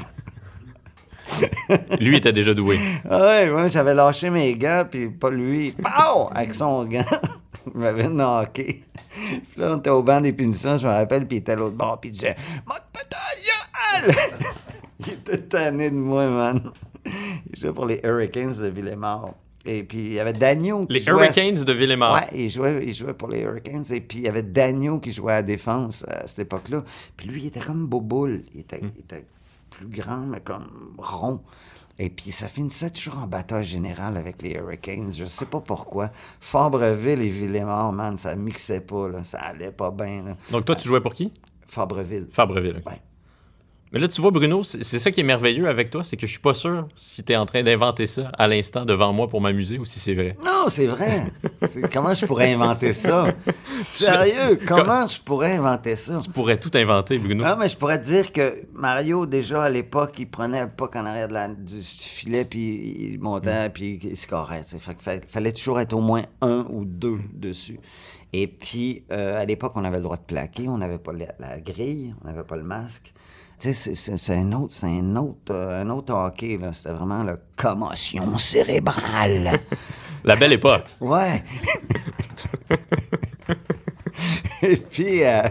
Lui 2.00 2.16
était 2.16 2.32
déjà 2.32 2.54
doué. 2.54 2.78
Ouais, 3.08 3.50
moi, 3.50 3.68
j'avais 3.68 3.94
lâché 3.94 4.30
mes 4.30 4.54
gants, 4.56 4.84
puis 4.90 5.08
pas 5.08 5.30
lui. 5.30 5.72
Pow! 5.72 6.28
Avec 6.34 6.54
son 6.54 6.84
gant. 6.86 7.04
il 7.74 7.80
m'avait 7.80 8.08
knocké. 8.08 8.84
Puis 9.10 9.42
là, 9.60 9.72
on 9.74 9.78
était 9.78 9.90
au 9.90 10.02
banc 10.02 10.20
des 10.20 10.32
punitions, 10.32 10.78
je 10.78 10.86
me 10.86 10.92
rappelle, 10.92 11.26
puis 11.26 11.38
il 11.38 11.40
était 11.40 11.52
à 11.52 11.56
l'autre 11.56 11.76
bord, 11.76 12.00
puis 12.00 12.10
il 12.10 12.12
disait 12.12 12.36
«Mode 12.66 12.82
bataille! 12.92 14.14
Il 15.06 15.12
était 15.12 15.38
tanné 15.38 15.90
de 15.90 15.96
moi, 15.96 16.28
man. 16.28 16.72
Il 17.06 17.58
jouait 17.58 17.72
pour 17.72 17.86
les 17.86 18.00
Hurricanes 18.04 18.54
de 18.60 18.66
Villemort. 18.68 19.34
Et 19.64 19.82
puis, 19.82 19.98
il 19.98 20.12
y 20.14 20.20
avait 20.20 20.32
Daniel 20.32 20.86
qui 20.86 20.94
Les 20.94 21.00
jouait 21.00 21.12
à- 21.12 21.24
Hurricanes 21.26 21.64
de 21.64 21.72
Villemort. 21.72 22.14
Ouais, 22.14 22.28
il 22.34 22.50
jouait, 22.50 22.84
il 22.86 22.94
jouait 22.94 23.14
pour 23.14 23.28
les 23.28 23.40
Hurricanes. 23.40 23.84
Et 23.90 24.00
puis, 24.00 24.18
il 24.18 24.24
y 24.24 24.28
avait 24.28 24.42
Daniel 24.42 24.98
qui 25.00 25.12
jouait 25.12 25.32
à 25.32 25.36
la 25.36 25.42
défense 25.42 26.04
à 26.08 26.26
cette 26.26 26.40
époque-là. 26.40 26.84
Puis 27.16 27.28
lui, 27.28 27.42
il 27.42 27.46
était 27.46 27.60
comme 27.60 27.86
Boboul. 27.86 28.44
Il 28.54 28.60
était, 28.60 28.80
il 28.82 29.00
était 29.00 29.24
plus 29.70 29.86
grand, 29.86 30.26
mais 30.26 30.40
comme 30.40 30.94
rond. 30.98 31.40
Et 32.00 32.10
puis, 32.10 32.30
ça 32.30 32.46
finissait 32.46 32.90
toujours 32.90 33.18
en 33.18 33.26
bataille 33.26 33.64
générale 33.64 34.16
avec 34.16 34.40
les 34.42 34.52
Hurricanes. 34.52 35.12
Je 35.12 35.24
sais 35.24 35.46
pas 35.46 35.60
pourquoi. 35.60 36.10
Fabreville 36.40 37.22
et 37.22 37.28
Villemort, 37.28 37.92
man, 37.92 38.16
ça 38.16 38.36
mixait 38.36 38.80
pas, 38.80 39.08
là. 39.08 39.24
Ça 39.24 39.38
allait 39.38 39.72
pas 39.72 39.90
bien. 39.90 40.36
Donc 40.50 40.64
toi, 40.64 40.76
tu 40.76 40.86
jouais 40.86 41.00
pour 41.00 41.14
qui? 41.14 41.32
Fabreville. 41.66 42.28
Fabreville. 42.30 42.76
ok. 42.78 42.86
Ouais. 42.86 43.00
Mais 43.92 43.98
là, 44.00 44.08
tu 44.08 44.20
vois, 44.20 44.30
Bruno, 44.30 44.62
c'est 44.62 44.82
ça 44.98 45.10
qui 45.10 45.20
est 45.20 45.24
merveilleux 45.24 45.66
avec 45.66 45.90
toi, 45.90 46.04
c'est 46.04 46.16
que 46.16 46.26
je 46.26 46.32
suis 46.32 46.40
pas 46.40 46.54
sûr 46.54 46.86
si 46.96 47.22
tu 47.24 47.32
es 47.32 47.36
en 47.36 47.46
train 47.46 47.62
d'inventer 47.62 48.06
ça 48.06 48.30
à 48.36 48.46
l'instant 48.46 48.84
devant 48.84 49.12
moi 49.12 49.28
pour 49.28 49.40
m'amuser 49.40 49.78
ou 49.78 49.84
si 49.84 49.98
c'est 49.98 50.14
vrai. 50.14 50.36
Non, 50.44 50.68
c'est 50.68 50.86
vrai. 50.86 51.32
Comment 51.92 52.14
je 52.14 52.26
pourrais 52.26 52.52
inventer 52.52 52.92
ça? 52.92 53.32
Sérieux, 53.78 54.58
comment 54.66 55.06
je 55.06 55.20
pourrais 55.20 55.56
inventer 55.56 55.96
ça? 55.96 56.20
Tu 56.22 56.30
pourrais 56.30 56.58
tout 56.58 56.70
inventer, 56.74 57.18
Bruno. 57.18 57.44
Non, 57.44 57.56
mais 57.58 57.68
je 57.68 57.76
pourrais 57.76 58.00
te 58.00 58.06
dire 58.06 58.32
que 58.32 58.64
Mario, 58.74 59.26
déjà 59.26 59.62
à 59.64 59.68
l'époque, 59.70 60.14
il 60.18 60.28
prenait 60.28 60.62
le 60.62 60.68
puck 60.70 60.94
en 60.96 61.06
arrière 61.06 61.28
de 61.28 61.34
la- 61.34 61.48
du 61.48 61.80
filet, 61.82 62.44
puis 62.44 63.12
il 63.12 63.20
montait, 63.20 63.70
puis 63.70 63.98
il 64.02 64.16
scorait. 64.16 64.64
Fait 64.66 64.96
fa- 65.00 65.20
fallait 65.28 65.52
toujours 65.52 65.80
être 65.80 65.92
au 65.94 66.00
moins 66.00 66.24
un 66.42 66.66
ou 66.70 66.84
deux 66.84 67.18
dessus. 67.32 67.80
Et 68.32 68.46
puis, 68.46 69.04
euh, 69.10 69.40
à 69.40 69.44
l'époque, 69.46 69.72
on 69.76 69.84
avait 69.84 69.96
le 69.96 70.02
droit 70.02 70.18
de 70.18 70.22
plaquer, 70.22 70.68
on 70.68 70.76
n'avait 70.78 70.98
pas 70.98 71.12
la, 71.12 71.26
la 71.38 71.60
grille, 71.60 72.14
on 72.22 72.26
n'avait 72.26 72.42
pas 72.44 72.56
le 72.56 72.62
masque. 72.62 73.14
Tu 73.58 73.74
sais, 73.74 73.94
c'est- 73.94 74.32
un 74.34 74.52
autre, 74.52 74.72
c'est 74.72 74.86
un 74.86 75.16
autre, 75.16 75.52
euh, 75.52 75.82
un 75.82 75.90
autre 75.90 76.14
hockey, 76.14 76.56
là. 76.58 76.72
C'était 76.72 76.92
vraiment 76.92 77.24
la 77.24 77.36
commotion 77.56 78.38
cérébrale. 78.38 79.58
La 80.24 80.34
belle 80.36 80.52
époque. 80.52 80.84
Ouais. 81.00 81.42
et 84.62 84.76
puis, 84.76 85.22
euh, 85.24 85.42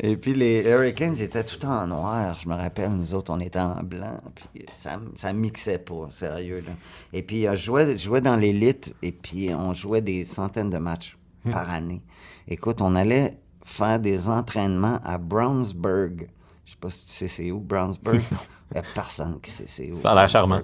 Et 0.00 0.16
puis 0.18 0.34
les 0.34 0.64
Hurricanes 0.68 1.16
étaient 1.20 1.44
tout 1.44 1.64
en 1.64 1.86
noir. 1.86 2.38
Je 2.42 2.48
me 2.48 2.54
rappelle, 2.54 2.90
nous 2.90 3.14
autres, 3.14 3.32
on 3.32 3.40
était 3.40 3.58
en 3.60 3.82
blanc. 3.82 4.20
Puis 4.34 4.66
ça, 4.74 5.00
ça 5.14 5.32
mixait 5.32 5.78
pas, 5.78 6.08
sérieux. 6.10 6.62
Là. 6.66 6.72
Et 7.14 7.22
puis 7.22 7.46
euh, 7.46 7.52
je 7.56 7.62
jouais, 7.64 7.92
je 7.96 8.04
jouais 8.04 8.20
dans 8.20 8.36
l'élite 8.36 8.92
et 9.02 9.12
puis 9.12 9.54
on 9.54 9.72
jouait 9.72 10.02
des 10.02 10.24
centaines 10.24 10.68
de 10.68 10.76
matchs 10.78 11.16
par 11.50 11.70
année. 11.70 12.02
Écoute, 12.48 12.82
on 12.82 12.94
allait 12.96 13.38
faire 13.64 13.98
des 14.00 14.28
entraînements 14.28 14.98
à 15.04 15.16
Brownsburg. 15.16 16.26
Je 16.66 16.72
sais 16.72 16.76
pas 16.80 16.90
si 16.90 17.06
tu 17.06 17.12
sais 17.12 17.28
c'est 17.28 17.50
où, 17.52 17.60
Brownsburg. 17.60 18.20
Il 18.70 18.74
n'y 18.74 18.80
a 18.80 18.82
personne 18.94 19.40
qui 19.40 19.52
sait 19.52 19.66
c'est 19.68 19.92
où. 19.92 20.00
Ça 20.00 20.10
a 20.10 20.14
l'air 20.16 20.28
charmant. 20.28 20.60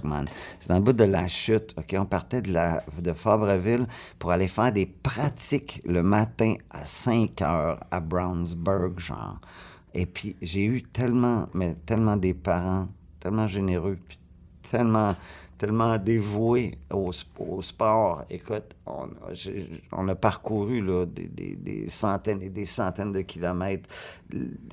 C'est 0.58 0.68
dans 0.68 0.74
le 0.74 0.80
bout 0.80 0.92
de 0.92 1.04
la 1.04 1.28
chute. 1.28 1.72
OK? 1.78 1.94
On 1.96 2.04
partait 2.04 2.42
de, 2.42 2.52
la, 2.52 2.82
de 3.00 3.12
Fabreville 3.12 3.86
pour 4.18 4.32
aller 4.32 4.48
faire 4.48 4.72
des 4.72 4.86
pratiques 4.86 5.80
le 5.86 6.02
matin 6.02 6.54
à 6.70 6.84
5 6.84 7.40
heures 7.42 7.78
à 7.92 8.00
Brownsburg, 8.00 8.98
genre. 8.98 9.40
Et 9.94 10.06
puis, 10.06 10.34
j'ai 10.42 10.64
eu 10.64 10.82
tellement, 10.82 11.48
mais 11.54 11.76
tellement 11.86 12.16
des 12.16 12.34
parents, 12.34 12.88
tellement 13.20 13.46
généreux, 13.46 13.96
puis 14.08 14.18
tellement, 14.68 15.14
tellement 15.62 15.96
dévoués 15.96 16.76
au, 16.90 17.12
sp- 17.12 17.38
au 17.38 17.62
sport. 17.62 18.24
Écoute, 18.28 18.74
on, 18.84 20.08
a- 20.08 20.14
parcouru 20.16 20.82
des, 21.06 21.84
centaines 21.88 22.42
et 22.42 22.48
des 22.48 22.64
centaines 22.64 23.12
de 23.12 23.20
kilomètres. 23.20 23.88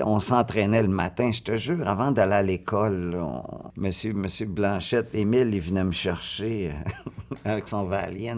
On 0.02 0.20
s'entraînait 0.20 0.82
le 0.82 0.88
matin, 0.90 1.30
je 1.32 1.44
te 1.44 1.56
jure, 1.58 1.88
avant 1.88 2.12
d'aller 2.12 2.34
à 2.34 2.42
l'école. 2.42 3.16
on- 3.22 3.44
Monsieur, 3.78 4.14
Blanchette, 4.48 5.14
Émile, 5.14 5.54
il 5.54 5.62
venait 5.62 5.84
me 5.84 5.92
chercher 5.92 6.72
euh, 6.72 7.36
avec 7.46 7.68
son 7.68 7.84
Valiant 7.84 8.38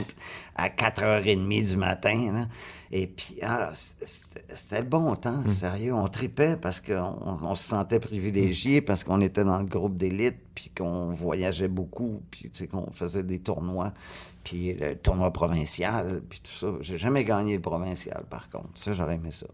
à 0.57 0.67
4h30 0.67 1.69
du 1.71 1.77
matin. 1.77 2.47
Et 2.93 3.07
puis, 3.07 3.41
alors, 3.41 3.71
c'était 3.73 4.83
bon 4.83 5.15
temps, 5.15 5.47
sérieux. 5.47 5.93
On 5.93 6.09
tripait 6.09 6.57
parce 6.57 6.81
qu'on 6.81 7.39
on 7.41 7.55
se 7.55 7.63
sentait 7.63 8.01
privilégié, 8.01 8.81
parce 8.81 9.05
qu'on 9.05 9.21
était 9.21 9.45
dans 9.45 9.59
le 9.59 9.65
groupe 9.65 9.95
d'élite, 9.95 10.35
puis 10.53 10.69
qu'on 10.77 11.13
voyageait 11.13 11.69
beaucoup, 11.69 12.21
puis 12.29 12.49
tu 12.49 12.57
sais, 12.57 12.67
qu'on 12.67 12.91
faisait 12.91 13.23
des 13.23 13.39
tournois, 13.39 13.93
puis 14.43 14.73
le 14.73 14.95
tournoi 14.95 15.31
provincial, 15.31 16.21
puis 16.27 16.41
tout 16.41 16.51
ça. 16.51 16.67
J'ai 16.81 16.97
jamais 16.97 17.23
gagné 17.23 17.55
le 17.55 17.61
provincial, 17.61 18.25
par 18.29 18.49
contre. 18.49 18.71
Ça, 18.75 18.91
j'aurais 18.91 19.15
aimé 19.15 19.31
ça. 19.31 19.47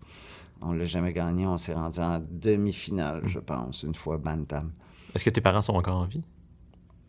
On 0.61 0.73
l'a 0.73 0.85
jamais 0.85 1.13
gagné. 1.13 1.45
On 1.45 1.59
s'est 1.59 1.73
rendu 1.73 1.99
en 1.99 2.19
demi-finale, 2.31 3.21
je 3.25 3.38
pense, 3.38 3.83
une 3.83 3.93
fois 3.93 4.17
Bantam. 4.17 4.71
Est-ce 5.13 5.23
que 5.23 5.29
tes 5.29 5.41
parents 5.41 5.61
sont 5.61 5.75
encore 5.75 5.97
en 5.97 6.05
vie? 6.05 6.23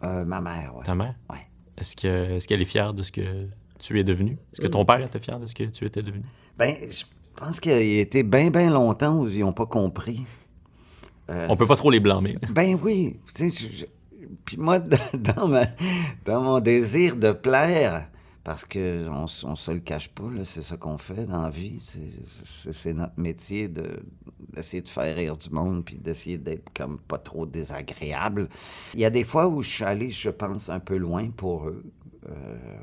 Euh, 0.04 0.26
ma 0.26 0.42
mère, 0.42 0.76
ouais. 0.76 0.84
Ta 0.84 0.94
mère? 0.94 1.14
Ouais. 1.30 1.46
Est-ce 1.78 1.96
que 1.96 2.32
est-ce 2.32 2.46
qu'elle 2.46 2.60
est 2.60 2.66
fière 2.66 2.92
de 2.92 3.02
ce 3.02 3.12
que 3.12 3.48
tu 3.78 3.98
es 3.98 4.04
devenu? 4.04 4.32
Est-ce 4.52 4.60
que 4.60 4.66
ton 4.66 4.84
père 4.84 5.00
était 5.00 5.18
fier 5.20 5.38
de 5.38 5.46
ce 5.46 5.54
que 5.54 5.64
tu 5.64 5.84
étais 5.84 6.02
devenu? 6.02 6.24
Ben, 6.56 6.74
je 6.90 7.04
pense 7.36 7.60
qu'il 7.60 7.72
a 7.72 7.80
été 7.80 8.22
bien, 8.22 8.50
bien 8.50 8.70
longtemps 8.70 9.20
où 9.20 9.28
ils 9.28 9.40
n'ont 9.40 9.52
pas 9.52 9.66
compris. 9.66 10.26
Euh, 11.30 11.46
On 11.48 11.56
peut 11.56 11.66
pas 11.66 11.76
trop 11.76 11.90
les 11.90 12.00
blâmer. 12.00 12.36
Ben 12.50 12.78
oui. 12.82 13.18
je- 13.38 13.48
je- 13.48 13.86
Puis 14.44 14.56
moi, 14.56 14.78
dans, 14.78 14.96
dans 15.14 15.48
ma- 15.48 15.66
dans 16.24 16.42
mon 16.42 16.60
désir 16.60 17.16
de 17.16 17.32
plaire, 17.32 18.08
parce 18.44 18.64
que 18.64 19.06
on, 19.10 19.26
on 19.44 19.56
se 19.56 19.70
le 19.70 19.80
cache 19.80 20.08
pas, 20.08 20.24
là, 20.34 20.42
c'est 20.44 20.62
ça 20.62 20.76
qu'on 20.78 20.96
fait 20.96 21.26
dans 21.26 21.42
la 21.42 21.50
vie. 21.50 21.80
C'est 21.84 22.72
c'est 22.72 22.94
notre 22.94 23.18
métier 23.20 23.68
de- 23.68 24.00
d'essayer 24.54 24.82
de 24.82 24.88
faire 24.88 25.14
rire 25.14 25.36
du 25.36 25.50
monde, 25.50 25.84
puis 25.84 25.96
d'essayer 25.96 26.38
d'être 26.38 26.64
comme 26.74 26.98
pas 26.98 27.18
trop 27.18 27.44
désagréable. 27.44 28.48
Il 28.94 29.00
y 29.00 29.04
a 29.04 29.10
des 29.10 29.24
fois 29.24 29.48
où 29.48 29.60
je 29.62 29.68
suis 29.68 29.84
allé, 29.84 30.10
je 30.10 30.30
pense, 30.30 30.70
un 30.70 30.80
peu 30.80 30.96
loin 30.96 31.28
pour 31.30 31.68
eux. 31.68 31.84
Euh, 32.28 32.32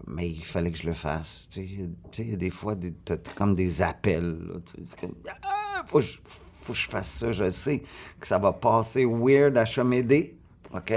mais 0.07 0.29
il 0.29 0.43
fallait 0.45 0.71
que 0.71 0.77
je 0.77 0.85
le 0.87 0.93
fasse. 0.93 1.47
Tu 1.51 1.89
sais, 2.11 2.23
des 2.35 2.49
fois, 2.49 2.75
des- 2.75 2.93
t'as 3.05 3.17
comme 3.35 3.53
des 3.55 3.81
appels. 3.81 4.37
là, 4.47 4.55
tu 4.65 4.83
sais, 4.83 4.89
c'est 4.91 4.99
comme, 4.99 5.15
ah, 5.43 5.83
faut, 5.85 5.99
que 5.99 6.05
je- 6.05 6.19
faut 6.61 6.73
que 6.73 6.79
je 6.79 6.89
fasse 6.89 7.09
ça. 7.11 7.31
Je 7.31 7.49
sais 7.49 7.83
que 8.19 8.25
ça 8.27 8.37
va 8.39 8.51
passer 8.53 9.05
weird 9.05 9.57
à 9.57 9.65
Chamédé. 9.65 10.35
OK? 10.73 10.93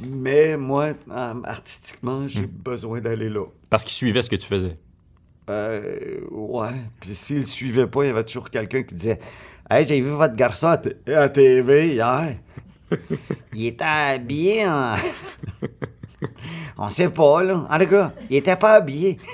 Mais 0.00 0.56
moi, 0.56 0.92
euh, 1.10 1.34
artistiquement, 1.44 2.28
j'ai 2.28 2.46
besoin 2.46 3.00
d'aller 3.00 3.28
là. 3.28 3.46
Parce 3.70 3.82
qu'il 3.84 3.92
suivait 3.94 4.22
ce 4.22 4.30
que 4.30 4.36
tu 4.36 4.46
faisais. 4.46 4.78
Euh, 5.50 6.20
ouais. 6.30 6.74
Puis 7.00 7.14
s'il 7.14 7.46
suivait 7.46 7.86
pas, 7.86 8.04
il 8.04 8.08
y 8.08 8.10
avait 8.10 8.24
toujours 8.24 8.50
quelqu'un 8.50 8.82
qui 8.82 8.94
disait 8.94 9.18
Hey, 9.70 9.86
j'ai 9.86 10.00
vu 10.00 10.10
votre 10.10 10.36
garçon 10.36 10.66
à, 10.68 10.76
t- 10.78 10.94
à 11.14 11.28
TV 11.30 11.94
hier. 11.94 12.36
il 13.54 13.66
était 13.66 13.84
habillé 13.84 14.66
en. 14.68 14.94
On 16.78 16.88
sait 16.88 17.10
pas, 17.10 17.42
là. 17.42 17.66
En 17.68 17.78
tout 17.78 17.86
cas, 17.88 18.12
il 18.30 18.36
était 18.36 18.56
pas 18.56 18.74
habillé. 18.74 19.18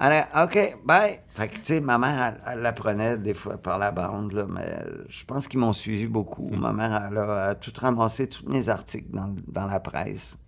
Alors, 0.00 0.26
OK, 0.44 0.76
bye. 0.84 1.18
Fait 1.30 1.48
que, 1.48 1.56
tu 1.56 1.64
sais, 1.64 1.80
ma 1.80 1.98
mère, 1.98 2.22
elle, 2.46 2.52
elle 2.52 2.60
l'apprenait 2.60 3.18
des 3.18 3.34
fois 3.34 3.56
par 3.56 3.78
la 3.78 3.90
bande, 3.90 4.30
là, 4.32 4.46
mais 4.48 4.78
je 5.08 5.24
pense 5.24 5.48
qu'ils 5.48 5.58
m'ont 5.58 5.72
suivi 5.72 6.06
beaucoup. 6.06 6.48
Ma 6.50 6.72
mère, 6.72 7.08
elle 7.10 7.18
a, 7.18 7.46
a 7.48 7.54
tout 7.56 7.72
ramassé, 7.80 8.28
tous 8.28 8.46
mes 8.46 8.68
articles 8.68 9.10
dans, 9.10 9.34
dans 9.48 9.66
la 9.66 9.80
presse. 9.80 10.38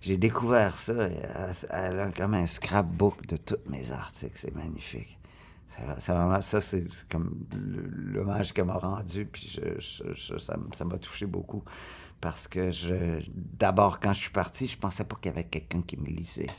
J'ai 0.00 0.16
découvert 0.16 0.74
ça. 0.74 0.94
Elle, 1.70 2.00
a 2.00 2.10
comme 2.10 2.32
un 2.32 2.46
scrapbook 2.46 3.26
de 3.26 3.36
tous 3.36 3.58
mes 3.66 3.92
articles. 3.92 4.32
C'est 4.36 4.54
magnifique. 4.56 5.18
C'est 5.98 6.12
vraiment 6.12 6.40
ça, 6.40 6.60
c'est 6.62 6.84
comme 7.10 7.34
l'hommage 7.52 8.52
qu'elle 8.54 8.64
m'a 8.64 8.74
rendu. 8.78 9.26
Puis 9.26 9.60
je- 9.78 10.38
ça 10.38 10.84
m'a 10.86 10.98
touché 10.98 11.26
beaucoup. 11.26 11.62
Parce 12.20 12.48
que 12.48 12.70
je 12.70 13.22
d'abord, 13.34 13.98
quand 14.00 14.12
je 14.12 14.20
suis 14.20 14.30
parti, 14.30 14.66
je 14.66 14.76
pensais 14.76 15.04
pas 15.04 15.16
qu'il 15.16 15.26
y 15.26 15.34
avait 15.34 15.44
quelqu'un 15.44 15.82
qui 15.82 15.96
me 15.96 16.06
lisait. 16.06 16.50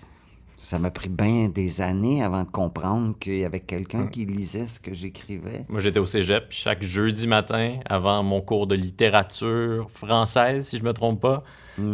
Ça 0.61 0.77
m'a 0.79 0.91
pris 0.91 1.09
bien 1.09 1.49
des 1.49 1.81
années 1.81 2.23
avant 2.23 2.43
de 2.43 2.49
comprendre 2.49 3.17
qu'il 3.19 3.39
y 3.39 3.43
avait 3.43 3.59
quelqu'un 3.59 4.07
qui 4.07 4.25
lisait 4.25 4.67
ce 4.67 4.79
que 4.79 4.93
j'écrivais. 4.93 5.65
Moi, 5.67 5.81
j'étais 5.81 5.99
au 5.99 6.05
cégep, 6.05 6.45
chaque 6.49 6.83
jeudi 6.83 7.27
matin, 7.27 7.79
avant 7.85 8.23
mon 8.23 8.41
cours 8.41 8.67
de 8.67 8.75
littérature 8.75 9.89
française, 9.89 10.67
si 10.67 10.77
je 10.77 10.83
me 10.83 10.93
trompe 10.93 11.19
pas, 11.19 11.43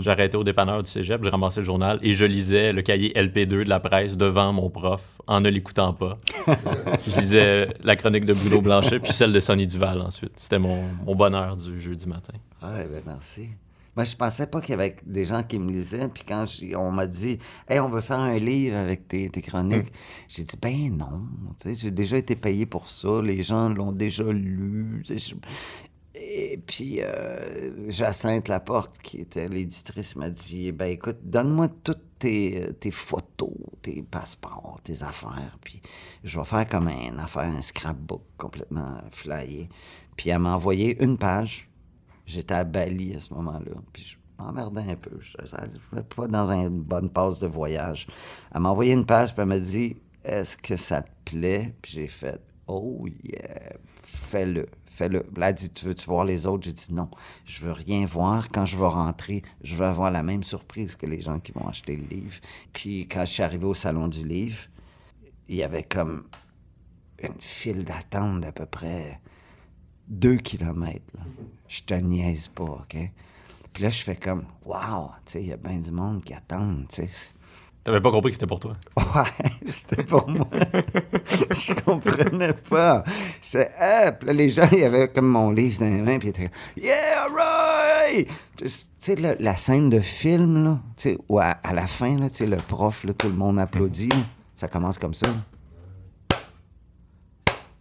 j'arrêtais 0.01 0.36
au 0.36 0.43
dépanneur 0.43 0.84
du 0.84 0.89
cégep, 0.89 1.24
je 1.24 1.30
ramassais 1.30 1.61
le 1.61 1.65
journal 1.65 1.97
et 2.03 2.13
je 2.13 2.26
lisais 2.26 2.72
le 2.74 2.82
cahier 2.82 3.13
LP2 3.13 3.47
de 3.47 3.63
la 3.63 3.80
presse 3.80 4.18
devant 4.18 4.51
mon 4.53 4.70
prof, 4.70 5.22
en 5.26 5.39
ne 5.39 5.49
l'écoutant 5.49 5.93
pas. 5.93 6.18
je 7.07 7.15
lisais 7.15 7.68
la 7.84 7.95
chronique 7.95 8.26
de 8.26 8.34
Bruno 8.34 8.61
Blanchet, 8.61 8.99
puis 8.99 9.13
celle 9.13 9.32
de 9.32 9.39
Sonny 9.39 9.65
Duval 9.65 10.01
ensuite. 10.01 10.34
C'était 10.36 10.59
mon, 10.59 10.84
mon 11.05 11.15
bonheur 11.15 11.55
du 11.55 11.80
jeudi 11.80 12.07
matin. 12.07 12.34
Ah, 12.61 12.84
ben 12.84 13.01
merci. 13.07 13.47
Moi, 13.97 14.03
je 14.05 14.15
pensais 14.15 14.45
pas 14.47 14.61
qu'il 14.61 14.69
y 14.69 14.73
avait 14.73 14.95
des 15.05 15.25
gens 15.25 15.41
qui 15.43 15.57
me 15.57 15.69
lisaient. 15.71 16.07
Puis 16.07 16.23
quand 16.25 16.45
on 16.75 16.91
m'a 16.91 17.07
dit, 17.07 17.39
hey, 17.67 17.79
on 17.79 17.89
veut 17.89 18.01
faire 18.01 18.19
un 18.19 18.37
livre 18.37 18.77
avec 18.77 19.07
tes, 19.07 19.27
tes 19.29 19.41
chroniques, 19.41 19.91
j'ai 20.27 20.43
dit, 20.43 20.55
ben 20.61 20.95
non. 20.95 21.23
J'ai 21.65 21.89
déjà 21.89 22.17
été 22.17 22.35
payé 22.35 22.67
pour 22.67 22.87
ça. 22.87 23.21
Les 23.23 23.41
gens 23.41 23.69
l'ont 23.69 23.91
déjà 23.91 24.23
lu. 24.31 25.03
Je- 25.09 25.33
Et 26.13 26.57
puis, 26.65 27.01
euh, 27.01 27.89
Jacinthe 27.89 28.47
Laporte, 28.49 28.97
qui 29.01 29.17
était 29.21 29.47
l'éditrice, 29.47 30.15
m'a 30.15 30.29
dit, 30.29 30.71
ben 30.71 30.91
écoute, 30.91 31.17
donne-moi 31.23 31.67
toutes 31.83 32.03
tes, 32.19 32.69
tes 32.79 32.91
photos, 32.91 33.53
tes 33.81 34.01
passeports, 34.03 34.79
tes 34.83 35.01
affaires. 35.03 35.57
Puis 35.63 35.81
je 36.23 36.37
vais 36.39 36.45
faire 36.45 36.67
comme 36.67 36.87
une 36.89 37.19
affaire, 37.19 37.43
un 37.43 37.61
scrapbook 37.61 38.23
complètement 38.37 38.97
flyé. 39.11 39.69
Puis 40.15 40.29
elle 40.29 40.39
m'a 40.39 40.55
envoyé 40.55 41.01
une 41.03 41.17
page. 41.17 41.66
J'étais 42.28 42.53
à 42.53 42.63
Bali 42.65 43.15
à 43.15 43.19
ce 43.19 43.34
moment-là. 43.34 43.71
Puis 43.93 44.03
je 44.03 44.43
m'emmerdais 44.43 44.91
un 44.91 44.95
peu. 44.95 45.17
Je 45.21 45.38
n'étais 45.41 46.15
pas 46.15 46.28
dans 46.28 46.51
une 46.51 46.82
bonne 46.82 47.09
passe 47.09 47.39
de 47.39 47.47
voyage. 47.47 48.05
Elle 48.53 48.61
m'a 48.61 48.69
envoyé 48.69 48.93
une 48.93 49.05
page, 49.05 49.34
puis 49.34 49.41
elle 49.41 49.47
m'a 49.47 49.59
dit 49.59 49.95
Est-ce 50.23 50.57
que 50.57 50.75
ça 50.75 51.01
te 51.01 51.09
plaît? 51.25 51.73
Puis 51.82 51.93
j'ai 51.93 52.07
fait 52.07 52.41
Oh 52.67 53.07
yeah, 53.23 53.78
fais-le. 54.03 54.67
Fais-le. 54.86 55.25
Là, 55.38 55.49
elle 55.49 55.55
dit 55.55 55.69
Tu 55.69 55.86
veux-tu 55.86 56.05
voir 56.05 56.25
les 56.25 56.45
autres? 56.45 56.65
J'ai 56.65 56.73
dit 56.73 56.93
Non, 56.93 57.09
je 57.45 57.61
veux 57.61 57.71
rien 57.71 58.05
voir. 58.05 58.49
Quand 58.49 58.65
je 58.65 58.75
vais 58.75 58.88
rentrer, 58.88 59.41
je 59.63 59.75
veux 59.75 59.86
avoir 59.86 60.11
la 60.11 60.21
même 60.21 60.43
surprise 60.43 60.97
que 60.97 61.05
les 61.05 61.21
gens 61.21 61.39
qui 61.39 61.53
vont 61.53 61.67
acheter 61.67 61.95
le 61.95 62.05
livre. 62.07 62.36
Puis 62.73 63.07
quand 63.07 63.21
je 63.21 63.32
suis 63.32 63.43
arrivé 63.43 63.65
au 63.65 63.73
salon 63.73 64.09
du 64.09 64.28
livre, 64.28 64.59
il 65.47 65.55
y 65.55 65.63
avait 65.63 65.84
comme 65.84 66.25
une 67.23 67.39
file 67.39 67.86
d'attente 67.86 68.41
d'à 68.41 68.51
peu 68.51 68.65
près 68.65 69.21
deux 70.08 70.38
kilomètres. 70.38 71.14
Là. 71.16 71.22
Je 71.68 71.82
te 71.82 71.93
niaise 71.93 72.47
pas, 72.47 72.64
OK? 72.64 72.97
Puis 73.74 73.84
là, 73.84 73.89
je 73.89 74.01
fais 74.01 74.16
comme, 74.16 74.45
wow, 74.66 75.12
tu 75.26 75.34
sais, 75.34 75.41
il 75.41 75.47
y 75.49 75.53
a 75.53 75.58
bien 75.58 75.78
du 75.78 75.91
monde 75.91 76.24
qui 76.24 76.34
attend, 76.34 76.78
tu 76.89 77.03
sais. 77.03 77.10
T'avais 77.84 78.01
pas 78.01 78.12
compris 78.12 78.32
que 78.32 78.36
c'était 78.36 78.47
pour 78.47 78.60
toi. 78.60 78.76
Ouais, 78.97 79.51
c'était 79.68 80.03
pour 80.03 80.28
moi. 80.28 80.47
je 80.51 81.74
comprenais 81.86 82.53
pas. 82.53 83.03
J'étais, 83.41 83.70
ah, 83.80 84.12
puis 84.12 84.28
là, 84.28 84.34
les 84.34 84.49
gens, 84.49 84.68
il 84.72 84.80
y 84.80 84.84
avait 84.84 85.08
comme 85.08 85.30
mon 85.30 85.51
livre 85.51 85.80
dans 85.80 85.86
les 85.86 86.01
mains, 86.01 86.20
puis 86.20 86.28
ils 86.28 86.32
étaient 86.32 86.49
comme, 86.49 86.84
yeah, 86.84 87.24
alright! 87.24 88.28
Tu 88.58 88.68
sais, 88.99 89.16
la, 89.16 89.36
la 89.36 89.55
scène 89.55 89.89
de 89.89 89.99
film, 89.99 90.66
là, 90.66 90.80
tu 90.97 91.12
sais, 91.12 91.18
où 91.30 91.39
à, 91.39 91.51
à 91.64 91.74
la 91.74 91.88
fin, 91.88 92.18
là, 92.18 92.30
tu 92.30 92.38
sais, 92.38 92.47
le 92.47 92.58
prof, 92.58 93.03
là, 93.03 93.14
tout 93.14 93.28
le 93.28 93.36
monde 93.36 93.60
applaudit, 93.60 94.10
là. 94.10 94.18
ça 94.55 94.68
commence 94.68 94.97
comme 94.97 95.14
ça. 95.14 95.28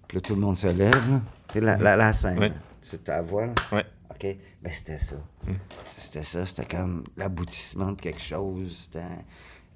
Puis 0.07 0.19
là, 0.19 0.21
tout 0.21 0.35
le 0.35 0.41
monde 0.41 0.57
se 0.57 0.69
lève, 0.69 1.11
là. 1.11 1.21
Tu 1.57 1.61
sais, 1.61 1.67
la, 1.67 1.77
la, 1.79 1.97
la 1.97 2.13
scène, 2.13 2.39
là. 2.39 2.49
Tu 2.89 2.99
ta 2.99 3.23
voix, 3.23 3.47
là? 3.47 3.55
Ouais. 3.73 3.85
OK? 4.11 4.37
Ben, 4.63 4.73
c'était 4.73 4.99
ça. 4.99 5.17
C'était 5.97 6.23
ça. 6.23 6.45
C'était 6.45 6.67
comme 6.67 7.05
l'aboutissement 7.17 7.93
de 7.93 8.01
quelque 8.01 8.21
chose. 8.21 8.91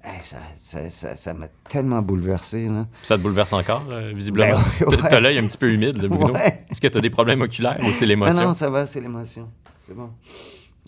Hey, 0.03 0.19
ça 0.23 0.37
ça- 0.59 0.89
ça- 0.89 1.15
ça 1.15 1.33
m'a 1.33 1.47
tellement 1.69 2.01
bouleversé. 2.01 2.67
Là. 2.67 2.87
Ça 3.03 3.17
te 3.17 3.21
bouleverse 3.23 3.53
encore, 3.53 3.83
euh, 3.89 4.11
visiblement? 4.15 4.59
Ben 4.59 4.63
oui, 4.87 4.95
T'as- 4.97 5.01
ouais. 5.03 5.09
T'as 5.09 5.19
l'œil 5.19 5.37
un 5.39 5.45
petit 5.47 5.57
peu 5.57 5.71
humide, 5.71 6.01
là, 6.01 6.07
Bruno. 6.07 6.33
Ouais. 6.33 6.65
Est-ce 6.69 6.81
que 6.81 6.87
t'as 6.87 7.01
des 7.01 7.09
problèmes 7.11 7.41
oculaires 7.41 7.77
ou 7.83 7.91
c'est 7.91 8.05
Ah 8.05 8.07
l'émotion? 8.07 8.41
non, 8.43 8.53
ça 8.53 8.69
va, 8.69 8.85
c'est 8.85 9.01
l'émotion. 9.01 9.49
C'est 9.87 9.93
bon. 9.95 10.09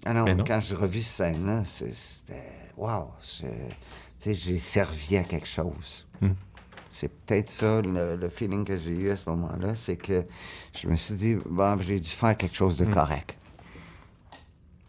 Ah 0.06 0.14
non, 0.14 0.24
Mais 0.26 0.36
non. 0.36 0.44
quand 0.46 0.62
je 0.62 0.76
revis 0.76 1.04
cette 1.04 1.34
scène-là, 1.36 1.64
c'était. 1.66 2.44
Waouh! 2.78 3.06
sais, 3.22 4.34
j'ai 4.34 4.58
servi 4.58 5.18
à 5.18 5.24
quelque 5.24 5.48
chose. 5.48 6.08
Hmm. 6.22 6.30
C'est 6.96 7.10
peut-être 7.10 7.50
ça 7.50 7.82
le, 7.82 8.16
le 8.16 8.30
feeling 8.30 8.64
que 8.66 8.78
j'ai 8.78 8.92
eu 8.92 9.10
à 9.10 9.18
ce 9.18 9.28
moment-là, 9.32 9.76
c'est 9.76 9.98
que 9.98 10.26
je 10.80 10.88
me 10.88 10.96
suis 10.96 11.16
dit, 11.16 11.36
bon, 11.50 11.78
j'ai 11.82 12.00
dû 12.00 12.10
faire 12.10 12.38
quelque 12.38 12.56
chose 12.56 12.80
Hmm. 12.80 12.86
de 12.86 12.86
correct. 12.94 13.36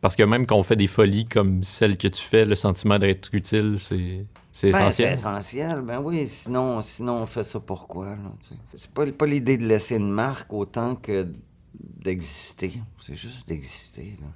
Parce 0.01 0.17
que 0.17 0.23
même 0.23 0.47
quand 0.47 0.57
on 0.57 0.63
fait 0.63 0.77
des 0.77 0.87
folies 0.87 1.27
comme 1.27 1.63
celle 1.63 1.97
que 1.97 2.09
tu 2.09 2.23
fais, 2.23 2.45
le 2.45 2.55
sentiment 2.57 2.99
d'être 2.99 3.31
utile, 3.33 3.77
c'est 3.79 4.27
c'est 4.53 4.71
Ben, 4.71 4.91
c'est 4.91 5.09
essentiel. 5.09 5.13
essentiel, 5.15 5.81
ben 5.83 6.01
oui, 6.01 6.29
sinon, 6.29 6.81
sinon 6.83 7.15
on 7.23 7.27
fait 7.27 7.43
ça 7.43 7.59
pourquoi? 7.59 8.11
là? 8.11 8.33
C'est 8.75 8.91
pas, 8.91 9.11
pas 9.11 9.27
l'idée 9.27 9.57
de 9.57 9.67
laisser 9.67 9.97
une 9.97 10.11
marque 10.13 10.53
autant 10.53 10.95
que 10.95 11.27
d'exister. 11.75 12.75
C'est 13.01 13.17
juste 13.17 13.49
d'exister. 13.49 14.17
là. 14.21 14.29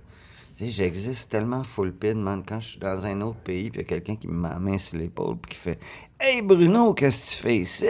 J'existe 0.60 1.30
tellement 1.30 1.62
full 1.62 1.92
pin, 1.92 2.14
man. 2.14 2.42
Quand 2.44 2.60
je 2.60 2.70
suis 2.70 2.78
dans 2.80 3.04
un 3.06 3.20
autre 3.20 3.38
pays, 3.38 3.70
puis 3.70 3.80
il 3.80 3.82
y 3.82 3.84
a 3.84 3.88
quelqu'un 3.88 4.16
qui 4.16 4.26
main 4.26 4.76
sur 4.78 4.98
l'épaule, 4.98 5.36
puis 5.36 5.52
qui 5.52 5.56
fait 5.56 5.78
Hey 6.18 6.42
Bruno, 6.42 6.94
qu'est-ce 6.94 7.30
que 7.30 7.36
tu 7.36 7.42
fais 7.42 7.56
ici? 7.58 7.86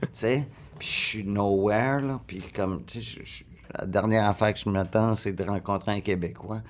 tu 0.00 0.08
sais, 0.12 0.48
puis 0.78 0.88
je 0.88 0.92
suis 0.92 1.24
nowhere, 1.24 2.00
là, 2.00 2.20
puis 2.26 2.42
comme, 2.54 2.84
tu 2.86 3.02
sais, 3.02 3.44
la 3.78 3.84
dernière 3.84 4.24
affaire 4.26 4.54
que 4.54 4.58
je 4.58 4.68
m'attends, 4.68 5.14
c'est 5.14 5.32
de 5.32 5.44
rencontrer 5.44 5.92
un 5.92 6.00
Québécois. 6.00 6.62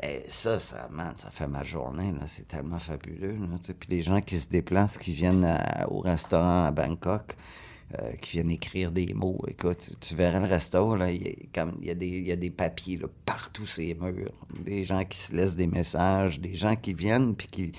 Eh, 0.00 0.22
ça, 0.28 0.60
ça, 0.60 0.88
man, 0.90 1.12
ça 1.16 1.30
fait 1.30 1.48
ma 1.48 1.64
journée, 1.64 2.12
là. 2.12 2.26
C'est 2.26 2.46
tellement 2.46 2.78
fabuleux, 2.78 3.32
là. 3.32 3.74
Puis 3.78 3.88
les 3.90 4.02
gens 4.02 4.20
qui 4.20 4.38
se 4.38 4.48
déplacent, 4.48 4.98
qui 4.98 5.12
viennent 5.12 5.46
au 5.88 5.98
restaurant 5.98 6.66
à 6.66 6.70
Bangkok, 6.70 7.36
euh, 7.98 8.12
qui 8.20 8.32
viennent 8.32 8.52
écrire 8.52 8.92
des 8.92 9.12
mots. 9.14 9.42
Écoute, 9.48 9.96
tu, 10.00 10.14
verrais 10.14 10.38
le 10.38 10.46
resto, 10.46 10.94
là, 10.94 11.10
il 11.10 11.22
y, 11.22 11.58
a, 11.58 11.66
y, 11.82 11.94
des- 11.96 12.06
il 12.06 12.28
y 12.28 12.30
a 12.30 12.36
des 12.36 12.50
papiers 12.50 12.96
là, 12.96 13.08
partout 13.26 13.66
sur 13.66 13.82
les 13.82 13.94
murs. 13.94 14.30
Des 14.64 14.84
gens 14.84 15.04
qui 15.04 15.18
se 15.18 15.34
laissent 15.34 15.56
des 15.56 15.66
messages, 15.66 16.38
des 16.38 16.54
gens 16.54 16.76
qui 16.76 16.94
viennent, 16.94 17.34
puis 17.34 17.48
qui... 17.48 17.72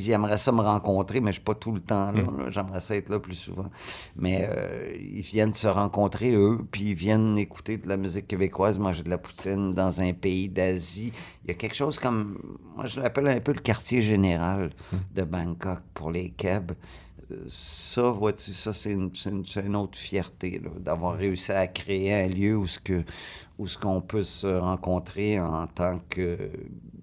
J'aimerais 0.00 0.38
ça 0.38 0.52
me 0.52 0.62
rencontrer, 0.62 1.20
mais 1.20 1.32
je 1.32 1.36
suis 1.36 1.44
pas 1.44 1.54
tout 1.54 1.72
le 1.72 1.80
temps 1.80 2.12
là. 2.12 2.22
là. 2.22 2.50
J'aimerais 2.50 2.80
ça 2.80 2.96
être 2.96 3.10
là 3.10 3.18
plus 3.18 3.34
souvent. 3.34 3.70
Mais 4.16 4.48
euh, 4.50 4.96
ils 4.98 5.20
viennent 5.20 5.52
se 5.52 5.68
rencontrer, 5.68 6.32
eux, 6.32 6.58
puis 6.70 6.84
ils 6.90 6.94
viennent 6.94 7.36
écouter 7.36 7.76
de 7.76 7.88
la 7.88 7.98
musique 7.98 8.26
québécoise, 8.26 8.78
manger 8.78 9.02
de 9.02 9.10
la 9.10 9.18
poutine 9.18 9.72
dans 9.74 10.00
un 10.00 10.14
pays 10.14 10.48
d'Asie. 10.48 11.12
Il 11.44 11.48
y 11.48 11.50
a 11.50 11.54
quelque 11.54 11.76
chose 11.76 11.98
comme... 11.98 12.38
Moi, 12.74 12.86
je 12.86 13.00
l'appelle 13.00 13.28
un 13.28 13.40
peu 13.40 13.52
le 13.52 13.60
quartier 13.60 14.00
général 14.00 14.70
de 15.14 15.22
Bangkok 15.24 15.80
pour 15.92 16.10
les 16.10 16.30
Keb 16.30 16.72
ça, 17.46 18.10
vois-tu, 18.10 18.54
ça, 18.54 18.72
c'est 18.72 18.92
une, 18.92 19.76
autre 19.76 19.98
fierté, 19.98 20.62
d'avoir 20.78 21.16
réussi 21.16 21.52
à 21.52 21.66
créer 21.66 22.14
un 22.14 22.28
lieu 22.28 22.56
où 22.56 22.66
ce 22.66 22.78
que 22.78 23.04
où 23.58 23.66
ce 23.66 23.78
qu'on 23.78 24.02
peut 24.02 24.22
se 24.22 24.46
rencontrer 24.46 25.40
en 25.40 25.66
tant 25.66 26.00
que 26.10 26.50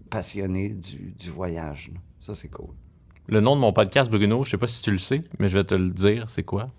passionné 0.09 0.69
du, 0.69 1.13
du 1.17 1.31
voyage. 1.31 1.89
là. 1.93 1.99
Ça, 2.19 2.35
c'est 2.35 2.47
cool. 2.47 2.69
Le 3.27 3.39
nom 3.39 3.55
de 3.55 3.61
mon 3.61 3.73
podcast, 3.73 4.11
Bruno, 4.11 4.43
je 4.43 4.51
sais 4.51 4.57
pas 4.57 4.67
si 4.67 4.81
tu 4.81 4.91
le 4.91 4.97
sais, 4.97 5.23
mais 5.39 5.47
je 5.47 5.57
vais 5.57 5.63
te 5.63 5.75
le 5.75 5.89
dire, 5.89 6.29
c'est 6.29 6.43
quoi? 6.43 6.69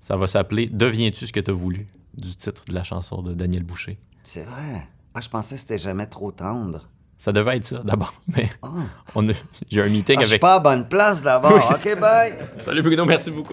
Ça 0.00 0.16
va 0.16 0.26
s'appeler 0.26 0.68
Deviens-tu 0.68 1.26
ce 1.26 1.32
que 1.32 1.40
tu 1.40 1.50
as 1.50 1.54
voulu? 1.54 1.86
Du 2.14 2.34
titre 2.36 2.64
de 2.66 2.74
la 2.74 2.84
chanson 2.84 3.22
de 3.22 3.34
Daniel 3.34 3.62
Boucher. 3.62 3.98
C'est 4.22 4.42
vrai? 4.42 4.88
Ah, 5.14 5.20
je 5.20 5.28
pensais 5.28 5.54
que 5.54 5.60
c'était 5.60 5.78
jamais 5.78 6.06
trop 6.06 6.32
tendre. 6.32 6.88
Ça 7.20 7.32
devait 7.32 7.58
être 7.58 7.66
ça 7.66 7.82
d'abord, 7.84 8.14
mais 8.34 8.48
Ah, 8.62 8.68
on 9.14 9.28
a- 9.28 9.34
j'ai 9.70 9.82
un 9.82 9.90
meeting 9.90 10.16
Ah, 10.18 10.22
je 10.22 10.24
suis 10.24 10.32
avec. 10.32 10.40
pas 10.40 10.54
à 10.54 10.58
bonne 10.58 10.88
place 10.88 11.22
d'abord. 11.22 11.52
Oui, 11.52 11.60
OK, 11.68 12.00
bye! 12.00 12.32
Salut 12.64 12.80
Bruno, 12.80 13.04
merci 13.04 13.30
beaucoup. 13.30 13.52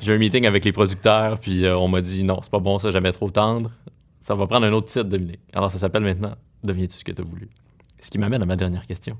J'ai 0.00 0.14
un 0.14 0.16
meeting 0.16 0.46
avec 0.46 0.64
les 0.64 0.72
producteurs, 0.72 1.38
puis 1.38 1.66
euh, 1.66 1.76
on 1.76 1.88
m'a 1.88 2.00
dit 2.00 2.24
non, 2.24 2.38
c'est 2.42 2.50
pas 2.50 2.58
bon 2.58 2.78
ça, 2.78 2.90
jamais 2.90 3.12
trop 3.12 3.28
tendre. 3.30 3.70
Ça 4.22 4.34
va 4.34 4.46
prendre 4.46 4.64
un 4.66 4.72
autre 4.72 4.88
titre, 4.88 5.04
Dominique. 5.04 5.40
Alors 5.52 5.70
ça 5.70 5.78
s'appelle 5.78 6.02
maintenant 6.04 6.34
Deviens-tu 6.64 6.94
ce 6.96 7.04
que 7.04 7.12
tu 7.12 7.20
as 7.20 7.24
voulu? 7.24 7.50
Ce 8.00 8.08
qui 8.10 8.16
m'amène 8.16 8.42
à 8.42 8.46
ma 8.46 8.56
dernière 8.56 8.86
question. 8.86 9.18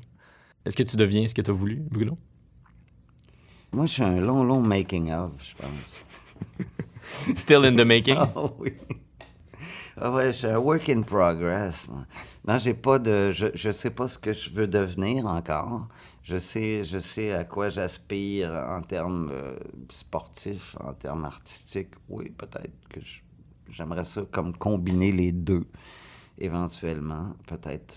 Est-ce 0.64 0.74
que 0.74 0.82
tu 0.82 0.96
deviens 0.96 1.26
ce 1.28 1.34
que 1.34 1.42
tu 1.42 1.50
as 1.50 1.54
voulu, 1.54 1.82
Bruno? 1.90 2.16
Moi, 3.72 3.84
je 3.84 3.92
suis 3.92 4.02
un 4.02 4.20
long, 4.20 4.42
long 4.42 4.60
making-of, 4.62 5.32
je 5.38 5.54
pense. 5.54 6.04
Still 7.38 7.66
in 7.66 7.76
the 7.76 7.84
making? 7.84 8.16
Ah 8.18 8.30
oui. 8.58 8.72
Ah 10.02 10.10
ouais, 10.10 10.32
je 10.32 10.46
un 10.46 10.56
work 10.56 10.88
in 10.88 11.02
progress. 11.02 11.86
Non, 12.48 12.56
j'ai 12.56 12.72
pas 12.72 12.98
de. 12.98 13.32
Je, 13.32 13.48
je 13.54 13.70
sais 13.70 13.90
pas 13.90 14.08
ce 14.08 14.18
que 14.18 14.32
je 14.32 14.48
veux 14.50 14.66
devenir 14.66 15.26
encore. 15.26 15.88
Je 16.22 16.38
sais, 16.38 16.84
je 16.84 16.98
sais 16.98 17.34
à 17.34 17.44
quoi 17.44 17.68
j'aspire 17.68 18.50
en 18.50 18.80
termes 18.80 19.30
euh, 19.30 19.58
sportifs, 19.90 20.74
en 20.80 20.94
termes 20.94 21.26
artistiques. 21.26 21.92
Oui, 22.08 22.30
peut-être 22.30 22.72
que 22.88 23.00
j'aimerais 23.68 24.04
ça 24.04 24.22
comme 24.30 24.56
combiner 24.56 25.12
les 25.12 25.32
deux, 25.32 25.66
éventuellement, 26.38 27.34
peut-être. 27.46 27.94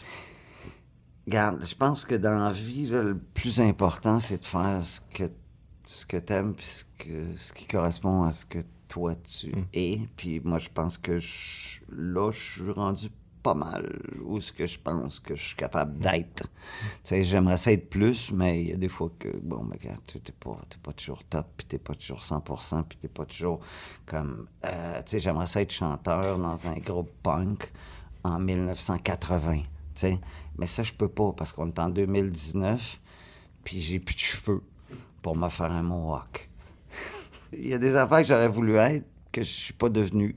Regarde, 1.26 1.66
je 1.66 1.76
pense 1.76 2.04
que 2.04 2.16
dans 2.16 2.38
la 2.38 2.52
vie, 2.52 2.88
le 2.88 3.18
plus 3.18 3.62
important, 3.62 4.20
c'est 4.20 4.40
de 4.40 4.46
faire 4.46 4.84
ce 4.84 5.00
que, 5.14 5.32
ce 5.86 6.06
que 6.06 6.18
tu 6.18 6.34
aimes, 6.34 6.54
puis 6.54 6.66
ce, 6.66 6.84
ce 7.38 7.54
qui 7.54 7.66
correspond 7.66 8.24
à 8.24 8.34
ce 8.34 8.46
que 8.46 8.60
toi 8.88 9.16
tu 9.16 9.68
es. 9.74 10.02
Puis 10.18 10.40
moi, 10.42 10.60
je 10.60 10.70
pense 10.70 10.98
que 10.98 11.18
je- 11.18 11.82
là, 11.92 12.32
je 12.32 12.40
suis 12.64 12.72
rendu 12.72 13.10
pas 13.42 13.54
mal 13.54 14.00
où 14.24 14.40
ce 14.40 14.54
que 14.54 14.66
je 14.66 14.80
pense 14.80 15.20
que 15.20 15.36
je 15.36 15.44
suis 15.44 15.56
capable 15.58 16.00
d'être. 16.00 16.44
Tu 16.44 16.50
sais, 17.04 17.24
j'aimerais 17.24 17.58
ça 17.58 17.72
être 17.74 17.90
plus, 17.90 18.32
mais 18.32 18.62
il 18.62 18.70
y 18.70 18.74
a 18.74 18.78
des 18.78 18.88
fois 18.88 19.12
que, 19.20 19.30
bon, 19.42 19.64
mais 19.64 19.78
regarde, 19.78 20.00
t'es 20.06 20.20
t'es 20.20 20.32
pas, 20.32 20.58
t'es 20.70 20.78
pas 20.82 20.94
toujours 20.94 21.24
top, 21.26 21.48
puis 21.58 21.66
t'es 21.68 21.78
pas 21.78 21.94
toujours 21.96 22.24
100%, 22.24 22.84
puis 22.84 22.98
t'es 22.98 23.08
pas 23.10 23.26
toujours 23.26 23.60
comme... 24.06 24.48
euh, 24.66 25.02
tu 25.06 25.12
sais, 25.12 25.20
j'aimerais 25.20 25.48
ça 25.48 25.62
être 25.62 25.72
chanteur 25.74 26.38
dans 26.40 26.68
un 26.68 26.76
groupe 26.76 27.12
punk 27.22 27.72
en 28.24 28.40
1980, 28.40 29.58
tu 29.58 29.66
sais. 29.96 30.20
Mais 30.58 30.68
ça, 30.68 30.84
je 30.84 30.94
peux 30.94 31.10
pas, 31.10 31.34
parce 31.34 31.52
qu'on 31.54 31.68
est 31.68 31.80
en 31.80 31.90
2019, 31.90 33.02
puis 33.64 33.82
j'ai 33.82 34.00
plus 34.00 34.16
de 34.16 34.20
cheveux 34.20 34.64
pour 35.22 35.36
me 35.38 35.50
faire 35.50 35.72
un 35.72 35.84
mohawk. 35.84 36.50
Il 37.58 37.68
y 37.68 37.74
a 37.74 37.78
des 37.78 37.96
affaires 37.96 38.20
que 38.22 38.28
j'aurais 38.28 38.48
voulu 38.50 38.76
être, 38.76 39.06
que 39.32 39.42
je 39.44 39.50
suis 39.50 39.74
pas 39.74 39.90
devenu. 39.90 40.36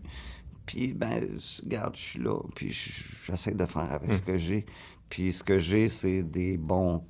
Puis, 0.64 0.92
ben, 0.92 1.28
regarde, 1.64 1.96
je 1.96 2.00
suis 2.02 2.18
là, 2.20 2.38
puis 2.54 2.70
je- 2.70 3.02
j'essaie 3.26 3.52
de 3.54 3.64
faire 3.66 3.92
avec 3.92 4.12
ce 4.12 4.20
que 4.22 4.36
j'ai. 4.36 4.66
Puis 5.08 5.32
ce 5.32 5.42
que 5.44 5.58
j'ai, 5.58 5.88
c'est 5.88 6.22
des 6.22 6.56
bons 6.56 7.02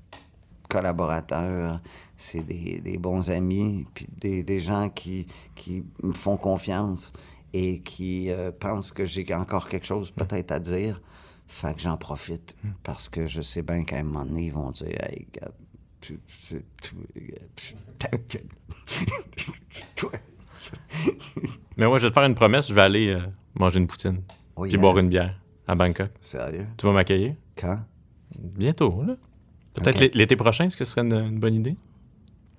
collaborateurs, 0.69 1.81
c'est 2.17 2.41
des, 2.47 2.81
des 2.81 2.99
bons 2.99 3.31
amis, 3.31 3.87
puis 3.95 4.07
des, 4.21 4.43
des 4.43 4.59
gens 4.61 4.89
qui, 4.91 5.27
qui 5.55 5.85
me 6.03 6.13
font 6.13 6.37
confiance 6.37 7.13
et 7.53 7.81
qui 7.81 8.31
euh, 8.31 8.51
pensent 8.53 8.93
que 8.93 9.07
j'ai 9.07 9.27
encore 9.35 9.69
quelque 9.69 9.87
chose 9.87 10.11
peut-être 10.11 10.53
à 10.53 10.59
dire. 10.59 11.01
Fait 11.49 11.75
que 11.75 11.81
j'en 11.81 11.97
profite 11.97 12.57
parce 12.83 13.09
que 13.09 13.29
je 13.29 13.41
sais 13.41 13.63
bien 13.63 13.85
qu'à 13.85 13.99
un 13.99 14.03
moment 14.03 14.25
donné, 14.27 14.47
ils 14.47 14.53
vont 14.53 14.73
dire 14.73 14.89
Hey, 15.01 15.29
regarde, 15.33 15.55
Mais 21.77 21.87
moi, 21.87 21.99
je 21.99 22.05
vais 22.05 22.11
te 22.11 22.15
faire 22.15 22.25
une 22.25 22.35
promesse, 22.35 22.69
je 22.69 22.75
vais 22.75 22.81
aller 22.83 23.09
euh, 23.09 23.21
manger 23.55 23.79
une 23.79 23.87
poutine, 23.87 24.23
Oh, 24.57 24.63
puis 24.63 24.77
boire 24.79 24.99
une 24.99 25.09
bière 25.09 25.39
à 25.69 25.75
Bangkok. 25.75 26.11
Sérieux? 26.21 26.67
Tu 26.79 26.87
vas 26.87 26.93
m'accueillir? 26.93 27.35
Quand? 27.57 27.81
Bientôt, 28.39 29.03
là. 29.07 29.17
Peut-être 29.75 30.15
l'été 30.15 30.37
prochain, 30.37 30.67
est-ce 30.67 30.77
que 30.77 30.85
ce 30.85 30.93
serait 30.93 31.03
une, 31.07 31.13
une 31.13 31.39
bonne 31.39 31.55
idée? 31.55 31.77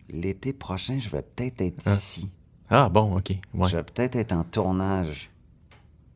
L'été 0.10 0.54
prochain, 0.54 1.00
je 1.00 1.10
vais 1.10 1.24
peut-être 1.24 1.62
être 1.62 1.88
Hein? 1.88 1.96
ici. 1.96 2.32
Ah, 2.70 2.90
bon, 2.90 3.18
OK. 3.18 3.32
Ouais. 3.54 3.70
Je 3.70 3.78
vais 3.78 3.84
peut-être 3.84 4.16
être 4.16 4.34
en 4.34 4.44
tournage. 4.44 5.32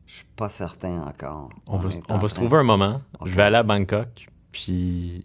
Je 0.06 0.14
suis 0.16 0.26
pas 0.36 0.48
certain 0.48 1.02
encore. 1.02 1.50
On 1.66 1.76
va, 1.78 1.88
on 2.08 2.28
se 2.28 2.34
trouver 2.34 2.58
un 2.58 2.62
moment. 2.62 3.00
Je 3.24 3.34
vais 3.34 3.42
aller 3.42 3.56
à 3.56 3.62
Bangkok, 3.62 4.28
puis 4.52 5.24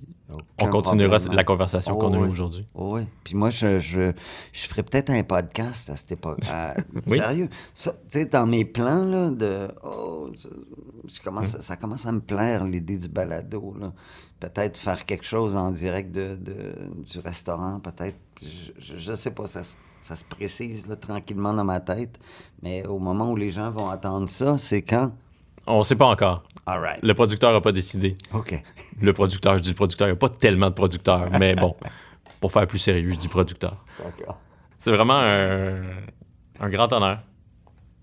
on 0.60 0.68
continuera 0.70 1.18
la 1.32 1.44
conversation 1.44 1.95
Oh, 1.95 1.99
qu'on 1.99 2.14
a 2.14 2.18
eue 2.18 2.30
aujourd'hui. 2.30 2.68
Oh, 2.76 2.90
oui. 2.94 3.02
Puis 3.24 3.36
moi, 3.36 3.49
je, 3.49 3.80
je, 3.80 4.12
je 4.52 4.68
ferais 4.68 4.84
peut-être 4.84 5.10
un 5.10 5.24
podcast 5.24 5.90
à 5.90 5.95
cette 5.95 6.12
époque. 6.12 6.40
Oui. 7.08 7.18
Sérieux. 7.18 7.48
Tu 7.76 7.90
sais, 8.10 8.26
dans 8.26 8.45
mes 8.45 8.66
plans, 8.66 9.04
là, 9.06 9.30
de. 9.30 9.70
Oh, 9.84 10.30
ça, 10.36 10.49
je 11.08 11.22
commence, 11.22 11.58
ça 11.60 11.78
commence 11.78 12.06
à 12.06 12.12
me 12.12 12.20
plaire, 12.20 12.64
l'idée 12.66 12.98
du 12.98 13.08
balado, 13.08 13.74
là. 13.80 13.94
Peut-être 14.40 14.78
faire 14.78 15.06
quelque 15.06 15.26
chose 15.26 15.56
en 15.56 15.72
direct 15.72 16.12
de, 16.12 16.36
de- 16.36 17.04
du 17.10 17.20
restaurant, 17.20 17.80
peut-être. 17.80 18.18
Je, 18.41 18.72
je, 18.78 18.98
je 18.98 19.16
sais 19.16 19.32
pas, 19.32 19.48
ça, 19.48 19.64
se- 19.64 19.76
ça 20.02 20.16
se 20.16 20.24
précise, 20.26 20.88
là, 20.88 20.95
tranquillement 20.95 21.54
dans 21.54 21.64
ma 21.64 21.80
tête. 21.80 22.20
Mais 22.62 22.86
au 22.86 22.99
moment 22.99 23.32
où 23.32 23.36
les 23.36 23.49
gens 23.49 23.72
vont 23.72 23.88
entendre 23.90 24.30
ça, 24.30 24.58
c'est 24.58 24.82
quand? 24.84 25.12
On 25.68 25.84
sait 25.84 25.95
pas 25.95 26.07
encore. 26.07 26.44
All 26.65 26.80
right. 26.80 26.99
Le 27.03 27.14
producteur 27.14 27.53
n'a 27.53 27.61
pas 27.61 27.72
décidé. 27.72 28.18
OK. 28.34 28.61
Le 29.02 29.14
producteur, 29.14 29.57
je 29.57 29.64
dis 29.64 29.69
le 29.69 29.76
producteur, 29.76 30.07
il 30.07 30.11
n'y 30.11 30.18
a 30.18 30.19
pas 30.19 30.30
tellement 30.30 30.69
de 30.69 30.73
producteurs, 30.76 31.30
mais 31.39 31.56
bon, 31.56 31.76
pour 32.39 32.52
faire 32.52 32.68
plus 32.68 32.80
sérieux, 32.80 33.11
je 33.11 33.18
dis 33.18 33.27
producteur. 33.27 33.77
D'accord. 34.03 34.38
C'est 34.80 34.91
vraiment 34.91 35.18
un, 35.19 35.81
un 36.60 36.69
grand 36.69 36.91
honneur. 36.94 37.19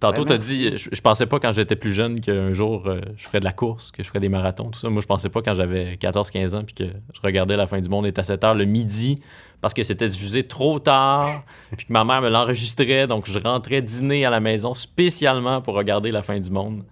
Tantôt, 0.01 0.23
Ben, 0.25 0.29
t'as 0.29 0.35
merci. 0.35 0.71
dit, 0.71 0.77
je, 0.77 0.89
je 0.93 1.01
pensais 1.01 1.25
pas 1.27 1.39
quand 1.39 1.53
j'étais 1.53 1.77
plus 1.77 1.93
jeune 1.95 2.21
qu'un 2.21 2.53
jour 2.53 2.83
euh, 2.87 3.01
je 3.17 3.25
ferais 3.25 3.41
de 3.41 3.45
la 3.45 3.53
course, 3.53 3.91
que 3.91 4.03
je 4.03 4.09
ferais 4.09 4.21
des 4.21 4.29
marathons, 4.29 4.71
tout 4.71 4.79
ça. 4.79 4.89
Moi, 4.91 5.01
je 5.01 5.07
pensais 5.07 5.31
pas 5.31 5.41
quand 5.41 5.55
j'avais 5.55 5.95
14-15 5.95 6.55
ans 6.57 6.65
puis 6.65 6.75
que 6.75 6.85
je 6.85 7.21
regardais 7.23 7.57
La 7.57 7.67
fin 7.67 7.81
du 7.81 7.89
monde 7.89 8.05
est 8.05 8.19
à 8.19 8.23
7 8.23 8.45
heures 8.45 8.55
le 8.55 8.65
midi 8.67 9.17
parce 9.63 9.73
que 9.73 9.83
c'était 9.83 10.09
diffusé 10.09 10.47
trop 10.47 10.79
tard 10.79 11.45
puis 11.77 11.87
que 11.87 11.93
ma 11.93 12.05
mère 12.05 12.21
me 12.21 12.29
l'enregistrait. 12.29 13.07
Donc, 13.07 13.31
je 13.31 13.39
rentrais 13.39 13.81
dîner 13.81 14.27
à 14.27 14.31
la 14.31 14.41
maison 14.41 14.75
spécialement 14.75 15.63
pour 15.63 15.75
regarder 15.75 16.11
La 16.11 16.23
fin 16.23 16.39
du 16.39 16.51
monde. 16.51 16.83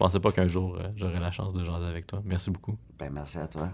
Je 0.00 0.06
pensais 0.06 0.18
pas 0.20 0.32
qu'un 0.32 0.48
jour 0.48 0.78
euh, 0.80 0.88
j'aurais 0.96 1.20
la 1.20 1.30
chance 1.30 1.52
de 1.52 1.62
jaser 1.62 1.84
avec 1.84 2.06
toi. 2.06 2.22
Merci 2.24 2.50
beaucoup. 2.50 2.74
Ben, 2.98 3.10
merci 3.12 3.36
à 3.36 3.46
toi. 3.46 3.68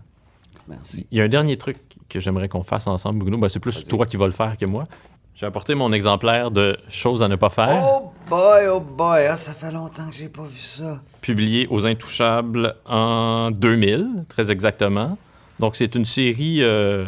Merci. 0.67 1.07
Il 1.13 1.19
y 1.19 1.21
a 1.21 1.25
un 1.25 1.29
dernier 1.29 1.57
truc 1.57 1.77
que 2.09 2.19
j'aimerais 2.19 2.49
qu'on 2.49 2.65
fasse 2.65 2.89
ensemble, 2.89 3.21
Bruno. 3.21 3.39
Ben, 3.39 3.49
c'est 3.49 3.61
plus 3.61 3.77
Vas-y. 3.77 3.89
toi 3.89 4.07
qui 4.07 4.17
vas 4.17 4.27
le 4.27 4.33
faire 4.33 4.57
que 4.57 4.65
moi. 4.65 4.89
J'ai 5.37 5.47
apporté 5.47 5.77
mon 5.77 5.93
exemplaire 5.93 6.51
de 6.51 6.77
Choses 6.89 7.23
à 7.23 7.29
ne 7.29 7.37
pas 7.37 7.49
faire. 7.49 7.81
Oh 7.81 8.11
boy, 8.29 8.67
oh 8.67 8.81
boy, 8.81 9.25
ah, 9.27 9.37
ça 9.37 9.53
fait 9.53 9.71
longtemps 9.71 10.11
que 10.11 10.17
j'ai 10.17 10.29
pas 10.29 10.43
vu 10.43 10.59
ça. 10.59 11.01
publié 11.21 11.69
aux 11.71 11.87
Intouchables 11.87 12.75
en 12.87 13.53
2000, 13.53 14.25
très 14.29 14.51
exactement. 14.51 15.17
Donc, 15.61 15.77
c'est 15.77 15.95
une 15.95 16.05
série, 16.05 16.61
euh, 16.61 17.07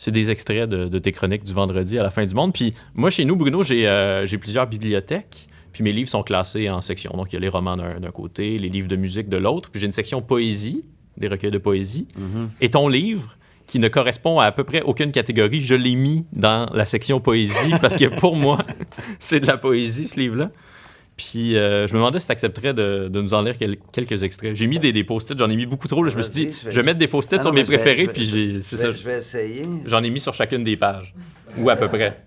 c'est 0.00 0.10
des 0.10 0.32
extraits 0.32 0.68
de, 0.68 0.88
de 0.88 0.98
tes 0.98 1.12
chroniques 1.12 1.44
du 1.44 1.52
vendredi 1.52 2.00
à 2.00 2.02
la 2.02 2.10
fin 2.10 2.26
du 2.26 2.34
monde. 2.34 2.52
Puis, 2.52 2.74
moi, 2.96 3.10
chez 3.10 3.24
nous, 3.24 3.36
Bruno, 3.36 3.62
j'ai 3.62 3.86
euh, 3.86 4.26
j'ai 4.26 4.38
plusieurs 4.38 4.66
bibliothèques. 4.66 5.46
Puis, 5.76 5.84
mes 5.84 5.92
livres 5.92 6.08
sont 6.08 6.22
classés 6.22 6.70
en 6.70 6.80
sections. 6.80 7.12
Donc, 7.14 7.30
il 7.32 7.34
y 7.34 7.36
a 7.36 7.40
les 7.40 7.50
romans 7.50 7.76
d'un 7.76 8.10
côté, 8.12 8.56
les 8.56 8.70
livres 8.70 8.88
de 8.88 8.96
musique 8.96 9.28
de 9.28 9.36
l'autre. 9.36 9.70
Puis, 9.70 9.78
j'ai 9.78 9.84
une 9.86 9.92
section 9.92 10.22
poésie, 10.22 10.84
des 11.18 11.28
recueils 11.28 11.50
de 11.50 11.58
poésie. 11.58 12.08
Et 12.62 12.70
ton 12.70 12.88
livre, 12.88 13.36
qui 13.66 13.78
ne 13.78 13.88
correspond 13.88 14.38
à 14.38 14.46
à 14.46 14.52
peu 14.52 14.64
près 14.64 14.80
aucune 14.80 15.12
catégorie, 15.12 15.60
je 15.60 15.74
l'ai 15.74 15.94
mis 15.96 16.24
dans 16.32 16.70
la 16.72 16.86
section 16.86 17.20
poésie 17.20 17.72
parce 17.82 17.98
que 17.98 18.06
pour 18.18 18.36
moi, 18.36 18.58
c'est 19.18 19.38
de 19.40 19.46
la 19.46 19.58
poésie, 19.58 20.06
ce 20.06 20.18
livre-là. 20.18 20.50
Puis 21.18 21.56
euh, 21.56 21.86
je 21.86 21.92
me 21.94 21.98
demandais 21.98 22.18
si 22.18 22.26
tu 22.26 22.32
accepterais 22.32 22.74
de, 22.74 23.08
de 23.08 23.20
nous 23.22 23.34
en 23.34 23.42
lire 23.42 23.56
quel- 23.58 23.76
quelques 23.92 24.22
extraits. 24.22 24.54
J'ai 24.54 24.66
mis 24.66 24.78
des, 24.78 24.92
des 24.92 25.02
post-it, 25.04 25.38
j'en 25.38 25.48
ai 25.50 25.56
mis 25.56 25.66
beaucoup 25.66 25.88
trop. 25.88 26.02
là. 26.04 26.10
Je 26.10 26.16
me 26.16 26.22
suis 26.22 26.32
dit, 26.32 26.52
je 26.64 26.70
je 26.70 26.76
vais- 26.76 26.82
mettre 26.86 26.98
des 26.98 27.08
post-it 27.08 27.38
Ah 27.38 27.42
sur 27.42 27.52
mes 27.52 27.64
préférés, 27.64 28.06
vais- 28.06 28.12
puis 28.12 28.58
c'est 28.62 28.76
ça. 28.76 28.90
je 28.92 29.02
vais 29.02 29.18
essayer. 29.18 29.64
J'en 29.86 30.02
ai 30.02 30.10
mis 30.10 30.20
sur 30.20 30.32
chacune 30.34 30.62
des 30.62 30.76
pages. 30.76 31.14
Ou 31.58 31.68
à 31.70 31.76
peu 31.76 31.88
près. 31.88 32.20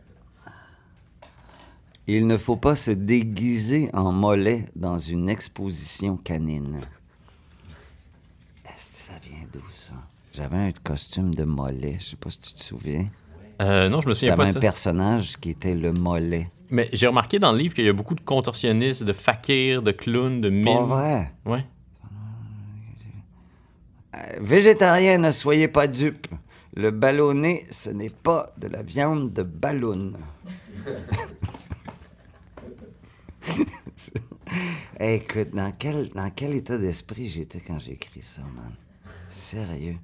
Il 2.11 2.25
ne 2.25 2.37
faut 2.37 2.55
pas 2.55 2.75
se 2.75 2.89
déguiser 2.89 3.91
en 3.93 4.11
mollet 4.11 4.65
dans 4.75 4.97
une 4.97 5.29
exposition 5.29 6.17
canine. 6.17 6.79
Est-ce 8.65 8.89
que 8.89 8.97
ça 8.97 9.13
vient 9.23 9.45
d'où, 9.53 9.61
ça? 9.71 9.93
J'avais 10.33 10.57
un 10.57 10.71
costume 10.71 11.35
de 11.35 11.43
mollet, 11.43 11.97
je 11.99 12.05
sais 12.05 12.15
pas 12.15 12.31
si 12.31 12.39
tu 12.39 12.53
te 12.55 12.63
souviens. 12.63 13.05
Euh, 13.61 13.89
non, 13.89 14.01
je 14.01 14.07
me 14.09 14.15
souviens 14.15 14.33
pas 14.33 14.45
de 14.45 14.49
un 14.49 14.53
ça. 14.53 14.59
personnage 14.59 15.37
qui 15.37 15.51
était 15.51 15.75
le 15.75 15.91
mollet. 15.91 16.49
Mais 16.71 16.89
j'ai 16.93 17.05
remarqué 17.05 17.37
dans 17.37 17.51
le 17.51 17.59
livre 17.59 17.75
qu'il 17.75 17.85
y 17.85 17.89
a 17.89 17.93
beaucoup 17.93 18.15
de 18.15 18.21
contorsionnistes, 18.21 19.03
de 19.03 19.13
fakirs, 19.13 19.83
de 19.83 19.91
clowns, 19.91 20.41
de 20.41 20.49
Pas 20.49 20.55
mimes. 20.55 20.87
vrai? 20.87 21.31
Ouais. 21.45 21.63
Euh, 24.15 24.17
végétarien, 24.41 25.19
ne 25.19 25.31
soyez 25.31 25.67
pas 25.67 25.85
dupes. 25.85 26.25
Le 26.75 26.89
ballonné, 26.89 27.67
ce 27.69 27.91
n'est 27.91 28.09
pas 28.09 28.51
de 28.57 28.67
la 28.67 28.81
viande 28.81 29.31
de 29.31 29.43
ballon. 29.43 30.13
Écoute, 34.99 35.49
dans 35.53 35.71
quel, 35.77 36.09
dans 36.09 36.29
quel 36.29 36.53
état 36.53 36.77
d'esprit 36.77 37.29
j'étais 37.29 37.61
quand 37.61 37.79
j'ai 37.79 37.93
écrit 37.93 38.21
ça, 38.21 38.41
man? 38.55 38.73
Sérieux. 39.29 39.97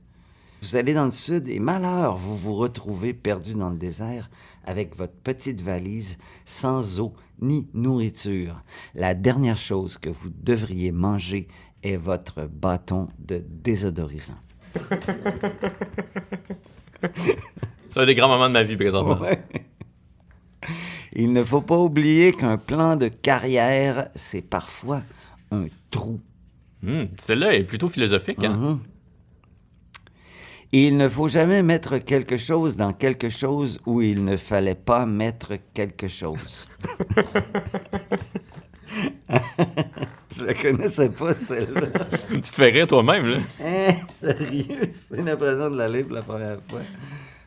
Vous 0.62 0.76
allez 0.76 0.94
dans 0.94 1.06
le 1.06 1.12
sud 1.12 1.48
et 1.50 1.60
malheur, 1.60 2.16
vous 2.16 2.36
vous 2.36 2.56
retrouvez 2.56 3.14
perdu 3.14 3.54
dans 3.54 3.70
le 3.70 3.78
désert 3.78 4.30
avec 4.64 4.96
votre 4.96 5.14
petite 5.14 5.62
valise 5.62 6.18
sans 6.46 7.00
eau 7.00 7.14
ni 7.40 7.68
nourriture. 7.74 8.64
La 8.96 9.14
dernière 9.14 9.58
chose 9.58 9.98
que 9.98 10.10
vous 10.10 10.30
devriez 10.30 10.92
manger 10.92 11.48
est 11.84 11.98
votre 11.98 12.48
bâton 12.48 13.08
de 13.20 13.44
désodorisant. 13.48 14.40
C'est 17.90 18.00
un 18.00 18.06
des 18.06 18.16
grands 18.16 18.28
moments 18.28 18.48
de 18.48 18.54
ma 18.54 18.64
vie 18.64 18.76
présentement. 18.76 19.20
Ouais. 19.20 19.44
Il 21.16 21.32
ne 21.34 21.44
faut 21.44 21.62
pas 21.62 21.78
oublier 21.78 22.34
qu'un 22.34 22.58
plan 22.58 22.96
de 22.98 23.08
carrière, 23.08 24.10
c'est 24.16 24.42
parfois 24.42 25.02
un 25.52 25.66
trou. 25.90 26.20
Hmm, 26.82 27.06
Celle-là 27.18 27.54
est 27.56 27.64
plutôt 27.64 27.88
philosophique. 27.90 28.44
Hein? 28.44 28.56
Mhm. 28.56 28.80
Il 30.72 30.98
ne 30.98 31.08
faut 31.08 31.30
jamais 31.30 31.64
mettre 31.64 32.00
quelque 32.00 32.38
chose 32.38 32.76
dans 32.76 32.92
quelque 32.92 33.30
chose 33.30 33.80
où 33.86 34.02
il 34.02 34.26
ne 34.26 34.36
fallait 34.36 34.76
pas 34.76 35.06
mettre 35.06 35.54
quelque 35.74 36.08
chose. 36.10 36.68
Je 40.36 40.44
la 40.44 40.54
connaissais 40.54 41.10
pas, 41.10 41.34
celle-là. 41.34 41.88
tu 42.30 42.42
te 42.42 42.56
fais 42.56 42.72
rire 42.72 42.88
toi-même, 42.88 43.26
là. 43.26 43.38
Hein? 43.64 43.94
Sérieux? 44.22 44.90
C'est 44.92 45.22
l'impression 45.24 45.70
de 45.70 45.78
la 45.78 45.88
lire 45.88 46.06
pour 46.06 46.16
la 46.16 46.22
première 46.24 46.58
fois. 46.70 46.82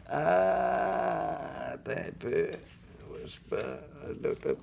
Ah, 0.09 1.73
attends 1.74 1.90
un 1.93 2.12
peu. 2.19 2.47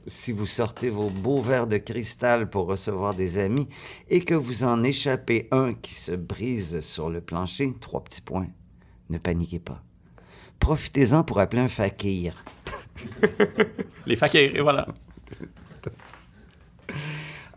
Si 0.08 0.32
vous 0.32 0.46
sortez 0.46 0.90
vos 0.90 1.10
beaux 1.10 1.42
verres 1.42 1.68
de 1.68 1.78
cristal 1.78 2.50
pour 2.50 2.68
recevoir 2.68 3.14
des 3.14 3.38
amis 3.38 3.70
et 4.10 4.22
que 4.22 4.34
vous 4.34 4.64
en 4.64 4.84
échappez 4.84 5.48
un 5.52 5.74
qui 5.74 5.94
se 5.94 6.12
brise 6.12 6.80
sur 6.80 7.10
le 7.10 7.22
plancher, 7.22 7.74
trois 7.80 8.04
petits 8.04 8.22
points. 8.22 8.48
Ne 9.10 9.18
paniquez 9.18 9.60
pas. 9.60 9.84
Profitez-en 10.60 11.24
pour 11.24 11.40
appeler 11.40 11.62
un 11.62 11.70
fakir. 11.70 12.44
Les 14.06 14.16
fakirs, 14.16 14.56
et 14.56 14.62
voilà. 14.62 14.88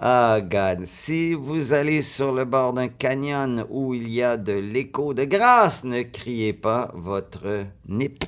Ah, 0.00 0.40
God. 0.40 0.84
Si 0.84 1.34
vous 1.34 1.72
allez 1.72 2.02
sur 2.02 2.32
le 2.32 2.44
bord 2.44 2.72
d'un 2.72 2.88
canyon 2.88 3.66
où 3.68 3.94
il 3.94 4.08
y 4.08 4.22
a 4.22 4.36
de 4.36 4.52
l'écho 4.52 5.12
de 5.12 5.24
grâce, 5.24 5.84
ne 5.84 6.02
criez 6.02 6.52
pas 6.52 6.92
votre 6.94 7.64
nip. 7.88 8.24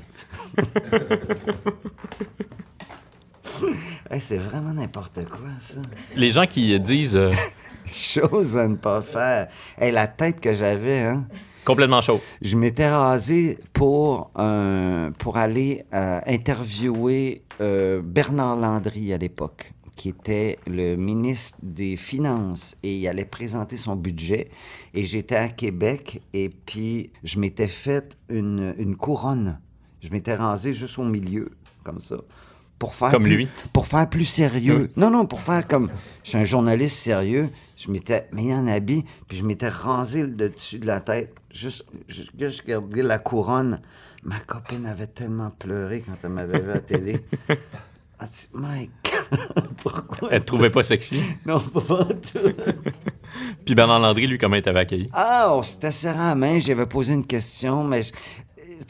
Hey, 4.10 4.20
c'est 4.20 4.39
vraiment 4.39 4.72
n'importe 4.72 5.24
quoi, 5.28 5.51
ça. 5.60 5.81
Les 6.16 6.31
gens 6.31 6.47
qui 6.47 6.78
disent 6.81 7.16
euh, 7.16 7.32
Chose 7.86 8.56
à 8.56 8.66
ne 8.66 8.74
pas 8.77 9.02
faire. 9.02 9.48
Hey, 9.78 9.93
la 9.93 10.09
tête 10.09 10.40
que 10.40 10.52
j'avais, 10.52 11.01
hein. 11.01 11.27
complètement 11.64 12.01
chaud. 12.01 12.20
Je 12.43 12.56
m'étais 12.56 12.89
rasé 12.89 13.59
pour, 13.72 14.32
pour 15.18 15.36
aller 15.36 15.85
euh, 15.94 16.20
interviewer 16.27 17.44
euh, 17.60 18.01
Bernard 18.02 18.56
Landry 18.56 19.12
à 19.12 19.18
l'époque, 19.18 19.72
qui 19.94 20.09
était 20.09 20.59
le 20.66 20.97
ministre 20.97 21.59
des 21.62 21.97
Finances, 21.97 22.77
et 22.82 22.97
il 22.97 23.06
allait 23.06 23.24
présenter 23.24 23.77
son 23.77 23.94
budget. 23.97 24.51
Et 24.94 25.05
j'étais 25.05 25.36
à 25.36 25.48
Québec, 25.48 26.20
et 26.32 26.48
puis 26.48 27.10
je 27.22 27.39
m'étais 27.39 27.68
fait 27.68 28.18
une, 28.28 28.74
une 28.78 28.97
couronne. 28.97 29.59
Je 30.02 30.09
m'étais 30.10 30.35
rasé 30.35 30.72
juste 30.72 30.98
au 30.98 31.05
milieu, 31.05 31.51
comme 31.85 32.01
ça. 32.01 32.16
Pour 32.78 32.94
faire 32.94 33.10
Comme 33.10 33.24
plus- 33.24 33.36
lui. 33.36 33.48
Pour 33.74 33.86
faire 33.86 34.09
plus 34.09 34.24
sérieux. 34.24 34.90
Non, 34.97 35.10
non, 35.10 35.27
pour 35.27 35.43
faire 35.43 35.68
comme. 35.68 35.90
Je 36.24 36.31
suis 36.31 36.39
un 36.39 36.44
journaliste 36.44 36.97
sérieux. 36.97 37.51
Je 37.77 37.90
m'étais 37.90 38.27
mis 38.32 38.55
en 38.55 38.66
habit, 38.66 39.05
puis 39.28 39.36
je 39.36 39.44
m'étais 39.44 39.68
rasé 39.68 40.22
le 40.22 40.48
dessus 40.48 40.78
de 40.78 40.86
la 40.86 41.01
tête. 41.01 41.35
Juste, 41.52 41.85
je, 42.09 42.22
je 42.39 42.62
regardais 42.62 43.02
la 43.02 43.18
couronne. 43.18 43.81
Ma 44.22 44.39
copine 44.40 44.86
avait 44.86 45.06
tellement 45.09 45.51
pleuré 45.51 46.02
quand 46.06 46.16
elle 46.22 46.31
m'avait 46.31 46.60
vu 46.60 46.70
à 46.70 46.74
la 46.74 46.81
télé. 46.81 47.20
Elle 48.22 48.28
dit, 48.28 48.48
Mike, 48.52 48.90
pourquoi? 49.82 50.28
Elle 50.31 50.43
te 50.43 50.47
trouvait 50.47 50.68
pas 50.68 50.82
sexy? 50.82 51.22
Non, 51.47 51.59
pas 51.59 52.05
tout. 52.05 52.39
Puis 53.64 53.74
Bernard 53.74 53.98
Landry, 54.01 54.27
lui, 54.27 54.36
comment 54.36 54.56
il 54.56 54.62
t'avait 54.62 54.81
accueilli? 54.81 55.09
Ah, 55.14 55.48
on 55.55 55.62
s'était 55.62 55.90
serré 55.90 56.18
la 56.18 56.35
main, 56.35 56.59
j'avais 56.59 56.85
posé 56.85 57.14
une 57.14 57.27
question, 57.27 57.82
mais 57.82 58.02
je- 58.02 58.12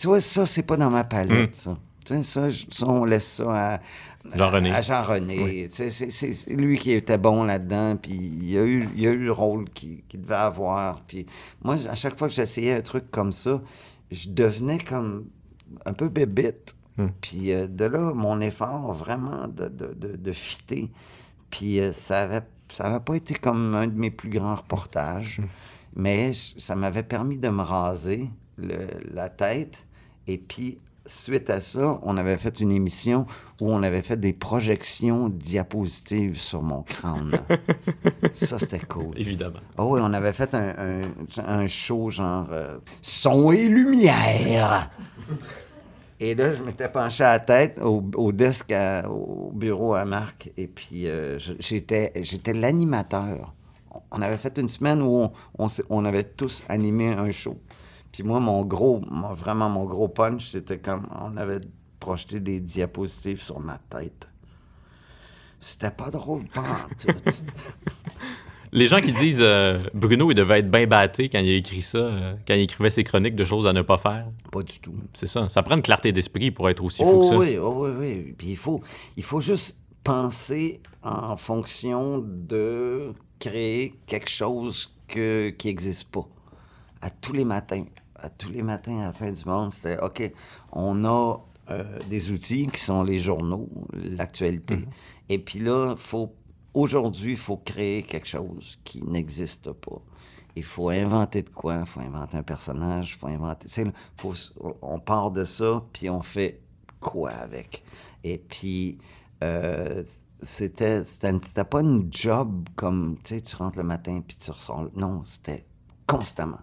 tu 0.00 0.06
vois, 0.08 0.20
ça, 0.20 0.46
c'est 0.46 0.62
pas 0.62 0.76
dans 0.76 0.90
ma 0.90 1.04
palette, 1.04 1.54
ça. 1.54 1.76
Tu 2.04 2.14
sais, 2.14 2.22
ça, 2.24 2.48
je- 2.48 2.64
ça, 2.70 2.86
on 2.86 3.04
laisse 3.04 3.26
ça 3.34 3.74
à, 3.74 3.80
Jean-René. 4.82 5.64
à 5.64 5.68
c'est- 5.68 6.50
lui 6.50 6.78
qui 6.78 6.92
était 6.92 7.18
bon 7.18 7.44
là-dedans, 7.44 7.96
puis 7.96 8.12
il 8.12 8.58
a 8.58 8.64
eu, 8.64 8.88
il 8.96 9.06
a 9.06 9.10
eu 9.10 9.24
le 9.24 9.32
rôle 9.32 9.68
qu'il 9.70 10.02
devait 10.14 10.34
avoir. 10.34 11.02
Puis 11.02 11.26
moi, 11.62 11.76
à 11.88 11.94
chaque 11.94 12.18
fois 12.18 12.28
que 12.28 12.34
j'essayais 12.34 12.74
un 12.74 12.80
truc 12.82 13.10
comme 13.10 13.32
ça, 13.32 13.60
je 14.10 14.28
devenais 14.30 14.78
comme 14.78 15.26
un 15.86 15.92
peu 15.92 16.08
bébite. 16.08 16.74
Puis 17.20 17.52
euh, 17.52 17.66
de 17.66 17.84
là, 17.84 18.12
mon 18.14 18.40
effort 18.40 18.92
vraiment 18.92 19.46
de, 19.48 19.68
de, 19.68 19.94
de, 19.94 20.16
de 20.16 20.32
fitter. 20.32 20.90
Puis 21.50 21.80
euh, 21.80 21.92
ça 21.92 22.22
avait, 22.22 22.42
ça 22.72 22.84
avait 22.84 23.00
pas 23.00 23.14
été 23.16 23.34
comme 23.34 23.74
un 23.74 23.86
de 23.86 23.98
mes 23.98 24.10
plus 24.10 24.28
grands 24.30 24.56
reportages, 24.56 25.40
mais 25.96 26.32
j- 26.32 26.54
ça 26.58 26.74
m'avait 26.76 27.02
permis 27.04 27.38
de 27.38 27.48
me 27.48 27.62
raser 27.62 28.28
le- 28.58 28.88
la 29.14 29.28
tête. 29.30 29.86
Et 30.26 30.38
puis, 30.38 30.78
suite 31.06 31.50
à 31.50 31.60
ça, 31.60 31.98
on 32.02 32.16
avait 32.16 32.36
fait 32.36 32.60
une 32.60 32.70
émission 32.70 33.26
où 33.60 33.72
on 33.72 33.82
avait 33.82 34.02
fait 34.02 34.16
des 34.18 34.32
projections 34.32 35.28
diapositives 35.28 36.38
sur 36.38 36.62
mon 36.62 36.82
crâne. 36.82 37.32
ça, 38.32 38.58
c'était 38.58 38.78
cool. 38.80 39.18
Évidemment. 39.18 39.60
Ah 39.76 39.84
oui, 39.86 40.00
on 40.02 40.12
avait 40.12 40.32
fait 40.32 40.54
un, 40.54 40.74
un- 40.78 41.44
un 41.46 41.66
show 41.66 42.10
genre 42.10 42.46
euh, 42.52 42.78
son 43.02 43.50
et 43.52 43.66
lumière. 43.66 44.90
Et 46.22 46.34
là, 46.34 46.54
je 46.54 46.62
m'étais 46.62 46.88
penché 46.88 47.24
à 47.24 47.32
la 47.32 47.38
tête 47.40 47.80
au, 47.82 48.04
au 48.14 48.30
desk, 48.30 48.70
à- 48.72 49.08
au 49.10 49.50
bureau 49.54 49.94
à 49.94 50.04
Marc. 50.04 50.50
Et 50.56 50.66
puis, 50.66 51.08
euh, 51.08 51.38
j'étais, 51.58 52.12
j'étais 52.22 52.52
l'animateur. 52.52 53.54
On 54.12 54.20
avait 54.22 54.36
fait 54.36 54.56
une 54.58 54.68
semaine 54.68 55.02
où 55.02 55.28
on, 55.58 55.66
on 55.88 56.04
avait 56.04 56.24
tous 56.24 56.62
animé 56.68 57.08
un 57.08 57.30
show. 57.30 57.58
Puis 58.12 58.22
moi, 58.22 58.40
mon 58.40 58.64
gros, 58.64 59.00
mon- 59.10 59.32
vraiment 59.32 59.68
mon 59.70 59.84
gros 59.84 60.08
punch, 60.08 60.48
c'était 60.48 60.78
comme 60.78 61.06
on 61.20 61.36
avait 61.36 61.60
projeté 62.00 62.40
des 62.40 62.60
diapositives 62.60 63.42
sur 63.42 63.60
ma 63.60 63.78
tête. 63.90 64.28
C'était 65.60 65.90
pas 65.90 66.10
drôle, 66.10 66.44
pas 66.48 66.60
en 66.62 66.88
tout. 66.98 67.14
Les 68.72 68.86
gens 68.86 69.00
qui 69.00 69.12
disent 69.12 69.42
euh, 69.42 69.78
Bruno, 69.94 70.30
il 70.30 70.34
devait 70.36 70.60
être 70.60 70.70
bien 70.70 70.86
batté 70.86 71.28
quand 71.28 71.40
il 71.40 71.50
a 71.50 71.56
écrit 71.56 71.82
ça, 71.82 71.98
euh, 71.98 72.34
quand 72.46 72.54
il 72.54 72.60
écrivait 72.60 72.90
ses 72.90 73.02
chroniques 73.02 73.34
de 73.34 73.44
choses 73.44 73.66
à 73.66 73.72
ne 73.72 73.82
pas 73.82 73.98
faire. 73.98 74.26
pas 74.52 74.62
du 74.62 74.78
tout. 74.78 74.94
C'est 75.12 75.26
ça. 75.26 75.48
Ça 75.48 75.62
prend 75.64 75.74
une 75.74 75.82
clarté 75.82 76.12
d'esprit 76.12 76.52
pour 76.52 76.68
être 76.70 76.82
aussi 76.84 77.02
fou 77.02 77.10
Oh 77.16 77.20
que 77.22 77.26
ça. 77.26 77.36
oui, 77.36 77.58
oh 77.58 77.84
oui, 77.88 77.90
oui. 77.98 78.34
Puis 78.38 78.50
il 78.50 78.56
faut, 78.56 78.80
il 79.16 79.24
faut 79.24 79.40
juste 79.40 79.76
penser 80.04 80.80
en 81.02 81.36
fonction 81.36 82.18
de 82.24 83.12
créer 83.40 83.94
quelque 84.06 84.30
chose 84.30 84.94
que, 85.08 85.50
qui 85.50 85.66
n'existe 85.66 86.08
pas. 86.08 86.26
À 87.00 87.10
tous 87.10 87.32
les 87.32 87.44
matins. 87.44 87.84
À 88.16 88.28
tous 88.28 88.50
les 88.50 88.62
matins 88.62 88.98
à 88.98 89.06
la 89.06 89.12
fin 89.12 89.30
du 89.30 89.44
monde, 89.46 89.70
c'était 89.70 89.98
OK, 90.00 90.30
on 90.72 91.04
a 91.04 91.38
euh, 91.70 91.98
des 92.10 92.30
outils 92.32 92.66
qui 92.66 92.80
sont 92.80 93.02
les 93.02 93.18
journaux, 93.18 93.68
l'actualité. 93.94 94.86
Et 95.28 95.38
puis 95.38 95.58
là, 95.58 95.94
faut 95.96 96.34
aujourd'hui, 96.74 97.32
il 97.32 97.38
faut 97.38 97.56
créer 97.56 98.02
quelque 98.02 98.28
chose 98.28 98.78
qui 98.84 99.02
n'existe 99.02 99.72
pas. 99.72 100.02
Il 100.56 100.64
faut 100.64 100.88
inventer 100.90 101.42
de 101.42 101.50
quoi? 101.50 101.78
Il 101.80 101.86
faut 101.86 102.00
inventer 102.00 102.36
un 102.36 102.42
personnage, 102.42 103.10
il 103.10 103.14
faut 103.14 103.28
inventer... 103.28 103.68
faut, 104.16 104.34
on 104.82 104.98
part 104.98 105.30
de 105.30 105.44
ça, 105.44 105.84
puis 105.92 106.10
on 106.10 106.22
fait 106.22 106.60
quoi 106.98 107.30
avec? 107.30 107.84
Et 108.24 108.38
puis, 108.38 108.98
euh, 109.44 110.02
c'était, 110.42 111.04
c'était, 111.04 111.64
pas 111.64 111.80
une 111.80 112.08
job 112.10 112.68
comme, 112.74 113.16
tu 113.22 113.36
sais, 113.36 113.40
tu 113.40 113.56
rentres 113.56 113.78
le 113.78 113.84
matin, 113.84 114.20
puis 114.26 114.36
tu 114.36 114.50
ressors... 114.50 114.88
Non, 114.96 115.22
c'était 115.24 115.64
constamment. 116.06 116.60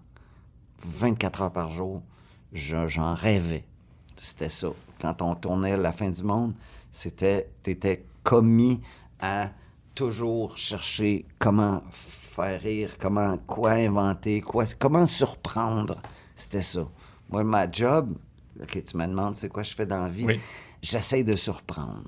24 0.83 1.41
heures 1.43 1.51
par 1.51 1.69
jour, 1.71 2.01
je- 2.53 2.87
j'en 2.87 3.13
rêvais. 3.13 3.63
C'était 4.15 4.49
ça. 4.49 4.69
Quand 4.99 5.21
on 5.21 5.35
tournait 5.35 5.77
La 5.77 5.91
fin 5.91 6.09
du 6.09 6.23
monde, 6.23 6.53
c'était, 6.91 7.49
t'étais 7.63 8.05
commis 8.23 8.81
à 9.19 9.51
toujours 9.95 10.57
chercher 10.57 11.25
comment 11.39 11.81
faire 11.91 12.61
rire, 12.61 12.97
comment, 12.99 13.37
quoi 13.37 13.71
inventer, 13.71 14.41
quoi, 14.41 14.65
comment 14.77 15.05
surprendre. 15.05 15.99
C'était 16.35 16.61
ça. 16.61 16.87
Moi, 17.29 17.43
ma 17.43 17.69
job, 17.71 18.15
OK, 18.61 18.83
tu 18.83 18.97
me 18.97 19.05
demandes 19.07 19.35
c'est 19.35 19.49
quoi 19.49 19.63
je 19.63 19.73
fais 19.73 19.85
dans 19.85 20.01
la 20.01 20.09
vie, 20.09 20.25
Oui. 20.25 20.39
j'essaie 20.81 21.23
de 21.23 21.35
surprendre. 21.35 22.03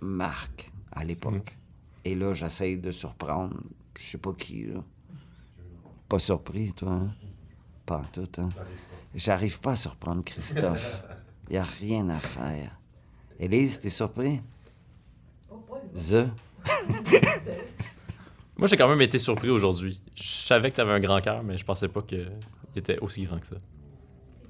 Marc, 0.00 0.70
à 0.92 1.04
l'époque. 1.04 1.56
Et 2.04 2.14
là, 2.14 2.32
j'essaie 2.32 2.76
de 2.76 2.90
surprendre, 2.90 3.54
je 3.98 4.04
sais 4.10 4.18
pas 4.18 4.32
qui, 4.32 4.64
là. 4.64 4.80
Pas 6.08 6.18
surpris, 6.18 6.72
toi, 6.72 6.92
hein? 6.92 7.10
Pas 7.88 7.96
en 7.98 8.04
tout, 8.12 8.28
hein? 8.40 8.48
J'arrive 9.14 9.58
pas 9.60 9.72
à 9.72 9.76
surprendre 9.76 10.22
Christophe. 10.22 11.02
Il 11.48 11.56
a 11.56 11.64
rien 11.64 12.08
à 12.10 12.18
faire. 12.18 12.78
Élise, 13.40 13.80
t'es 13.80 13.88
surpris? 13.90 14.40
The? 15.94 16.26
Moi, 18.58 18.66
j'ai 18.66 18.76
quand 18.76 18.88
même 18.88 19.00
été 19.00 19.18
surpris 19.18 19.48
aujourd'hui. 19.50 20.00
Je 20.14 20.22
savais 20.22 20.70
que 20.70 20.76
tu 20.76 20.80
avais 20.82 20.92
un 20.92 21.00
grand 21.00 21.20
cœur, 21.20 21.42
mais 21.42 21.56
je 21.56 21.64
pensais 21.64 21.88
pas 21.88 22.02
qu'il 22.02 22.30
était 22.76 22.98
aussi 22.98 23.24
grand 23.24 23.38
que 23.38 23.46
ça. 23.46 23.56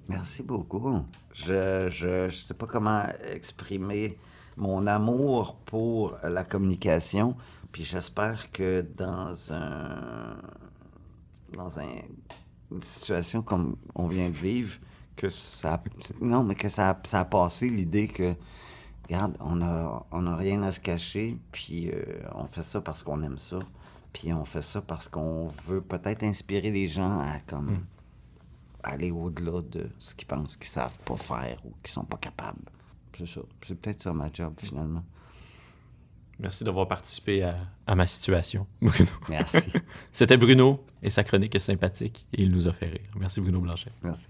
Merci 0.09 0.43
beaucoup. 0.43 1.05
Je, 1.35 1.89
je, 1.91 2.29
je 2.31 2.37
sais 2.37 2.55
pas 2.55 2.67
comment 2.67 3.05
exprimer 3.31 4.19
mon 4.57 4.87
amour 4.87 5.57
pour 5.67 6.17
la 6.25 6.43
communication, 6.43 7.37
puis 7.71 7.85
j'espère 7.85 8.51
que 8.51 8.81
dans 8.97 9.53
un 9.53 10.37
dans 11.53 11.79
un- 11.79 11.85
une 12.71 12.83
situation 12.83 13.43
comme 13.43 13.77
on 13.95 14.09
vient 14.09 14.29
de 14.29 14.35
vivre, 14.35 14.79
que 15.17 15.29
ça 15.29 15.83
non 16.21 16.45
mais 16.45 16.55
que 16.55 16.69
ça, 16.69 16.99
ça 17.05 17.21
a 17.21 17.25
passé 17.25 17.69
l'idée 17.69 18.09
que 18.09 18.35
regarde, 19.05 19.37
on 19.41 19.61
a 19.63 20.07
on 20.11 20.27
a 20.27 20.37
rien 20.37 20.63
à 20.63 20.73
se 20.73 20.81
cacher, 20.81 21.37
puis 21.53 21.91
euh, 21.91 22.03
on 22.35 22.47
fait 22.47 22.63
ça 22.63 22.81
parce 22.81 23.03
qu'on 23.03 23.23
aime 23.23 23.39
ça, 23.39 23.59
puis 24.13 24.33
on 24.33 24.45
fait 24.45 24.63
ça 24.63 24.81
parce 24.81 25.09
qu'on 25.09 25.49
veut 25.67 25.81
peut-être 25.81 26.23
inspirer 26.23 26.71
les 26.71 26.87
gens 26.87 27.21
à 27.21 27.39
comme 27.47 27.85
aller 28.83 29.11
au-delà 29.11 29.61
de 29.63 29.91
ce 29.99 30.15
qu'ils 30.15 30.29
pensent 30.29 30.57
qu'ils 30.57 30.69
savent 30.69 30.99
pas 31.05 31.17
faire 31.17 31.59
ou 31.65 31.73
qu'ils 31.83 31.93
sont 31.93 32.05
pas 32.05 32.17
capables. 32.17 32.63
C'est 33.17 33.27
ça. 33.27 33.41
C'est 33.67 33.75
peut-être 33.81 34.01
ça 34.01 34.13
ma 34.13 34.33
job 34.33 34.55
finalement. 34.59 35.05
Merci 36.39 36.63
d'avoir 36.65 36.87
participé 36.87 37.43
à, 37.43 37.57
à 37.87 37.95
ma 37.95 38.07
situation, 38.07 38.67
Bruno. 38.81 39.11
Merci. 39.29 39.73
C'était 40.13 40.37
Bruno 40.37 40.85
et 41.03 41.11
sa 41.11 41.25
chronique 41.25 41.55
est 41.55 41.61
sympathique 41.61 42.27
et 42.33 42.43
il 42.43 42.53
nous 42.53 42.69
a 42.69 42.73
fait 42.73 42.87
rire. 42.87 43.11
Merci 43.17 43.41
Bruno 43.41 43.61
Blanchet. 43.61 43.91
Merci. 44.03 44.29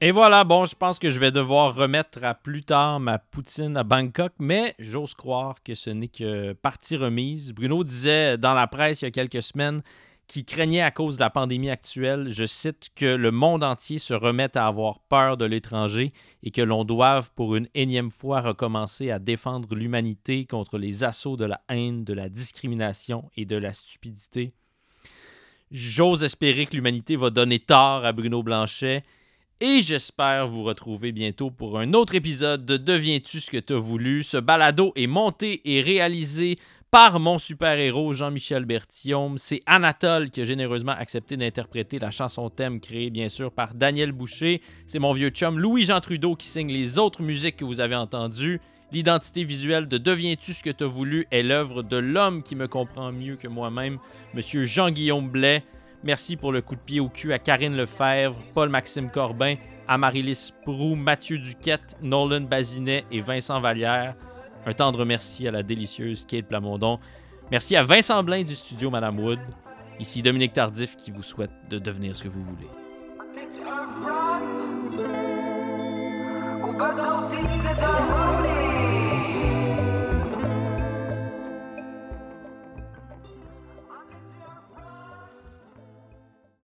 Et 0.00 0.12
voilà, 0.12 0.44
bon, 0.44 0.64
je 0.64 0.76
pense 0.76 1.00
que 1.00 1.10
je 1.10 1.18
vais 1.18 1.32
devoir 1.32 1.74
remettre 1.74 2.22
à 2.22 2.32
plus 2.32 2.62
tard 2.62 3.00
ma 3.00 3.18
poutine 3.18 3.76
à 3.76 3.82
Bangkok, 3.82 4.32
mais 4.38 4.76
j'ose 4.78 5.14
croire 5.14 5.60
que 5.64 5.74
ce 5.74 5.90
n'est 5.90 6.06
que 6.06 6.52
partie 6.52 6.96
remise. 6.96 7.52
Bruno 7.52 7.82
disait 7.82 8.38
dans 8.38 8.54
la 8.54 8.68
presse 8.68 9.02
il 9.02 9.06
y 9.06 9.08
a 9.08 9.10
quelques 9.10 9.42
semaines 9.42 9.82
qu'il 10.28 10.44
craignait 10.44 10.82
à 10.82 10.92
cause 10.92 11.16
de 11.16 11.20
la 11.22 11.30
pandémie 11.30 11.68
actuelle, 11.68 12.28
je 12.28 12.46
cite, 12.46 12.90
que 12.94 13.16
le 13.16 13.32
monde 13.32 13.64
entier 13.64 13.98
se 13.98 14.14
remette 14.14 14.56
à 14.56 14.68
avoir 14.68 15.00
peur 15.00 15.36
de 15.36 15.46
l'étranger 15.46 16.12
et 16.44 16.52
que 16.52 16.62
l'on 16.62 16.84
doive 16.84 17.32
pour 17.34 17.56
une 17.56 17.66
énième 17.74 18.12
fois 18.12 18.40
recommencer 18.40 19.10
à 19.10 19.18
défendre 19.18 19.74
l'humanité 19.74 20.44
contre 20.44 20.78
les 20.78 21.02
assauts 21.02 21.36
de 21.36 21.46
la 21.46 21.60
haine, 21.68 22.04
de 22.04 22.12
la 22.12 22.28
discrimination 22.28 23.28
et 23.36 23.46
de 23.46 23.56
la 23.56 23.72
stupidité. 23.72 24.52
J'ose 25.72 26.22
espérer 26.22 26.66
que 26.66 26.76
l'humanité 26.76 27.16
va 27.16 27.30
donner 27.30 27.58
tort 27.58 28.04
à 28.04 28.12
Bruno 28.12 28.44
Blanchet 28.44 29.02
et 29.60 29.82
j'espère 29.82 30.46
vous 30.46 30.62
retrouver 30.62 31.10
bientôt 31.10 31.50
pour 31.50 31.78
un 31.78 31.92
autre 31.92 32.14
épisode 32.14 32.64
de 32.64 32.76
Deviens-tu 32.76 33.40
ce 33.40 33.50
que 33.50 33.58
t'as 33.58 33.76
voulu? 33.76 34.22
Ce 34.22 34.36
balado 34.36 34.92
est 34.94 35.08
monté 35.08 35.60
et 35.64 35.82
réalisé 35.82 36.58
par 36.90 37.18
mon 37.18 37.38
super-héros 37.38 38.12
Jean-Michel 38.12 38.64
Berthiaume. 38.64 39.36
C'est 39.36 39.62
Anatole 39.66 40.30
qui 40.30 40.42
a 40.42 40.44
généreusement 40.44 40.92
accepté 40.92 41.36
d'interpréter 41.36 41.98
la 41.98 42.12
chanson 42.12 42.48
thème 42.50 42.78
créée 42.80 43.10
bien 43.10 43.28
sûr 43.28 43.50
par 43.50 43.74
Daniel 43.74 44.12
Boucher. 44.12 44.62
C'est 44.86 45.00
mon 45.00 45.12
vieux 45.12 45.30
chum 45.30 45.58
Louis-Jean 45.58 46.00
Trudeau 46.00 46.36
qui 46.36 46.46
signe 46.46 46.72
les 46.72 46.98
autres 46.98 47.22
musiques 47.22 47.56
que 47.56 47.64
vous 47.64 47.80
avez 47.80 47.96
entendues. 47.96 48.60
L'identité 48.92 49.42
visuelle 49.42 49.86
de 49.86 49.98
Deviens-tu 49.98 50.54
ce 50.54 50.62
que 50.62 50.70
t'as 50.70 50.86
voulu 50.86 51.26
est 51.30 51.42
l'œuvre 51.42 51.82
de 51.82 51.96
l'homme 51.96 52.42
qui 52.42 52.54
me 52.54 52.68
comprend 52.68 53.12
mieux 53.12 53.36
que 53.36 53.48
moi-même, 53.48 53.98
Monsieur 54.34 54.62
Jean-Guillaume 54.62 55.30
Blais. 55.30 55.64
Merci 56.04 56.36
pour 56.36 56.52
le 56.52 56.62
coup 56.62 56.76
de 56.76 56.80
pied 56.80 57.00
au 57.00 57.08
cul 57.08 57.32
à 57.32 57.38
Karine 57.38 57.76
Lefebvre, 57.76 58.38
Paul-Maxime 58.54 59.10
Corbin, 59.10 59.56
Amaryllis 59.88 60.52
Prou, 60.62 60.94
Mathieu 60.94 61.38
Duquette, 61.38 61.96
Nolan 62.02 62.42
Bazinet 62.42 63.04
et 63.10 63.20
Vincent 63.20 63.60
Vallière. 63.60 64.14
Un 64.66 64.72
tendre 64.72 65.04
merci 65.04 65.48
à 65.48 65.50
la 65.50 65.62
délicieuse 65.62 66.24
Kate 66.26 66.46
Plamondon. 66.46 67.00
Merci 67.50 67.74
à 67.74 67.82
Vincent 67.82 68.22
Blain 68.22 68.42
du 68.42 68.54
studio 68.54 68.90
Madame 68.90 69.18
Wood. 69.18 69.40
Ici 69.98 70.22
Dominique 70.22 70.52
Tardif 70.52 70.96
qui 70.96 71.10
vous 71.10 71.22
souhaite 71.22 71.52
de 71.68 71.78
devenir 71.78 72.14
ce 72.14 72.22
que 72.22 72.28
vous 72.28 72.42
voulez. 72.42 72.68